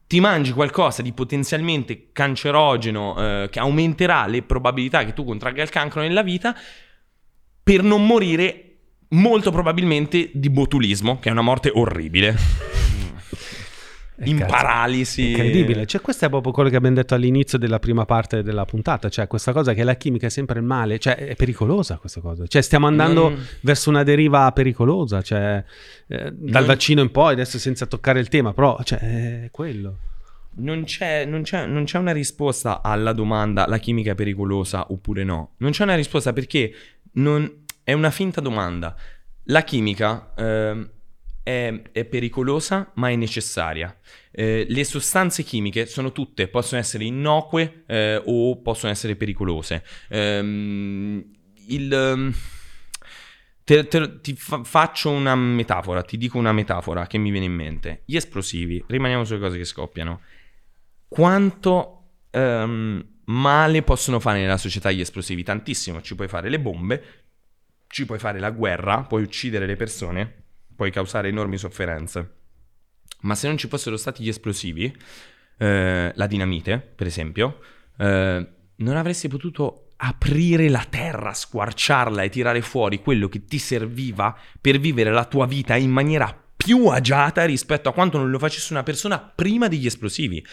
Ti 0.07 0.21
mangi 0.21 0.53
qualcosa 0.53 1.03
di 1.03 1.13
potenzialmente 1.13 2.13
cancerogeno 2.13 3.17
eh, 3.43 3.49
che 3.51 3.59
aumenterà 3.59 4.29
le 4.29 4.43
probabilità 4.43 5.05
che 5.05 5.15
tu 5.15 5.25
contragga 5.25 5.65
il 5.65 5.71
cancro 5.71 6.01
nella 6.01 6.23
vita 6.23 6.57
per 7.61 7.83
non 7.83 8.07
morire 8.07 8.70
molto 9.11 9.51
probabilmente 9.51 10.31
di 10.33 10.51
botulismo, 10.51 11.19
che 11.19 11.29
è 11.29 11.33
una 11.33 11.43
morte 11.43 11.71
orribile. 11.73 12.37
in 14.23 14.37
Cazzo, 14.37 14.53
paralisi. 14.53 15.31
Incredibile, 15.31 15.87
cioè 15.87 16.01
questo 16.03 16.27
è 16.27 16.29
proprio 16.29 16.53
quello 16.53 16.69
che 16.69 16.77
abbiamo 16.77 16.97
detto 16.97 17.15
all'inizio 17.15 17.57
della 17.57 17.79
prima 17.79 18.05
parte 18.05 18.43
della 18.43 18.67
puntata, 18.67 19.09
cioè 19.09 19.27
questa 19.27 19.53
cosa 19.53 19.73
che 19.73 19.83
la 19.83 19.95
chimica 19.95 20.27
è 20.27 20.31
sempre 20.31 20.59
il 20.59 20.65
male, 20.65 20.99
cioè 20.99 21.15
è 21.17 21.35
pericolosa 21.37 21.97
questa 21.97 22.21
cosa, 22.21 22.47
cioè 22.47 22.61
stiamo 22.61 22.87
andando 22.87 23.31
Non- 23.31 23.47
verso 23.63 23.89
una 23.89 24.03
deriva 24.03 24.51
pericolosa, 24.53 25.23
cioè 25.23 25.65
eh, 26.07 26.17
dal 26.33 26.33
Non- 26.35 26.67
vaccino 26.67 27.01
in 27.01 27.11
poi, 27.11 27.33
adesso 27.33 27.59
senza 27.59 27.87
toccare 27.87 28.21
il 28.21 28.29
tema, 28.29 28.53
però 28.53 28.79
cioè, 28.83 28.99
è 29.45 29.49
quello. 29.51 29.99
Non 30.53 30.85
c'è, 30.85 31.25
non, 31.25 31.43
c'è, 31.43 31.65
non 31.65 31.85
c'è 31.85 31.97
una 31.97 32.13
risposta 32.13 32.83
alla 32.83 33.13
domanda 33.13 33.67
la 33.69 33.79
chimica 33.79 34.11
è 34.13 34.15
pericolosa 34.15 34.87
oppure 34.91 35.25
no. 35.25 35.53
Non 35.59 35.71
c'è 35.71 35.85
una 35.85 35.95
risposta 35.95 36.33
perché 36.35 36.75
non- 37.13 37.60
è 37.91 37.93
una 37.93 38.11
finta 38.13 38.41
domanda. 38.41 38.95
La 39.45 39.65
chimica 39.65 40.33
ehm, 40.37 40.91
è, 41.43 41.83
è 41.91 42.05
pericolosa 42.05 42.93
ma 42.95 43.11
è 43.11 43.17
necessaria. 43.17 43.99
Eh, 44.31 44.65
le 44.69 44.85
sostanze 44.85 45.43
chimiche 45.43 45.87
sono 45.87 46.13
tutte, 46.13 46.47
possono 46.47 46.81
essere 46.81 47.03
innocue 47.03 47.83
eh, 47.87 48.23
o 48.25 48.61
possono 48.63 48.93
essere 48.93 49.17
pericolose. 49.17 49.85
Ehm, 50.09 51.25
il... 51.67 51.93
ehm, 51.93 52.35
te- 53.65 53.89
te- 53.89 54.21
ti 54.21 54.35
fa- 54.35 54.63
faccio 54.63 55.11
una 55.11 55.35
metafora, 55.35 56.03
ti 56.03 56.17
dico 56.17 56.39
una 56.39 56.53
metafora 56.53 57.09
che 57.09 57.19
mi 57.19 57.33
viene 57.33 57.47
in 57.47 57.55
mente. 57.55 58.03
Gli 58.05 58.15
esplosivi, 58.15 58.85
rimaniamo 58.87 59.25
sulle 59.25 59.41
cose 59.41 59.59
che 59.59 59.65
scoppiano. 59.65 60.21
Quanto 61.09 62.03
ehm, 62.31 63.05
male 63.25 63.83
possono 63.83 64.21
fare 64.21 64.41
nella 64.41 64.59
società 64.59 64.93
gli 64.93 65.01
esplosivi? 65.01 65.43
Tantissimo, 65.43 66.01
ci 66.03 66.15
puoi 66.15 66.29
fare 66.29 66.49
le 66.49 66.61
bombe, 66.61 67.20
ci 67.91 68.07
puoi 68.07 68.21
fare 68.21 68.39
la 68.39 68.51
guerra, 68.51 69.03
puoi 69.03 69.25
uccidere 69.25 69.67
le 69.67 69.75
persone, 69.75 70.43
puoi 70.77 70.93
causare 70.93 71.29
enormi 71.29 71.59
sofferenze. 71.59 72.37
Ma 73.23 73.35
se 73.35 73.49
non 73.49 73.59
ci 73.59 73.67
fossero 73.67 73.97
stati 73.97 74.23
gli 74.23 74.29
esplosivi, 74.29 74.97
eh, 75.59 76.13
la 76.15 76.27
dinamite, 76.27 76.79
per 76.79 77.09
esempio, 77.09 77.59
eh, 77.99 78.49
non 78.77 78.97
avresti 78.97 79.27
potuto 79.27 79.91
aprire 79.97 80.69
la 80.69 80.87
terra, 80.89 81.35
squarciarla 81.35 82.23
e 82.23 82.29
tirare 82.31 82.63
fuori 82.63 83.01
quello 83.01 83.29
che 83.29 83.45
ti 83.45 83.59
serviva 83.59 84.39
per 84.61 84.79
vivere 84.79 85.11
la 85.11 85.25
tua 85.25 85.47
vita 85.47 85.77
in 85.77 85.91
maniera 85.91 86.35
più 86.57 86.87
agiata 86.87 87.45
rispetto 87.45 87.89
a 87.89 87.93
quanto 87.93 88.19
non 88.19 88.31
lo 88.31 88.39
facesse 88.39 88.73
una 88.73 88.85
persona 88.85 89.19
prima 89.19 89.67
degli 89.67 89.87
esplosivi. 89.87 90.47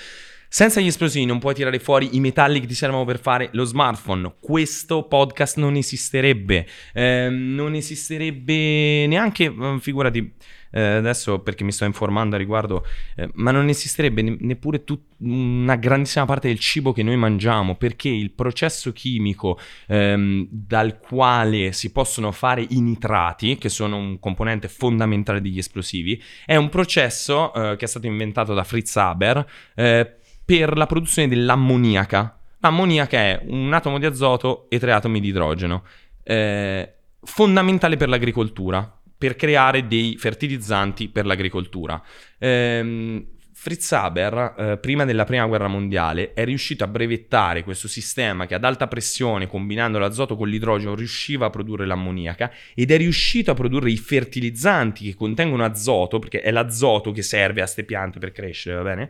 Senza 0.49 0.79
gli 0.79 0.87
esplosivi 0.87 1.25
non 1.25 1.39
puoi 1.39 1.53
tirare 1.53 1.79
fuori 1.79 2.15
i 2.15 2.19
metalli 2.19 2.59
che 2.61 2.67
ti 2.67 2.73
servono 2.73 3.05
per 3.05 3.19
fare 3.19 3.49
lo 3.51 3.65
smartphone. 3.65 4.35
Questo 4.39 5.03
podcast 5.03 5.57
non 5.57 5.75
esisterebbe. 5.75 6.65
Ehm, 6.93 7.53
non 7.53 7.73
esisterebbe 7.75 9.05
neanche, 9.07 9.45
eh, 9.45 9.77
figurati, 9.79 10.33
eh, 10.71 10.81
adesso 10.81 11.39
perché 11.39 11.63
mi 11.63 11.71
sto 11.71 11.85
informando 11.85 12.35
a 12.35 12.39
riguardo, 12.39 12.85
eh, 13.15 13.29
ma 13.35 13.51
non 13.51 13.67
esisterebbe 13.67 14.21
ne- 14.21 14.37
neppure 14.39 14.83
tut- 14.83 15.15
una 15.19 15.75
grandissima 15.75 16.25
parte 16.25 16.47
del 16.47 16.59
cibo 16.59 16.93
che 16.93 17.03
noi 17.03 17.17
mangiamo, 17.17 17.75
perché 17.75 18.09
il 18.09 18.31
processo 18.31 18.91
chimico 18.91 19.59
ehm, 19.87 20.47
dal 20.49 20.99
quale 20.99 21.71
si 21.71 21.91
possono 21.91 22.31
fare 22.31 22.65
i 22.69 22.79
nitrati, 22.81 23.57
che 23.57 23.69
sono 23.69 23.97
un 23.97 24.19
componente 24.19 24.67
fondamentale 24.67 25.41
degli 25.41 25.57
esplosivi, 25.57 26.21
è 26.45 26.55
un 26.55 26.69
processo 26.69 27.53
eh, 27.53 27.75
che 27.75 27.85
è 27.85 27.87
stato 27.87 28.07
inventato 28.07 28.53
da 28.53 28.63
Fritz 28.63 28.95
Haber 28.97 29.45
eh, 29.75 30.16
per 30.47 30.77
la 30.77 30.85
produzione 30.85 31.27
dell'ammoniaca. 31.27 32.39
L'ammoniaca 32.61 33.17
è 33.17 33.41
un 33.47 33.73
atomo 33.73 33.99
di 33.99 34.05
azoto 34.05 34.69
e 34.69 34.79
tre 34.79 34.93
atomi 34.93 35.19
di 35.19 35.27
idrogeno, 35.27 35.83
eh, 36.23 36.93
fondamentale 37.21 37.97
per 37.97 38.07
l'agricoltura, 38.07 38.97
per 39.17 39.35
creare 39.35 39.87
dei 39.87 40.15
fertilizzanti 40.17 41.09
per 41.09 41.25
l'agricoltura. 41.25 42.01
Ehm, 42.39 43.25
Fritz 43.51 43.91
Haber, 43.91 44.53
eh, 44.57 44.77
prima 44.77 45.03
della 45.03 45.25
prima 45.25 45.45
guerra 45.47 45.67
mondiale, 45.67 46.31
è 46.31 46.45
riuscito 46.45 46.85
a 46.85 46.87
brevettare 46.87 47.63
questo 47.63 47.89
sistema 47.89 48.45
che 48.45 48.55
ad 48.55 48.63
alta 48.63 48.87
pressione, 48.87 49.47
combinando 49.47 49.99
l'azoto 49.99 50.37
con 50.37 50.47
l'idrogeno, 50.47 50.95
riusciva 50.95 51.47
a 51.47 51.49
produrre 51.49 51.85
l'ammoniaca 51.85 52.49
ed 52.73 52.89
è 52.89 52.97
riuscito 52.97 53.51
a 53.51 53.53
produrre 53.53 53.91
i 53.91 53.97
fertilizzanti 53.97 55.03
che 55.03 55.15
contengono 55.15 55.65
azoto, 55.65 56.19
perché 56.19 56.39
è 56.39 56.51
l'azoto 56.51 57.11
che 57.11 57.21
serve 57.21 57.61
a 57.61 57.65
ste 57.65 57.83
piante 57.83 58.19
per 58.19 58.31
crescere, 58.31 58.77
va 58.77 58.83
bene? 58.83 59.09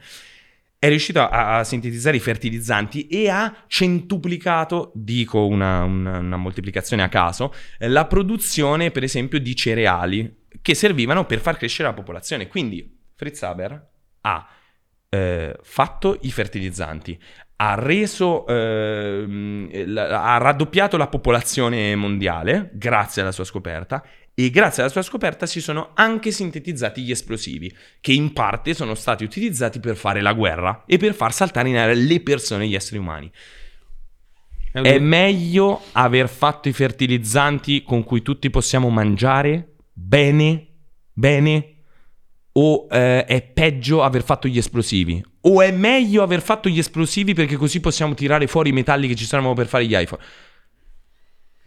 È 0.79 0.87
riuscito 0.89 1.19
a, 1.21 1.57
a 1.57 1.63
sintetizzare 1.63 2.17
i 2.17 2.19
fertilizzanti 2.19 3.07
e 3.07 3.29
ha 3.29 3.63
centuplicato, 3.65 4.91
dico 4.93 5.45
una, 5.47 5.83
una- 5.83 6.19
una 6.19 6.37
moltiplicazione 6.37 7.01
a 7.01 7.09
caso, 7.09 7.51
eh, 7.79 7.87
la 7.87 8.05
produzione, 8.05 8.91
per 8.91 9.03
esempio, 9.03 9.39
di 9.39 9.55
cereali 9.55 10.45
che 10.61 10.75
servivano 10.75 11.25
per 11.25 11.39
far 11.39 11.57
crescere 11.57 11.87
la 11.89 11.95
popolazione. 11.95 12.47
Quindi 12.47 12.95
Fritz 13.15 13.41
Haber 13.41 13.89
ha 14.21 14.47
eh, 15.09 15.55
fatto 15.63 16.17
i 16.21 16.31
fertilizzanti, 16.31 17.19
ha 17.55 17.73
reso, 17.73 18.45
la- 18.47 20.23
ha 20.33 20.37
raddoppiato 20.37 20.95
la 20.97 21.07
popolazione 21.07 21.95
mondiale 21.95 22.69
grazie 22.73 23.23
alla 23.23 23.31
sua 23.31 23.45
scoperta 23.45 24.03
e 24.39 24.51
grazie 24.51 24.83
alla 24.83 24.91
sua 24.91 25.01
scoperta 25.01 25.47
si 25.47 25.59
sono 25.59 25.93
anche 25.95 26.29
sintetizzati 26.29 27.01
gli 27.01 27.09
esplosivi, 27.09 27.75
che 27.99 28.11
in 28.11 28.33
parte 28.33 28.75
sono 28.75 28.93
stati 28.93 29.23
utilizzati 29.23 29.79
per 29.79 29.95
fare 29.95 30.21
la 30.21 30.33
guerra 30.33 30.83
e 30.85 30.97
per 30.97 31.15
far 31.15 31.33
saltare 31.33 31.69
in 31.69 31.77
aria 31.77 31.95
le 31.95 32.21
persone, 32.21 32.67
gli 32.67 32.75
esseri 32.75 32.99
umani. 32.99 33.31
È 34.71 34.79
È 34.79 34.99
meglio 34.99 35.81
aver 35.93 36.29
fatto 36.29 36.69
i 36.69 36.73
fertilizzanti 36.73 37.81
con 37.81 38.03
cui 38.03 38.21
tutti 38.21 38.51
possiamo 38.51 38.89
mangiare 38.89 39.73
bene, 39.91 40.67
bene, 41.13 41.77
o 42.51 42.85
eh, 42.91 43.25
è 43.25 43.41
peggio 43.41 44.03
aver 44.03 44.23
fatto 44.23 44.47
gli 44.47 44.59
esplosivi? 44.59 45.23
O 45.41 45.63
è 45.63 45.71
meglio 45.71 46.21
aver 46.21 46.43
fatto 46.43 46.69
gli 46.69 46.77
esplosivi 46.77 47.33
perché 47.33 47.55
così 47.55 47.79
possiamo 47.79 48.13
tirare 48.13 48.45
fuori 48.45 48.69
i 48.69 48.73
metalli 48.73 49.07
che 49.07 49.15
ci 49.15 49.25
servono 49.25 49.55
per 49.55 49.65
fare 49.65 49.87
gli 49.87 49.95
iPhone? 49.95 50.21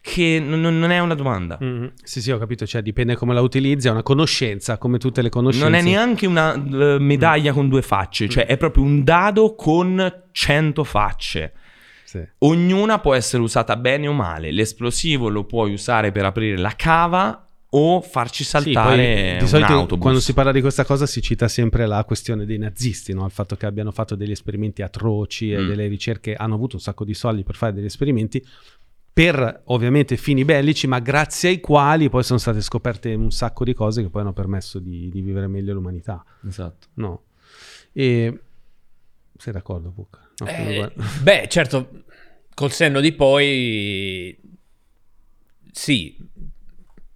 Che 0.03 0.40
non, 0.42 0.61
non 0.61 0.90
è 0.90 0.98
una 0.98 1.14
domanda. 1.14 1.59
Mhm. 1.61 1.92
Sì, 2.03 2.22
sì, 2.22 2.30
ho 2.30 2.38
capito, 2.38 2.66
cioè 2.66 2.80
dipende 2.80 3.16
come 3.16 3.34
la 3.34 3.42
utilizzi, 3.42 3.88
è 3.88 3.90
una 3.90 4.03
conoscenza, 4.03 4.78
come 4.78 4.96
tutte 4.98 5.20
le 5.20 5.28
conoscenze. 5.28 5.68
Non 5.68 5.74
è 5.78 5.82
neanche 5.82 6.26
una 6.26 6.55
eh, 6.55 6.98
medaglia 6.98 7.53
con 7.53 7.68
due 7.68 7.82
facce, 7.82 8.28
cioè 8.28 8.46
è 8.46 8.57
proprio 8.57 8.82
un 8.82 9.05
dado 9.05 9.55
con 9.55 10.22
100 10.32 10.84
facce. 10.84 11.53
Sì. 12.05 12.20
Ognuna 12.38 12.98
può 12.98 13.14
essere 13.14 13.42
usata 13.42 13.76
bene 13.76 14.09
o 14.09 14.12
male. 14.12 14.51
L'esplosivo 14.51 15.28
lo 15.28 15.44
puoi 15.44 15.72
usare 15.72 16.11
per 16.12 16.24
aprire 16.24 16.57
la 16.57 16.72
cava 16.74 17.44
o 17.72 18.01
farci 18.01 18.42
Sì, 18.42 18.51
poi 18.51 18.62
saltare 18.62 19.34
di 19.36 19.42
un 19.44 19.48
solito 19.48 19.72
autobus. 19.74 20.01
quando 20.03 20.18
si 20.18 20.32
parla 20.32 20.51
di 20.51 20.61
questa 20.61 20.84
cosa 20.84 21.07
si 21.07 21.22
cita 21.22 21.46
sempre 21.46 21.86
la 21.86 22.03
questione 22.05 22.44
dei 22.44 22.59
nazisti, 22.59 23.12
no? 23.12 23.24
il 23.26 23.30
fatto 23.30 23.55
che 23.55 23.64
abbiano 23.66 23.92
fatto 23.92 24.16
degli 24.16 24.32
esperimenti 24.32 24.82
atroci 24.82 25.53
e 25.53 25.59
Mm. 25.61 25.68
delle 25.68 25.86
ricerche, 25.86 26.34
hanno 26.34 26.55
avuto 26.55 26.74
un 26.76 26.82
sacco 26.82 27.05
di 27.05 27.14
soldi 27.14 27.44
per 27.44 27.55
fare 27.55 27.72
degli 27.72 27.84
esperimenti 27.84 28.44
per 29.12 29.62
ovviamente 29.66 30.16
fini 30.16 30.44
bellici, 30.44 30.86
ma 30.86 30.98
grazie 31.00 31.50
ai 31.50 31.61
quali 31.61 32.08
poi 32.08 32.22
sono 32.22 32.38
state 32.38 32.61
scoperte 32.61 33.12
un 33.14 33.30
sacco 33.30 33.64
di 33.64 33.74
cose 33.74 34.02
che 34.02 34.08
poi 34.11 34.22
hanno 34.22 34.32
permesso 34.32 34.78
di, 34.78 35.08
di 35.11 35.20
vivere 35.20 35.46
meglio 35.46 35.74
l'umanità. 35.74 36.24
Esatto. 36.46 36.86
No. 36.94 37.22
E 37.92 38.40
sei 39.36 39.52
d'accordo, 39.52 39.90
Pucca? 39.90 40.30
No, 40.38 40.46
Eh, 40.46 40.92
beh, 41.22 41.46
certo, 41.48 42.04
col 42.54 42.70
senno 42.72 43.00
di 43.00 43.12
poi, 43.12 44.38
sì, 45.72 46.16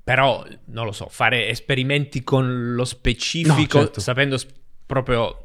però 0.03 0.45
non 0.67 0.85
lo 0.85 0.93
so, 0.93 1.07
fare 1.09 1.49
esperimenti 1.49 2.23
con 2.23 2.75
lo 2.75 2.85
specifico, 2.85 3.79
No, 3.79 3.85
certo. 3.85 4.01
sapendo 4.01 4.37
s- 4.37 4.47
proprio 4.85 5.41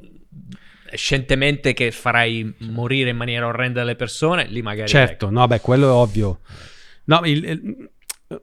scientemente 0.94 1.74
che 1.74 1.92
farai 1.92 2.54
morire 2.60 3.10
in 3.12 3.18
maniera 3.18 3.48
orrenda 3.48 3.84
le 3.84 3.96
persone, 3.96 4.46
lì 4.48 4.62
magari... 4.62 4.88
Certo, 4.90 5.30
no, 5.30 5.46
beh, 5.48 5.60
quello 5.62 5.88
è 5.88 5.92
ovvio. 5.92 6.40
No, 7.06 7.22
il- 7.26 7.44
il- 7.46 7.90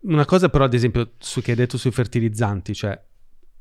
una 0.03 0.25
cosa 0.25 0.49
però, 0.49 0.65
ad 0.65 0.75
esempio, 0.75 1.13
su 1.19 1.41
che 1.41 1.53
hai 1.53 1.57
detto 1.57 1.79
sui 1.79 1.93
fertilizzanti, 1.93 2.75
cioè, 2.75 3.01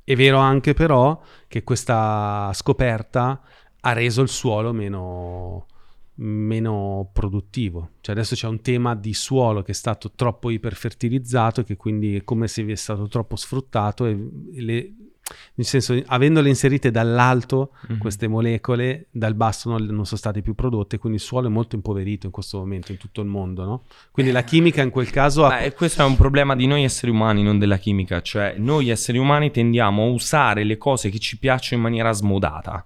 è 0.04 0.16
vero 0.16 0.38
anche 0.38 0.74
però 0.74 1.22
che 1.48 1.64
questa 1.64 2.52
scoperta 2.54 3.42
ha 3.82 3.94
reso 3.94 4.22
il 4.22 4.30
suolo 4.30 4.74
meno, 4.74 5.68
meno 6.16 7.10
produttivo. 7.14 7.92
Cioè 8.02 8.16
adesso 8.16 8.36
c'è 8.36 8.48
un 8.48 8.62
tema 8.62 8.96
di 8.96 9.14
suolo 9.14 9.62
che 9.62 9.72
è 9.72 9.76
stato 9.76 10.12
troppo 10.16 10.50
iperfertilizzato 10.50 11.62
e 11.62 11.64
che 11.64 11.76
quindi 11.76 12.16
è 12.16 12.24
come 12.24 12.48
se 12.48 12.64
vi 12.64 12.72
è 12.72 12.76
stato 12.76 13.08
troppo 13.08 13.36
sfruttato 13.36 14.06
e 14.06 14.18
le, 14.54 14.94
nel 15.56 15.66
senso, 15.66 16.00
avendole 16.06 16.50
inserite 16.50 16.92
dall'alto 16.92 17.72
Mhm. 17.88 17.98
queste 17.98 18.28
molecole, 18.28 19.08
dal 19.12 19.34
basso 19.34 19.70
non, 19.70 19.84
non 19.86 20.06
sono 20.06 20.18
state 20.18 20.42
più 20.42 20.54
prodotte, 20.54 20.98
quindi 20.98 21.18
il 21.18 21.24
suolo 21.24 21.48
è 21.48 21.50
molto 21.50 21.76
impoverito 21.76 22.26
in 22.28 22.32
questo 22.32 22.60
momento 22.60 22.92
in 22.92 22.98
tutto 22.98 23.22
il 23.22 23.28
mondo, 23.28 23.64
no? 23.64 23.84
Quindi 24.12 24.32
la 24.32 24.44
chimica 24.44 24.82
in 24.82 24.90
quel 24.92 25.10
caso 25.10 25.46
ha... 25.46 25.50
Ma, 25.50 25.60
eh, 25.62 25.74
questo 25.74 26.02
è 26.02 26.06
un 26.06 26.16
problema 26.16 26.56
di 26.56 26.68
noi 26.68 26.84
esseri 26.84 27.12
umani, 27.12 27.42
non 27.42 27.58
della 27.58 27.78
chimica. 27.78 28.22
Cioè, 28.22 28.56
noi 28.58 28.90
esseri 28.90 29.18
umani 29.18 29.50
tendiamo 29.52 30.04
a 30.04 30.08
usare 30.08 30.64
le 30.64 30.78
cose 30.78 31.10
che 31.10 31.20
ci 31.20 31.38
piacciono 31.38 31.82
in 31.82 31.88
maniera 31.88 32.12
smodata. 32.12 32.86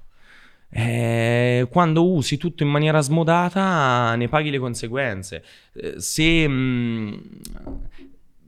Eh, 0.72 1.68
quando 1.72 2.08
usi 2.08 2.38
tutto 2.38 2.62
in 2.64 2.70
maniera 2.70 3.02
smodata, 3.02 4.16
ne 4.16 4.28
paghi 4.30 4.52
le 4.52 4.60
conseguenze. 4.60 5.44
Eh, 5.74 5.96
se 6.00 6.48
mh, 6.48 7.22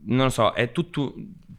non 0.04 0.24
lo 0.26 0.30
so, 0.30 0.52
è 0.52 0.70
tutto. 0.72 1.14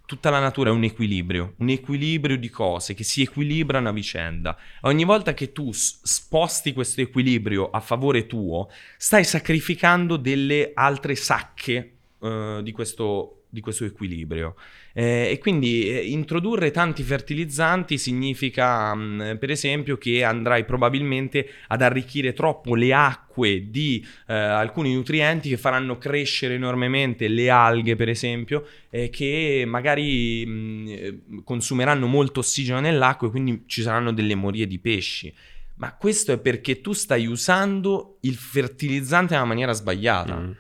Tutta 0.06 0.30
la 0.30 0.40
natura 0.40 0.70
è 0.70 0.74
un 0.74 0.84
equilibrio, 0.84 1.54
un 1.60 1.70
equilibrio 1.70 2.38
di 2.38 2.50
cose 2.50 2.94
che 2.94 3.06
si 3.06 3.22
equilibrano 3.22 3.88
a 3.88 3.94
vicenda. 3.94 4.58
Ogni 4.82 5.06
volta 5.06 5.34
che 5.34 5.54
tu 5.54 5.72
sposti 5.72 6.74
questo 6.74 7.00
equilibrio 7.00 7.70
a 7.70 7.80
favore 7.80 8.28
tuo, 8.28 8.70
stai 8.98 9.24
sacrificando 9.24 10.18
delle 10.18 10.72
altre 10.74 11.16
sacche 11.16 11.94
eh, 12.20 12.60
di, 12.62 12.72
questo, 12.74 13.43
di 13.54 13.62
questo 13.62 13.86
equilibrio. 13.86 14.56
Eh, 14.94 15.30
e 15.32 15.38
quindi 15.38 15.88
eh, 15.88 16.08
introdurre 16.08 16.72
tanti 16.72 17.04
fertilizzanti 17.04 18.00
significa, 18.00 18.96
mh, 18.96 19.38
per 19.40 19.52
esempio, 19.52 19.98
che 19.98 20.24
andrai 20.24 20.66
probabilmente 20.66 21.48
ad 21.68 21.84
arricchire 21.84 22.34
troppo 22.34 22.74
le 22.74 22.92
acque 22.96 23.70
di 23.70 24.04
eh, 24.28 24.34
alcuni 24.34 24.96
nutrienti 24.96 25.50
che 25.50 25.58
faranno 25.58 26.00
crescere 26.00 26.56
enormemente 26.56 27.28
le 27.28 27.52
alghe, 27.52 27.96
per 27.96 28.10
esempio, 28.10 28.66
eh, 28.90 29.12
che 29.12 29.64
magari 29.68 30.44
mh, 30.44 30.88
eh, 30.88 31.20
consumeranno 31.44 32.08
molto 32.08 32.40
ossigeno 32.40 32.80
nell'acqua 32.80 33.28
e 33.28 33.32
quindi 33.32 33.64
ci 33.68 33.84
saranno 33.84 34.12
delle 34.12 34.34
morie 34.34 34.66
di 34.66 34.80
pesci. 34.80 35.32
Ma 35.76 35.94
questo 35.96 36.32
è 36.32 36.40
perché 36.40 36.82
tu 36.82 36.94
stai 36.94 37.28
usando 37.28 38.18
il 38.22 38.36
fertilizzante 38.36 39.34
nella 39.34 39.46
maniera 39.46 39.74
sbagliata 39.74 40.40
Mm. 40.40 40.52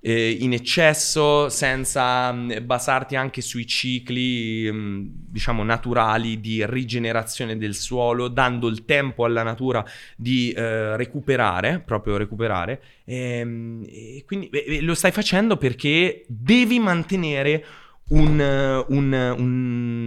Eh, 0.00 0.30
in 0.40 0.52
eccesso, 0.54 1.48
senza 1.48 2.32
mh, 2.32 2.64
basarti 2.64 3.16
anche 3.16 3.40
sui 3.42 3.66
cicli, 3.66 4.70
mh, 4.70 5.10
diciamo, 5.30 5.62
naturali 5.62 6.40
di 6.40 6.64
rigenerazione 6.66 7.56
del 7.58 7.74
suolo, 7.74 8.28
dando 8.28 8.68
il 8.68 8.84
tempo 8.84 9.24
alla 9.24 9.42
natura 9.42 9.84
di 10.16 10.50
eh, 10.52 10.96
recuperare, 10.96 11.80
proprio 11.84 12.16
recuperare. 12.16 12.82
Ehm, 13.04 13.84
E, 13.88 14.22
quindi 14.26 14.48
e- 14.48 14.76
e 14.78 14.80
lo 14.82 14.94
stai 14.94 15.10
facendo 15.12 15.56
perché 15.56 16.24
devi 16.28 16.78
mantenere 16.78 17.64
un, 18.10 18.40
eh, 18.40 18.84
un- 18.88 19.34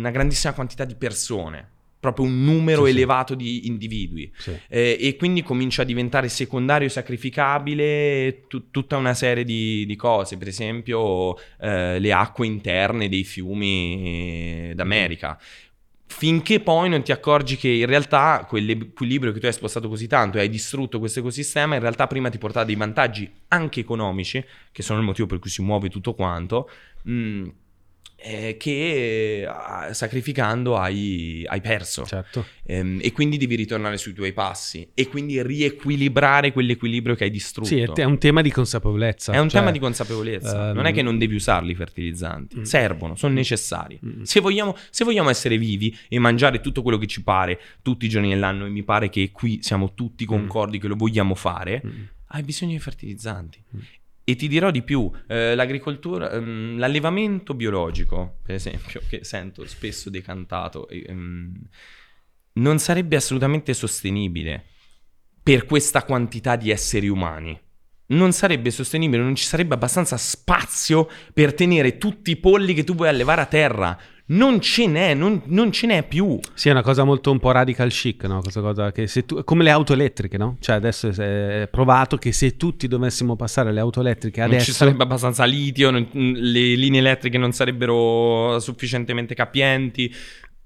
una 0.02 0.12
grandissima 0.12 0.54
quantità 0.54 0.86
di 0.86 0.96
persone. 0.96 1.70
Proprio 2.04 2.26
un 2.26 2.44
numero 2.44 2.84
Sì, 2.84 2.92
sì. 2.92 2.98
elevato 2.98 3.34
di 3.34 3.66
individui. 3.68 4.30
Sì. 4.38 4.52
Eh, 4.68 4.98
e 5.00 5.16
quindi 5.16 5.42
comincia 5.42 5.84
a 5.84 5.86
diventare 5.86 6.28
secondario 6.28 6.90
sacrificabile 6.90 8.44
tu- 8.50 8.70
tutta 8.72 8.98
una 8.98 9.14
serie 9.14 9.46
di, 9.46 9.86
di 9.86 9.96
cose, 9.96 10.36
per 10.38 10.50
esempio 10.50 11.38
eh, 11.62 12.00
le 12.00 12.12
acque 12.12 12.46
interne 12.46 13.08
dei 13.08 13.24
fiumi 13.24 14.74
d'America. 14.76 15.40
Finché 16.06 16.60
poi 16.60 16.90
non 16.90 17.04
ti 17.04 17.14
accorgi 17.14 17.56
che 17.56 17.70
in 17.70 17.86
realtà 17.86 18.46
quell'equilibrio 18.50 19.32
che 19.32 19.40
tu 19.40 19.46
hai 19.46 19.54
spostato 19.54 19.88
così 19.88 20.08
tanto 20.08 20.38
e 20.38 20.42
hai 20.42 20.50
distrutto 20.50 21.00
questo 21.00 21.20
ecosistema, 21.20 21.76
in 21.76 21.82
realtà 21.82 22.06
prima 22.08 22.30
ti 22.30 22.38
portava 22.38 22.66
dei 22.66 22.76
vantaggi 22.76 23.32
anche 23.48 23.80
economici, 23.80 24.44
che 24.74 24.82
sono 24.84 25.00
il 25.00 25.06
motivo 25.06 25.28
per 25.28 25.40
cui 25.40 25.50
si 25.50 25.62
muove 25.62 25.90
tutto 25.90 26.14
quanto, 26.14 26.70
mm, 27.10 27.48
eh, 28.24 28.56
che 28.58 29.42
eh, 29.42 29.94
sacrificando 29.94 30.78
hai, 30.78 31.44
hai 31.46 31.60
perso. 31.62 32.06
Certo. 32.06 32.46
Ehm, 32.66 33.00
e 33.02 33.12
quindi 33.12 33.36
devi 33.38 33.56
ritornare 33.56 33.98
sui 33.98 34.14
tuoi 34.14 34.32
passi 34.32 34.88
e 34.94 35.08
quindi 35.10 35.42
riequilibrare 35.44 36.54
quell'equilibrio 36.54 37.16
che 37.16 37.26
hai 37.26 37.30
distrutto. 37.30 37.68
Sì, 37.68 37.80
è, 37.82 38.04
un 38.06 38.18
tema 38.18 38.42
di 38.42 38.50
consapevolezza. 38.52 39.34
È 39.34 39.40
un 39.40 39.50
cioè, 39.50 39.60
tema 39.60 39.72
di 39.72 39.80
consapevolezza. 39.80 40.70
ehm, 40.70 40.76
non 40.76 40.86
è 40.86 40.94
che 40.94 41.02
non 41.02 41.18
devi 41.18 41.36
usarli 41.36 41.72
i 41.72 41.76
fertilizzanti, 41.76 42.60
Mm. 42.60 42.64
servono, 42.64 43.16
sono 43.16 43.34
necessari. 43.34 44.00
Mm. 44.06 44.22
Se, 44.24 44.40
vogliamo, 44.40 44.76
se 44.90 45.04
vogliamo 45.04 45.30
essere 45.30 45.58
vivi 45.58 45.96
e 46.08 46.18
mangiare 46.20 46.62
tutto 46.62 46.82
quello 46.82 46.98
che 46.98 47.08
ci 47.08 47.24
pare 47.24 47.60
tutti 47.82 48.06
i 48.06 48.10
giorni 48.10 48.30
dell'anno, 48.30 48.66
e 48.66 48.70
mi 48.70 48.84
pare 48.84 49.10
che 49.10 49.32
qui 49.32 49.60
siamo 49.62 49.94
tutti 49.94 50.24
concordi 50.26 50.80
che 50.80 50.88
lo 50.88 50.96
vogliamo 50.96 51.36
fare, 51.36 51.82
Mm. 51.86 51.90
hai 52.28 52.44
bisogno 52.44 52.72
di 52.72 52.80
fertilizzanti. 52.80 53.62
Mm. 53.76 53.80
E 54.26 54.36
ti 54.36 54.48
dirò 54.48 54.72
di 54.72 54.84
più, 54.84 55.12
eh, 55.28 55.54
l'agricoltura, 55.54 56.32
ehm, 56.32 56.78
l'allevamento 56.78 57.54
biologico, 57.54 58.40
per 58.42 58.56
esempio, 58.56 59.02
che 59.10 59.24
sento 59.24 59.66
spesso 59.68 60.10
decantato, 60.10 60.88
ehm, 60.88 61.54
non 62.54 62.80
sarebbe 62.80 63.16
assolutamente 63.16 63.74
sostenibile 63.74 64.66
per 65.42 65.66
questa 65.66 66.04
quantità 66.04 66.56
di 66.56 66.70
esseri 66.70 67.10
umani. 67.10 67.60
Non 68.06 68.32
sarebbe 68.32 68.72
sostenibile, 68.72 69.22
non 69.22 69.36
ci 69.36 69.44
sarebbe 69.44 69.74
abbastanza 69.74 70.16
spazio 70.18 71.10
per 71.34 71.54
tenere 71.54 71.98
tutti 71.98 72.32
i 72.32 72.38
polli 72.38 72.74
che 72.74 72.84
tu 72.84 72.96
vuoi 72.96 73.10
allevare 73.10 73.42
a 73.42 73.46
terra. 73.46 74.00
Non 74.26 74.62
ce 74.62 74.88
n'è, 74.88 75.14
non, 75.14 75.42
non 75.48 75.72
ce 75.72 75.86
n'è 75.86 76.04
più. 76.08 76.40
Sì, 76.54 76.70
è 76.70 76.72
una 76.72 76.82
cosa 76.82 77.04
molto 77.04 77.30
un 77.30 77.40
po' 77.40 77.52
radical 77.52 77.90
chic, 77.90 78.24
no? 78.24 78.40
Questa 78.42 78.62
cosa 78.62 78.92
che 78.94 79.06
se 79.08 79.26
tu, 79.26 79.44
come 79.44 79.64
le 79.64 79.70
auto 79.70 79.92
elettriche, 79.94 80.38
no? 80.38 80.56
Cioè 80.62 80.76
adesso 80.76 81.10
è 81.10 81.68
provato 81.70 82.18
che 82.18 82.32
se 82.32 82.56
tutti 82.56 82.88
dovessimo 82.88 83.36
passare 83.36 83.70
alle 83.70 83.82
auto 83.82 84.00
elettriche 84.00 84.40
Non 84.40 84.50
adesso... 84.52 84.66
ci 84.66 84.72
sarebbe 84.72 85.04
abbastanza 85.04 85.44
litio, 85.44 85.92
non- 85.92 86.08
le 86.14 86.76
linee 86.76 87.00
elettriche 87.02 87.38
non 87.38 87.52
sarebbero 87.52 88.60
sufficientemente 88.60 89.36
capienti. 89.36 90.14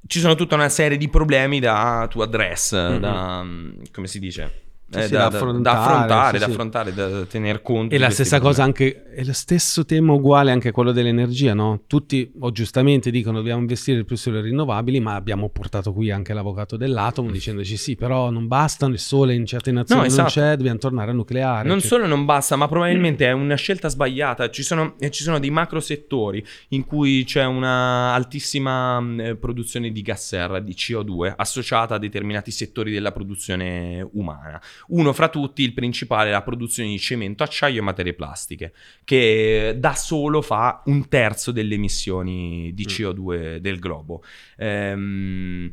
Ci 0.05 0.19
sono 0.19 0.35
tutta 0.35 0.53
una 0.55 0.69
serie 0.69 0.97
di 0.97 1.09
problemi 1.09 1.59
da 1.59 2.07
to 2.09 2.21
address, 2.21 2.73
Mhm. 2.73 2.99
da 2.99 3.45
come 3.91 4.07
si 4.07 4.19
dice? 4.19 4.61
Sì, 4.89 4.99
Eh, 4.99 5.03
sì, 5.07 5.11
da, 5.11 5.17
da 5.17 5.27
da- 5.29 5.35
affrontare, 5.37 5.61
da 5.61 5.81
affrontare, 5.83 6.37
sì, 6.37 6.45
da 6.45 6.51
affrontare, 6.51 6.93
da 6.93 7.25
tener 7.25 7.61
conto. 7.61 7.93
E 7.93 7.97
la 7.97 8.09
stessa 8.09 8.39
cosa 8.39 8.63
anche, 8.63 9.03
è 9.03 9.21
lo 9.25 9.33
stesso 9.33 9.83
tema 9.83 10.13
uguale 10.13 10.49
anche 10.51 10.71
quello 10.71 10.93
dell'energia, 10.93 11.53
no? 11.53 11.81
Tutti 11.87 12.31
o 12.39 12.51
giustamente 12.53 13.11
dicono 13.11 13.37
dobbiamo 13.39 13.59
investire 13.59 14.05
più 14.05 14.15
sulle 14.15 14.39
rinnovabili, 14.39 15.01
ma 15.01 15.15
abbiamo 15.15 15.49
portato 15.49 15.91
qui 15.91 16.09
anche 16.09 16.33
l'avvocato 16.33 16.77
dell'atomo 16.77 17.31
dicendoci 17.31 17.75
sì, 17.75 17.95
però 17.97 18.29
non 18.29 18.47
bastano, 18.47 18.93
il 18.93 18.99
sole 18.99 19.33
in 19.33 19.45
certe 19.45 19.71
nazioni 19.73 20.01
No, 20.03 20.07
non 20.07 20.25
esatto. 20.25 20.29
c'è, 20.39 20.55
dobbiamo 20.55 20.77
tornare 20.79 21.09
al 21.09 21.17
nucleare. 21.17 21.67
Non 21.67 21.79
cioè- 21.79 21.87
solo 21.89 22.07
non 22.07 22.23
basta, 22.23 22.55
ma 22.55 22.69
probabilmente 22.69 23.25
è 23.27 23.31
una 23.33 23.55
scelta 23.55 23.89
sbagliata. 23.89 24.49
Ci 24.49 24.63
sono, 24.63 24.95
eh, 24.99 25.11
ci 25.11 25.23
sono 25.23 25.37
dei 25.39 25.49
macro 25.49 25.81
settori 25.81 26.41
in 26.69 26.85
cui 26.85 27.25
c'è 27.25 27.43
una 27.43 28.13
altissima 28.13 29.01
mh, 29.01 29.19
eh, 29.19 29.35
produzione 29.35 29.91
di 29.91 30.01
gas 30.01 30.25
serra, 30.27 30.59
di 30.61 30.73
CO2, 30.73 31.33
associata 31.35 31.95
a 31.95 31.97
determinati 31.97 32.51
settori 32.51 32.93
della 32.93 33.11
produzione 33.11 34.07
umana. 34.13 34.61
Uno 34.87 35.13
fra 35.13 35.29
tutti, 35.29 35.63
il 35.63 35.73
principale, 35.73 36.29
è 36.29 36.31
la 36.31 36.41
produzione 36.41 36.89
di 36.89 36.99
cemento, 36.99 37.43
acciaio 37.43 37.79
e 37.79 37.83
materie 37.83 38.13
plastiche, 38.13 38.73
che 39.03 39.75
da 39.77 39.93
solo 39.95 40.41
fa 40.41 40.81
un 40.85 41.07
terzo 41.07 41.51
delle 41.51 41.75
emissioni 41.75 42.71
di 42.73 42.83
Mm. 42.83 42.87
CO2 42.87 43.57
del 43.57 43.79
globo. 43.79 44.23
Ehm, 44.57 45.69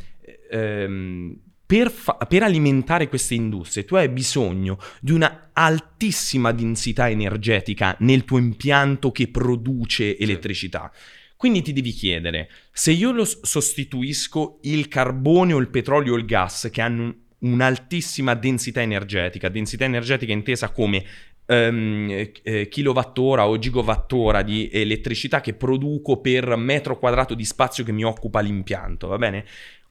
ehm, 0.50 1.36
per, 1.66 1.90
fa- 1.90 2.18
per 2.28 2.42
alimentare 2.42 3.08
queste 3.08 3.34
industrie 3.34 3.84
tu 3.84 3.94
hai 3.94 4.08
bisogno 4.08 4.78
di 5.00 5.12
una 5.12 5.50
altissima 5.52 6.52
densità 6.52 7.08
energetica 7.08 7.96
nel 8.00 8.24
tuo 8.24 8.38
impianto 8.38 9.10
che 9.10 9.28
produce 9.28 10.18
elettricità. 10.18 10.92
Quindi 11.36 11.62
ti 11.62 11.72
devi 11.72 11.90
chiedere, 11.90 12.48
se 12.72 12.92
io 12.92 13.12
lo 13.12 13.24
sostituisco 13.24 14.60
il 14.62 14.88
carbone 14.88 15.52
o 15.52 15.58
il 15.58 15.68
petrolio 15.68 16.14
o 16.14 16.16
il 16.16 16.24
gas 16.24 16.68
che 16.72 16.80
hanno 16.80 17.23
un'altissima 17.40 18.34
densità 18.34 18.80
energetica, 18.80 19.48
densità 19.48 19.84
energetica 19.84 20.32
intesa 20.32 20.70
come 20.70 21.04
ehm, 21.46 22.30
eh, 22.42 22.68
kilowattora 22.68 23.48
o 23.48 23.58
gigawattora 23.58 24.42
di 24.42 24.68
elettricità 24.72 25.40
che 25.40 25.54
produco 25.54 26.20
per 26.20 26.56
metro 26.56 26.98
quadrato 26.98 27.34
di 27.34 27.44
spazio 27.44 27.84
che 27.84 27.92
mi 27.92 28.04
occupa 28.04 28.40
l'impianto, 28.40 29.08
va 29.08 29.18
bene? 29.18 29.44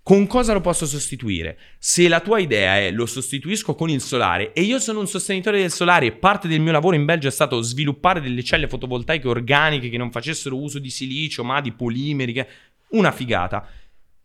Con 0.04 0.28
cosa 0.28 0.52
lo 0.52 0.60
posso 0.60 0.86
sostituire? 0.86 1.58
Se 1.80 2.10
la 2.10 2.20
tua 2.20 2.40
idea 2.40 2.78
è 2.78 2.92
lo 2.92 3.06
sostituisco 3.06 3.74
con 3.74 3.90
il 3.90 4.02
solare 4.02 4.52
e 4.52 4.62
io 4.62 4.78
sono 4.78 5.00
un 5.00 5.08
sostenitore 5.08 5.60
del 5.60 5.72
solare 5.72 6.08
e 6.08 6.12
parte 6.12 6.50
del 6.50 6.60
mio 6.60 6.74
lavoro 6.74 6.98
in 6.98 7.06
Belgio 7.06 7.30
è 7.30 7.32
stato 7.32 7.62
sviluppare 7.62 8.20
delle 8.20 8.44
celle 8.44 8.68
fotovoltaiche 8.68 9.30
organiche 9.30 9.88
che 9.88 9.98
non 9.98 10.12
facessero 10.12 10.60
uso 10.60 10.78
di 10.78 10.90
silicio 10.90 11.46
ma 11.46 11.62
di 11.62 11.72
polimeri, 11.72 12.34
che- 12.34 12.48
una 12.90 13.14
figata. 13.14 13.66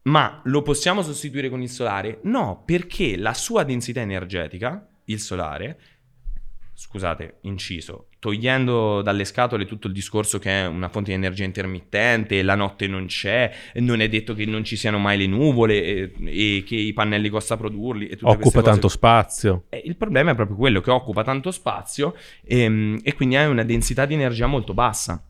Ma 0.08 0.40
lo 0.44 0.62
possiamo 0.62 1.02
sostituire 1.02 1.50
con 1.50 1.60
il 1.60 1.68
solare? 1.68 2.20
No, 2.22 2.62
perché 2.64 3.16
la 3.16 3.34
sua 3.34 3.62
densità 3.62 4.00
energetica, 4.00 4.88
il 5.04 5.20
solare, 5.20 5.78
scusate, 6.72 7.38
inciso, 7.42 8.06
togliendo 8.18 9.02
dalle 9.02 9.26
scatole 9.26 9.66
tutto 9.66 9.86
il 9.86 9.92
discorso 9.92 10.38
che 10.38 10.62
è 10.62 10.66
una 10.66 10.88
fonte 10.88 11.10
di 11.10 11.16
energia 11.16 11.44
intermittente, 11.44 12.42
la 12.42 12.54
notte 12.54 12.86
non 12.86 13.04
c'è, 13.04 13.52
non 13.74 14.00
è 14.00 14.08
detto 14.08 14.32
che 14.32 14.46
non 14.46 14.64
ci 14.64 14.76
siano 14.76 14.98
mai 14.98 15.18
le 15.18 15.26
nuvole 15.26 15.84
e, 15.84 16.12
e 16.24 16.64
che 16.66 16.76
i 16.76 16.94
pannelli 16.94 17.28
costa 17.28 17.58
produrli. 17.58 18.06
E 18.06 18.18
Occupa 18.22 18.62
tanto 18.62 18.88
spazio. 18.88 19.64
Eh, 19.68 19.82
Il 19.84 19.96
problema 19.96 20.30
è 20.30 20.34
proprio 20.34 20.56
quello 20.56 20.80
che 20.80 20.90
occupa 20.90 21.22
tanto 21.22 21.50
spazio 21.50 22.14
ehm, 22.44 23.00
e, 23.02 23.12
quindi 23.12 23.36
hai 23.36 23.48
una 23.48 23.64
densità 23.64 24.06
di 24.06 24.14
energia 24.14 24.46
molto 24.46 24.72
bassa. 24.72 25.22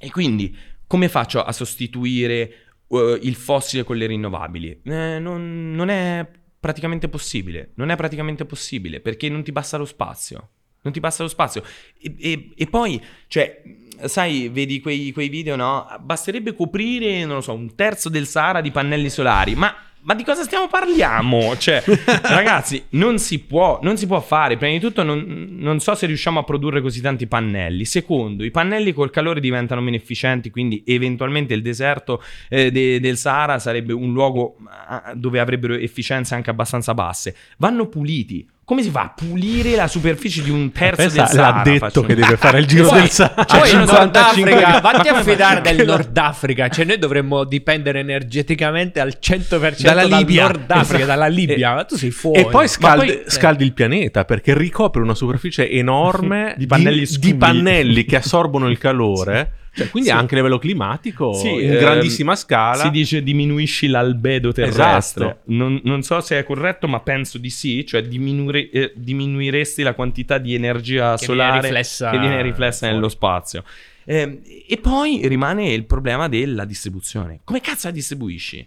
E 0.00 0.10
quindi 0.10 0.74
come 0.86 1.08
faccio 1.08 1.42
a 1.42 1.52
sostituire 1.52 2.65
eh, 2.88 3.18
il 3.22 3.34
fossile 3.34 3.84
con 3.84 3.96
le 3.96 4.06
rinnovabili? 4.06 4.80
Eh, 4.84 5.18
non, 5.18 5.72
non 5.72 5.88
è 5.88 6.26
praticamente 6.58 7.08
possibile. 7.08 7.70
Non 7.74 7.90
è 7.90 7.96
praticamente 7.96 8.44
possibile 8.44 9.00
perché 9.00 9.28
non 9.28 9.42
ti 9.42 9.52
basta 9.52 9.76
lo 9.76 9.84
spazio. 9.84 10.48
Non 10.82 10.92
ti 10.92 11.00
basta 11.00 11.22
lo 11.22 11.28
spazio. 11.28 11.64
E, 11.98 12.14
e- 12.18 12.50
e 12.56 12.66
poi, 12.66 13.02
cioè, 13.26 13.62
sai, 14.04 14.48
vedi 14.48 14.80
quei, 14.80 15.10
quei 15.12 15.28
video, 15.28 15.56
no? 15.56 15.86
Basterebbe 16.00 16.54
coprire, 16.54 17.24
non 17.24 17.36
lo 17.36 17.40
so, 17.40 17.52
un 17.54 17.74
terzo 17.74 18.08
del 18.08 18.26
Sahara 18.26 18.60
di 18.60 18.70
pannelli 18.70 19.10
solari. 19.10 19.54
Ma, 19.54 19.74
ma 20.06 20.14
di 20.14 20.22
cosa 20.22 20.44
stiamo 20.44 20.68
parliamo? 20.68 21.56
Cioè, 21.56 21.82
ragazzi, 22.22 22.84
non 22.90 23.18
si 23.18 23.40
può, 23.40 23.80
non 23.82 23.96
si 23.96 24.06
può 24.06 24.20
fare. 24.20 24.56
Prima 24.56 24.72
di 24.72 24.78
tutto, 24.78 25.02
non, 25.02 25.48
non 25.50 25.80
so 25.80 25.96
se 25.96 26.06
riusciamo 26.06 26.38
a 26.38 26.44
produrre 26.44 26.80
così 26.80 27.00
tanti 27.00 27.26
pannelli. 27.26 27.84
Secondo, 27.84 28.44
i 28.44 28.52
pannelli 28.52 28.92
col 28.92 29.10
calore 29.10 29.40
diventano 29.40 29.80
meno 29.80 29.96
efficienti, 29.96 30.50
quindi 30.50 30.84
eventualmente 30.86 31.54
il 31.54 31.62
deserto 31.62 32.22
eh, 32.48 32.70
de- 32.70 33.00
del 33.00 33.16
Sahara 33.16 33.58
sarebbe 33.58 33.92
un 33.92 34.12
luogo 34.12 34.58
ah, 34.68 35.12
dove 35.16 35.40
avrebbero 35.40 35.74
efficienze 35.74 36.36
anche 36.36 36.50
abbastanza 36.50 36.94
basse. 36.94 37.34
Vanno 37.58 37.88
puliti. 37.88 38.48
Come 38.66 38.82
si 38.82 38.90
fa 38.90 39.02
a 39.02 39.12
pulire 39.14 39.76
la 39.76 39.86
superficie 39.86 40.42
di 40.42 40.50
un 40.50 40.72
terzo 40.72 40.96
Pensa, 41.02 41.20
del 41.22 41.28
Sahara? 41.30 41.56
l'ha 41.58 41.62
detto 41.62 41.78
Facciamo- 41.78 42.06
che 42.08 42.14
deve 42.16 42.36
fare 42.36 42.58
il 42.58 42.66
giro 42.66 42.88
Poi- 42.88 42.98
del 42.98 43.10
Sahara. 43.10 43.44
Poi 43.44 43.60
il 43.60 43.66
55 43.68 43.94
Nord 43.94 44.16
Africa, 44.64 44.80
vatti 44.80 45.08
a 45.08 45.22
fidare 45.22 45.60
del 45.60 45.86
Nord 45.86 46.18
Africa, 46.18 46.68
cioè 46.68 46.84
noi 46.84 46.98
dovremmo 46.98 47.44
dipendere 47.44 48.00
energeticamente 48.00 48.98
al 48.98 49.18
100% 49.20 49.82
Dalla 49.82 50.06
dal 50.08 50.18
Libia. 50.18 50.42
Nord 50.42 50.68
Africa, 50.72 50.82
Esatto. 50.96 51.06
dalla 51.06 51.26
Libia, 51.28 51.70
E- 51.70 51.74
ma 51.76 51.84
tu 51.84 51.96
sei 51.96 52.10
fuori. 52.10 52.40
E 52.40 52.46
poi 52.46 52.66
scaldi, 52.66 53.06
poi- 53.06 53.22
scaldi 53.28 53.62
il 53.64 53.72
pianeta 53.72 54.24
perché 54.24 54.52
ricopre 54.58 55.00
una 55.00 55.14
superficie 55.14 55.70
enorme 55.70 56.54
Di 56.58 56.66
pannelli 56.66 56.98
di, 56.98 57.06
scuri. 57.06 57.34
pannelli 57.36 58.04
che 58.04 58.16
assorbono 58.16 58.68
il 58.68 58.78
calore. 58.78 59.52
Cioè, 59.76 59.90
quindi 59.90 60.08
Sì. 60.08 60.14
anche 60.14 60.34
a 60.34 60.38
livello 60.38 60.58
climatico, 60.58 61.34
Sì, 61.34 61.48
in 61.52 61.72
ehm, 61.72 61.78
grandissima 61.78 62.34
scala. 62.34 62.82
Si 62.84 62.90
dice 62.90 63.22
diminuisci 63.22 63.88
l'albedo 63.88 64.50
terrestre. 64.52 65.24
Esatto. 65.24 65.40
Non, 65.46 65.80
non 65.84 66.02
so 66.02 66.20
se 66.20 66.38
è 66.38 66.44
corretto, 66.44 66.88
ma 66.88 67.00
penso 67.00 67.36
di 67.36 67.50
sì. 67.50 67.84
Cioè 67.84 68.02
diminuire- 68.02 68.70
eh, 68.70 68.92
diminuiresti 68.94 69.82
la 69.82 69.92
quantità 69.92 70.38
di 70.38 70.54
energia 70.54 71.16
Che 71.16 71.26
viene 71.26 71.40
solare 71.42 71.60
riflessa 71.60 72.10
che 72.10 72.18
viene 72.18 72.40
riflessa 72.42 72.90
nello 72.90 73.08
spazio. 73.10 73.64
Ehm, 74.06 74.40
e 74.66 74.78
poi 74.78 75.20
rimane 75.28 75.72
il 75.72 75.84
problema 75.84 76.28
della 76.28 76.64
distribuzione. 76.64 77.40
Come 77.44 77.60
cazzo 77.60 77.88
la 77.88 77.92
distribuisci? 77.92 78.66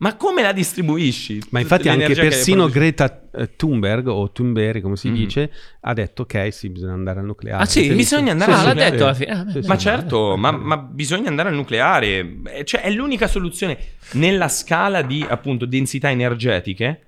Ma 0.00 0.14
come 0.16 0.42
la 0.42 0.52
distribuisci? 0.52 1.40
Ma 1.50 1.58
infatti 1.60 1.88
anche 1.88 2.14
persino? 2.14 2.68
Greta 2.68 3.22
eh, 3.34 3.56
Thunberg 3.56 4.06
o 4.06 4.30
Thunberg 4.30 4.80
come 4.80 4.96
si 4.96 5.08
Mhm. 5.08 5.14
dice 5.14 5.50
ha 5.80 5.92
detto 5.92 6.22
ok 6.22 6.52
sì 6.52 6.68
bisogna 6.70 6.92
andare 6.92 7.18
al 7.20 7.26
nucleare. 7.26 7.62
Ah, 7.62 7.66
sì? 7.66 7.80
Visto? 7.80 7.94
Bisogna 7.96 8.30
andare 8.32 8.52
Ah, 8.52 8.58
al 8.58 8.62
l'ha 8.62 8.68
nucleare. 8.68 8.90
detto 8.92 9.04
alla 9.04 9.14
fine. 9.14 9.30
Ah, 9.32 9.44
Sì, 9.50 9.62
sì. 9.62 9.68
Ma 9.68 9.74
Sì, 9.74 9.80
certo, 9.80 10.34
eh, 10.34 10.36
ma, 10.36 10.48
eh. 10.50 10.56
ma 10.56 10.76
bisogna 10.76 11.28
andare 11.28 11.48
al 11.48 11.54
nucleare. 11.56 12.36
Cioè, 12.64 12.80
è 12.82 12.90
l'unica 12.90 13.26
soluzione. 13.26 13.76
Nella 14.12 14.48
scala 14.48 15.02
di 15.02 15.26
appunto 15.28 15.66
densità 15.66 16.10
energetiche, 16.10 17.00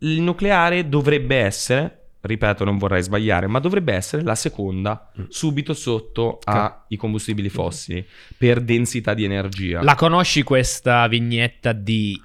il 0.00 0.20
nucleare 0.20 0.86
dovrebbe 0.88 1.36
essere, 1.36 2.03
ripeto, 2.26 2.64
non 2.64 2.78
vorrei 2.78 3.02
sbagliare, 3.02 3.46
ma 3.46 3.58
dovrebbe 3.58 3.92
essere 3.94 4.22
la 4.22 4.34
seconda, 4.34 5.10
Mm. 5.20 5.24
subito 5.28 5.74
sotto 5.74 6.38
ai 6.44 6.96
combustibili 6.96 7.48
fossili 7.48 8.06
per 8.36 8.60
densità 8.60 9.14
di 9.14 9.24
energia. 9.24 9.82
La 9.82 9.94
conosci 9.94 10.42
questa 10.42 11.06
vignetta 11.08 11.72
di 11.72 12.20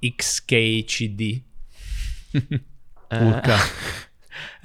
XKCD? 0.00 1.40
Eh, 2.32 3.22
Urca. 3.24 3.56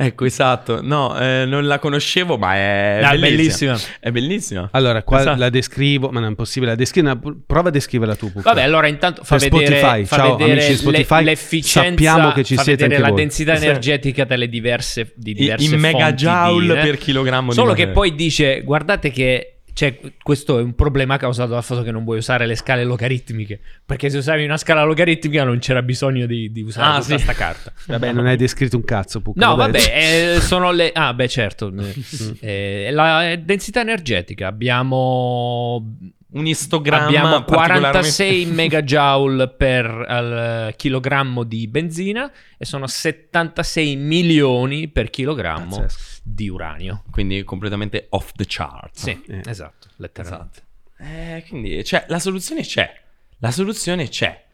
ecco, 0.01 0.25
esatto. 0.25 0.79
No, 0.81 1.19
eh, 1.19 1.43
non 1.45 1.67
la 1.67 1.77
conoscevo, 1.77 2.37
ma 2.37 2.55
è 2.55 3.01
Ah, 3.03 3.11
bellissima. 3.17 3.73
bellissima. 3.73 3.77
È 3.99 4.11
bellissima. 4.11 4.69
Allora, 4.71 5.03
qua 5.03 5.19
Esatto. 5.19 5.39
la 5.39 5.49
descrivo, 5.49 6.07
ma 6.07 6.19
non 6.19 6.25
è 6.25 6.29
impossibile. 6.29 6.71
La 6.71 6.77
descrivo, 6.77 7.19
prova 7.45 7.67
a 7.67 7.71
descriverla 7.71 8.15
tu. 8.15 8.31
Pucca. 8.31 8.49
Vabbè, 8.49 8.63
allora 8.63 8.87
intanto 8.87 9.23
fa 9.23 9.37
Per 9.37 9.49
vedere, 9.49 9.77
Spotify. 9.79 10.05
fa 10.05 10.15
Ciao, 10.15 10.35
vedere 10.37 10.51
amici 10.53 10.69
di 10.69 10.75
Spotify. 10.77 11.15
le- 11.17 11.23
l'efficienza, 11.23 11.89
Sappiamo 11.89 12.31
che 12.31 12.43
ci 12.43 12.55
fa 12.55 12.63
siete 12.63 12.83
anche 12.85 12.97
la 12.99 13.07
voi. 13.09 13.17
densità 13.17 13.55
Sì. 13.55 13.65
energetica 13.65 14.23
delle 14.23 14.47
diverse, 14.49 15.11
di 15.15 15.31
I- 15.31 15.33
diverse 15.33 15.63
in 15.65 15.69
fonti 15.71 15.85
megajoule 15.85 16.75
di- 16.75 16.79
per 16.87 16.97
chilogrammo 16.97 17.51
Solo 17.51 17.73
di 17.73 17.81
che 17.81 17.87
materia. 17.87 18.09
poi 18.09 18.15
dice, 18.15 18.61
guardate 18.61 19.11
che 19.11 19.58
cioè, 19.79 19.97
questo 20.21 20.59
è 20.59 20.61
un 20.61 20.75
problema 20.75 21.15
causato 21.15 21.51
dal 21.51 21.63
fatto 21.63 21.83
che 21.83 21.91
non 21.91 22.03
vuoi 22.03 22.17
usare 22.17 22.45
le 22.45 22.55
scale 22.55 22.83
logaritmiche. 22.83 23.61
Perché 23.85 24.09
se 24.09 24.17
usavi 24.17 24.43
una 24.43 24.57
scala 24.57 24.83
logaritmica 24.83 25.45
non 25.45 25.59
c'era 25.59 25.81
bisogno 25.81 26.25
di, 26.25 26.51
di 26.51 26.61
usare 26.61 26.97
Ah, 26.97 26.99
tutta 27.01 27.15
sì. 27.17 27.23
sta 27.23 27.31
carta. 27.31 27.71
Vabbè, 27.87 28.11
non 28.11 28.25
hai 28.25 28.35
descritto 28.35 28.75
un 28.75 28.83
cazzo, 28.83 29.21
Pucca. 29.21 29.45
No, 29.45 29.55
vabbè. 29.55 30.35
eh, 30.35 30.41
sono 30.41 30.71
le... 30.73 30.91
Ah, 30.91 31.13
beh, 31.13 31.29
certo. 31.29 31.71
Eh, 31.73 31.93
eh, 32.87 32.91
la 32.91 33.37
densità 33.41 33.79
energetica. 33.79 34.47
Abbiamo... 34.47 35.95
Un 36.31 36.45
istogramma 36.45 37.05
Abbiamo 37.07 37.43
particolarmente- 37.43 37.89
46 37.89 38.45
megajoule 38.53 39.47
per 39.49 39.85
al 39.85 40.73
chilogrammo 40.75 41.43
di 41.43 41.67
benzina 41.67 42.31
e 42.57 42.65
sono 42.65 42.85
76 42.85 43.95
milioni 43.95 44.87
per 44.89 45.09
chilogrammo 45.09 45.77
Pazzesco. 45.77 46.21
di 46.23 46.47
uranio. 46.49 47.03
Quindi 47.09 47.43
completamente 47.43 48.05
off 48.09 48.31
the 48.35 48.45
chart. 48.47 48.95
Sì, 48.95 49.19
Eh. 49.27 49.41
esatto, 49.45 49.87
letteralmente. 49.95 50.61
Esatto. 50.99 51.03
Eh, 51.03 51.45
quindi, 51.47 51.83
cioè, 51.83 52.05
la 52.09 52.19
soluzione 52.19 52.61
c'è. 52.61 52.93
La 53.39 53.51
soluzione 53.51 54.07
c'è. 54.09 54.45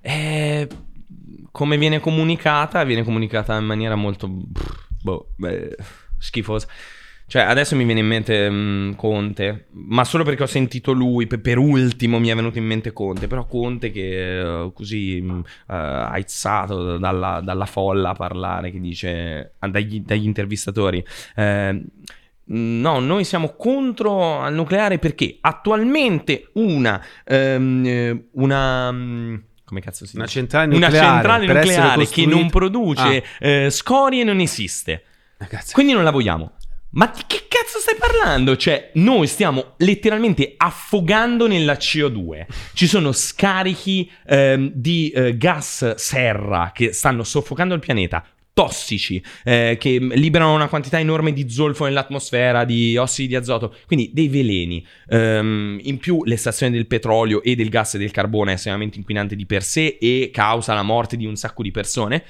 Eh, 0.00 0.68
come 1.50 1.76
viene 1.76 2.00
comunicata? 2.00 2.82
Viene 2.84 3.02
comunicata 3.02 3.58
in 3.58 3.64
maniera 3.66 3.94
molto... 3.94 4.30
Boh, 5.02 5.32
beh, 5.36 5.76
schifosa. 6.18 6.66
Cioè, 7.30 7.42
adesso 7.42 7.76
mi 7.76 7.84
viene 7.84 8.00
in 8.00 8.08
mente 8.08 8.50
mm, 8.50 8.94
Conte, 8.94 9.66
ma 9.74 10.02
solo 10.02 10.24
perché 10.24 10.42
ho 10.42 10.46
sentito 10.46 10.90
lui, 10.90 11.28
per, 11.28 11.40
per 11.40 11.58
ultimo 11.58 12.18
mi 12.18 12.26
è 12.26 12.34
venuto 12.34 12.58
in 12.58 12.64
mente 12.64 12.92
Conte, 12.92 13.28
però 13.28 13.46
Conte 13.46 13.92
che 13.92 14.40
eh, 14.40 14.72
così 14.74 15.20
mm, 15.22 15.38
eh, 15.38 15.74
aizzato 15.76 16.98
dalla, 16.98 17.40
dalla 17.40 17.66
folla 17.66 18.08
a 18.08 18.14
parlare, 18.14 18.72
che 18.72 18.80
dice, 18.80 19.52
ah, 19.60 19.68
dagli, 19.68 20.00
dagli 20.00 20.24
intervistatori, 20.24 21.04
eh, 21.36 21.80
No, 22.52 22.98
noi 22.98 23.22
siamo 23.22 23.54
contro 23.56 24.40
al 24.40 24.52
nucleare 24.52 24.98
perché 24.98 25.38
attualmente 25.40 26.50
una, 26.54 27.00
eh, 27.24 28.24
una 28.32 28.90
mm, 28.90 29.34
come 29.62 29.80
cazzo 29.80 30.04
si 30.04 30.16
Una 30.16 30.24
dice? 30.24 30.40
centrale 30.40 30.74
Una 30.74 30.86
nucleare, 30.88 31.06
centrale 31.06 31.46
per 31.46 31.56
essere 31.58 31.76
nucleare 31.76 31.98
che 32.00 32.04
costruita- 32.06 32.34
non 32.36 32.50
produce 32.50 33.24
eh, 33.38 33.70
scorie 33.70 34.24
non 34.24 34.40
esiste. 34.40 35.04
Ragazzi, 35.36 35.72
Quindi 35.72 35.92
non 35.92 36.02
la 36.02 36.10
vogliamo. 36.10 36.54
Ma 36.92 37.06
di 37.14 37.22
che 37.26 37.44
cazzo 37.46 37.78
stai 37.78 37.94
parlando? 37.96 38.56
Cioè, 38.56 38.90
noi 38.94 39.28
stiamo 39.28 39.74
letteralmente 39.78 40.54
affogando 40.56 41.46
nella 41.46 41.74
CO2. 41.74 42.46
Ci 42.74 42.88
sono 42.88 43.12
scarichi 43.12 44.10
ehm, 44.26 44.72
di 44.74 45.10
eh, 45.10 45.36
gas 45.36 45.94
serra 45.94 46.72
che 46.74 46.92
stanno 46.92 47.22
soffocando 47.22 47.74
il 47.74 47.80
pianeta. 47.80 48.24
Tossici, 48.52 49.22
eh, 49.44 49.76
che 49.78 49.98
liberano 49.98 50.52
una 50.52 50.68
quantità 50.68 50.98
enorme 50.98 51.32
di 51.32 51.48
zolfo 51.48 51.84
nell'atmosfera, 51.84 52.64
di 52.64 52.96
ossidi 52.96 53.28
di 53.28 53.36
azoto, 53.36 53.76
quindi 53.86 54.10
dei 54.12 54.28
veleni. 54.28 54.84
Ehm, 55.08 55.78
in 55.82 55.98
più, 55.98 56.24
l'estrazione 56.24 56.72
del 56.72 56.88
petrolio 56.88 57.40
e 57.42 57.54
del 57.54 57.68
gas 57.68 57.94
e 57.94 57.98
del 57.98 58.10
carbone 58.10 58.50
è 58.50 58.54
estremamente 58.56 58.98
inquinante 58.98 59.36
di 59.36 59.46
per 59.46 59.62
sé 59.62 59.96
e 60.00 60.30
causa 60.32 60.74
la 60.74 60.82
morte 60.82 61.16
di 61.16 61.24
un 61.24 61.36
sacco 61.36 61.62
di 61.62 61.70
persone. 61.70 62.24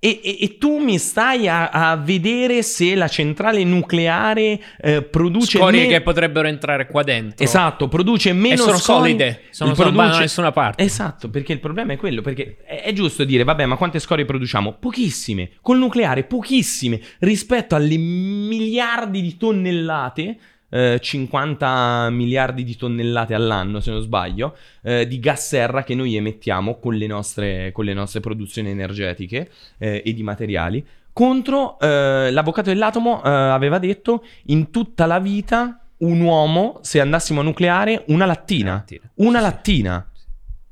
E, 0.00 0.20
e- 0.22 0.38
e 0.40 0.58
tu 0.58 0.78
mi 0.78 0.96
stai 0.98 1.48
a, 1.48 1.70
a 1.70 1.96
vedere 1.96 2.62
se 2.62 2.94
la 2.94 3.08
centrale 3.08 3.64
nucleare 3.64 4.60
eh, 4.80 5.02
produce 5.02 5.58
Scorie 5.58 5.82
me- 5.82 5.88
che 5.88 6.00
potrebbero 6.02 6.46
entrare 6.46 6.86
qua 6.86 7.02
dentro. 7.02 7.44
Esatto, 7.44 7.88
produce 7.88 8.32
meno 8.32 8.54
E 8.54 8.56
sono 8.58 8.76
scorie. 8.78 9.00
solide, 9.10 9.40
sono- 9.50 9.74
non 9.76 9.94
vanno 9.94 10.12
da 10.12 10.18
nessuna 10.20 10.52
parte. 10.52 10.82
Esatto, 10.84 11.28
perché 11.30 11.52
il 11.52 11.60
problema 11.60 11.94
è 11.94 11.96
quello, 11.96 12.22
perché 12.22 12.58
è, 12.64 12.82
è 12.82 12.92
giusto 12.92 13.24
dire, 13.24 13.42
vabbè, 13.44 13.66
ma 13.66 13.76
quante 13.76 13.98
scorie 13.98 14.24
produciamo? 14.24 14.74
Pochissime, 14.78 15.50
col 15.60 15.78
nucleare 15.78 16.22
pochissime, 16.24 17.00
rispetto 17.20 17.74
alle 17.74 17.96
miliardi 17.96 19.20
di 19.20 19.36
tonnellate, 19.36 20.36
eh, 20.70 20.98
50 21.00 22.08
miliardi 22.10 22.64
di 22.64 22.76
tonnellate 22.76 23.34
all'anno, 23.34 23.80
se 23.80 23.90
non 23.90 24.00
sbaglio, 24.00 24.56
eh, 24.82 25.06
di 25.06 25.18
gas 25.18 25.48
serra 25.48 25.82
che 25.84 25.94
noi 25.94 26.16
emettiamo 26.16 26.78
con 26.78 26.94
le 26.94 27.06
nostre, 27.06 27.72
con 27.72 27.84
le 27.84 27.94
nostre 27.94 28.20
produzioni 28.20 28.70
energetiche 28.70 29.50
eh, 29.78 30.02
e 30.04 30.12
di 30.12 30.22
materiali. 30.22 30.84
Contro 31.12 31.78
eh, 31.80 32.30
l'avvocato 32.30 32.68
dell'atomo 32.70 33.22
eh, 33.24 33.28
aveva 33.28 33.78
detto 33.78 34.24
in 34.46 34.70
tutta 34.70 35.06
la 35.06 35.18
vita 35.18 35.80
un 35.98 36.20
uomo, 36.20 36.78
se 36.82 37.00
andassimo 37.00 37.40
a 37.40 37.44
nucleare, 37.44 38.04
una 38.08 38.24
lattina. 38.24 38.74
Lattina. 38.74 39.10
Una 39.16 39.38
Sì, 39.40 39.44
sì. 39.44 39.50
lattina. 39.50 40.10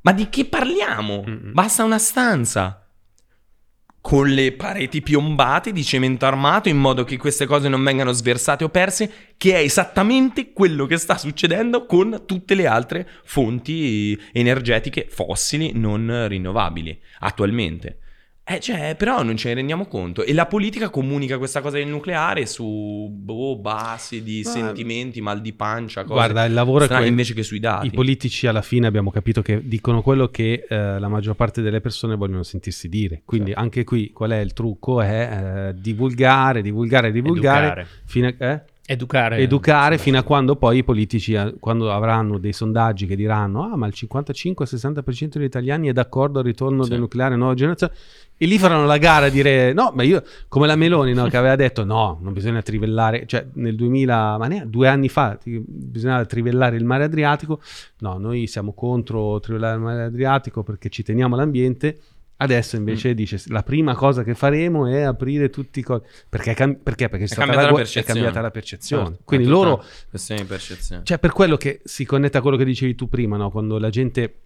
Ma 0.03 0.13
di 0.13 0.29
che 0.29 0.45
parliamo? 0.45 1.25
Mm-mm. 1.27 1.53
Basta 1.53 1.83
una 1.83 1.99
stanza. 1.99 2.86
Con 4.07 4.29
le 4.29 4.53
pareti 4.53 5.03
piombate 5.03 5.73
di 5.73 5.83
cemento 5.83 6.27
armato 6.27 6.69
in 6.69 6.77
modo 6.77 7.03
che 7.03 7.17
queste 7.17 7.45
cose 7.45 7.69
non 7.69 7.83
vengano 7.83 8.13
sversate 8.13 8.63
o 8.63 8.69
perse, 8.69 9.11
che 9.37 9.55
è 9.55 9.59
esattamente 9.59 10.53
quello 10.53 10.87
che 10.87 10.97
sta 10.97 11.19
succedendo 11.19 11.87
con 11.87 12.23
tutte 12.25 12.55
le 12.55 12.69
altre 12.69 13.05
fonti 13.25 14.17
energetiche 14.31 15.09
fossili 15.11 15.73
non 15.75 16.29
rinnovabili 16.29 16.97
attualmente. 17.19 17.99
Eh, 18.49 18.61
cioè, 18.61 18.95
però 18.97 19.25
non 19.25 19.37
ce 19.37 19.49
ne 19.49 19.55
rendiamo 19.55 19.87
conto. 19.87 20.23
E 20.23 20.33
la 20.33 20.47
politica 20.47 20.89
comunica 20.89 21.37
questa 21.37 21.61
cosa 21.61 21.79
del 21.79 21.89
nucleare 21.89 22.47
su 22.47 23.09
boh, 23.13 23.57
basi 23.59 24.23
di 24.23 24.43
Ma- 24.45 24.51
sentimenti, 24.51 25.21
mal 25.21 25.41
di 25.41 25.53
pancia, 25.53 26.03
cose 26.03 26.13
Guarda, 26.15 26.45
il 26.45 26.53
lavoro 26.55 26.83
è 26.83 26.85
strane, 26.85 27.01
quello- 27.03 27.11
invece 27.11 27.35
che 27.35 27.43
sui 27.43 27.59
dati. 27.59 27.89
I 27.89 27.91
politici 27.91 28.47
alla 28.47 28.63
fine 28.63 28.87
abbiamo 28.87 29.11
capito 29.11 29.43
che 29.43 29.63
dicono 29.67 30.01
quello 30.01 30.29
che 30.29 30.65
eh, 30.69 30.77
la 31.01 31.09
maggior 31.09 31.35
parte 31.35 31.61
delle 31.61 31.81
persone 31.81 32.15
vogliono 32.15 32.45
sentirsi 32.45 32.89
dire. 32.89 33.23
Quindi 33.25 33.49
Certo. 33.49 33.63
anche 33.63 33.83
qui 33.83 34.13
qual 34.13 34.31
è 34.31 34.39
il 34.39 34.53
trucco? 34.53 35.01
È 35.03 35.69
eh, 35.71 35.75
divulgare, 35.81 36.63
divulgare, 36.63 37.11
divulgare, 37.11 37.67
Educare. 37.67 37.87
fino 38.05 38.29
a- 38.29 38.35
eh? 38.39 38.63
Educare. 38.89 39.39
educare 39.39 39.99
fino 39.99 40.17
a 40.17 40.23
quando 40.23 40.55
poi 40.55 40.79
i 40.79 40.85
politici, 40.85 41.33
eh, 41.33 41.57
quando 41.59 41.91
avranno 41.93 42.39
dei 42.39 42.53
sondaggi 42.53 43.07
che 43.07 43.17
diranno 43.17 43.63
ah 43.65 43.77
ma 43.77 43.87
il 43.89 43.95
55-60% 43.97 45.39
degli 45.39 45.43
italiani 45.45 45.89
è 45.89 45.93
d'accordo 45.93 46.39
al 46.39 46.45
ritorno 46.45 46.85
Sì. 46.85 46.91
del 46.91 47.01
nucleare 47.01 47.35
nuova 47.37 47.55
generazione 47.55 47.93
e 48.37 48.47
lì 48.47 48.59
faranno 48.59 48.85
la 48.87 48.99
gara 48.99 49.27
a 49.27 49.29
dire 49.29 49.73
no 49.73 49.91
ma 49.95 50.03
io 50.03 50.23
come 50.49 50.67
la 50.67 50.77
Meloni 50.77 51.15
no, 51.15 51.27
che 51.27 51.37
aveva 51.37 51.57
detto 51.57 51.85
no 51.85 52.19
non 52.21 52.33
bisogna 52.33 52.63
trivellare 52.63 53.25
cioè 53.27 53.47
nel 53.55 53.75
2000 53.75 54.37
ma 54.39 54.47
neanche 54.47 54.69
due 54.71 54.89
anni 54.89 55.09
fa 55.09 55.39
bisognava 55.43 56.25
trivellare 56.27 56.77
il 56.77 56.85
mare 56.85 57.05
Adriatico 57.05 57.61
no 58.01 58.19
noi 58.19 58.47
siamo 58.47 58.73
contro 58.73 59.41
trivellare 59.41 59.77
il 59.77 59.83
mare 59.83 60.03
Adriatico 60.05 60.63
perché 60.63 60.91
ci 60.91 61.03
teniamo 61.03 61.35
all'ambiente 61.35 61.99
Adesso 62.39 62.77
invece 62.77 63.15
dice 63.15 63.41
la 63.47 63.63
prima 63.63 63.95
cosa 63.95 64.23
che 64.23 64.35
faremo 64.35 64.87
è 64.87 65.01
aprire 65.01 65.49
tutti 65.49 65.79
i 65.79 65.83
co- 65.83 66.05
perché, 66.29 66.51
è 66.51 66.55
cam- 66.55 66.77
perché? 66.77 67.09
Perché 67.09 67.25
è, 67.25 67.29
stata 67.29 67.43
cambiata 67.43 67.67
la 67.67 67.71
gu- 67.73 67.79
è 67.79 67.83
percezione. 67.83 68.13
cambiata 68.21 68.41
la 68.43 68.51
percezione. 68.51 69.05
Certo, 69.07 69.23
Quindi 69.25 69.47
è 69.47 69.49
loro 69.49 69.85
Questione 70.11 70.41
di 70.43 70.47
percezione. 70.47 71.03
cioè, 71.05 71.19
per 71.19 71.33
quello 71.33 71.57
che 71.57 71.81
si 71.85 72.05
connette 72.05 72.37
a 72.37 72.41
quello 72.43 72.57
che 72.59 72.65
dicevi 72.67 72.95
tu 72.95 73.09
prima, 73.09 73.37
no? 73.39 73.51
Quando 73.51 73.79
la 73.79 73.89
gente. 73.91 74.41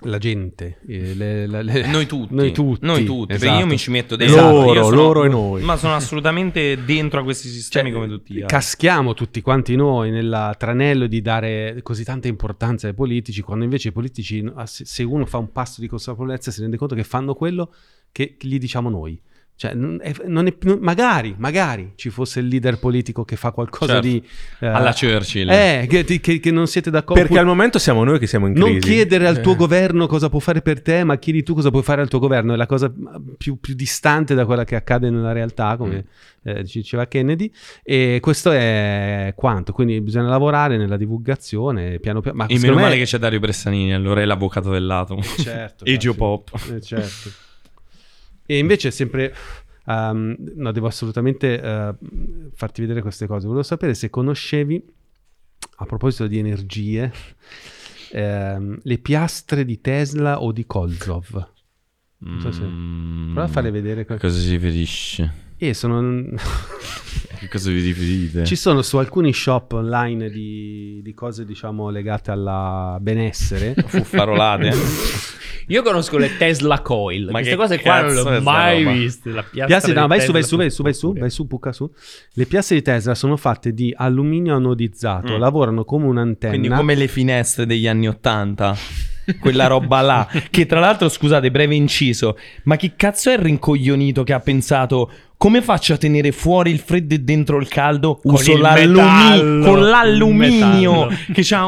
La 0.00 0.18
gente. 0.18 0.78
eh, 0.86 1.14
le- 1.14 1.46
le- 1.46 1.62
le- 1.62 1.86
Noi 1.86 2.06
tutti, 2.06 2.34
Noi 2.34 2.52
tutti. 2.52 2.84
Noi 2.84 3.04
tutti, 3.04 3.26
perché 3.28 3.44
esatto. 3.46 3.60
io 3.60 3.66
mi 3.66 3.78
ci 3.78 3.90
metto 3.90 4.14
dentro. 4.16 4.40
Loro, 4.50 4.84
sono- 4.84 4.96
loro 4.96 5.24
e 5.24 5.28
noi. 5.28 5.62
Ma 5.62 5.76
sono 5.76 5.94
assolutamente 5.94 6.84
dentro 6.84 7.20
a 7.20 7.22
questi 7.22 7.48
sistemi 7.48 7.90
Cioè, 7.90 7.98
come 8.00 8.12
tutti 8.12 8.34
gli 8.34 8.44
caschiamo 8.44 9.14
tutti 9.14 9.40
quanti 9.40 9.74
noi 9.74 10.10
nel 10.10 10.54
tranello 10.58 11.06
di 11.06 11.22
dare 11.22 11.80
così 11.82 12.04
tanta 12.04 12.28
importanza 12.28 12.86
ai 12.86 12.94
politici, 12.94 13.40
quando 13.42 13.64
invece 13.64 13.88
i 13.88 13.92
politici, 13.92 14.44
se 14.64 15.02
uno 15.02 15.24
fa 15.26 15.38
un 15.38 15.50
passo 15.50 15.80
di 15.80 15.88
consapevolezza, 15.88 16.50
si 16.50 16.60
rende 16.60 16.76
conto 16.76 16.94
che 16.94 17.04
fanno 17.04 17.34
quello 17.34 17.72
che 18.12 18.36
gli 18.38 18.58
diciamo 18.58 18.90
noi. 18.90 19.20
Cioè, 19.58 19.72
non 19.72 19.98
è- 20.02 20.12
non 20.26 20.46
è- 20.46 20.54
non- 20.64 20.78
magari, 20.82 21.34
magari 21.38 21.92
ci 21.96 22.10
fosse 22.10 22.40
il 22.40 22.46
leader 22.46 22.78
politico 22.78 23.24
che 23.24 23.36
fa 23.36 23.52
qualcosa 23.52 23.94
Certo. 23.94 24.06
di... 24.06 24.22
eh, 24.60 24.66
Alla 24.66 24.92
Churchill. 24.92 25.48
Eh, 25.48 25.86
che, 25.88 26.04
che- 26.20 26.38
che 26.40 26.50
non 26.50 26.66
siete 26.66 26.90
d'accordo. 26.90 27.22
Perché 27.22 27.38
al 27.38 27.46
momento 27.46 27.78
siamo 27.78 28.04
noi 28.04 28.18
che 28.18 28.26
siamo 28.26 28.46
in 28.48 28.52
crisi. 28.52 28.68
Non 28.70 28.78
chiedere 28.80 29.26
al 29.26 29.40
tuo 29.40 29.52
Eh. 29.52 29.56
governo 29.56 30.06
cosa 30.06 30.28
può 30.28 30.40
fare 30.40 30.60
per 30.60 30.82
te, 30.82 31.04
ma 31.04 31.16
chiedi 31.16 31.42
tu 31.42 31.54
cosa 31.54 31.70
puoi 31.70 31.82
fare 31.82 32.02
al 32.02 32.08
tuo 32.08 32.18
governo. 32.18 32.52
È 32.52 32.56
la 32.56 32.66
cosa 32.66 32.92
più, 33.38 33.58
più 33.58 33.74
distante 33.74 34.34
da 34.34 34.44
quella 34.44 34.64
che 34.64 34.74
accade 34.76 35.08
nella 35.08 35.32
realtà, 35.32 35.76
come 35.78 36.04
Mm. 36.46 36.48
eh, 36.50 36.62
diceva 36.62 37.06
Kennedy. 37.06 37.50
E 37.82 38.18
questo 38.20 38.50
è 38.50 39.32
quanto. 39.34 39.72
Quindi 39.72 40.02
bisogna 40.02 40.28
lavorare 40.28 40.76
nella 40.76 40.98
divulgazione, 40.98 41.98
piano 41.98 42.20
piano. 42.20 42.36
Ma 42.36 42.46
E 42.46 42.58
meno 42.58 42.74
me- 42.74 42.82
male 42.82 42.98
che 42.98 43.04
c'è 43.04 43.16
Dario 43.16 43.40
Bressanini, 43.40 43.94
allora 43.94 44.20
è 44.20 44.26
l'avvocato 44.26 44.70
dell'atomo. 44.70 45.22
Certo, 45.22 45.84
e 45.84 45.92
dai, 45.92 45.98
Geopop. 45.98 46.50
Eh, 46.74 46.80
certo. 46.82 47.30
E 48.46 48.58
invece 48.58 48.90
sempre... 48.90 49.34
ehm, 49.86 50.36
no, 50.56 50.72
devo 50.72 50.86
assolutamente 50.86 51.60
eh, 51.60 51.94
farti 52.54 52.80
vedere 52.80 53.02
queste 53.02 53.26
cose. 53.26 53.46
Volevo 53.46 53.62
sapere 53.64 53.94
se 53.94 54.08
conoscevi, 54.10 54.82
a 55.78 55.84
proposito 55.86 56.26
di 56.26 56.38
energie, 56.38 57.12
ehm, 58.12 58.78
le 58.82 58.98
piastre 58.98 59.64
di 59.64 59.80
Tesla 59.80 60.40
o 60.42 60.52
di 60.52 60.64
Kolzov. 60.66 61.48
Non 62.18 62.40
so 62.40 62.50
se- 62.52 62.62
Mm, 62.64 63.32
Prova 63.32 63.46
a 63.46 63.50
farle 63.50 63.70
vedere. 63.70 64.04
Cosa 64.06 64.28
si 64.30 64.50
riferisce? 64.50 65.44
E 65.58 65.74
sono... 65.74 66.00
Che 67.38 67.48
cosa 67.48 67.70
vi 67.70 67.80
riferite? 67.80 68.44
Ci 68.44 68.56
sono 68.56 68.82
su 68.82 68.96
alcuni 68.96 69.32
shop 69.32 69.72
online 69.72 70.30
di, 70.30 71.00
di 71.02 71.14
cose, 71.14 71.44
diciamo, 71.44 71.90
legate 71.90 72.30
alla 72.30 72.98
benessere. 73.00 73.74
Fuffarolate? 73.86 74.72
Io 75.68 75.82
conosco 75.82 76.16
le 76.16 76.36
Tesla 76.36 76.80
Coil. 76.80 77.24
Ma 77.24 77.40
Queste 77.40 77.56
cose 77.56 77.80
qua 77.80 78.02
non 78.02 78.14
le 78.14 78.20
ho 78.20 78.40
mai 78.40 78.84
viste. 78.84 79.30
La 79.30 79.42
piastra 79.42 79.66
Piastre, 79.66 79.92
di 79.94 79.98
no, 79.98 80.06
vai 80.06 80.20
su, 80.20 80.32
vai 80.32 80.42
su, 80.44 80.56
vai 80.56 80.70
su, 80.70 80.82
vai 80.82 80.94
su, 80.94 81.12
vai 81.12 81.30
su, 81.30 81.46
pucca 81.48 81.72
su. 81.72 81.90
Le 82.34 82.46
piastre 82.46 82.76
di 82.76 82.82
Tesla 82.82 83.14
sono 83.16 83.36
fatte 83.36 83.72
di 83.74 83.92
alluminio 83.96 84.54
anodizzato, 84.54 85.36
Mm. 85.36 85.40
lavorano 85.40 85.84
come 85.84 86.06
un'antenna. 86.06 86.56
Quindi 86.56 86.74
come 86.74 86.94
le 86.94 87.08
finestre 87.08 87.66
degli 87.66 87.88
anni 87.88 88.06
Ottanta. 88.08 88.76
Quella 89.40 89.66
roba 89.66 90.00
là. 90.02 90.28
Che 90.50 90.66
tra 90.66 90.78
l'altro, 90.78 91.08
scusate, 91.08 91.50
breve 91.50 91.74
inciso. 91.74 92.38
Ma 92.64 92.76
chi 92.76 92.92
cazzo 92.94 93.30
è 93.30 93.32
il 93.32 93.40
rincoglionito 93.40 94.22
che 94.22 94.32
ha 94.32 94.40
pensato... 94.40 95.10
Come 95.38 95.60
faccio 95.60 95.92
a 95.92 95.96
tenere 95.98 96.32
fuori 96.32 96.70
il 96.70 96.78
freddo 96.78 97.14
e 97.14 97.18
dentro 97.18 97.58
il 97.60 97.68
caldo? 97.68 98.16
Con 98.16 98.34
Uso 98.34 98.52
il 98.52 98.58
l'allumi- 98.58 98.94
metallo, 98.96 99.64
con 99.66 99.80
l'alluminio 99.88 101.06
metallo. 101.08 101.16
che 101.34 101.54
ha 101.54 101.66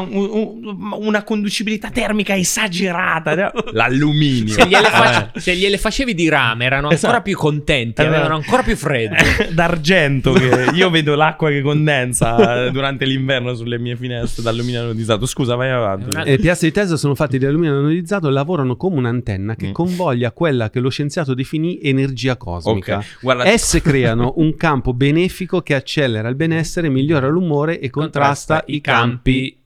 una 0.97 1.23
conducibilità 1.23 1.91
termica 1.91 2.35
esagerata. 2.35 3.51
L'alluminio. 3.73 4.53
Se 4.53 4.65
gliele, 4.67 4.87
face- 4.87 5.13
Vabbè. 5.13 5.39
se 5.39 5.55
gliele 5.55 5.77
facevi 5.77 6.15
di 6.15 6.27
rame 6.29 6.65
erano 6.65 6.87
ancora 6.89 6.95
Esatto. 7.11 7.21
più 7.21 7.37
contenti, 7.37 8.01
avevano 8.01 8.35
ancora 8.35 8.63
più 8.63 8.75
freddo. 8.75 9.15
D'argento 9.53 10.33
che 10.33 10.71
io 10.73 10.89
vedo 10.89 11.13
l'acqua 11.15 11.49
che 11.49 11.61
condensa 11.61 12.65
eh, 12.65 12.71
durante 12.71 13.05
l'inverno 13.05 13.53
sulle 13.53 13.77
mie 13.77 13.95
finestre 13.95 14.41
d'alluminio 14.41 14.81
anodizzato. 14.81 15.27
Scusa, 15.27 15.53
vai 15.55 15.69
avanti. 15.69 16.17
E 16.17 16.31
le 16.31 16.37
piastre 16.39 16.69
di 16.69 16.73
Tesla 16.73 16.97
sono 16.97 17.13
fatte 17.13 17.37
di 17.37 17.45
alluminio 17.45 17.77
anodizzato, 17.77 18.29
lavorano 18.29 18.75
come 18.75 18.97
un'antenna 18.97 19.55
che 19.55 19.67
Mm. 19.67 19.71
convoglia 19.73 20.31
quella 20.31 20.69
che 20.71 20.79
lo 20.79 20.89
scienziato 20.89 21.35
definì 21.35 21.79
energia 21.83 22.35
cosmica. 22.35 22.97
Ok, 22.97 23.17
guarda, 23.21 23.43
Esse 23.59 23.81
creano 23.81 24.35
un 24.37 24.55
campo 24.55 24.93
benefico 24.93 25.61
che 25.61 25.75
accelera 25.75 26.29
il 26.29 26.35
benessere, 26.35 26.87
migliora 26.87 27.27
l'umore 27.27 27.81
e 27.81 27.89
contrasta, 27.89 28.63
i 28.67 28.79
campi. 28.79 29.57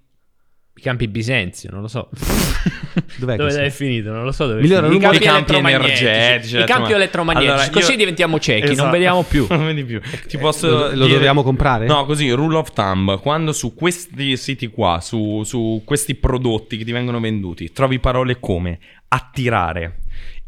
I 0.76 0.82
campi 0.82 1.08
Bisenzio, 1.08 1.70
non 1.72 1.82
lo 1.82 1.88
so. 1.88 2.10
Dov'è 3.18 3.36
dove 3.36 3.66
è 3.66 3.70
finito? 3.70 4.12
Non 4.12 4.24
lo 4.24 4.32
so 4.32 4.48
dove 4.48 4.58
è 4.60 4.62
Migliora. 4.64 4.88
I 4.88 4.90
l'umore- 4.90 5.20
campi, 5.20 5.24
I 5.24 5.28
campi 5.28 5.52
elettromagnetici. 5.54 6.06
energetici, 6.06 6.58
I 6.58 6.64
campi 6.66 6.90
ma- 6.90 6.96
elettromagnetici. 6.96 7.52
Allora, 7.54 7.70
Così 7.70 7.92
io- 7.92 7.98
diventiamo 7.98 8.40
ciechi, 8.40 8.62
non 8.64 8.72
Esatto. 8.72 8.90
vediamo 8.90 9.22
più. 9.24 9.46
non 9.50 9.66
vedi 9.66 9.84
più. 9.86 10.02
Ti 10.28 10.38
posso 10.40 10.68
lo, 10.68 10.88
lo 10.90 11.06
dire- 11.06 11.14
dobbiamo 11.14 11.44
comprare? 11.44 11.86
No, 11.86 12.06
così, 12.06 12.32
rule 12.32 12.58
of 12.58 12.74
thumb, 12.74 13.20
quando 13.22 13.52
su 13.52 13.76
questi 13.76 14.36
siti 14.36 14.68
qua, 14.70 15.00
su, 15.02 15.44
su 15.46 15.84
questi 15.86 16.16
prodotti 16.16 16.78
che 16.78 16.84
ti 16.84 16.92
vengono 16.92 17.20
venduti, 17.20 17.72
trovi 17.72 18.00
parole 18.00 18.40
come 18.40 18.80
attirare, 19.10 20.00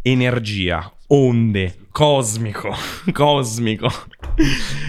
energia, 0.08 0.92
onde, 1.08 1.76
cosmico, 1.92 2.76
cosmico, 3.12 3.90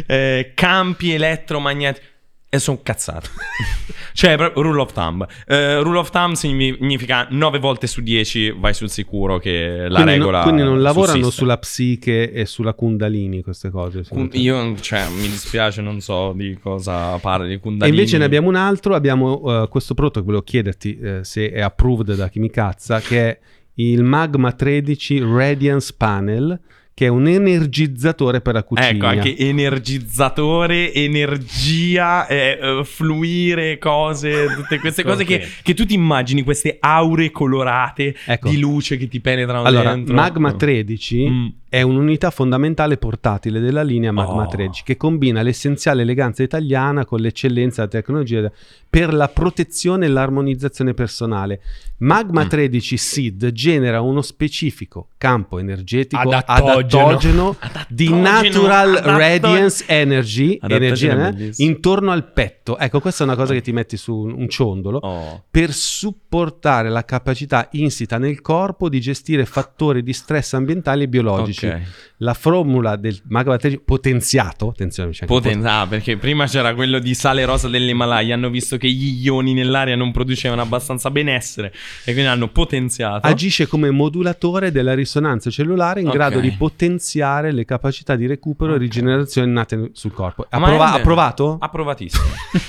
eh, 0.06 0.52
campi 0.54 1.12
elettromagnetici, 1.12 2.06
e 2.48 2.58
sono 2.58 2.80
cazzate. 2.82 3.28
cioè, 4.14 4.36
proprio 4.36 4.62
rule 4.62 4.80
of 4.82 4.92
thumb. 4.92 5.26
Eh, 5.46 5.80
rule 5.82 5.98
of 5.98 6.10
thumb 6.10 6.34
significa 6.34 7.26
9 7.30 7.58
volte 7.58 7.86
su 7.86 8.02
10 8.02 8.52
vai 8.52 8.72
sul 8.72 8.88
sicuro 8.88 9.38
che 9.38 9.88
la 9.88 10.00
quindi, 10.00 10.04
no- 10.04 10.04
regola 10.24 10.42
quindi 10.42 10.62
non 10.62 10.80
lavorano 10.80 11.16
sussiste. 11.18 11.36
sulla 11.38 11.58
psiche 11.58 12.32
e 12.32 12.46
sulla 12.46 12.72
kundalini 12.74 13.42
queste 13.42 13.70
cose. 13.70 14.02
Io, 14.32 14.78
cioè, 14.80 15.08
mi 15.08 15.28
dispiace, 15.28 15.80
non 15.82 16.00
so 16.00 16.32
di 16.34 16.56
cosa 16.60 17.16
parli, 17.18 17.48
di 17.48 17.54
E 17.54 17.58
Kundalini. 17.58 17.96
invece 17.96 18.18
ne 18.18 18.24
abbiamo 18.24 18.48
un 18.48 18.54
altro, 18.56 18.94
abbiamo 18.94 19.62
eh, 19.64 19.68
questo 19.68 19.94
prodotto 19.94 20.20
che 20.20 20.26
volevo 20.26 20.44
chiederti 20.44 20.98
eh, 20.98 21.24
se 21.24 21.50
è 21.50 21.60
approved 21.60 22.14
da 22.14 22.28
chi 22.28 22.38
mi 22.38 22.48
cazza, 22.50 23.00
che 23.00 23.28
è 23.28 23.38
il 23.76 24.02
Magma 24.02 24.52
13 24.52 25.20
Radiance 25.20 25.94
Panel, 25.96 26.60
che 26.94 27.04
è 27.06 27.08
un 27.08 27.26
energizzatore 27.28 28.40
per 28.40 28.54
la 28.54 28.62
cucina. 28.62 28.88
Ecco, 28.88 29.04
anche 29.06 29.36
energizzatore, 29.36 30.94
energia, 30.94 32.26
eh, 32.26 32.58
eh, 32.60 32.84
fluire, 32.84 33.78
cose, 33.78 34.46
tutte 34.56 34.78
queste 34.78 35.02
cose 35.02 35.22
Ok. 35.22 35.28
che, 35.28 35.48
che 35.62 35.74
tu 35.74 35.84
ti 35.84 35.92
immagini, 35.94 36.42
queste 36.42 36.76
aure 36.80 37.30
colorate 37.30 38.14
Ecco. 38.24 38.48
di 38.48 38.58
luce 38.58 38.96
che 38.96 39.08
ti 39.08 39.20
penetrano 39.20 39.64
Allora, 39.64 39.92
dentro. 39.94 40.14
Magma 40.14 40.52
13 40.54 41.28
Mm. 41.28 41.46
È 41.76 41.82
un'unità 41.82 42.30
fondamentale 42.30 42.96
portatile 42.96 43.60
della 43.60 43.82
linea 43.82 44.10
Magma 44.10 44.44
Oh. 44.44 44.48
13 44.48 44.82
che 44.82 44.96
combina 44.96 45.42
l'essenziale 45.42 46.00
eleganza 46.02 46.42
italiana 46.42 47.04
con 47.04 47.20
l'eccellenza 47.20 47.84
della 47.84 48.00
tecnologia 48.00 48.50
per 48.88 49.12
la 49.12 49.28
protezione 49.28 50.06
e 50.06 50.08
l'armonizzazione 50.08 50.94
personale. 50.94 51.60
Magma 51.98 52.44
Mm. 52.44 52.48
13 52.48 52.96
SID 52.96 53.52
genera 53.52 54.00
uno 54.00 54.22
specifico 54.22 55.08
campo 55.18 55.58
energetico 55.58 56.20
Adattogeno. 56.20 57.06
adattogeno 57.08 57.56
di 57.88 58.06
Adattogeno, 58.06 58.20
natural 58.22 58.96
adatto- 58.96 59.18
radiance 59.18 59.84
energy, 59.86 60.58
Adattogeno 60.60 61.26
energia, 61.26 61.62
eh, 61.62 61.64
intorno 61.66 62.10
al 62.10 62.32
petto. 62.32 62.78
Ecco, 62.78 63.00
questa 63.00 63.24
è 63.24 63.26
una 63.26 63.36
cosa 63.36 63.52
che 63.52 63.60
ti 63.60 63.72
metti 63.72 63.96
su 63.98 64.14
un 64.14 64.48
ciondolo 64.48 64.98
Oh. 64.98 65.42
per 65.50 65.72
supportare 65.72 66.88
la 66.88 67.04
capacità 67.04 67.68
insita 67.72 68.16
nel 68.18 68.40
corpo 68.40 68.88
di 68.88 69.00
gestire 69.00 69.44
fattori 69.44 70.02
di 70.02 70.12
stress 70.14 70.54
ambientali 70.54 71.02
e 71.04 71.08
biologici. 71.08 71.65
Ok. 71.68 71.80
La 72.20 72.32
formula 72.32 72.96
del 72.96 73.20
mago 73.28 73.50
batterico 73.50 73.82
potenziato, 73.84 74.68
attenzione, 74.68 75.10
c'è 75.10 75.26
Poten- 75.26 75.66
ah, 75.66 75.86
perché 75.86 76.16
prima 76.16 76.46
c'era 76.46 76.74
quello 76.74 76.98
di 76.98 77.12
sale 77.12 77.44
rosa 77.44 77.68
dell'Himalaya. 77.68 78.34
Hanno 78.34 78.48
visto 78.48 78.78
che 78.78 78.88
gli 78.88 79.22
ioni 79.22 79.52
nell'aria 79.52 79.96
non 79.96 80.12
producevano 80.12 80.62
abbastanza 80.62 81.10
benessere 81.10 81.74
e 82.04 82.12
quindi 82.12 82.30
hanno 82.30 82.48
potenziato. 82.48 83.26
agisce 83.26 83.66
come 83.66 83.90
modulatore 83.90 84.72
della 84.72 84.94
risonanza 84.94 85.50
cellulare 85.50 86.00
in 86.00 86.06
Ok. 86.06 86.12
grado 86.14 86.40
di 86.40 86.50
potenziare 86.52 87.52
le 87.52 87.66
capacità 87.66 88.16
di 88.16 88.26
recupero 88.26 88.72
e 88.72 88.74
Ok. 88.76 88.80
rigenerazione 88.80 89.50
nate 89.52 89.90
sul 89.92 90.12
corpo. 90.12 90.46
Approva- 90.48 90.92
approvato? 90.92 91.58
Approvatissimo. 91.60 92.24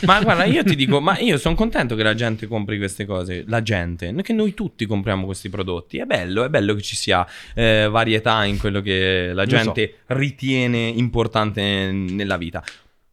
ma 0.05 0.19
guarda, 0.23 0.43
io 0.43 0.63
ti 0.65 0.75
dico, 0.75 0.99
ma 0.99 1.17
io 1.19 1.37
sono 1.37 1.55
contento 1.55 1.95
che 1.95 2.03
la 2.03 2.15
gente 2.15 2.47
compri 2.47 2.77
queste 2.77 3.05
cose. 3.05 3.45
La 3.47 3.61
gente, 3.61 4.13
che 4.23 4.33
noi 4.33 4.53
tutti 4.53 4.85
compriamo 4.85 5.25
questi 5.25 5.49
prodotti. 5.49 5.99
È 5.99 6.03
bello, 6.05 6.43
è 6.43 6.49
bello 6.49 6.73
che 6.73 6.81
ci 6.81 6.97
sia 6.97 7.25
eh, 7.55 7.87
varietà 7.89 8.43
in 8.43 8.57
quello 8.57 8.76
che 8.81 9.31
la 9.33 9.45
gente 9.45 9.99
ritiene 10.07 10.87
importante 10.87 11.91
nella 11.91 12.37
vita. 12.37 12.63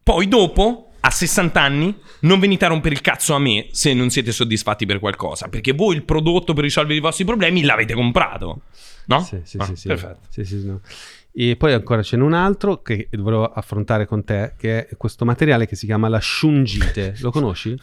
Poi 0.02 0.28
dopo. 0.28 0.88
A 1.06 1.10
60 1.10 1.60
anni 1.60 1.94
non 2.20 2.40
venite 2.40 2.64
a 2.64 2.68
rompere 2.68 2.94
il 2.94 3.02
cazzo 3.02 3.34
a 3.34 3.38
me 3.38 3.66
se 3.72 3.92
non 3.92 4.08
siete 4.08 4.32
soddisfatti 4.32 4.86
per 4.86 4.98
qualcosa, 5.00 5.48
perché 5.48 5.72
voi 5.72 5.96
il 5.96 6.02
prodotto 6.02 6.54
per 6.54 6.64
risolvere 6.64 6.96
i 6.96 7.00
vostri 7.00 7.26
problemi 7.26 7.62
l'avete 7.62 7.92
comprato. 7.92 8.62
No? 9.04 9.20
Sì, 9.20 9.38
sì, 9.44 9.58
Ah, 9.58 9.66
sì, 9.66 9.76
sì. 9.76 9.88
Perfetto. 9.88 10.20
Sì, 10.30 10.44
sì, 10.46 10.64
no. 10.64 10.80
E 11.34 11.56
poi 11.56 11.74
ancora 11.74 12.02
ce 12.02 12.16
n'è 12.16 12.22
un 12.22 12.32
altro 12.32 12.80
che 12.80 13.08
volevo 13.18 13.44
affrontare 13.52 14.06
con 14.06 14.24
te, 14.24 14.54
che 14.56 14.86
è 14.86 14.96
questo 14.96 15.26
materiale 15.26 15.66
che 15.66 15.76
si 15.76 15.84
chiama 15.84 16.08
la 16.08 16.20
shungite. 16.22 17.16
Lo 17.20 17.30
conosci? 17.30 17.78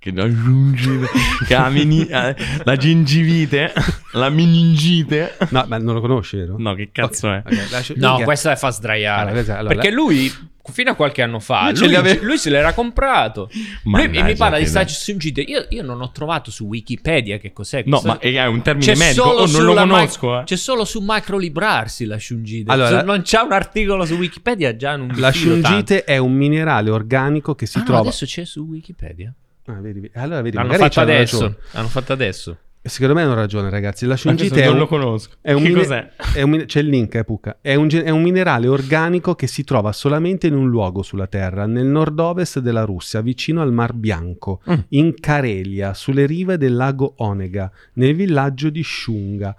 Che 0.00 0.12
la 0.14 0.26
gingivite, 0.26 1.10
che 1.46 1.54
la, 1.54 1.68
mini- 1.68 2.06
eh, 2.06 2.34
la 2.64 2.76
gingivite, 2.76 3.70
la 4.12 4.30
meningite. 4.30 5.36
No, 5.50 5.66
ma 5.68 5.76
non 5.76 5.92
lo 5.94 6.00
conosci, 6.00 6.38
vero? 6.38 6.54
No, 6.58 6.72
che 6.74 6.88
cazzo 6.90 7.28
Ok, 7.28 7.34
è? 7.34 7.42
ok, 7.44 7.70
la 7.70 7.82
shu- 7.82 7.96
No, 7.98 8.18
questa 8.24 8.56
fa 8.56 8.70
sdraiare. 8.70 9.20
Allora, 9.20 9.32
questa- 9.34 9.58
allora, 9.58 9.74
perché 9.74 9.90
la- 9.90 9.96
lui, 9.96 10.32
fino 10.72 10.90
a 10.90 10.94
qualche 10.94 11.20
anno 11.20 11.38
fa, 11.38 11.68
Lui 11.70 11.80
lui, 11.80 11.88
li 11.88 11.94
ave- 11.96 12.18
lui 12.22 12.38
se 12.38 12.48
l'era 12.48 12.72
comprato. 12.72 13.50
Lui 13.52 13.92
Mannaggia, 13.92 14.22
mi 14.24 14.36
parla 14.36 14.56
di 14.56 14.62
che 14.62 14.68
sta 14.70 14.78
bello. 14.80 14.90
shungite. 14.90 15.40
Io, 15.42 15.66
io 15.68 15.82
non 15.82 16.00
ho 16.00 16.10
trovato 16.12 16.50
su 16.50 16.64
Wikipedia 16.64 17.36
che 17.36 17.52
cos'è. 17.52 17.82
No, 17.84 18.00
questo. 18.00 18.08
ma 18.08 18.18
è 18.20 18.46
un 18.46 18.62
termine 18.62 18.92
C'è 18.92 18.98
medico, 18.98 19.22
solo 19.22 19.40
oh, 19.42 19.46
non 19.48 19.64
lo 19.64 19.74
conosco. 19.74 20.30
mi- 20.30 20.38
eh. 20.40 20.44
C'è 20.44 20.56
solo 20.56 20.84
su 20.86 21.00
Macrolibrarsi 21.00 22.06
la 22.06 22.18
shungite. 22.18 22.70
Allora- 22.72 23.00
Se 23.00 23.04
non 23.04 23.20
c'è 23.20 23.40
un 23.42 23.52
articolo 23.52 24.06
su 24.06 24.14
Wikipedia, 24.14 24.74
già 24.76 24.96
non 24.96 25.08
La 25.16 25.30
tanto. 25.30 25.36
shungite 25.36 26.04
è 26.04 26.16
un 26.16 26.32
minerale 26.32 26.88
organico 26.88 27.54
che 27.54 27.66
si 27.66 27.76
Ah, 27.76 27.80
no, 27.80 27.86
trova... 27.86 28.00
adesso 28.00 28.24
c'è 28.24 28.46
su 28.46 28.62
Wikipedia. 28.62 29.30
Ah, 29.76 29.80
vedi, 29.80 30.00
vedi. 30.00 30.12
Allora 30.18 30.42
vedi, 30.42 30.56
L'hanno 30.56 30.72
fatto 30.74 31.00
adesso. 31.00 31.40
ragione. 31.40 31.56
L'hanno 31.72 31.88
fatto 31.88 32.12
adesso. 32.12 32.56
Secondo 32.82 33.12
me 33.14 33.22
hanno 33.22 33.34
ragione, 33.34 33.68
ragazzi. 33.68 34.06
La 34.06 34.16
shungite 34.16 34.64
non 34.64 34.72
un, 34.72 34.78
lo 34.78 34.86
conosco. 34.86 35.34
è 35.42 35.52
un 35.52 35.62
che 35.62 35.68
mine- 35.68 35.80
cos'è? 35.82 36.10
è 36.32 36.40
un 36.40 36.64
c'è 36.66 36.80
il 36.80 36.86
link, 36.88 37.14
eh, 37.14 37.24
Pucca. 37.24 37.58
È 37.60 37.74
un, 37.74 37.88
è 37.90 38.08
un 38.08 38.22
minerale 38.22 38.68
organico 38.68 39.34
che 39.34 39.46
si 39.46 39.64
trova 39.64 39.92
solamente 39.92 40.46
in 40.46 40.54
un 40.54 40.70
luogo 40.70 41.02
sulla 41.02 41.26
Terra, 41.26 41.66
nel 41.66 41.84
nord-ovest 41.84 42.60
della 42.60 42.84
Russia, 42.84 43.20
vicino 43.20 43.60
al 43.60 43.70
Mar 43.72 43.92
Bianco, 43.92 44.62
Mm. 44.70 44.74
in 44.90 45.14
Carelia, 45.20 45.92
sulle 45.92 46.24
rive 46.24 46.56
del 46.56 46.74
lago 46.74 47.12
Onega, 47.18 47.70
nel 47.94 48.14
villaggio 48.14 48.70
di 48.70 48.82
Shunga. 48.82 49.54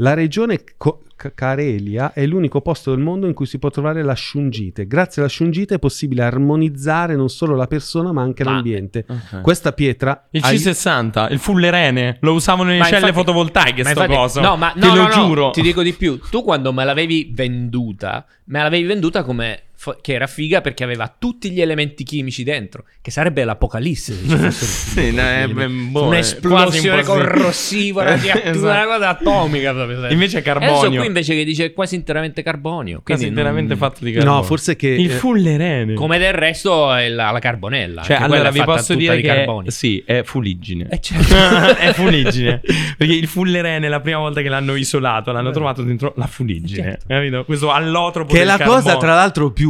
La 0.00 0.14
regione 0.14 0.62
Co- 0.76 1.02
Ca- 1.16 1.32
Carelia 1.34 2.12
è 2.12 2.24
l'unico 2.26 2.60
posto 2.60 2.90
del 2.94 3.00
mondo 3.02 3.26
in 3.26 3.34
cui 3.34 3.44
si 3.46 3.58
può 3.58 3.70
trovare 3.70 4.04
la 4.04 4.14
shungite. 4.14 4.86
Grazie 4.86 5.20
alla 5.22 5.30
shungite 5.30 5.74
è 5.74 5.78
possibile 5.80 6.22
armonizzare 6.22 7.16
non 7.16 7.28
solo 7.28 7.56
la 7.56 7.66
persona 7.66 8.12
ma 8.12 8.22
anche 8.22 8.44
Ma- 8.44 8.52
l'ambiente. 8.52 9.04
Ok. 9.08 9.40
Questa 9.40 9.72
pietra 9.72 10.28
Il 10.30 10.42
ai- 10.44 10.56
C60, 10.56 11.32
il 11.32 11.40
fullerene, 11.40 12.18
lo 12.20 12.34
usavano 12.34 12.68
nelle 12.70 12.84
celle 12.84 12.96
infatti- 13.08 13.14
fotovoltaiche 13.14 13.82
sto 13.82 13.88
infatti- 13.88 14.14
coso. 14.14 14.40
No, 14.40 14.56
ma 14.56 14.72
Te 14.72 14.86
no, 14.86 14.94
lo 14.94 15.02
no, 15.02 15.08
no, 15.08 15.10
giuro. 15.12 15.50
Ti 15.50 15.60
dico 15.62 15.82
di 15.82 15.92
più. 15.92 16.20
Tu 16.30 16.44
quando 16.44 16.72
me 16.72 16.84
l'avevi 16.84 17.32
venduta, 17.34 18.24
me 18.44 18.62
l'avevi 18.62 18.84
venduta 18.86 19.24
come 19.24 19.62
fo- 19.80 19.96
che 20.00 20.12
era 20.14 20.26
figa 20.26 20.60
perché 20.60 20.82
aveva 20.82 21.14
tutti 21.16 21.50
gli 21.52 21.60
elementi 21.60 22.02
chimici 22.02 22.42
dentro, 22.42 22.84
che 23.00 23.12
sarebbe 23.12 23.44
l'apocalisse. 23.44 24.12
se 24.50 24.50
Sì, 24.50 25.12
no, 25.12 25.22
è- 25.22 25.46
boh, 25.46 26.06
Un'esplosione 26.06 27.02
corrosiva, 27.04 28.14
Esatto. 28.18 28.58
una 28.58 28.84
cosa 28.86 29.08
atomica. 29.10 29.72
proprio. 29.72 30.08
Invece 30.08 30.42
è 30.42 30.46
E 30.46 30.50
adesso 30.50 30.72
carbonio. 30.72 30.98
qui 30.98 31.06
invece 31.06 31.34
che 31.34 31.44
dice 31.44 31.72
quasi 31.72 31.94
interamente 31.94 32.42
carbonio. 32.42 33.02
Quasi 33.04 33.26
interamente 33.26 33.68
non- 33.70 33.78
fatto 33.78 34.04
di 34.04 34.12
carbonio. 34.12 34.36
No, 34.38 34.42
forse 34.42 34.74
che... 34.76 34.88
Il 34.88 35.10
eh, 35.12 35.14
fullerene. 35.14 35.94
Come 35.94 36.18
del 36.18 36.32
resto 36.32 36.92
è 36.92 37.08
la, 37.08 37.30
la 37.30 37.38
carbonella. 37.38 38.02
Cioè, 38.02 38.16
allora 38.16 38.50
vi 38.50 38.58
fatta 38.58 38.72
posso 38.72 38.94
dire 38.94 39.14
di 39.16 39.22
che 39.22 39.28
carbonio. 39.28 39.70
sì, 39.70 40.02
è 40.04 40.22
fuliggine. 40.24 40.88
Eh, 40.90 40.98
certo. 41.00 41.34
è 41.78 41.92
fuliggine. 41.92 42.60
Perché 42.96 43.12
il 43.14 43.28
fullerene, 43.28 43.88
la 43.88 44.00
prima 44.00 44.18
volta 44.18 44.42
che 44.42 44.48
l'hanno 44.48 44.74
isolato, 44.74 45.30
l'hanno 45.30 45.48
Beh. 45.48 45.54
trovato 45.54 45.82
dentro 45.82 46.12
la 46.16 46.26
fuliggine. 46.26 46.82
Certo. 46.82 47.04
Capito? 47.06 47.44
Questo 47.44 47.70
allotropo 47.70 48.32
Che 48.34 48.40
è 48.40 48.44
la 48.44 48.56
cosa, 48.56 48.64
carbonio. 48.66 48.98
tra 48.98 49.14
l'altro, 49.14 49.50
più. 49.52 49.66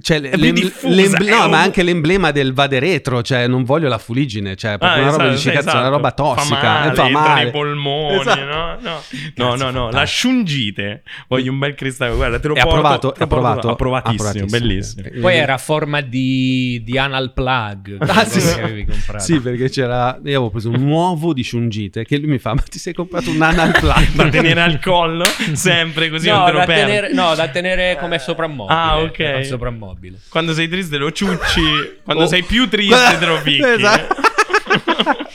Cioè, 0.00 0.18
no, 0.18 1.44
un- 1.44 1.50
ma 1.50 1.60
anche 1.60 1.82
l'emblema 1.82 2.30
del 2.32 2.52
vade 2.52 2.78
retro. 2.80 3.22
Cioè, 3.22 3.46
non 3.46 3.62
voglio 3.64 3.88
la 3.88 3.98
fuligine. 3.98 4.56
Cioè, 4.56 4.78
proprio 4.78 4.90
Ah, 4.90 5.02
una 5.02 5.10
roba 5.10 5.22
esatto, 5.24 5.28
di 5.28 5.34
dici, 5.36 5.50
cazzo, 5.50 5.68
è 5.68 5.70
una 5.70 5.80
esatto. 5.80 5.94
roba 5.96 6.10
tossica. 6.12 6.56
Fa 6.60 6.66
male, 6.80 6.94
fa 6.94 7.08
male. 7.08 7.42
nei 7.42 7.52
polmoni, 7.52 8.20
Esatto. 8.20 8.44
no? 8.44 8.48
No, 8.50 8.76
no, 8.80 9.00
Cazzo, 9.34 9.64
no, 9.64 9.70
no, 9.70 9.84
la 9.86 9.90
fantastico. 9.92 10.06
shungite. 10.06 11.02
Voglio 11.28 11.52
un 11.52 11.58
bel 11.58 11.74
cristallo, 11.74 12.16
guarda, 12.16 12.38
te 12.40 12.48
lo 12.48 12.54
È 12.54 12.60
porto. 12.62 12.76
approvato, 12.76 13.12
te 13.12 13.20
è 13.20 13.22
approvato. 13.24 13.68
Approvatissimo, 13.70 14.28
Approvatissimo. 14.28 14.66
bellissimo. 14.66 15.06
Ok. 15.06 15.18
Poi 15.20 15.36
era 15.36 15.54
a 15.54 15.58
forma 15.58 16.00
di, 16.00 16.82
di 16.84 16.98
anal 16.98 17.32
plug. 17.32 17.98
Ah, 18.10 18.24
sì, 18.24 18.40
che 18.40 18.60
avevi 18.62 18.84
comprato. 18.86 19.22
Sì, 19.24 19.38
perché 19.40 19.68
c'era. 19.70 20.14
Io 20.16 20.20
avevo 20.22 20.50
preso 20.50 20.68
un 20.70 20.82
uovo 20.86 21.32
di 21.32 21.44
shungite. 21.44 22.04
Che 22.04 22.18
lui 22.18 22.28
mi 22.28 22.38
fa: 22.38 22.54
Ma 22.54 22.62
ti 22.62 22.78
sei 22.78 22.92
comprato 22.92 23.30
un 23.30 23.40
anal 23.40 23.70
plug 23.78 24.08
da 24.14 24.28
tenere 24.28 24.60
al 24.62 24.80
collo, 24.80 25.24
sempre 25.52 26.10
così 26.10 26.28
no, 26.28 26.36
non 26.38 26.44
te 26.46 26.52
lo 26.52 26.58
da 26.58 26.64
tenere, 26.66 27.12
no, 27.12 27.34
da 27.34 27.48
tenere 27.48 27.96
come 28.00 28.18
soprammobile. 28.18 28.78
Ah, 28.78 28.98
ok. 28.98 29.44
Soprammobile. 29.60 30.18
Quando 30.30 30.54
sei 30.54 30.68
triste 30.68 30.96
lo 30.96 31.12
ciucci, 31.12 31.60
quando 32.02 32.24
Oh. 32.24 32.26
sei 32.26 32.42
più 32.42 32.66
triste 32.68 33.18
te 33.18 33.26
lo 33.26 33.40
picchi. 33.44 33.62
Esatto. 33.62 34.14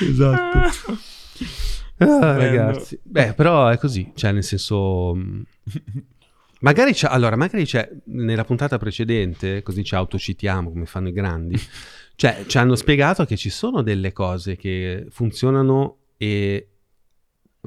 esatto. 0.00 0.98
Ah, 1.98 2.36
ragazzi. 2.36 2.98
Beh, 3.02 3.34
però 3.34 3.68
è 3.68 3.76
così. 3.78 4.12
Cioè, 4.14 4.32
nel 4.32 4.44
senso. 4.44 5.14
mh, 5.14 5.42
Magari 6.60 6.92
c'è. 6.92 7.08
Allora, 7.10 7.36
magari 7.36 7.64
c'è. 7.64 7.88
Nella 8.06 8.44
puntata 8.44 8.78
precedente, 8.78 9.62
così 9.62 9.82
ci 9.84 9.94
autocitiamo 9.94 10.70
come 10.70 10.86
fanno 10.86 11.08
i 11.08 11.12
grandi. 11.12 11.60
Cioè, 12.14 12.44
ci 12.46 12.58
hanno 12.58 12.74
spiegato 12.76 13.24
che 13.24 13.36
ci 13.36 13.50
sono 13.50 13.82
delle 13.82 14.12
cose 14.12 14.56
che 14.56 15.06
funzionano 15.10 15.96
e 16.16 16.68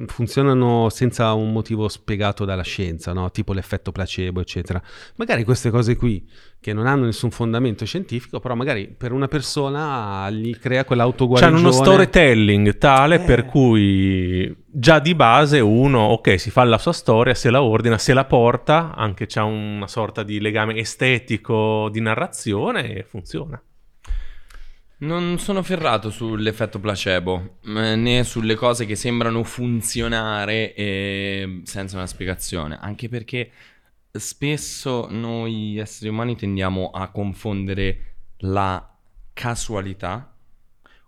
funzionano 0.08 0.90
senza 0.90 1.34
un 1.34 1.52
motivo 1.52 1.88
spiegato 1.88 2.46
dalla 2.46 2.64
scienza, 2.64 3.14
no? 3.14 3.30
tipo 3.30 3.54
l'effetto 3.54 3.92
placebo, 3.92 4.42
eccetera. 4.42 4.82
Magari 5.18 5.44
queste 5.44 5.70
cose 5.70 5.96
qui, 5.96 6.28
che 6.60 6.74
non 6.74 6.88
hanno 6.88 7.06
nessun 7.06 7.30
fondamento 7.30 7.86
scientifico, 7.86 8.40
però 8.40 8.56
magari 8.56 8.88
per 8.88 9.12
una 9.12 9.28
persona 9.28 10.30
gli 10.32 10.58
crea 10.58 10.84
quell'autoguarigione. 10.86 11.62
C'hanno 11.62 11.70
uno 11.70 11.84
storytelling 11.84 12.78
tale 12.78 13.16
Eh. 13.16 13.20
per 13.20 13.46
cui 13.46 14.56
già 14.66 15.00
di 15.00 15.14
base 15.14 15.60
uno, 15.60 16.00
ok, 16.00 16.40
si 16.40 16.50
fa 16.50 16.64
la 16.64 16.80
sua 16.80 16.94
storia, 16.94 17.36
se 17.36 17.52
la 17.52 17.62
ordina, 17.62 17.98
se 17.98 18.14
la 18.14 18.26
porta, 18.26 18.96
anche 18.96 19.28
c'ha 19.28 19.44
una 19.44 19.88
sorta 19.88 20.24
di 20.24 20.40
legame 20.40 20.76
estetico 20.78 21.90
di 21.92 22.02
narrazione 22.02 22.96
e 22.96 23.04
funziona. 23.04 23.62
Non 25.04 25.38
sono 25.38 25.62
ferrato 25.64 26.10
sull'effetto 26.10 26.80
placebo, 26.80 27.58
eh, 27.66 27.96
né 27.98 28.24
sulle 28.24 28.56
cose 28.56 28.86
che 28.86 28.96
sembrano 28.96 29.44
funzionare 29.44 30.74
eh, 30.74 31.62
senza 31.66 31.98
una 31.98 32.08
spiegazione, 32.08 32.78
anche 32.80 33.10
perché 33.10 33.52
spesso 34.10 35.08
noi 35.10 35.78
esseri 35.78 36.10
umani 36.10 36.38
tendiamo 36.38 36.90
a 36.90 37.10
confondere 37.10 38.16
la 38.38 38.98
casualità 39.34 40.34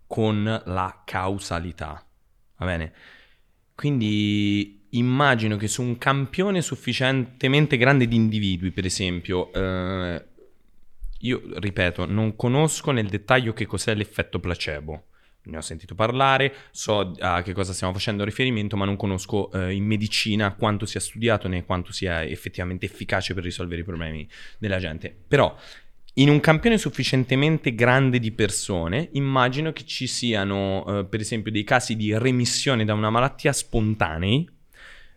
con 0.06 0.44
la 0.44 1.02
causalità. 1.06 2.06
Va 2.58 2.66
bene? 2.66 2.92
Quindi 3.76 4.88
immagino 4.90 5.56
che 5.56 5.70
su 5.70 5.82
un 5.82 5.98
campione 5.98 6.62
sufficientemente 6.62 7.78
grande 7.78 8.10
di 8.10 8.18
individui, 8.18 8.72
per 8.72 8.84
esempio, 8.84 9.54
eh, 9.54 10.26
io 11.26 11.42
ripeto, 11.56 12.06
non 12.06 12.36
conosco 12.36 12.92
nel 12.92 13.08
dettaglio 13.08 13.54
che 13.54 13.66
cos'è 13.66 13.94
l'effetto 13.96 14.40
placebo. 14.40 15.08
Ne 15.46 15.58
ho 15.58 15.62
sentito 15.62 15.94
parlare, 15.94 16.54
so 16.72 17.14
a 17.20 17.44
che 17.44 17.54
cosa 17.54 17.72
stiamo 17.74 17.94
facendo 17.94 18.24
riferimento, 18.24 18.76
ma 18.78 18.86
non 18.86 18.96
conosco 18.96 19.52
eh, 19.52 19.74
in 19.74 19.86
medicina 19.86 20.56
quanto 20.56 20.88
sia 20.88 21.00
studiato 21.00 21.48
né 21.48 21.64
quanto 21.66 21.92
sia 21.92 22.24
effettivamente 22.24 22.86
efficace 22.86 23.36
per 23.36 23.44
risolvere 23.44 23.82
i 23.82 23.84
problemi 23.84 24.28
della 24.58 24.80
gente. 24.80 25.16
Però 25.28 25.56
in 26.18 26.30
un 26.30 26.40
campione 26.40 26.78
sufficientemente 26.78 27.76
grande 27.76 28.20
di 28.20 28.32
persone, 28.32 29.10
immagino 29.14 29.72
che 29.72 29.86
ci 29.86 30.08
siano, 30.08 31.00
eh, 31.00 31.06
per 31.06 31.20
esempio, 31.20 31.52
dei 31.52 31.64
casi 31.64 31.96
di 31.96 32.18
remissione 32.18 32.86
da 32.86 32.94
una 32.94 33.10
malattia 33.10 33.52
spontanei. 33.52 34.50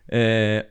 Eh, 0.05 0.67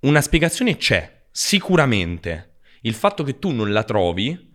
una 0.00 0.20
spiegazione 0.20 0.76
c'è, 0.76 1.26
sicuramente. 1.30 2.56
Il 2.82 2.94
fatto 2.94 3.22
che 3.22 3.38
tu 3.38 3.50
non 3.50 3.72
la 3.72 3.84
trovi 3.84 4.52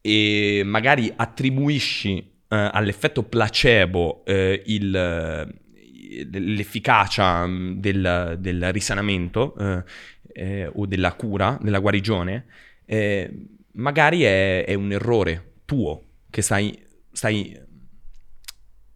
e 0.00 0.62
magari 0.64 1.12
attribuisci 1.14 2.18
eh, 2.18 2.70
all'effetto 2.72 3.22
placebo 3.22 4.24
eh, 4.24 4.62
il, 4.66 5.54
i- 5.74 6.28
l'efficacia 6.30 7.46
mh, 7.46 7.80
del, 7.80 8.36
del 8.38 8.72
risanamento 8.72 9.54
eh, 9.56 9.84
eh, 10.32 10.70
o 10.72 10.86
della 10.86 11.12
cura, 11.14 11.58
della 11.60 11.78
guarigione, 11.78 12.46
eh, 12.86 13.30
magari 13.72 14.22
è, 14.22 14.64
è 14.64 14.74
un 14.74 14.92
errore 14.92 15.52
tuo 15.64 16.02
che 16.30 16.42
stai, 16.42 16.76
stai, 17.12 17.58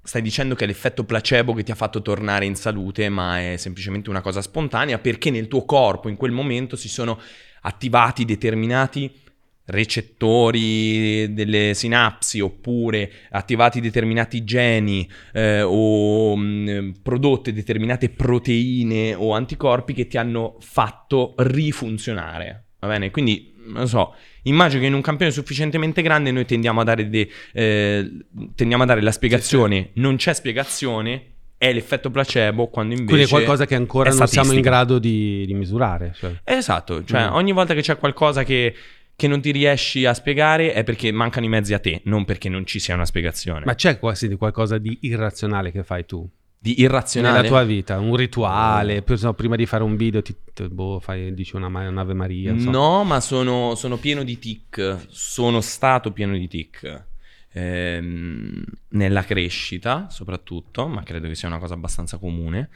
stai 0.03 0.23
dicendo 0.23 0.55
che 0.55 0.65
è 0.65 0.67
l'effetto 0.67 1.05
placebo 1.05 1.53
che 1.53 1.63
ti 1.63 1.71
ha 1.71 1.75
fatto 1.77 2.03
tornare 2.03 2.45
in 2.45 2.55
salute, 2.57 3.09
ma 3.09 3.41
è 3.41 3.57
semplicemente 3.57 4.11
una 4.11 4.21
cosa 4.21 4.43
spontanea 4.43 4.99
perché 4.99 5.31
nel 5.31 5.49
tuo 5.49 5.65
corpo 5.65 6.09
in 6.09 6.17
quel 6.17 6.33
momento 6.33 6.77
si 6.77 6.89
sono 6.89 7.19
attivati 7.63 8.25
determinati 8.25 9.23
recettori 9.67 11.33
delle 11.33 11.73
sinapsi 11.75 12.41
oppure 12.41 13.11
attivati 13.31 13.81
determinati 13.81 14.45
geni 14.45 15.09
eh, 15.33 15.63
o 15.63 16.37
mh, 16.37 16.95
prodotte 17.03 17.53
determinate 17.53 18.11
proteine 18.11 19.15
o 19.15 19.33
anticorpi 19.33 19.93
che 19.95 20.07
ti 20.07 20.17
hanno 20.17 20.57
fatto 20.61 21.35
rifunzionare. 21.39 22.65
Va 22.81 22.89
bene? 22.89 23.11
Quindi, 23.11 23.55
non 23.67 23.89
so, 23.89 24.15
immagino 24.43 24.83
che 24.83 24.87
in 24.89 24.95
un 24.95 25.01
campione 25.01 25.33
sufficientemente 25.33 26.03
grande 26.03 26.31
noi 26.31 26.45
tendiamo 26.45 26.81
a 26.81 26.85
dare, 26.85 27.09
de- 27.09 27.29
eh, 27.53 28.11
tendiamo 28.55 28.83
a 28.83 28.87
dare 28.87 29.01
la 29.01 29.13
spiegazione, 29.13 29.91
non 29.95 30.17
c'è 30.17 30.35
spiegazione, 30.35 31.29
è 31.57 31.73
l'effetto 31.73 32.11
placebo, 32.11 32.67
quando 32.69 32.93
invece... 32.93 33.11
Quindi 33.15 33.27
è 33.27 33.31
qualcosa 33.31 33.65
che 33.65 33.75
ancora 33.75 34.11
non 34.13 34.27
siamo 34.29 34.53
in 34.53 34.61
grado 34.61 34.99
di, 34.99 35.47
di 35.47 35.55
misurare. 35.55 36.13
cioè. 36.15 36.33
Esatto, 36.45 37.03
cioè 37.05 37.31
Mm. 37.31 37.35
ogni 37.35 37.53
volta 37.53 37.73
che 37.73 37.81
c'è 37.81 37.97
qualcosa 37.97 38.45
che, 38.45 38.75
che 39.17 39.29
non 39.29 39.41
ti 39.41 39.51
riesci 39.51 40.05
a 40.05 40.15
spiegare 40.15 40.73
è 40.73 40.85
perché 40.85 41.13
mancano 41.13 41.47
i 41.47 41.49
mezzi 41.49 41.75
a 41.75 41.79
te, 41.79 42.01
non 42.05 42.25
perché 42.25 42.49
non 42.49 42.67
ci 42.67 42.79
sia 42.79 42.95
una 42.95 43.07
spiegazione. 43.07 43.65
Ma 43.65 43.75
c'è 43.75 43.99
quasi 43.99 44.29
di 44.29 44.37
qualcosa 44.37 44.79
di 44.79 44.99
irrazionale 45.03 45.71
che 45.71 45.85
fai 45.85 46.05
tu 46.05 46.29
di 46.65 46.81
irrazionale. 46.81 47.37
nella 47.37 47.47
tua 47.47 47.63
vita? 47.63 47.99
Un 47.99 48.17
rituale? 48.17 49.05
esempio, 49.07 49.35
prima 49.35 49.55
di 49.55 49.67
fare 49.67 49.83
un 49.83 49.97
video 49.97 50.23
ti, 50.23 50.35
boh, 50.71 50.99
fai, 50.99 51.35
dici 51.35 51.57
una, 51.57 51.67
un'Ave 51.67 52.15
Maria? 52.15 52.59
so. 52.59 52.71
No, 52.71 53.05
ma 53.05 53.21
sono, 53.21 53.75
sono 53.75 53.99
pieno 53.99 54.23
di 54.23 54.39
tic. 54.39 55.05
Sono 55.09 55.61
stato 55.61 56.11
pieno 56.13 56.33
di 56.33 56.49
tic. 56.49 57.05
Ehm, 57.53 58.65
nella 58.89 59.25
crescita, 59.25 60.09
soprattutto, 60.09 60.89
ma 60.89 61.03
credo 61.03 61.29
che 61.29 61.35
sia 61.35 61.49
una 61.49 61.59
cosa 61.59 61.75
abbastanza 61.75 62.17
comune. 62.17 62.71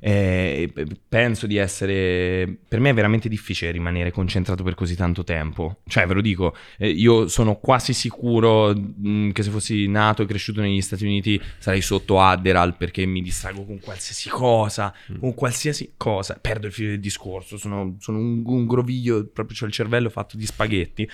Eh, 0.00 0.72
penso 1.08 1.46
di 1.46 1.56
essere. 1.56 2.58
Per 2.66 2.80
me 2.80 2.90
è 2.90 2.94
veramente 2.94 3.28
difficile 3.28 3.70
rimanere 3.70 4.10
concentrato 4.10 4.62
per 4.62 4.74
così 4.74 4.96
tanto 4.96 5.24
tempo. 5.24 5.80
Cioè, 5.86 6.06
ve 6.06 6.14
lo 6.14 6.20
dico, 6.20 6.56
eh, 6.78 6.88
io 6.88 7.28
sono 7.28 7.56
quasi 7.56 7.92
sicuro 7.92 8.74
mh, 8.74 9.30
che 9.30 9.42
se 9.42 9.50
fossi 9.50 9.86
nato 9.86 10.22
e 10.22 10.26
cresciuto 10.26 10.60
negli 10.60 10.80
Stati 10.80 11.04
Uniti 11.04 11.40
sarei 11.58 11.82
sotto 11.82 12.20
Adderall 12.20 12.76
perché 12.76 13.04
mi 13.06 13.20
distrago 13.22 13.64
con 13.64 13.78
qualsiasi 13.78 14.28
cosa 14.28 14.94
con 15.18 15.34
qualsiasi 15.34 15.94
cosa, 15.96 16.38
perdo 16.40 16.66
il 16.66 16.72
filo 16.72 16.90
del 16.90 17.00
discorso, 17.00 17.56
sono, 17.56 17.96
sono 17.98 18.18
un, 18.18 18.42
un 18.44 18.66
groviglio, 18.66 19.26
proprio 19.26 19.56
c'ho 19.58 19.66
il 19.66 19.72
cervello 19.72 20.08
fatto 20.08 20.36
di 20.36 20.46
spaghetti. 20.46 21.08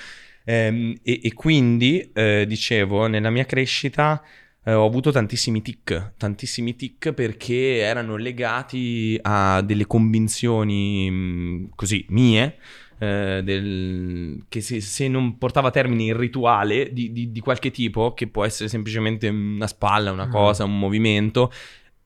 Ehm, 0.44 0.96
e, 1.02 1.20
e 1.22 1.34
quindi, 1.34 2.10
eh, 2.12 2.44
dicevo, 2.46 3.06
nella 3.08 3.30
mia 3.30 3.44
crescita 3.44 4.22
eh, 4.66 4.72
ho 4.74 4.84
avuto 4.84 5.10
tantissimi 5.12 5.62
tic, 5.62 6.12
tantissimi 6.16 6.74
tic 6.76 7.12
perché 7.12 7.78
erano 7.78 8.16
legati 8.16 9.16
a 9.22 9.62
delle 9.62 9.86
convinzioni 9.86 11.10
mh, 11.10 11.68
così 11.74 12.04
mie. 12.10 12.56
eh, 12.98 13.42
del- 13.44 14.44
che 14.48 14.62
se, 14.62 14.80
se 14.80 15.06
non 15.06 15.36
portava 15.36 15.68
a 15.68 15.70
termine 15.70 16.04
il 16.04 16.14
rituale 16.14 16.90
di, 16.94 17.12
di- 17.12 17.30
di 17.30 17.40
qualche 17.40 17.70
tipo, 17.70 18.14
che 18.14 18.26
può 18.26 18.42
essere 18.42 18.70
semplicemente 18.70 19.28
una 19.28 19.66
spalla, 19.66 20.12
una 20.12 20.26
Mm. 20.26 20.30
cosa, 20.30 20.64
un 20.64 20.78
movimento, 20.78 21.52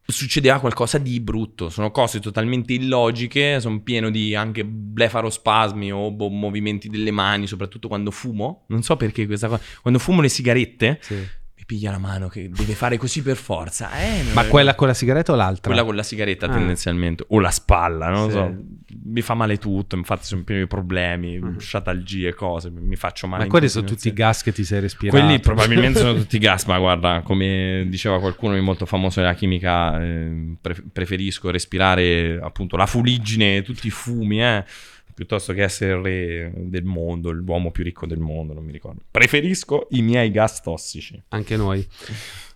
succedeva 0.04 0.58
qualcosa 0.58 0.98
di 0.98 1.20
brutto. 1.20 1.68
Sono 1.70 1.92
cose 1.92 2.18
totalmente 2.18 2.72
illogiche, 2.72 3.60
sono 3.60 3.80
pieno 3.82 4.10
di 4.10 4.34
anche 4.34 4.64
blefarospasmi 4.64 5.92
o 5.92 6.10
boh, 6.10 6.28
movimenti 6.28 6.88
delle 6.88 7.12
mani, 7.12 7.46
soprattutto 7.46 7.86
quando 7.86 8.10
fumo. 8.10 8.64
Non 8.68 8.82
so 8.82 8.96
perché 8.96 9.26
questa 9.26 9.46
cosa. 9.46 9.62
Quando 9.82 10.00
fumo 10.00 10.20
le 10.20 10.28
sigarette, 10.28 10.98
Sì. 11.02 11.14
Piglia 11.70 11.92
la 11.92 11.98
mano 11.98 12.26
che 12.26 12.48
deve 12.52 12.72
fare 12.74 12.96
così 12.96 13.22
per 13.22 13.36
forza. 13.36 13.92
Eh, 13.96 14.24
Ma 14.32 14.44
è- 14.44 14.48
quella 14.48 14.74
con 14.74 14.88
la 14.88 14.94
sigaretta 14.94 15.30
o 15.30 15.36
l'altra? 15.36 15.70
quella 15.70 15.84
con 15.84 15.94
la 15.94 16.02
sigaretta 16.02 16.46
Ah. 16.46 16.48
tendenzialmente, 16.48 17.24
o 17.28 17.38
la 17.38 17.52
spalla, 17.52 18.08
non 18.08 18.22
lo 18.22 18.28
Sì. 18.28 18.32
so. 18.34 18.54
Mi 19.04 19.20
fa 19.20 19.34
male 19.34 19.56
tutto, 19.58 19.94
infatti 19.94 20.24
sono 20.24 20.42
pieni 20.42 20.62
di 20.62 20.66
problemi, 20.66 21.38
Mhm. 21.38 21.58
sciatalgie, 21.58 22.34
cose, 22.34 22.70
mi 22.70 22.96
faccio 22.96 23.28
male. 23.28 23.44
Ma 23.44 23.48
quelli 23.48 23.68
sono 23.68 23.86
tutti 23.86 24.08
i 24.08 24.12
gas 24.12 24.42
che 24.42 24.50
ti 24.52 24.64
sei 24.64 24.80
respirato. 24.80 25.16
Quelli 25.16 25.38
probabilmente 25.38 26.00
sono 26.00 26.14
tutti 26.14 26.38
gas, 26.38 26.64
ma 26.64 26.76
guarda, 26.78 27.20
come 27.24 27.86
diceva 27.88 28.18
qualcuno 28.18 28.60
molto 28.60 28.86
famoso 28.86 29.20
nella 29.20 29.34
chimica, 29.34 30.02
eh, 30.02 30.56
pre- 30.60 30.82
preferisco 30.92 31.50
respirare 31.50 32.40
appunto 32.42 32.76
la 32.76 32.86
fuliggine, 32.86 33.62
tutti 33.62 33.86
i 33.86 33.90
fumi, 33.90 34.42
eh, 34.42 34.64
piuttosto 35.20 35.52
che 35.52 35.62
essere 35.62 35.92
il 35.92 36.00
re 36.00 36.52
del 36.54 36.84
mondo, 36.84 37.30
l'uomo 37.30 37.70
più 37.70 37.84
ricco 37.84 38.06
del 38.06 38.20
mondo, 38.20 38.54
non 38.54 38.64
mi 38.64 38.72
ricordo. 38.72 39.02
Preferisco 39.10 39.86
i 39.90 40.00
miei 40.00 40.30
gas 40.30 40.62
tossici. 40.62 41.22
Anche 41.28 41.56
noi. 41.58 41.86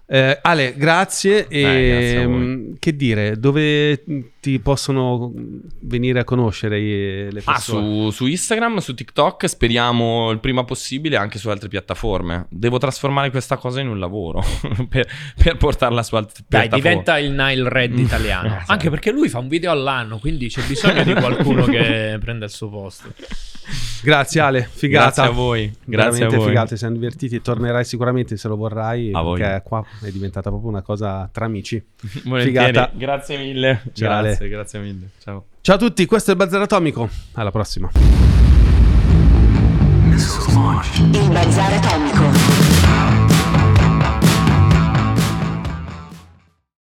Eh, 0.07 0.39
Ale, 0.41 0.75
grazie. 0.75 1.47
E, 1.49 1.61
Eh, 1.61 1.89
grazie 1.91 2.27
mh, 2.27 2.77
che 2.79 2.97
dire, 2.97 3.39
dove 3.39 4.03
ti 4.45 4.59
possono 4.61 5.33
venire 5.81 6.21
a 6.21 6.25
conoscere 6.25 6.79
i- 6.79 7.33
le 7.33 7.41
Ah, 7.45 7.53
persone? 7.53 8.11
su, 8.11 8.11
su 8.11 8.27
Instagram, 8.27 8.77
su 8.77 8.93
TikTok, 8.93 9.49
speriamo 9.49 10.31
il 10.33 10.39
prima 10.39 10.65
possibile 10.65 11.17
anche 11.17 11.39
su 11.39 11.49
altre 11.49 11.69
piattaforme. 11.71 12.45
Devo 12.51 12.77
trasformare 12.77 13.31
questa 13.31 13.57
cosa 13.57 13.81
in 13.81 13.89
un 13.89 13.99
lavoro 13.99 14.45
per, 14.87 15.09
per 15.43 15.57
portarla 15.57 16.03
su 16.03 16.15
altre 16.17 16.45
Dai, 16.47 16.69
piattaforme. 16.69 16.89
diventa 16.91 17.19
il 17.19 17.31
Nile 17.31 17.69
Red 17.71 17.99
italiano. 17.99 18.49
Esatto. 18.65 18.73
Anche 18.73 18.91
perché 18.91 19.11
lui 19.13 19.31
fa 19.31 19.39
un 19.39 19.49
video 19.49 19.71
all'anno, 19.71 20.19
quindi 20.19 20.49
c'è 20.49 20.63
bisogno 20.67 21.03
di 21.05 21.15
qualcuno 21.15 21.65
che 21.65 22.17
prenda 22.21 22.45
il 22.45 22.51
suo 22.51 22.69
posto. 22.69 23.13
Grazie 24.03 24.41
Ale, 24.43 24.69
figata. 24.71 25.05
Grazie 25.07 25.23
a 25.23 25.31
voi. 25.31 25.61
Grazie 25.85 25.87
Veramente 26.11 26.35
a 26.35 26.39
voi. 26.39 26.49
figata, 26.49 26.77
siamo 26.77 26.95
divertiti. 26.95 27.41
Tornerai 27.41 27.85
sicuramente 27.87 28.37
se 28.37 28.49
lo 28.49 28.57
vorrai, 28.57 29.09
A 29.09 29.13
perché 29.13 29.25
voglia. 29.25 29.61
qua 29.63 29.83
è 30.03 30.11
diventata 30.11 30.51
proprio 30.51 30.69
una 30.71 30.83
cosa 30.83 31.27
tra 31.33 31.47
amici. 31.47 31.83
Volentieri. 32.25 32.67
Figata. 32.67 32.91
Grazie 32.95 33.39
mille. 33.39 33.83
Ciao, 33.95 34.13
Ale. 34.13 34.34
Grazie, 34.35 34.49
grazie 34.49 34.79
mille. 34.81 35.11
Ciao. 35.23 35.45
Ciao 35.61 35.77
a 35.77 35.79
tutti, 35.79 36.05
questo 36.07 36.31
è 36.31 36.35
il 36.35 36.39
Bazar 36.39 36.63
Atomico. 36.63 37.09
Alla 37.33 37.51
prossima. 37.51 37.91
Il 41.13 41.31
bazar 41.31 41.73
atomico. 41.73 42.44